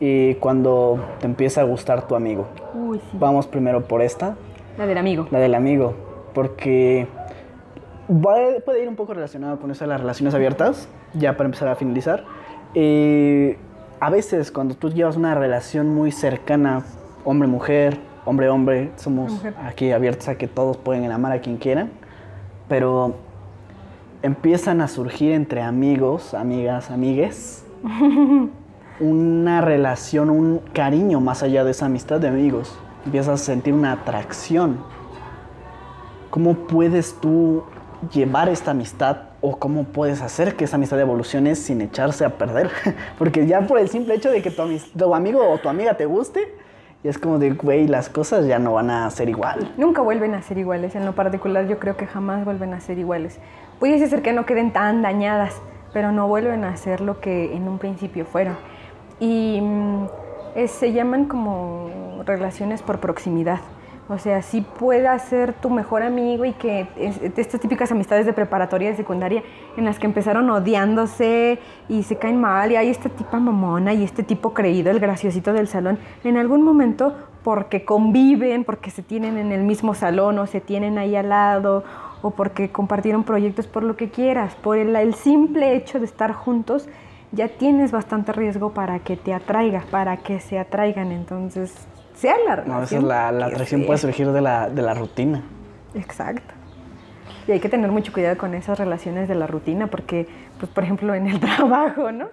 y 0.00 0.34
cuando 0.36 0.98
te 1.20 1.26
empieza 1.26 1.60
a 1.60 1.64
gustar 1.64 2.06
tu 2.08 2.14
amigo. 2.16 2.46
Uy, 2.74 2.98
sí. 2.98 3.16
Vamos 3.18 3.46
primero 3.46 3.82
por 3.82 4.02
esta, 4.02 4.36
La 4.78 4.86
del 4.86 4.98
amigo. 4.98 5.28
la 5.30 5.38
del 5.38 5.54
amigo, 5.54 5.94
porque 6.34 7.06
va- 8.10 8.60
puede 8.64 8.82
ir 8.82 8.88
un 8.88 8.96
poco 8.96 9.14
relacionado 9.14 9.58
con 9.58 9.70
eso 9.70 9.84
de 9.84 9.88
las 9.88 10.00
relaciones 10.00 10.34
abiertas, 10.34 10.88
ya 11.14 11.36
para 11.36 11.46
empezar 11.46 11.68
a 11.68 11.74
finalizar. 11.76 12.24
Eh, 12.74 13.58
a 14.00 14.10
veces 14.10 14.50
cuando 14.50 14.74
tú 14.74 14.90
llevas 14.90 15.16
una 15.16 15.34
relación 15.34 15.94
muy 15.94 16.10
cercana, 16.12 16.82
hombre-mujer, 17.24 17.98
hombre-hombre, 18.24 18.90
somos 18.96 19.32
Mujer. 19.32 19.54
aquí 19.64 19.92
abiertos 19.92 20.28
a 20.28 20.36
que 20.36 20.48
todos 20.48 20.76
pueden 20.76 21.10
amar 21.10 21.32
a 21.32 21.40
quien 21.40 21.56
quieran, 21.56 21.90
pero 22.68 23.14
empiezan 24.22 24.80
a 24.80 24.88
surgir 24.88 25.32
entre 25.32 25.62
amigos, 25.62 26.34
amigas, 26.34 26.90
amigues, 26.90 27.64
una 29.00 29.60
relación, 29.60 30.30
un 30.30 30.60
cariño 30.72 31.20
más 31.20 31.42
allá 31.42 31.64
de 31.64 31.70
esa 31.72 31.86
amistad 31.86 32.20
de 32.20 32.28
amigos. 32.28 32.76
Empiezas 33.04 33.40
a 33.40 33.44
sentir 33.44 33.74
una 33.74 33.92
atracción. 33.92 34.78
¿Cómo 36.30 36.54
puedes 36.54 37.14
tú 37.20 37.64
llevar 38.12 38.48
esta 38.48 38.72
amistad 38.72 39.16
o 39.40 39.56
cómo 39.58 39.84
puedes 39.84 40.20
hacer 40.22 40.56
que 40.56 40.64
esa 40.64 40.76
amistad 40.76 41.00
evolucione 41.00 41.54
sin 41.54 41.80
echarse 41.80 42.24
a 42.24 42.30
perder? 42.30 42.70
Porque 43.18 43.46
ya 43.46 43.60
por 43.62 43.78
el 43.78 43.88
simple 43.88 44.14
hecho 44.14 44.30
de 44.30 44.42
que 44.42 44.50
tu, 44.50 44.62
tu 44.96 45.14
amigo 45.14 45.48
o 45.48 45.58
tu 45.58 45.68
amiga 45.68 45.94
te 45.94 46.06
guste, 46.06 46.54
ya 47.02 47.10
es 47.10 47.18
como 47.18 47.38
de, 47.38 47.50
güey, 47.50 47.86
las 47.86 48.08
cosas 48.08 48.46
ya 48.46 48.58
no 48.58 48.72
van 48.74 48.90
a 48.90 49.10
ser 49.10 49.28
igual. 49.28 49.72
Nunca 49.76 50.00
vuelven 50.00 50.34
a 50.34 50.42
ser 50.42 50.56
iguales. 50.58 50.94
En 50.94 51.04
lo 51.04 51.12
particular, 51.14 51.66
yo 51.68 51.78
creo 51.78 51.96
que 51.96 52.06
jamás 52.06 52.44
vuelven 52.44 52.72
a 52.72 52.80
ser 52.80 52.98
iguales. 52.98 53.38
Puede 53.78 54.06
ser 54.08 54.22
que 54.22 54.32
no 54.32 54.46
queden 54.46 54.72
tan 54.72 55.02
dañadas, 55.02 55.54
pero 55.92 56.12
no 56.12 56.28
vuelven 56.28 56.64
a 56.64 56.76
ser 56.76 57.00
lo 57.02 57.20
que 57.20 57.54
en 57.54 57.68
un 57.68 57.78
principio 57.78 58.24
fueron. 58.24 58.56
Y 59.20 59.60
mm, 59.60 60.06
es- 60.54 60.70
se 60.70 60.92
llaman 60.92 61.26
como 61.26 61.90
relaciones 62.24 62.80
por 62.82 63.00
proximidad. 63.00 63.60
O 64.06 64.18
sea, 64.18 64.42
sí 64.42 64.60
pueda 64.60 65.18
ser 65.18 65.54
tu 65.54 65.70
mejor 65.70 66.02
amigo 66.02 66.44
y 66.44 66.52
que 66.52 66.86
estas 67.36 67.58
típicas 67.58 67.90
amistades 67.90 68.26
de 68.26 68.34
preparatoria, 68.34 68.90
de 68.90 68.96
secundaria, 68.96 69.42
en 69.78 69.86
las 69.86 69.98
que 69.98 70.06
empezaron 70.06 70.50
odiándose 70.50 71.58
y 71.88 72.02
se 72.02 72.16
caen 72.16 72.38
mal 72.38 72.70
y 72.70 72.76
hay 72.76 72.90
esta 72.90 73.08
tipa 73.08 73.38
mamona 73.38 73.94
y 73.94 74.04
este 74.04 74.22
tipo 74.22 74.52
creído, 74.52 74.90
el 74.90 75.00
graciosito 75.00 75.54
del 75.54 75.68
salón, 75.68 75.98
en 76.22 76.36
algún 76.36 76.62
momento 76.62 77.14
porque 77.42 77.86
conviven, 77.86 78.64
porque 78.64 78.90
se 78.90 79.02
tienen 79.02 79.38
en 79.38 79.52
el 79.52 79.62
mismo 79.62 79.94
salón 79.94 80.38
o 80.38 80.46
se 80.46 80.60
tienen 80.60 80.98
ahí 80.98 81.16
al 81.16 81.30
lado 81.30 81.84
o 82.20 82.30
porque 82.30 82.70
compartieron 82.70 83.24
proyectos 83.24 83.66
por 83.66 83.84
lo 83.84 83.96
que 83.96 84.10
quieras, 84.10 84.54
por 84.54 84.76
el, 84.76 84.94
el 84.96 85.14
simple 85.14 85.76
hecho 85.76 85.98
de 85.98 86.04
estar 86.04 86.32
juntos, 86.32 86.88
ya 87.32 87.48
tienes 87.48 87.90
bastante 87.90 88.32
riesgo 88.32 88.72
para 88.72 88.98
que 88.98 89.16
te 89.16 89.32
atraiga, 89.32 89.82
para 89.90 90.18
que 90.18 90.40
se 90.40 90.58
atraigan. 90.58 91.10
Entonces, 91.10 91.86
sea 92.14 92.36
la 92.46 92.56
relación. 92.56 92.76
No, 92.76 92.82
esa 92.82 92.96
es 92.96 93.02
la, 93.02 93.32
la 93.32 93.46
atracción 93.46 93.80
sea. 93.80 93.86
puede 93.86 93.98
surgir 93.98 94.30
de 94.30 94.40
la, 94.40 94.68
de 94.68 94.82
la 94.82 94.94
rutina. 94.94 95.42
Exacto. 95.94 96.54
Y 97.46 97.52
hay 97.52 97.60
que 97.60 97.68
tener 97.68 97.90
mucho 97.90 98.12
cuidado 98.12 98.38
con 98.38 98.54
esas 98.54 98.78
relaciones 98.78 99.28
de 99.28 99.34
la 99.34 99.46
rutina, 99.46 99.88
porque, 99.88 100.26
pues, 100.58 100.70
por 100.72 100.84
ejemplo, 100.84 101.14
en 101.14 101.26
el 101.26 101.40
trabajo, 101.40 102.10
¿no? 102.12 102.28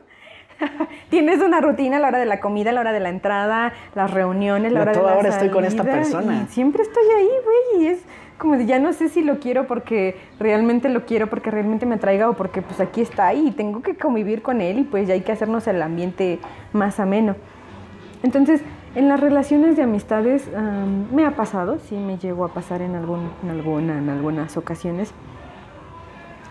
Tienes 1.09 1.41
una 1.41 1.59
rutina 1.59 1.97
a 1.97 1.99
la 1.99 2.07
hora 2.07 2.19
de 2.19 2.25
la 2.25 2.39
comida, 2.39 2.69
a 2.69 2.73
la 2.73 2.81
hora 2.81 2.93
de 2.93 2.99
la 2.99 3.09
entrada, 3.09 3.73
las 3.95 4.11
reuniones, 4.11 4.71
la 4.71 4.79
De 4.79 4.83
hora 4.83 4.91
de 4.91 4.99
toda 4.99 5.11
la 5.11 5.17
hora 5.17 5.29
estoy 5.29 5.49
con 5.49 5.65
esta 5.65 5.83
persona. 5.83 6.45
y 6.47 6.53
siempre 6.53 6.83
estoy 6.83 7.03
ahí, 7.17 7.29
güey, 7.43 7.83
y 7.83 7.87
es 7.87 8.03
como 8.37 8.57
de 8.57 8.65
ya 8.65 8.79
no 8.79 8.91
sé 8.91 9.09
si 9.09 9.21
lo 9.21 9.39
quiero 9.39 9.67
porque 9.67 10.17
realmente 10.39 10.89
lo 10.89 11.05
quiero, 11.05 11.27
porque 11.27 11.51
realmente 11.51 11.85
me 11.85 11.95
atraiga 11.95 12.27
o 12.27 12.33
porque 12.33 12.63
pues 12.63 12.79
aquí 12.79 13.01
está 13.01 13.33
y 13.35 13.51
tengo 13.51 13.83
que 13.83 13.95
convivir 13.95 14.41
con 14.41 14.61
él 14.61 14.79
y 14.79 14.83
pues 14.83 15.07
ya 15.07 15.13
hay 15.13 15.21
que 15.21 15.31
hacernos 15.31 15.67
el 15.67 15.79
ambiente 15.81 16.39
más 16.73 16.99
ameno. 16.99 17.35
Entonces, 18.23 18.61
en 18.93 19.07
las 19.07 19.19
relaciones 19.19 19.77
de 19.77 19.83
amistades 19.83 20.49
am, 20.55 21.07
me 21.13 21.25
ha 21.25 21.35
pasado, 21.35 21.79
sí 21.79 21.95
me 21.95 22.17
llegó 22.17 22.45
a 22.45 22.49
pasar 22.49 22.81
en, 22.81 22.95
algún, 22.95 23.31
en, 23.43 23.49
alguna, 23.49 23.97
en 23.97 24.09
algunas 24.09 24.57
ocasiones. 24.57 25.13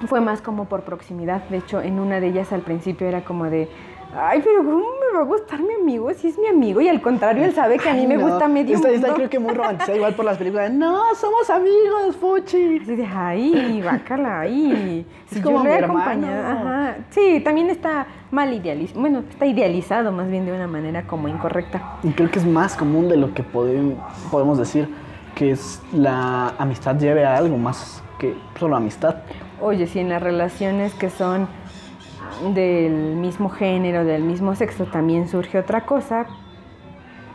Fue 0.06 0.22
más 0.22 0.40
como 0.40 0.64
por 0.64 0.82
proximidad. 0.82 1.42
De 1.50 1.58
hecho, 1.58 1.82
en 1.82 1.98
una 1.98 2.20
de 2.20 2.28
ellas 2.28 2.52
al 2.52 2.62
principio 2.62 3.06
era 3.06 3.22
como 3.22 3.44
de, 3.44 3.68
ay, 4.16 4.40
pero 4.44 4.58
¿cómo 4.64 4.78
me 4.78 5.16
va 5.16 5.20
a 5.22 5.26
gustar 5.26 5.60
mi 5.60 5.74
amigo 5.74 6.10
si 6.14 6.28
es 6.28 6.38
mi 6.38 6.46
amigo? 6.46 6.80
Y 6.80 6.88
al 6.88 7.00
contrario, 7.00 7.44
él 7.44 7.54
sabe 7.54 7.78
que 7.78 7.88
a 7.88 7.94
mí 7.94 8.00
Ay, 8.00 8.06
me 8.06 8.16
no. 8.16 8.28
gusta 8.28 8.48
medio 8.48 8.74
Esta, 8.76 8.88
esta 8.90 9.06
mundo. 9.08 9.14
creo 9.16 9.30
que 9.30 9.38
muy 9.38 9.54
romantizada, 9.54 9.96
igual 9.96 10.14
por 10.14 10.24
las 10.24 10.36
películas. 10.38 10.70
No, 10.72 11.14
somos 11.14 11.48
amigos, 11.50 12.16
Fuchi. 12.20 12.78
Así 12.82 12.96
de, 12.96 13.06
ay, 13.06 13.82
bácala, 13.84 14.40
ay. 14.40 15.06
Es 15.30 15.36
Si 15.36 15.42
como 15.42 15.58
yo 15.58 15.64
mi 15.64 15.70
hermano. 15.70 16.26
Ajá. 16.28 16.96
Sí, 17.10 17.40
también 17.44 17.70
está 17.70 18.06
mal 18.30 18.52
idealizado. 18.52 19.00
Bueno, 19.00 19.22
está 19.30 19.46
idealizado 19.46 20.12
más 20.12 20.28
bien 20.28 20.46
de 20.46 20.52
una 20.52 20.66
manera 20.66 21.02
como 21.06 21.28
incorrecta. 21.28 21.96
Y 22.02 22.10
creo 22.10 22.30
que 22.30 22.38
es 22.38 22.46
más 22.46 22.76
común 22.76 23.08
de 23.08 23.16
lo 23.16 23.32
que 23.34 23.44
podem- 23.44 23.96
podemos 24.30 24.58
decir, 24.58 24.88
que 25.34 25.52
es 25.52 25.80
la 25.92 26.48
amistad 26.58 26.96
lleve 26.98 27.24
a 27.24 27.36
algo 27.36 27.56
más 27.56 28.02
que 28.18 28.34
solo 28.58 28.76
amistad. 28.76 29.16
Oye, 29.62 29.86
si 29.86 29.98
en 30.00 30.08
las 30.08 30.22
relaciones 30.22 30.94
que 30.94 31.08
son 31.10 31.46
del 32.54 33.16
mismo 33.16 33.48
género, 33.48 34.04
del 34.04 34.22
mismo 34.22 34.54
sexo, 34.54 34.86
también 34.86 35.28
surge 35.28 35.58
otra 35.58 35.86
cosa, 35.86 36.26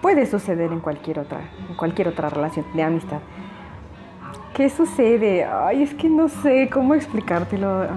puede 0.01 0.25
suceder 0.25 0.71
en 0.71 0.79
cualquier 0.79 1.19
otra, 1.19 1.41
en 1.69 1.75
cualquier 1.75 2.07
otra 2.07 2.29
relación 2.29 2.65
de 2.73 2.83
amistad. 2.83 3.19
¿Qué 4.53 4.69
sucede? 4.69 5.43
Ay, 5.43 5.83
es 5.83 5.93
que 5.93 6.09
no 6.09 6.29
sé 6.29 6.69
cómo 6.71 6.95
explicártelo. 6.95 7.87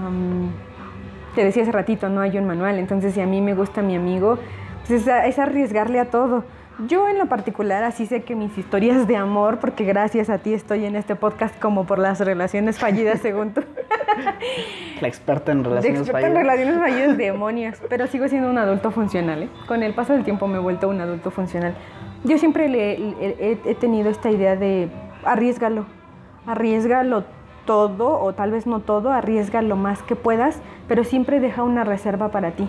Te 1.35 1.44
decía 1.44 1.62
hace 1.62 1.73
ratito, 1.73 2.09
no 2.09 2.20
hay 2.20 2.36
un 2.36 2.47
manual, 2.47 2.78
entonces 2.78 3.14
si 3.14 3.20
a 3.20 3.27
mí 3.27 3.40
me 3.40 3.55
gusta 3.55 3.81
mi 3.81 3.94
amigo, 3.94 4.39
pues 4.86 5.06
es 5.06 5.39
arriesgarle 5.39 6.01
a 6.01 6.10
todo. 6.10 6.44
Yo 6.86 7.09
en 7.09 7.18
lo 7.18 7.26
particular 7.26 7.82
así 7.82 8.06
sé 8.06 8.22
que 8.22 8.36
mis 8.36 8.56
historias 8.56 9.09
de 9.09 9.16
amor, 9.16 9.59
porque 9.59 9.84
gracias 9.84 10.30
a 10.30 10.38
ti 10.38 10.55
estoy 10.55 10.84
en 10.84 10.94
este 10.94 11.16
podcast 11.16 11.59
como 11.60 11.84
por 11.86 11.98
las 11.98 12.20
relaciones 12.20 12.78
fallidas 12.78 13.18
según 13.20 13.52
tú. 13.52 13.62
La 15.00 15.09
experta 15.09 15.50
en 15.50 15.64
relaciones 15.64 16.00
experta 16.02 16.28
en 16.28 16.34
fallidas. 16.34 16.56
relaciones 16.56 16.80
fallidas, 16.80 17.16
demonios. 17.18 17.78
Pero 17.88 18.06
sigo 18.06 18.28
siendo 18.28 18.48
un 18.48 18.59
adulto 18.59 18.92
funcional, 18.92 19.42
¿eh? 19.44 19.48
Con 19.66 19.82
el 19.82 19.92
paso 19.92 20.12
del 20.12 20.22
tiempo 20.22 20.46
me 20.46 20.59
he 20.59 20.60
vuelto 20.60 20.88
un 20.88 21.00
adulto 21.00 21.32
funcional. 21.32 21.74
Yo 22.22 22.38
siempre 22.38 22.68
le- 22.68 22.92
he, 23.20 23.59
he 23.64 23.74
tenido 23.74 24.09
esta 24.09 24.30
idea 24.30 24.55
de 24.55 24.88
arriesgalo, 25.24 25.84
arriesgalo 26.46 27.24
todo, 27.66 28.20
o 28.20 28.32
tal 28.34 28.52
vez 28.52 28.66
no 28.66 28.80
todo, 28.80 29.10
arriesga 29.12 29.62
lo 29.62 29.76
más 29.76 30.02
que 30.02 30.14
puedas, 30.16 30.60
pero 30.86 31.02
siempre 31.05 31.38
deja 31.40 31.64
una 31.64 31.82
reserva 31.84 32.30
para 32.30 32.52
ti. 32.52 32.68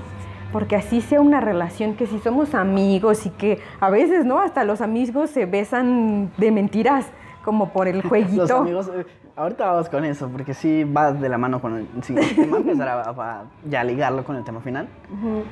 Porque 0.52 0.76
así 0.76 1.02
sea 1.02 1.22
una 1.22 1.40
relación 1.42 1.96
que 1.96 2.08
si 2.08 2.18
somos 2.20 2.56
amigos 2.56 3.26
y 3.26 3.30
que 3.30 3.60
a 3.80 3.90
veces, 3.90 4.26
¿no? 4.26 4.40
Hasta 4.40 4.64
los 4.64 4.82
amigos 4.82 5.30
se 5.30 5.46
besan 5.46 6.32
de 6.38 6.52
mentiras, 6.52 7.06
como 7.46 7.70
por 7.70 7.88
el 7.88 7.98
Los 8.02 8.06
jueguito. 8.06 8.58
amigos, 8.58 8.90
eh, 8.96 9.06
ahorita 9.36 9.72
vamos 9.72 9.90
con 9.90 10.04
eso, 10.06 10.28
porque 10.30 10.54
sí 10.56 10.84
va 10.86 11.12
de 11.12 11.30
la 11.30 11.38
mano 11.38 11.62
con 11.62 11.76
el 11.96 12.04
siguiente 12.04 12.34
tema, 12.34 12.58
empezar 12.66 12.88
a, 12.88 13.02
a- 13.10 13.44
ya 13.70 13.84
ligarlo 13.84 14.24
con 14.24 14.36
el 14.38 14.44
tema 14.44 14.60
final. 14.62 14.88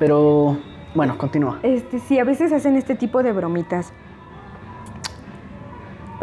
Pero, 0.00 0.58
bueno, 0.94 1.16
continúa. 1.16 1.58
Este, 1.62 2.00
sí, 2.00 2.18
a 2.18 2.24
veces 2.24 2.52
hacen 2.52 2.74
este 2.76 2.94
tipo 2.96 3.22
de 3.22 3.32
bromitas. 3.32 3.92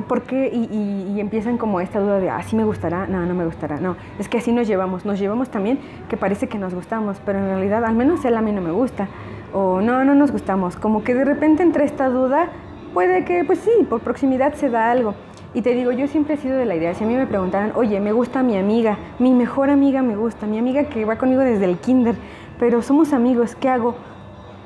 ¿Por 0.07 0.23
qué? 0.23 0.49
Y, 0.53 1.13
y- 1.15 1.19
empiezan 1.21 1.57
como 1.57 1.79
esta 1.79 1.99
duda 1.99 2.19
de, 2.19 2.29
ah, 2.29 2.41
sí 2.43 2.55
me 2.55 2.65
gustará, 2.65 3.07
no, 3.07 3.25
no 3.25 3.33
me 3.33 3.45
gustará. 3.45 3.77
No, 3.77 3.95
es 4.19 4.27
que 4.27 4.37
así 4.39 4.51
nos 4.51 4.67
llevamos. 4.67 5.05
Nos 5.05 5.19
llevamos 5.19 5.49
también 5.49 5.79
que 6.09 6.17
parece 6.17 6.47
que 6.47 6.57
nos 6.57 6.73
gustamos, 6.73 7.21
pero 7.25 7.39
en 7.39 7.45
realidad 7.45 7.85
al 7.85 7.95
menos 7.95 8.23
él 8.25 8.35
a 8.35 8.41
mí 8.41 8.51
no 8.51 8.61
me 8.61 8.71
gusta. 8.71 9.07
O 9.53 9.79
no, 9.81 10.03
no 10.03 10.13
nos 10.13 10.31
gustamos. 10.31 10.75
Como 10.75 11.03
que 11.03 11.13
de 11.15 11.23
repente 11.23 11.63
entre 11.63 11.85
esta 11.85 12.09
duda 12.09 12.49
puede 12.93 13.23
que, 13.23 13.43
pues 13.45 13.59
sí, 13.59 13.71
por 13.89 14.01
proximidad 14.01 14.53
se 14.53 14.69
da 14.69 14.91
algo. 14.91 15.15
Y 15.53 15.61
te 15.61 15.73
digo, 15.73 15.93
yo 15.93 16.07
siempre 16.07 16.33
he 16.33 16.37
sido 16.37 16.57
de 16.57 16.65
la 16.65 16.75
idea, 16.75 16.93
si 16.93 17.05
a 17.05 17.07
mí 17.07 17.15
me 17.15 17.25
preguntaran, 17.27 17.71
oye, 17.75 18.01
me 18.01 18.11
gusta 18.11 18.43
mi 18.43 18.57
amiga, 18.57 18.97
mi 19.19 19.33
mejor 19.33 19.69
amiga 19.69 20.01
me 20.01 20.17
gusta, 20.17 20.45
mi 20.47 20.57
amiga 20.59 20.83
que 20.89 21.05
va 21.05 21.15
conmigo 21.17 21.41
desde 21.41 21.63
el 21.63 21.77
kinder, 21.77 22.15
pero 22.59 22.81
somos 22.81 23.13
amigos, 23.13 23.55
¿qué 23.55 23.69
hago? 23.69 23.95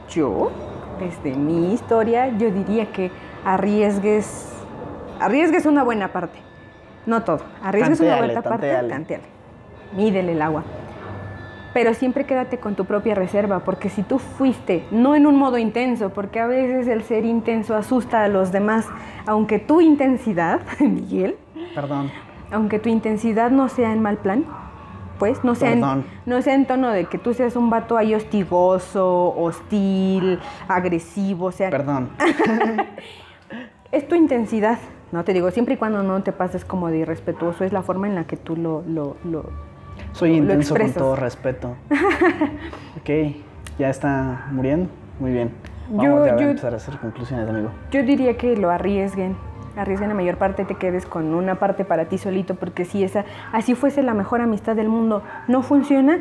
Yo, 0.09 0.49
desde 0.99 1.37
mi 1.37 1.73
historia, 1.73 2.29
yo 2.35 2.49
diría 2.49 2.91
que 2.91 3.11
arriesgues, 3.45 4.48
arriesgues 5.19 5.65
una 5.65 5.83
buena 5.83 6.11
parte, 6.11 6.39
no 7.05 7.23
todo, 7.23 7.41
arriesgues 7.63 7.99
una 7.99 8.17
buena 8.17 8.41
parte, 8.41 8.71
tantéale, 8.89 9.23
mídele 9.95 10.33
el 10.33 10.41
agua. 10.41 10.63
Pero 11.73 11.93
siempre 11.93 12.25
quédate 12.25 12.57
con 12.57 12.75
tu 12.75 12.85
propia 12.85 13.13
reserva, 13.13 13.59
porque 13.59 13.89
si 13.89 14.01
tú 14.01 14.17
fuiste, 14.17 14.85
no 14.89 15.13
en 15.13 15.27
un 15.27 15.35
modo 15.35 15.57
intenso, 15.59 16.09
porque 16.09 16.39
a 16.39 16.47
veces 16.47 16.87
el 16.87 17.03
ser 17.03 17.25
intenso 17.25 17.75
asusta 17.75 18.23
a 18.23 18.27
los 18.27 18.51
demás, 18.51 18.87
aunque 19.27 19.59
tu 19.59 19.79
intensidad, 19.79 20.61
Miguel, 20.79 21.37
Perdón. 21.75 22.11
aunque 22.51 22.79
tu 22.79 22.89
intensidad 22.89 23.51
no 23.51 23.69
sea 23.69 23.93
en 23.93 24.01
mal 24.01 24.17
plan, 24.17 24.45
pues 25.19 25.43
no 25.43 25.53
sea, 25.53 25.73
en, 25.73 26.05
no 26.25 26.41
sea 26.41 26.55
en 26.55 26.65
tono 26.65 26.89
de 26.89 27.05
que 27.05 27.17
tú 27.17 27.33
seas 27.33 27.55
un 27.55 27.69
vato 27.69 27.97
ahí 27.97 28.15
hostigoso, 28.15 29.35
hostil, 29.37 30.39
agresivo, 30.67 31.47
o 31.47 31.51
sea, 31.51 31.69
Perdón. 31.69 32.09
es 33.91 34.07
tu 34.07 34.15
intensidad, 34.15 34.79
no 35.11 35.23
te 35.23 35.33
digo, 35.33 35.49
siempre 35.51 35.73
y 35.75 35.77
cuando 35.77 36.03
no 36.03 36.21
te 36.23 36.31
pases 36.31 36.65
como 36.65 36.89
de 36.89 36.99
irrespetuoso, 36.99 37.63
es 37.63 37.73
la 37.73 37.81
forma 37.81 38.07
en 38.07 38.15
la 38.15 38.25
que 38.25 38.37
tú 38.37 38.55
lo, 38.55 38.83
lo, 38.87 39.17
lo- 39.23 39.49
Soy 40.13 40.29
lo 40.31 40.37
intenso 40.37 40.75
con 40.75 40.91
todo 40.93 41.15
respeto. 41.15 41.75
ok, 42.99 43.35
ya 43.77 43.89
está 43.89 44.47
muriendo. 44.51 44.89
Muy 45.19 45.31
bien. 45.31 45.51
Vamos 45.89 46.03
Yo- 46.05 46.25
ya 46.25 46.33
a 46.33 46.37
yo- 46.37 46.47
empezar 46.49 46.73
a 46.73 46.77
hacer 46.77 46.97
conclusiones, 46.99 47.49
amigo. 47.49 47.69
Yo 47.91 48.03
diría 48.03 48.37
que 48.37 48.55
lo 48.55 48.69
arriesguen, 48.69 49.35
arriesguen 49.75 50.09
la 50.09 50.15
mayor 50.15 50.37
parte, 50.37 50.63
te 50.65 50.75
quedes 50.75 51.05
con 51.05 51.33
una 51.33 51.55
parte 51.55 51.83
para 51.85 52.05
ti 52.05 52.17
solito, 52.17 52.55
porque 52.55 52.85
si 52.85 53.03
esa, 53.03 53.25
así 53.51 53.75
fuese 53.75 54.03
la 54.03 54.13
mejor 54.13 54.41
amistad 54.41 54.75
del 54.75 54.87
mundo, 54.89 55.23
no 55.47 55.61
funciona, 55.63 56.19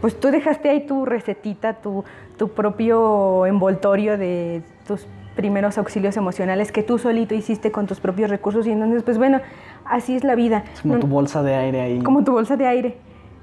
pues 0.00 0.18
tú 0.20 0.28
dejaste 0.30 0.68
ahí 0.70 0.86
tu 0.86 1.04
recetita, 1.06 1.74
tu, 1.74 2.04
tu 2.36 2.50
propio 2.50 3.46
envoltorio 3.46 4.16
de 4.18 4.62
tus 4.86 5.06
primeros 5.42 5.78
auxilios 5.78 6.16
emocionales 6.16 6.72
que 6.72 6.82
tú 6.82 6.98
solito 6.98 7.32
hiciste 7.32 7.70
con 7.70 7.86
tus 7.86 8.00
propios 8.00 8.28
recursos 8.28 8.66
y 8.66 8.72
entonces, 8.72 9.04
pues 9.04 9.18
bueno, 9.18 9.38
así 9.84 10.16
es 10.16 10.24
la 10.24 10.34
vida. 10.34 10.64
Es 10.74 10.82
como 10.82 10.94
No- 10.94 11.00
tu 11.00 11.06
bolsa 11.06 11.44
de 11.44 11.54
aire 11.54 11.80
ahí. 11.80 12.00
como 12.02 12.24
tu 12.24 12.32
bolsa 12.32 12.56
de 12.56 12.66
aire. 12.66 12.96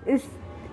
Es, 0.05 0.26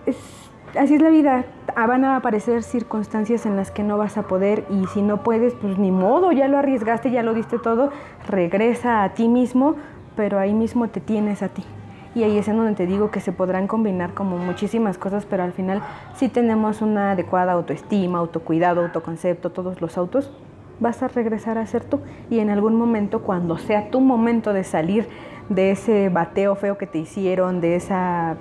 es- 0.05 0.51
así 0.77 0.97
es 0.97 1.01
la 1.01 1.11
vida. 1.11 1.45
Ah, 1.77 1.87
Van 1.87 2.05
a 2.05 2.17
aparecer 2.17 2.65
circunstancias 2.65 3.47
en 3.47 3.55
las 3.55 3.71
que 3.71 3.85
no 3.85 3.99
vas 3.99 4.19
a 4.19 4.23
poder 4.25 4.65
y 4.69 4.85
si 4.89 5.01
no 5.01 5.23
puedes, 5.23 5.55
pues 5.55 5.79
ni 5.79 5.93
modo, 5.93 6.33
ya 6.33 6.49
lo 6.49 6.59
arriesgaste, 6.59 7.13
ya 7.13 7.23
lo 7.23 7.35
diste 7.35 7.61
todo, 7.61 7.91
regresa 8.29 9.05
a 9.05 9.11
ti 9.15 9.29
mismo, 9.29 9.77
pero 10.17 10.41
ahí 10.41 10.53
mismo 10.55 10.89
te 10.89 11.01
tienes 11.01 11.45
a 11.45 11.51
ti. 11.51 11.63
Y 12.17 12.25
ahí 12.25 12.37
es 12.37 12.49
en 12.49 12.57
donde 12.57 12.75
te 12.75 12.87
digo 12.87 13.13
que 13.13 13.21
se 13.21 13.31
podrán 13.31 13.69
combinar 13.69 14.13
como 14.13 14.39
muchísimas 14.39 14.99
cosas, 14.99 15.25
pero 15.25 15.45
al 15.45 15.53
final 15.53 15.83
si 16.17 16.29
tenemos 16.29 16.83
una 16.83 17.13
adecuada 17.13 17.53
autoestima, 17.53 18.19
autocuidado, 18.19 18.83
autoconcepto, 18.83 19.51
todos 19.51 19.81
los 19.81 19.97
autos, 19.97 20.31
vas 20.81 21.03
a 21.03 21.09
regresar 21.09 21.59
a 21.59 21.67
ser 21.67 21.85
tú 21.85 22.01
y 22.31 22.39
en 22.41 22.51
algún 22.51 22.77
momento 22.77 23.23
cuando 23.23 23.59
sea 23.59 23.91
tu 23.91 24.01
momento 24.01 24.53
de 24.53 24.65
salir 24.65 25.09
de 25.49 25.71
ese 25.71 26.09
bateo 26.09 26.55
feo 26.55 26.79
que 26.79 26.87
te 26.87 26.99
hicieron, 26.99 27.61
de 27.61 27.77
esa 27.77 28.37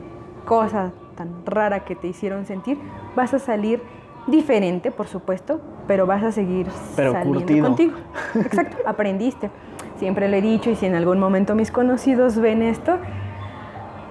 cosa 0.45 0.91
tan 1.15 1.45
rara 1.45 1.81
que 1.81 1.95
te 1.95 2.07
hicieron 2.07 2.45
sentir, 2.45 2.77
vas 3.15 3.33
a 3.33 3.39
salir 3.39 3.81
diferente, 4.27 4.91
por 4.91 5.07
supuesto, 5.07 5.61
pero 5.87 6.05
vas 6.05 6.23
a 6.23 6.31
seguir 6.31 6.67
Pero 6.95 7.11
saliendo 7.11 7.39
curtido. 7.39 7.67
contigo. 7.67 7.93
Exacto, 8.35 8.77
aprendiste. 8.85 9.49
Siempre 9.97 10.29
le 10.29 10.39
he 10.39 10.41
dicho 10.41 10.69
y 10.69 10.75
si 10.75 10.85
en 10.85 10.95
algún 10.95 11.19
momento 11.19 11.53
mis 11.53 11.71
conocidos 11.71 12.37
ven 12.37 12.61
esto, 12.61 12.97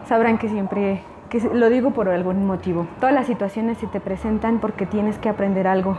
sabrán 0.06 0.38
que 0.38 0.48
siempre, 0.48 1.02
que 1.28 1.40
lo 1.52 1.68
digo 1.68 1.90
por 1.92 2.08
algún 2.08 2.46
motivo. 2.46 2.86
Todas 3.00 3.14
las 3.14 3.26
situaciones 3.26 3.78
se 3.78 3.86
te 3.86 4.00
presentan 4.00 4.58
porque 4.60 4.86
tienes 4.86 5.18
que 5.18 5.28
aprender 5.28 5.66
algo, 5.66 5.96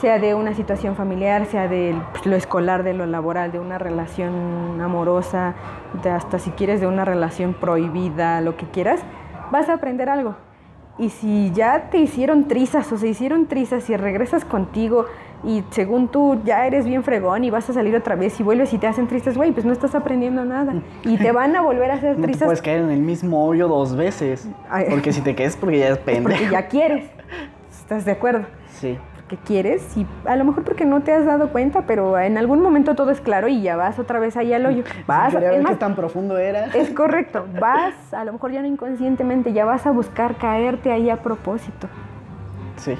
sea 0.00 0.18
de 0.18 0.34
una 0.34 0.54
situación 0.54 0.96
familiar, 0.96 1.46
sea 1.46 1.68
de 1.68 1.94
pues, 2.12 2.26
lo 2.26 2.36
escolar, 2.36 2.82
de 2.82 2.94
lo 2.94 3.06
laboral, 3.06 3.52
de 3.52 3.58
una 3.58 3.78
relación 3.78 4.80
amorosa, 4.80 5.54
de 6.02 6.10
hasta 6.10 6.38
si 6.38 6.50
quieres 6.50 6.80
de 6.80 6.86
una 6.86 7.04
relación 7.04 7.54
prohibida, 7.54 8.40
lo 8.40 8.56
que 8.56 8.66
quieras, 8.66 9.00
vas 9.50 9.68
a 9.68 9.74
aprender 9.74 10.08
algo. 10.08 10.36
Y 10.98 11.08
si 11.08 11.50
ya 11.52 11.88
te 11.90 11.98
hicieron 11.98 12.48
trizas 12.48 12.92
o 12.92 12.98
se 12.98 13.08
hicieron 13.08 13.46
trizas 13.46 13.88
y 13.88 13.96
regresas 13.96 14.44
contigo 14.44 15.06
y 15.42 15.64
según 15.70 16.08
tú 16.08 16.40
ya 16.44 16.66
eres 16.66 16.84
bien 16.84 17.02
fregón 17.02 17.44
y 17.44 17.50
vas 17.50 17.68
a 17.68 17.72
salir 17.72 17.96
otra 17.96 18.14
vez 18.14 18.38
y 18.38 18.42
vuelves 18.42 18.72
y 18.72 18.78
te 18.78 18.86
hacen 18.86 19.08
tristes, 19.08 19.36
güey, 19.36 19.52
pues 19.52 19.64
no 19.64 19.72
estás 19.72 19.94
aprendiendo 19.94 20.44
nada. 20.44 20.74
Y 21.04 21.16
te 21.16 21.32
van 21.32 21.56
a 21.56 21.62
volver 21.62 21.90
a 21.90 21.94
hacer 21.94 22.16
No 22.16 22.22
te 22.22 22.28
trizas 22.28 22.44
puedes 22.44 22.62
caer 22.62 22.82
en 22.82 22.90
el 22.90 23.00
mismo 23.00 23.44
hoyo 23.46 23.68
dos 23.68 23.96
veces. 23.96 24.48
Ay. 24.68 24.86
Porque 24.90 25.12
si 25.12 25.22
te 25.22 25.34
caes, 25.34 25.56
porque 25.56 25.78
ya 25.78 25.88
es 25.88 25.98
pendejo. 25.98 26.28
porque 26.28 26.50
ya 26.50 26.68
quieres. 26.68 27.04
¿Estás 27.70 28.04
de 28.04 28.12
acuerdo? 28.12 28.44
Sí. 28.68 28.98
Porque 29.32 29.46
quieres 29.46 29.96
y 29.96 30.06
a 30.26 30.36
lo 30.36 30.44
mejor 30.44 30.62
porque 30.62 30.84
no 30.84 31.00
te 31.00 31.10
has 31.10 31.24
dado 31.24 31.48
cuenta, 31.48 31.86
pero 31.86 32.18
en 32.18 32.36
algún 32.36 32.60
momento 32.60 32.94
todo 32.94 33.10
es 33.10 33.22
claro 33.22 33.48
y 33.48 33.62
ya 33.62 33.76
vas 33.76 33.98
otra 33.98 34.18
vez 34.18 34.36
ahí 34.36 34.52
al 34.52 34.66
hoyo. 34.66 34.84
Vas, 35.06 35.32
es 35.32 35.62
más, 35.62 35.72
qué 35.72 35.78
tan 35.78 35.96
profundo 35.96 36.36
era. 36.36 36.66
es 36.66 36.90
correcto, 36.90 37.46
vas, 37.58 37.94
a 38.12 38.26
lo 38.26 38.34
mejor 38.34 38.52
ya 38.52 38.60
no 38.60 38.66
inconscientemente, 38.66 39.54
ya 39.54 39.64
vas 39.64 39.86
a 39.86 39.90
buscar 39.90 40.36
caerte 40.36 40.92
ahí 40.92 41.08
a 41.08 41.22
propósito. 41.22 41.88
Sí. 42.76 42.94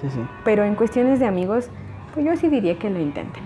Sí, 0.00 0.08
sí. 0.08 0.20
Pero 0.42 0.64
en 0.64 0.74
cuestiones 0.74 1.20
de 1.20 1.26
amigos, 1.26 1.68
pues 2.14 2.24
yo 2.24 2.34
sí 2.36 2.48
diría 2.48 2.78
que 2.78 2.88
lo 2.88 2.98
intenten. 2.98 3.42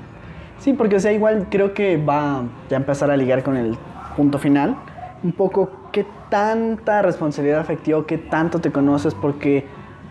Sí, 0.61 0.75
porque 0.75 0.95
o 0.95 1.01
sea, 1.01 1.11
igual 1.11 1.49
creo 1.51 1.75
que 1.75 1.97
va 1.97 2.45
ya 2.71 2.77
a 2.77 2.81
empezar 2.81 3.11
a 3.11 3.17
ligar 3.17 3.43
con 3.43 3.57
el 3.57 3.77
punto 4.17 4.39
final. 4.39 4.77
Un 5.25 5.33
poco 5.33 5.71
qué 5.91 6.07
tanta 6.29 7.03
responsabilidad 7.03 7.59
afectiva, 7.59 8.07
qué 8.07 8.17
tanto 8.17 8.61
te 8.61 8.71
conoces, 8.71 9.13
porque 9.13 9.67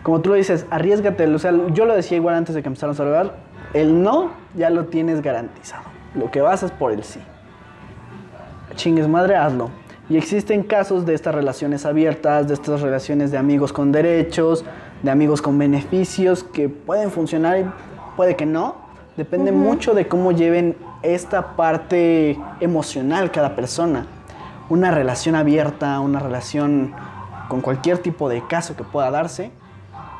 como 0.06 0.20
tú 0.20 0.28
lo 0.28 0.36
dices, 0.36 0.66
arriesgate. 0.70 1.26
O 1.26 1.38
sea, 1.40 1.52
yo 1.72 1.84
lo 1.84 1.92
decía 1.92 2.16
igual 2.16 2.36
antes 2.36 2.54
de 2.54 2.62
que 2.62 2.68
empezáramos 2.68 3.00
a 3.00 3.02
hablar, 3.02 3.34
el 3.74 4.04
no 4.04 4.30
ya 4.54 4.70
lo 4.70 4.84
tienes 4.84 5.20
garantizado. 5.20 5.82
Lo 6.14 6.30
que 6.30 6.40
vas 6.40 6.62
es 6.62 6.70
por 6.70 6.92
el 6.92 7.02
sí. 7.02 7.18
Chingues 8.76 9.08
madre, 9.08 9.34
hazlo. 9.34 9.68
Y 10.08 10.16
existen 10.16 10.62
casos 10.62 11.06
de 11.06 11.14
estas 11.14 11.34
relaciones 11.34 11.84
abiertas, 11.84 12.46
de 12.46 12.54
estas 12.54 12.82
relaciones 12.82 13.32
de 13.32 13.38
amigos 13.38 13.72
con 13.72 13.90
derechos, 13.90 14.64
de 15.02 15.10
amigos 15.10 15.42
con 15.42 15.58
beneficios 15.58 16.44
que 16.44 16.68
pueden 16.68 17.10
funcionar 17.10 17.58
y 17.58 17.64
puede 18.14 18.36
que 18.36 18.46
no. 18.46 18.76
Depende 19.16 19.50
mucho 19.50 19.92
de 19.92 20.06
cómo 20.06 20.30
lleven 20.30 20.76
esta 21.02 21.56
parte 21.56 22.38
emocional 22.60 23.32
cada 23.32 23.56
persona. 23.56 24.06
Una 24.68 24.92
relación 24.92 25.34
abierta, 25.34 25.98
una 25.98 26.20
relación 26.20 26.94
con 27.48 27.60
cualquier 27.60 27.98
tipo 27.98 28.28
de 28.28 28.46
caso 28.46 28.76
que 28.76 28.84
pueda 28.84 29.10
darse, 29.10 29.50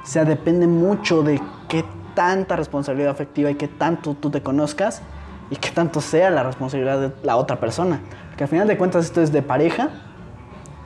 o 0.07 0.09
sea, 0.09 0.25
depende 0.25 0.69
mucho 0.69 1.25
de 1.25 1.43
qué 1.69 1.85
tanta 2.15 2.55
responsabilidad 2.55 3.11
afectiva 3.11 3.51
y 3.51 3.57
qué 3.57 3.67
tanto 3.67 4.15
tú 4.15 4.31
te 4.31 4.41
conozcas 4.41 5.03
y 5.51 5.57
qué 5.57 5.71
tanto 5.71 6.01
sea 6.01 6.31
la 6.31 6.45
responsabilidad 6.45 7.01
de 7.01 7.13
la 7.25 7.37
otra 7.37 7.59
persona. 7.59 8.01
Porque 8.29 8.45
al 8.45 8.49
final 8.49 8.69
de 8.69 8.79
cuentas 8.79 9.07
esto 9.07 9.21
es 9.21 9.33
de 9.33 9.43
pareja 9.43 9.91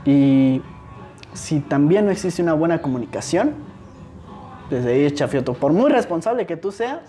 y 0.06 0.62
si 1.34 1.60
también 1.60 2.06
no 2.06 2.12
existe 2.12 2.40
una 2.40 2.55
buena 2.55 2.80
comunicación, 2.80 3.52
desde 4.70 4.94
ahí 4.94 5.05
es 5.05 5.12
chafioto. 5.12 5.52
Por 5.52 5.74
muy 5.74 5.90
responsable 5.90 6.47
que 6.47 6.56
tú 6.56 6.72
seas, 6.72 7.01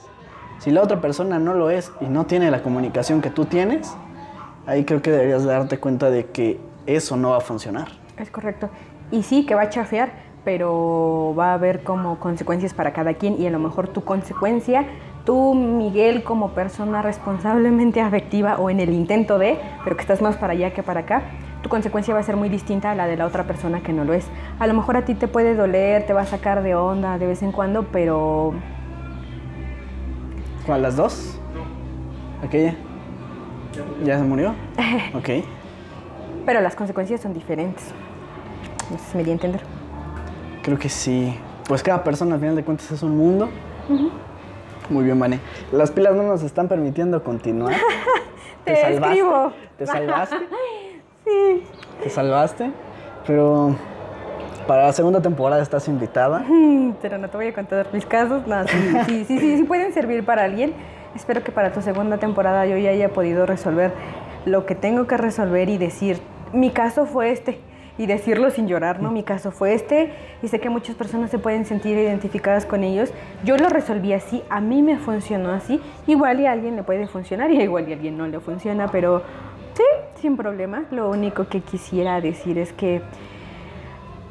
si 0.60 0.70
la 0.70 0.82
otra 0.82 1.00
persona 1.00 1.40
no 1.40 1.54
lo 1.54 1.70
es 1.70 1.94
y 2.02 2.06
no 2.06 2.26
tiene 2.26 2.52
la 2.52 2.62
comunicación 2.62 3.22
que 3.22 3.30
tú 3.30 3.46
tienes, 3.46 3.96
ahí 4.68 4.84
creo 4.84 5.02
que 5.02 5.12
deberías 5.12 5.46
darte 5.46 5.80
cuenta 5.80 6.10
de 6.12 6.26
que 6.26 6.60
eso 6.88 7.16
no 7.16 7.30
va 7.30 7.38
a 7.38 7.42
funcionar. 7.42 7.88
Es 8.18 8.30
correcto. 8.30 8.70
Y 9.12 9.24
sí, 9.24 9.46
que 9.46 9.56
va 9.56 9.64
a 9.64 9.70
chafear, 9.70 10.31
pero 10.44 11.36
va 11.38 11.52
a 11.52 11.54
haber 11.54 11.84
como 11.84 12.20
consecuencias 12.20 12.74
para 12.74 12.94
cada 12.94 13.14
quien 13.14 13.40
y 13.40 13.48
a 13.48 13.50
lo 13.52 13.60
mejor 13.60 13.88
tu 13.88 14.04
consecuencia, 14.04 14.86
tú, 15.26 15.54
Miguel, 15.54 16.24
como 16.24 16.50
persona 16.50 17.02
responsablemente 17.02 18.02
afectiva 18.02 18.58
o 18.58 18.70
en 18.70 18.80
el 18.80 18.92
intento 18.92 19.38
de, 19.38 19.60
pero 19.84 19.96
que 19.96 20.02
estás 20.02 20.22
más 20.22 20.38
para 20.38 20.54
allá 20.54 20.74
que 20.74 20.84
para 20.84 21.02
acá, 21.02 21.24
tu 21.62 21.70
consecuencia 21.70 22.14
va 22.14 22.20
a 22.20 22.24
ser 22.24 22.38
muy 22.38 22.50
distinta 22.50 22.92
a 22.92 22.96
la 22.96 23.06
de 23.08 23.18
la 23.18 23.26
otra 23.26 23.44
persona 23.44 23.82
que 23.82 23.94
no 23.94 24.04
lo 24.04 24.14
es. 24.14 24.28
A 24.60 24.66
lo 24.66 24.74
mejor 24.74 24.98
a 24.98 25.06
ti 25.06 25.14
te 25.14 25.28
puede 25.28 25.54
doler, 25.54 26.06
te 26.08 26.14
va 26.14 26.22
a 26.22 26.26
sacar 26.26 26.64
de 26.64 26.74
onda 26.76 27.20
de 27.20 27.28
vez 27.28 27.44
en 27.44 27.52
cuando, 27.52 27.84
pero 27.92 28.54
¿Cuál, 30.66 30.84
las 30.84 30.96
dos? 30.96 31.40
Aquella. 32.44 32.76
¿Ya 34.04 34.18
se 34.18 34.24
murió? 34.24 34.54
ok. 35.16 35.44
Pero 36.46 36.62
las 36.62 36.76
consecuencias 36.76 37.22
son 37.22 37.34
diferentes. 37.34 37.92
No 38.90 38.98
sé 38.98 39.04
si 39.12 39.18
me 39.18 39.24
di 39.24 39.32
a 39.32 39.34
entender. 39.34 39.81
Creo 40.62 40.78
que 40.78 40.90
sí. 40.90 41.38
Pues 41.68 41.84
cada 41.84 42.04
persona 42.04 42.36
al 42.36 42.42
final 42.42 42.56
de 42.56 42.64
cuentas 42.64 42.92
es 42.92 43.04
un 43.04 43.18
mundo. 43.18 43.50
Muy 44.90 45.04
bien, 45.04 45.20
Vane. 45.20 45.40
Las 45.72 45.92
pilas 45.92 46.16
no 46.16 46.24
nos 46.24 46.44
están 46.44 46.68
permitiendo 46.68 47.24
continuar. 47.24 47.76
Te 48.66 48.94
escribo. 48.94 49.54
¿Te 49.78 49.86
salvaste? 49.86 50.36
Sí. 51.24 51.64
¿Te 52.02 52.10
salvaste? 52.10 52.72
Pero 53.28 53.76
para 54.66 54.88
la 54.88 54.92
segunda 54.92 55.22
temporada 55.22 55.62
estás 55.62 55.88
invitada. 55.88 56.44
Pero 57.02 57.20
no 57.20 57.30
te 57.30 57.38
voy 57.38 57.48
a 57.48 57.54
contar 57.54 57.88
mis 57.94 58.08
casos. 58.08 58.48
No, 58.48 58.68
sí, 58.68 58.78
sí, 59.06 59.26
sí, 59.26 59.40
sí, 59.40 59.58
sí 59.58 59.64
pueden 59.64 59.94
servir 59.94 60.26
para 60.26 60.44
alguien. 60.44 60.74
Espero 61.16 61.44
que 61.44 61.52
para 61.52 61.72
tu 61.72 61.82
segunda 61.84 62.18
temporada 62.18 62.66
yo 62.66 62.76
ya 62.78 62.90
haya 62.90 63.10
podido 63.10 63.46
resolver 63.46 63.94
lo 64.46 64.66
que 64.66 64.74
tengo 64.74 65.06
que 65.06 65.16
resolver 65.16 65.70
y 65.70 65.78
decir, 65.78 66.20
mi 66.54 66.72
caso 66.72 67.06
fue 67.06 67.32
este. 67.32 67.60
Y 68.02 68.08
decirlo 68.08 68.50
sin 68.50 68.68
llorar, 68.68 69.00
¿no? 69.00 69.12
Mi 69.12 69.22
caso 69.22 69.52
fue 69.52 69.76
este 69.76 70.12
y 70.42 70.48
sé 70.48 70.60
que 70.60 70.72
muchas 70.72 70.96
personas 70.96 71.30
se 71.30 71.38
pueden 71.38 71.66
sentir 71.66 71.96
identificadas 72.00 72.66
con 72.66 72.84
ellos. 72.84 73.14
Yo 73.44 73.58
lo 73.58 73.70
resolví 73.70 74.12
así, 74.12 74.42
a 74.50 74.60
mí 74.60 74.82
me 74.82 74.98
funcionó 74.98 75.52
así. 75.52 75.80
Igual 76.08 76.40
y 76.40 76.48
a 76.48 76.52
alguien 76.52 76.76
le 76.76 76.82
puede 76.82 77.06
funcionar 77.06 77.52
y 77.52 77.62
igual 77.62 77.88
y 77.88 77.92
a 77.92 77.96
alguien 77.98 78.18
no 78.18 78.26
le 78.26 78.40
funciona, 78.40 78.88
pero 78.88 79.22
sí, 79.76 79.84
sin 80.20 80.36
problema. 80.36 80.86
Lo 80.90 81.12
único 81.12 81.48
que 81.48 81.62
quisiera 81.62 82.20
decir 82.22 82.58
es 82.58 82.74
que 82.74 83.04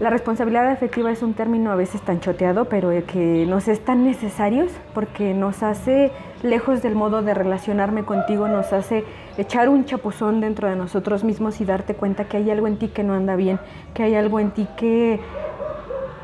la 0.01 0.10
responsabilidad 0.10 0.66
afectiva 0.66 1.12
es 1.12 1.22
un 1.22 1.34
término 1.34 1.70
a 1.70 1.76
veces 1.76 2.01
tan 2.01 2.18
choteado, 2.18 2.64
pero 2.64 2.90
que 3.06 3.47
nos 3.47 3.68
es 3.68 3.84
tan 3.84 4.02
necesario 4.02 4.66
porque 4.94 5.32
nos 5.32 5.62
hace, 5.62 6.10
lejos 6.43 6.83
del 6.83 6.95
modo 6.95 7.23
de 7.23 7.35
relacionarme 7.35 8.05
contigo, 8.05 8.49
nos 8.49 8.73
hace 8.73 9.05
echar 9.37 9.69
un 9.69 9.85
chapuzón 9.85 10.41
dentro 10.41 10.69
de 10.69 10.77
nosotros 10.77 11.25
mismos 11.25 11.61
y 11.61 11.65
darte 11.65 11.95
cuenta 11.95 12.25
que 12.25 12.39
hay 12.39 12.51
algo 12.51 12.67
en 12.67 12.79
ti 12.79 12.89
que 12.89 13.05
no 13.05 13.15
anda 13.15 13.37
bien, 13.37 13.59
que 13.95 14.03
hay 14.03 14.15
algo 14.15 14.41
en 14.41 14.51
ti 14.51 14.67
que, 14.77 15.21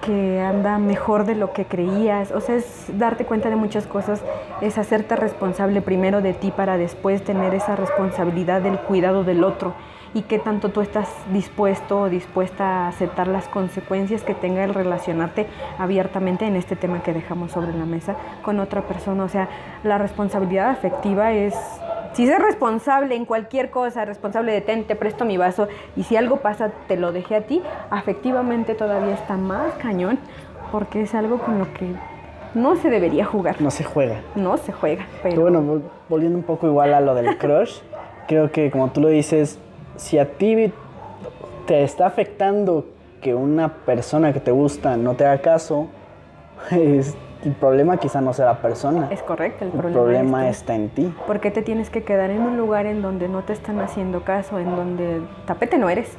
que 0.04 0.40
anda 0.40 0.78
mejor 0.78 1.24
de 1.24 1.34
lo 1.34 1.52
que 1.52 1.64
creías. 1.64 2.32
O 2.32 2.40
sea, 2.40 2.56
es 2.56 2.86
darte 2.94 3.24
cuenta 3.24 3.50
de 3.50 3.56
muchas 3.56 3.86
cosas, 3.86 4.22
es 4.60 4.78
hacerte 4.78 5.16
responsable 5.16 5.82
primero 5.82 6.22
de 6.22 6.32
ti 6.32 6.50
para 6.50 6.78
después 6.78 7.22
tener 7.22 7.54
esa 7.54 7.76
responsabilidad 7.76 8.62
del 8.62 8.78
cuidado 8.78 9.24
del 9.24 9.44
otro 9.44 9.74
y 10.16 10.22
qué 10.22 10.38
tanto 10.38 10.70
tú 10.70 10.80
estás 10.80 11.10
dispuesto 11.30 12.00
o 12.00 12.08
dispuesta 12.08 12.64
a 12.64 12.88
aceptar 12.88 13.28
las 13.28 13.48
consecuencias 13.48 14.22
que 14.22 14.32
tenga 14.32 14.64
el 14.64 14.72
relacionarte 14.72 15.46
abiertamente 15.78 16.46
en 16.46 16.56
este 16.56 16.74
tema 16.74 17.02
que 17.02 17.12
dejamos 17.12 17.52
sobre 17.52 17.74
la 17.74 17.84
mesa 17.84 18.16
con 18.40 18.58
otra 18.58 18.80
persona. 18.80 19.24
O 19.24 19.28
sea, 19.28 19.50
la 19.84 19.98
responsabilidad 19.98 20.70
afectiva 20.70 21.32
es, 21.34 21.54
si 22.14 22.26
ser 22.26 22.40
responsable 22.40 23.14
en 23.14 23.26
cualquier 23.26 23.68
cosa, 23.68 24.06
responsable 24.06 24.52
de 24.52 24.62
ten, 24.62 24.84
te 24.84 24.96
presto 24.96 25.26
mi 25.26 25.36
vaso 25.36 25.68
y 25.96 26.04
si 26.04 26.16
algo 26.16 26.38
pasa 26.38 26.70
te 26.88 26.96
lo 26.96 27.12
dejé 27.12 27.36
a 27.36 27.42
ti, 27.42 27.60
afectivamente 27.90 28.74
todavía 28.74 29.12
está 29.12 29.36
más 29.36 29.74
cañón 29.74 30.18
porque 30.72 31.02
es 31.02 31.14
algo 31.14 31.40
con 31.40 31.58
lo 31.58 31.70
que 31.74 31.92
no 32.54 32.76
se 32.76 32.88
debería 32.88 33.26
jugar. 33.26 33.60
No 33.60 33.70
se 33.70 33.84
juega. 33.84 34.22
No 34.34 34.56
se 34.56 34.72
juega. 34.72 35.06
Pero 35.22 35.42
bueno, 35.42 35.82
volviendo 36.08 36.38
un 36.38 36.44
poco 36.44 36.66
igual 36.66 36.94
a 36.94 37.02
lo 37.02 37.14
del 37.14 37.36
crush, 37.36 37.80
creo 38.26 38.50
que 38.50 38.70
como 38.70 38.88
tú 38.88 39.02
lo 39.02 39.08
dices, 39.08 39.58
si 39.96 40.18
a 40.18 40.32
ti 40.36 40.72
te 41.66 41.82
está 41.82 42.06
afectando 42.06 42.86
que 43.20 43.34
una 43.34 43.68
persona 43.68 44.32
que 44.32 44.40
te 44.40 44.50
gusta 44.50 44.96
no 44.96 45.14
te 45.14 45.26
haga 45.26 45.40
caso, 45.40 45.88
es, 46.70 47.16
el 47.44 47.52
problema 47.52 47.96
quizá 47.98 48.20
no 48.20 48.32
sea 48.32 48.46
la 48.46 48.62
persona. 48.62 49.08
Es 49.10 49.22
correcto, 49.22 49.64
el, 49.64 49.72
El 49.72 49.92
problema, 49.92 50.48
está 50.48 50.74
en 50.74 50.88
ti. 50.88 51.14
¿Por 51.26 51.40
qué 51.40 51.50
te 51.50 51.62
tienes 51.62 51.90
que 51.90 52.02
quedar 52.02 52.30
en 52.30 52.42
un 52.42 52.56
lugar 52.56 52.86
en 52.86 53.02
donde 53.02 53.28
no 53.28 53.42
te 53.42 53.52
están 53.52 53.80
haciendo 53.80 54.22
caso, 54.24 54.58
en 54.58 54.74
donde 54.74 55.22
tapete 55.46 55.78
no 55.78 55.88
eres? 55.88 56.16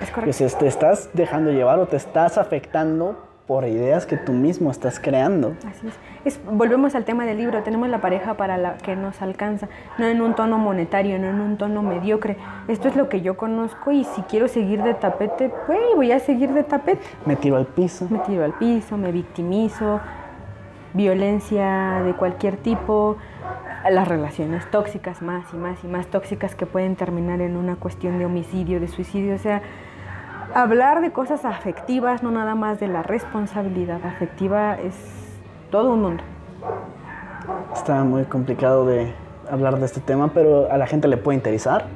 Es 0.00 0.10
correcto. 0.10 0.36
Pues 0.38 0.58
te 0.58 0.66
estás 0.66 1.10
dejando 1.12 1.50
llevar 1.50 1.78
o 1.78 1.86
te 1.86 1.96
estás 1.96 2.38
afectando 2.38 3.16
por 3.46 3.64
ideas 3.66 4.06
que 4.06 4.16
tú 4.16 4.32
mismo 4.32 4.70
estás 4.70 4.98
creando. 4.98 5.54
Así 5.68 5.86
es. 5.88 5.94
Es- 6.24 6.40
Volvemos 6.50 6.94
al 6.94 7.04
tema 7.04 7.26
del 7.26 7.36
libro, 7.36 7.62
tenemos 7.62 7.90
la 7.90 8.00
pareja 8.00 8.34
para 8.34 8.56
la 8.56 8.78
que 8.78 8.96
nos 8.96 9.20
alcanza, 9.20 9.68
no 9.98 10.06
en 10.06 10.22
un 10.22 10.34
tono 10.34 10.56
monetario, 10.56 11.18
no 11.18 11.26
en 11.28 11.40
un 11.40 11.58
tono 11.58 11.82
mediocre. 11.82 12.38
Esto 12.68 12.88
es 12.88 12.96
lo 12.96 13.10
que 13.10 13.20
yo 13.20 13.36
conozco 13.36 13.92
y 13.92 14.04
si 14.04 14.22
quiero 14.22 14.48
seguir 14.48 14.82
de 14.82 14.94
tapete, 14.94 15.52
pues 15.66 15.78
voy 15.94 16.10
a 16.12 16.20
seguir 16.20 16.52
de 16.54 16.62
tapete. 16.64 17.02
Me 17.26 17.36
tiro 17.36 17.56
al 17.56 17.66
piso. 17.66 18.06
Me 18.08 18.18
tiro 18.20 18.44
al 18.44 18.54
piso, 18.54 18.96
me 18.96 19.12
victimizo, 19.12 20.00
violencia 20.94 22.00
de 22.04 22.14
cualquier 22.14 22.56
tipo, 22.56 23.16
las 23.90 24.08
relaciones 24.08 24.64
tóxicas 24.70 25.20
más 25.20 25.44
y 25.52 25.56
más 25.56 25.84
y 25.84 25.86
más 25.88 26.06
tóxicas 26.06 26.54
que 26.54 26.64
pueden 26.64 26.96
terminar 26.96 27.40
en 27.42 27.56
una 27.56 27.76
cuestión 27.76 28.18
de 28.18 28.24
homicidio, 28.24 28.80
de 28.80 28.88
suicidio, 28.88 29.34
o 29.34 29.38
sea, 29.38 29.60
hablar 30.54 31.00
de 31.00 31.10
cosas 31.10 31.44
afectivas, 31.44 32.22
no 32.22 32.30
nada 32.30 32.54
más 32.54 32.80
de 32.80 32.88
la 32.88 33.02
responsabilidad 33.02 34.00
afectiva, 34.04 34.76
es 34.76 34.94
todo 35.70 35.92
un 35.92 36.02
mundo. 36.02 36.22
Está 37.74 38.04
muy 38.04 38.24
complicado 38.24 38.86
de 38.86 39.12
hablar 39.50 39.78
de 39.78 39.86
este 39.86 40.00
tema, 40.00 40.30
pero 40.32 40.70
a 40.70 40.78
la 40.78 40.86
gente 40.86 41.08
le 41.08 41.16
puede 41.16 41.36
interesar. 41.36 41.86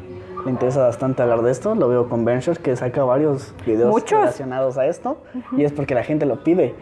Le 0.45 0.51
interesa 0.51 0.83
bastante 0.83 1.23
hablar 1.23 1.43
de 1.43 1.51
esto. 1.51 1.75
Lo 1.75 1.89
veo 1.89 2.09
con 2.09 2.25
Ventures, 2.25 2.59
que 2.59 2.77
saca 2.77 3.05
varios 3.05 3.55
videos 3.67 3.91
Muchos. 3.91 4.21
relacionados 4.21 4.79
a 4.79 4.87
esto. 4.87 5.19
Y 5.57 5.65
es 5.65 5.73
porque 5.73 5.95
la 5.95 6.03
gente 6.03 6.27
lo 6.27 6.43
pide. 6.45 6.75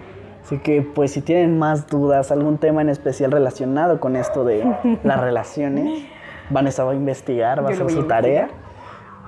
Así 0.45 0.59
que, 0.59 0.83
pues, 0.83 1.13
si 1.13 1.23
tienen 1.23 1.59
más 1.59 1.87
dudas, 1.87 2.31
algún 2.31 2.59
tema 2.59 2.83
en 2.83 2.89
especial 2.89 3.33
relacionado 3.33 3.99
con 3.99 4.17
esto 4.17 4.45
de 4.45 4.65
las 5.05 5.21
relaciones, 5.21 6.05
Vanessa 6.51 6.85
va 6.85 6.93
a 6.93 6.95
investigar, 6.95 7.65
va 7.65 7.71
a 7.71 7.73
hacer 7.73 7.91
su 7.91 8.05
tarea. 8.05 8.49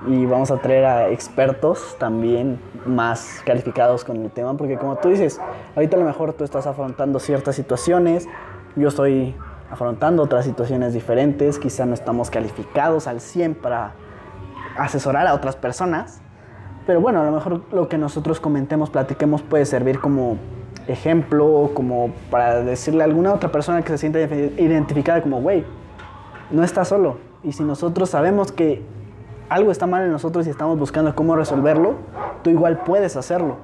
Y 0.07 0.25
vamos 0.25 0.49
a 0.49 0.57
traer 0.57 0.85
a 0.85 1.09
expertos 1.09 1.95
también 1.99 2.59
más 2.85 3.41
calificados 3.45 4.05
con 4.05 4.17
el 4.17 4.31
tema, 4.31 4.55
porque 4.55 4.77
como 4.77 4.95
tú 4.95 5.09
dices, 5.09 5.41
ahorita 5.75 5.97
a 5.97 5.99
lo 5.99 6.05
mejor 6.05 6.33
tú 6.33 6.43
estás 6.43 6.67
afrontando 6.67 7.19
ciertas 7.19 7.55
situaciones, 7.55 8.27
yo 8.75 8.87
estoy 8.87 9.35
afrontando 9.69 10.23
otras 10.23 10.45
situaciones 10.45 10.93
diferentes, 10.93 11.59
quizá 11.59 11.85
no 11.85 11.93
estamos 11.93 12.29
calificados 12.29 13.07
al 13.07 13.19
100 13.19 13.55
para 13.55 13.93
asesorar 14.77 15.27
a 15.27 15.33
otras 15.33 15.57
personas, 15.57 16.21
pero 16.87 17.01
bueno, 17.01 17.21
a 17.21 17.25
lo 17.25 17.31
mejor 17.31 17.61
lo 17.71 17.89
que 17.89 17.97
nosotros 17.97 18.39
comentemos, 18.39 18.89
platiquemos 18.89 19.41
puede 19.41 19.65
servir 19.65 19.99
como 19.99 20.37
ejemplo, 20.87 21.45
o 21.45 21.73
como 21.73 22.11
para 22.31 22.63
decirle 22.63 23.03
a 23.03 23.05
alguna 23.05 23.33
otra 23.33 23.51
persona 23.51 23.81
que 23.81 23.89
se 23.89 23.97
sienta 23.97 24.19
identificada 24.19 25.21
como, 25.21 25.41
güey, 25.41 25.65
no 26.51 26.63
estás 26.63 26.87
solo. 26.87 27.17
Y 27.43 27.51
si 27.51 27.63
nosotros 27.63 28.09
sabemos 28.09 28.51
que 28.51 28.81
algo 29.49 29.71
está 29.71 29.87
mal 29.87 30.03
en 30.03 30.11
nosotros 30.11 30.45
y 30.47 30.49
estamos 30.49 30.77
buscando 30.77 31.13
cómo 31.15 31.35
resolverlo, 31.35 31.95
tú 32.43 32.51
igual 32.51 32.83
puedes 32.83 33.17
hacerlo. 33.17 33.57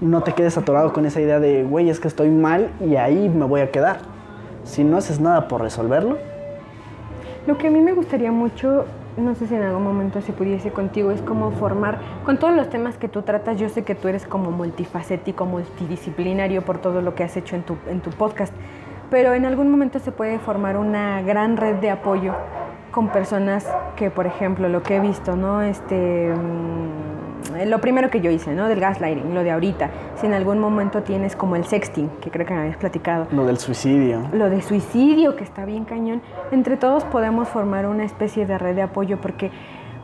No 0.00 0.22
te 0.22 0.32
quedes 0.32 0.56
atorado 0.56 0.92
con 0.92 1.06
esa 1.06 1.20
idea 1.20 1.40
de, 1.40 1.64
güey, 1.64 1.90
es 1.90 2.00
que 2.00 2.08
estoy 2.08 2.30
mal 2.30 2.70
y 2.80 2.96
ahí 2.96 3.28
me 3.28 3.44
voy 3.44 3.60
a 3.60 3.70
quedar. 3.70 3.98
Si 4.64 4.84
no 4.84 4.96
haces 4.96 5.20
nada 5.20 5.48
por 5.48 5.60
resolverlo, 5.60 6.18
Lo 7.46 7.58
que 7.58 7.66
a 7.66 7.70
mí 7.72 7.80
me 7.80 7.92
gustaría 7.92 8.30
mucho, 8.30 8.84
no 9.16 9.34
sé 9.34 9.48
si 9.48 9.56
en 9.56 9.62
algún 9.62 9.82
momento 9.82 10.20
se 10.20 10.32
pudiese 10.32 10.70
contigo, 10.70 11.10
es 11.10 11.20
como 11.22 11.50
formar, 11.50 11.98
con 12.24 12.38
todos 12.38 12.54
los 12.54 12.70
temas 12.70 12.96
que 12.96 13.08
tú 13.08 13.22
tratas, 13.22 13.58
yo 13.58 13.68
sé 13.68 13.82
que 13.82 13.96
tú 13.96 14.06
eres 14.06 14.26
como 14.26 14.52
multifacético, 14.52 15.44
multidisciplinario 15.44 16.62
por 16.62 16.78
todo 16.78 17.02
lo 17.02 17.16
que 17.16 17.24
has 17.24 17.36
hecho 17.36 17.56
en 17.56 17.64
tu, 17.64 17.76
en 17.88 18.00
tu 18.00 18.10
podcast, 18.10 18.54
pero 19.12 19.34
en 19.34 19.44
algún 19.44 19.70
momento 19.70 19.98
se 19.98 20.10
puede 20.10 20.38
formar 20.38 20.78
una 20.78 21.20
gran 21.20 21.58
red 21.58 21.74
de 21.76 21.90
apoyo 21.90 22.32
con 22.92 23.10
personas 23.10 23.68
que, 23.94 24.10
por 24.10 24.26
ejemplo, 24.26 24.70
lo 24.70 24.82
que 24.82 24.96
he 24.96 25.00
visto, 25.00 25.36
¿no? 25.36 25.60
Este, 25.60 26.32
mm, 26.34 27.68
lo 27.68 27.78
primero 27.82 28.08
que 28.08 28.22
yo 28.22 28.30
hice, 28.30 28.54
¿no? 28.54 28.68
Del 28.68 28.80
gaslighting, 28.80 29.34
lo 29.34 29.44
de 29.44 29.50
ahorita. 29.50 29.90
Si 30.16 30.24
en 30.24 30.32
algún 30.32 30.58
momento 30.58 31.02
tienes 31.02 31.36
como 31.36 31.56
el 31.56 31.64
sexting, 31.66 32.08
que 32.22 32.30
creo 32.30 32.46
que 32.46 32.54
me 32.54 32.60
habías 32.60 32.78
platicado, 32.78 33.26
lo 33.32 33.44
del 33.44 33.58
suicidio. 33.58 34.22
lo 34.32 34.48
de 34.48 34.62
suicidio, 34.62 35.36
que 35.36 35.44
está 35.44 35.66
bien 35.66 35.84
cañón, 35.84 36.22
entre 36.50 36.78
todos 36.78 37.04
podemos 37.04 37.50
formar 37.50 37.84
una 37.84 38.04
especie 38.04 38.46
de 38.46 38.56
red 38.56 38.74
de 38.74 38.82
apoyo 38.82 39.20
porque 39.20 39.50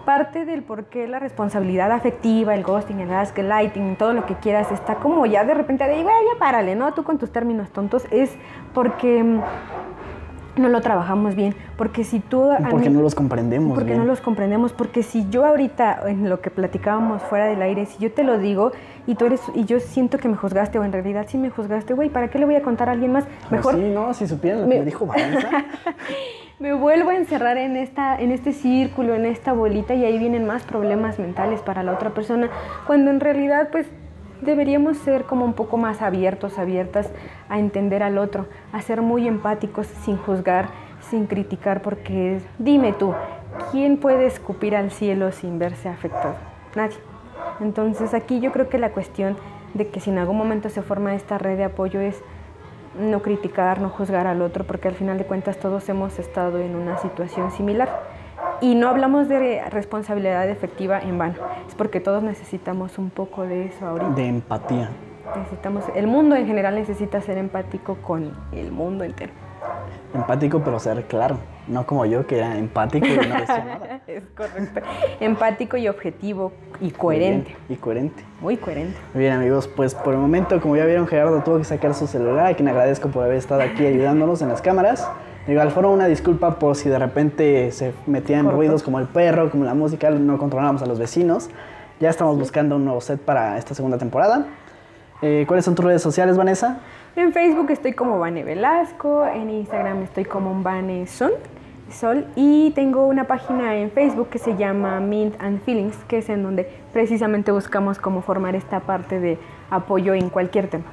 parte 0.09 0.47
del 0.47 0.63
por 0.63 0.85
qué 0.85 1.07
la 1.07 1.19
responsabilidad 1.19 1.93
afectiva, 1.93 2.55
el 2.55 2.63
ghosting, 2.63 2.99
el 3.01 3.09
gaslighting, 3.09 3.97
todo 3.97 4.15
lo 4.15 4.25
que 4.25 4.37
quieras, 4.37 4.73
está 4.73 4.95
como 4.95 5.27
ya 5.27 5.45
de 5.45 5.53
repente 5.53 5.85
de, 5.85 6.03
güey, 6.03 6.07
ya 6.07 6.39
párale, 6.39 6.75
¿no? 6.77 6.95
Tú 6.95 7.03
con 7.05 7.19
tus 7.19 7.31
términos 7.31 7.69
tontos, 7.69 8.07
es 8.11 8.35
porque 8.73 9.23
mm, 9.23 9.41
no 10.63 10.69
lo 10.71 10.81
trabajamos 10.81 11.35
bien, 11.35 11.55
porque 11.77 12.05
si 12.05 12.21
tú... 12.21 12.49
Porque 12.71 12.89
mí- 12.89 12.97
no 12.97 13.03
los 13.03 13.15
comprendemos. 13.15 13.75
porque 13.75 13.85
bien. 13.91 13.99
no 13.99 14.07
los 14.07 14.23
comprendemos, 14.23 14.73
porque 14.73 15.03
si 15.03 15.29
yo 15.29 15.45
ahorita, 15.45 16.01
en 16.07 16.31
lo 16.31 16.41
que 16.41 16.49
platicábamos 16.49 17.23
fuera 17.25 17.45
del 17.45 17.61
aire, 17.61 17.85
si 17.85 17.99
yo 17.99 18.11
te 18.11 18.25
lo 18.25 18.39
digo 18.39 18.73
y 19.07 19.15
tú 19.15 19.27
eres, 19.27 19.43
y 19.55 19.67
yo 19.67 19.79
siento 19.79 20.17
que 20.17 20.29
me 20.31 20.37
juzgaste, 20.37 20.79
o 20.79 20.85
en 20.85 20.93
realidad 20.93 21.27
sí 21.29 21.37
me 21.37 21.51
juzgaste, 21.51 21.93
güey, 21.93 22.09
¿para 22.09 22.29
qué 22.29 22.39
le 22.39 22.47
voy 22.47 22.55
a 22.57 22.63
contar 22.63 22.89
a 22.89 22.93
alguien 22.93 23.13
más? 23.13 23.25
Pues 23.51 23.51
Mejor 23.51 23.75
sí, 23.75 23.91
no, 23.93 24.15
si 24.15 24.27
supieran 24.27 24.63
lo 24.63 24.67
me- 24.69 24.73
que 24.77 24.79
me 24.81 24.85
dijo 24.87 25.05
Vanessa. 25.05 25.51
me 26.59 26.73
vuelvo 26.73 27.11
a 27.11 27.17
encerrar 27.17 27.57
en, 27.57 27.77
esta, 27.77 28.21
en 28.21 28.33
este 28.33 28.53
círculo, 28.53 29.15
en 29.15 29.27
esta 29.27 29.53
bolita, 29.53 29.95
y 29.95 30.05
ahí 30.05 30.19
vienen 30.19 30.47
más 30.47 30.65
problemas 30.65 31.19
mentales 31.19 31.61
para 31.61 31.83
la 31.83 31.93
otra 31.93 32.11
persona, 32.11 32.51
cuando 32.87 33.11
en 33.11 33.21
realidad, 33.21 33.69
pues, 33.71 33.87
deberíamos 34.41 34.99
ser 34.99 35.25
como 35.25 35.45
un 35.45 35.53
poco 35.53 35.77
más 35.77 36.03
abiertos, 36.03 36.59
abiertas 36.59 37.11
a 37.49 37.59
entender 37.59 38.03
al 38.03 38.19
otro, 38.19 38.47
a 38.73 38.83
ser 38.83 39.03
muy 39.03 39.29
empáticos 39.29 39.87
sin 39.87 40.17
juzgar, 40.17 40.69
sin 41.01 41.27
criticar, 41.27 41.83
porque 41.83 42.41
dime 42.59 42.93
tú, 42.93 43.15
¿quién 43.71 43.97
puede 43.97 44.27
escupir 44.27 44.75
al 44.75 44.91
cielo 44.91 45.31
sin 45.31 45.59
verse 45.59 45.89
afectado? 45.89 46.35
Nadie. 46.75 46.99
Entonces 47.61 48.15
aquí 48.15 48.41
yo 48.41 48.53
creo 48.53 48.69
que 48.69 48.79
la 48.79 48.91
cuestión 48.91 49.37
de 49.75 49.89
que 49.89 50.01
si 50.01 50.11
en 50.11 50.19
algún 50.19 50.37
momento 50.37 50.69
se 50.69 50.83
forma 50.83 51.15
esta 51.15 51.39
red 51.39 51.57
de 51.57 51.65
apoyo 51.65 52.01
es 52.01 52.23
no 52.99 53.23
criticar, 53.23 53.81
no 53.81 53.89
juzgar 53.89 54.27
al 54.27 54.43
otro, 54.43 54.65
porque 54.65 54.89
al 54.89 54.95
final 54.95 55.19
de 55.19 55.25
cuentas 55.25 55.59
todos 55.59 55.89
hemos 55.89 56.19
estado 56.19 56.59
en 56.59 56.77
una 56.77 56.99
situación 56.99 57.51
similar. 57.51 57.89
Y 58.61 58.75
no 58.75 58.89
hablamos 58.89 59.29
de 59.29 59.63
responsabilidad 59.71 60.49
efectiva 60.49 61.01
en 61.01 61.19
vano, 61.19 61.35
es 61.69 61.75
porque 61.75 62.01
todos 62.01 62.23
necesitamos 62.23 62.99
un 62.99 63.11
poco 63.11 63.43
de 63.45 63.67
eso 63.67 63.87
ahorita. 63.87 64.11
De 64.13 64.27
empatía. 64.27 64.91
Necesitamos, 65.37 65.85
el 65.95 66.07
mundo 66.07 66.37
en 66.37 66.47
general 66.47 66.75
necesita 66.75 67.21
ser 67.21 67.39
empático 67.39 67.97
con 67.97 68.33
el 68.53 68.73
mundo 68.73 69.05
entero. 69.05 69.33
Empático, 70.15 70.61
pero 70.65 70.79
ser 70.79 71.05
claro. 71.05 71.37
No 71.67 71.87
como 71.87 72.07
yo, 72.07 72.27
que 72.27 72.39
era 72.39 72.57
empático 72.57 73.07
y 73.07 73.11
no 73.17 73.23
decía 73.23 73.65
nada. 73.65 74.01
es 74.07 74.23
correcto. 74.35 74.81
Empático 75.21 75.77
y 75.77 75.87
objetivo 75.89 76.53
y 76.81 76.91
coherente. 76.91 77.49
Bien, 77.51 77.59
y 77.69 77.77
coherente. 77.77 78.25
Muy 78.41 78.57
coherente. 78.57 78.97
Muy 79.13 79.23
bien, 79.25 79.35
amigos, 79.35 79.69
pues 79.69 79.95
por 79.95 80.15
el 80.15 80.21
momento, 80.21 80.61
como 80.63 80.77
ya 80.77 80.87
vieron, 80.87 81.07
Gerardo 81.07 81.43
tuvo 81.43 81.59
que 81.59 81.65
sacar 81.65 81.93
su 81.93 82.07
celular, 82.07 82.47
a 82.47 82.55
quien 82.55 82.69
agradezco 82.69 83.09
por 83.11 83.25
haber 83.25 83.37
estado 83.37 83.61
aquí 83.61 83.85
ayudándonos 83.85 84.41
en 84.41 84.49
las 84.49 84.63
cámaras. 84.63 85.07
De 85.47 85.53
igual 85.53 85.71
forma, 85.71 85.91
una 85.91 86.07
disculpa 86.07 86.59
por 86.59 86.75
si 86.77 86.89
de 86.89 86.99
repente 86.99 87.71
se 87.73 87.93
metían 88.07 88.45
Corto. 88.45 88.57
ruidos 88.57 88.83
como 88.83 88.99
el 88.99 89.07
perro, 89.07 89.51
como 89.51 89.65
la 89.65 89.75
música, 89.75 90.11
no 90.11 90.39
controlábamos 90.39 90.83
a 90.83 90.87
los 90.87 90.99
vecinos. 90.99 91.51
Ya 92.01 92.09
estamos 92.11 92.39
buscando 92.39 92.77
un 92.77 92.85
nuevo 92.85 93.01
set 93.01 93.21
para 93.21 93.59
esta 93.59 93.75
segunda 93.75 93.99
temporada. 93.99 94.47
Eh, 95.21 95.45
¿Cuáles 95.49 95.65
son 95.65 95.75
tus 95.75 95.85
redes 95.85 96.01
sociales, 96.01 96.37
Vanessa? 96.37 96.79
En 97.19 97.33
Facebook 97.33 97.69
estoy 97.73 97.95
como 97.95 98.21
Vane 98.21 98.45
Velasco, 98.45 99.27
en 99.27 99.51
Instagram 99.51 100.05
estoy 100.05 100.25
como 100.25 100.63
Vane 100.63 101.09
Son, 101.09 101.33
Sol 101.91 102.27
y 102.37 102.71
tengo 102.77 103.09
una 103.09 103.25
página 103.25 103.75
en 103.75 103.91
Facebook 103.91 104.29
que 104.29 104.39
se 104.39 104.57
llama 104.57 105.01
Mint 105.01 105.35
and 105.41 105.61
Feelings, 105.65 105.97
que 106.07 106.19
es 106.19 106.29
en 106.29 106.45
donde 106.45 106.71
precisamente 106.93 107.51
buscamos 107.51 107.99
cómo 107.99 108.23
formar 108.23 108.55
esta 108.55 108.79
parte 108.79 109.19
de 109.19 109.37
apoyo 109.69 110.15
en 110.15 110.31
cualquier 110.31 110.71
tema. 110.71 110.85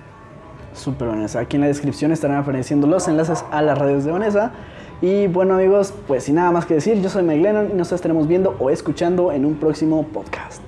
Súper 0.74 1.10
Vanessa. 1.10 1.42
Aquí 1.42 1.58
en 1.58 1.62
la 1.62 1.68
descripción 1.68 2.12
estarán 2.12 2.38
apareciendo 2.38 2.88
los 2.88 3.08
enlaces 3.08 3.46
a 3.52 3.62
las 3.62 3.78
redes 3.78 4.04
de 4.04 4.12
Vanessa. 4.12 4.52
Y 5.04 5.28
bueno 5.28 5.54
amigos, 5.54 5.94
pues 6.08 6.24
sin 6.24 6.36
nada 6.36 6.52
más 6.52 6.66
que 6.66 6.74
decir, 6.74 7.00
yo 7.04 7.10
soy 7.10 7.22
Mike 7.22 7.44
Lennon 7.44 7.70
y 7.70 7.76
nos 7.76 7.92
estaremos 7.92 8.28
viendo 8.28 8.56
o 8.58 8.72
escuchando 8.72 9.32
en 9.32 9.46
un 9.46 9.58
próximo 9.58 10.02
podcast. 10.08 10.64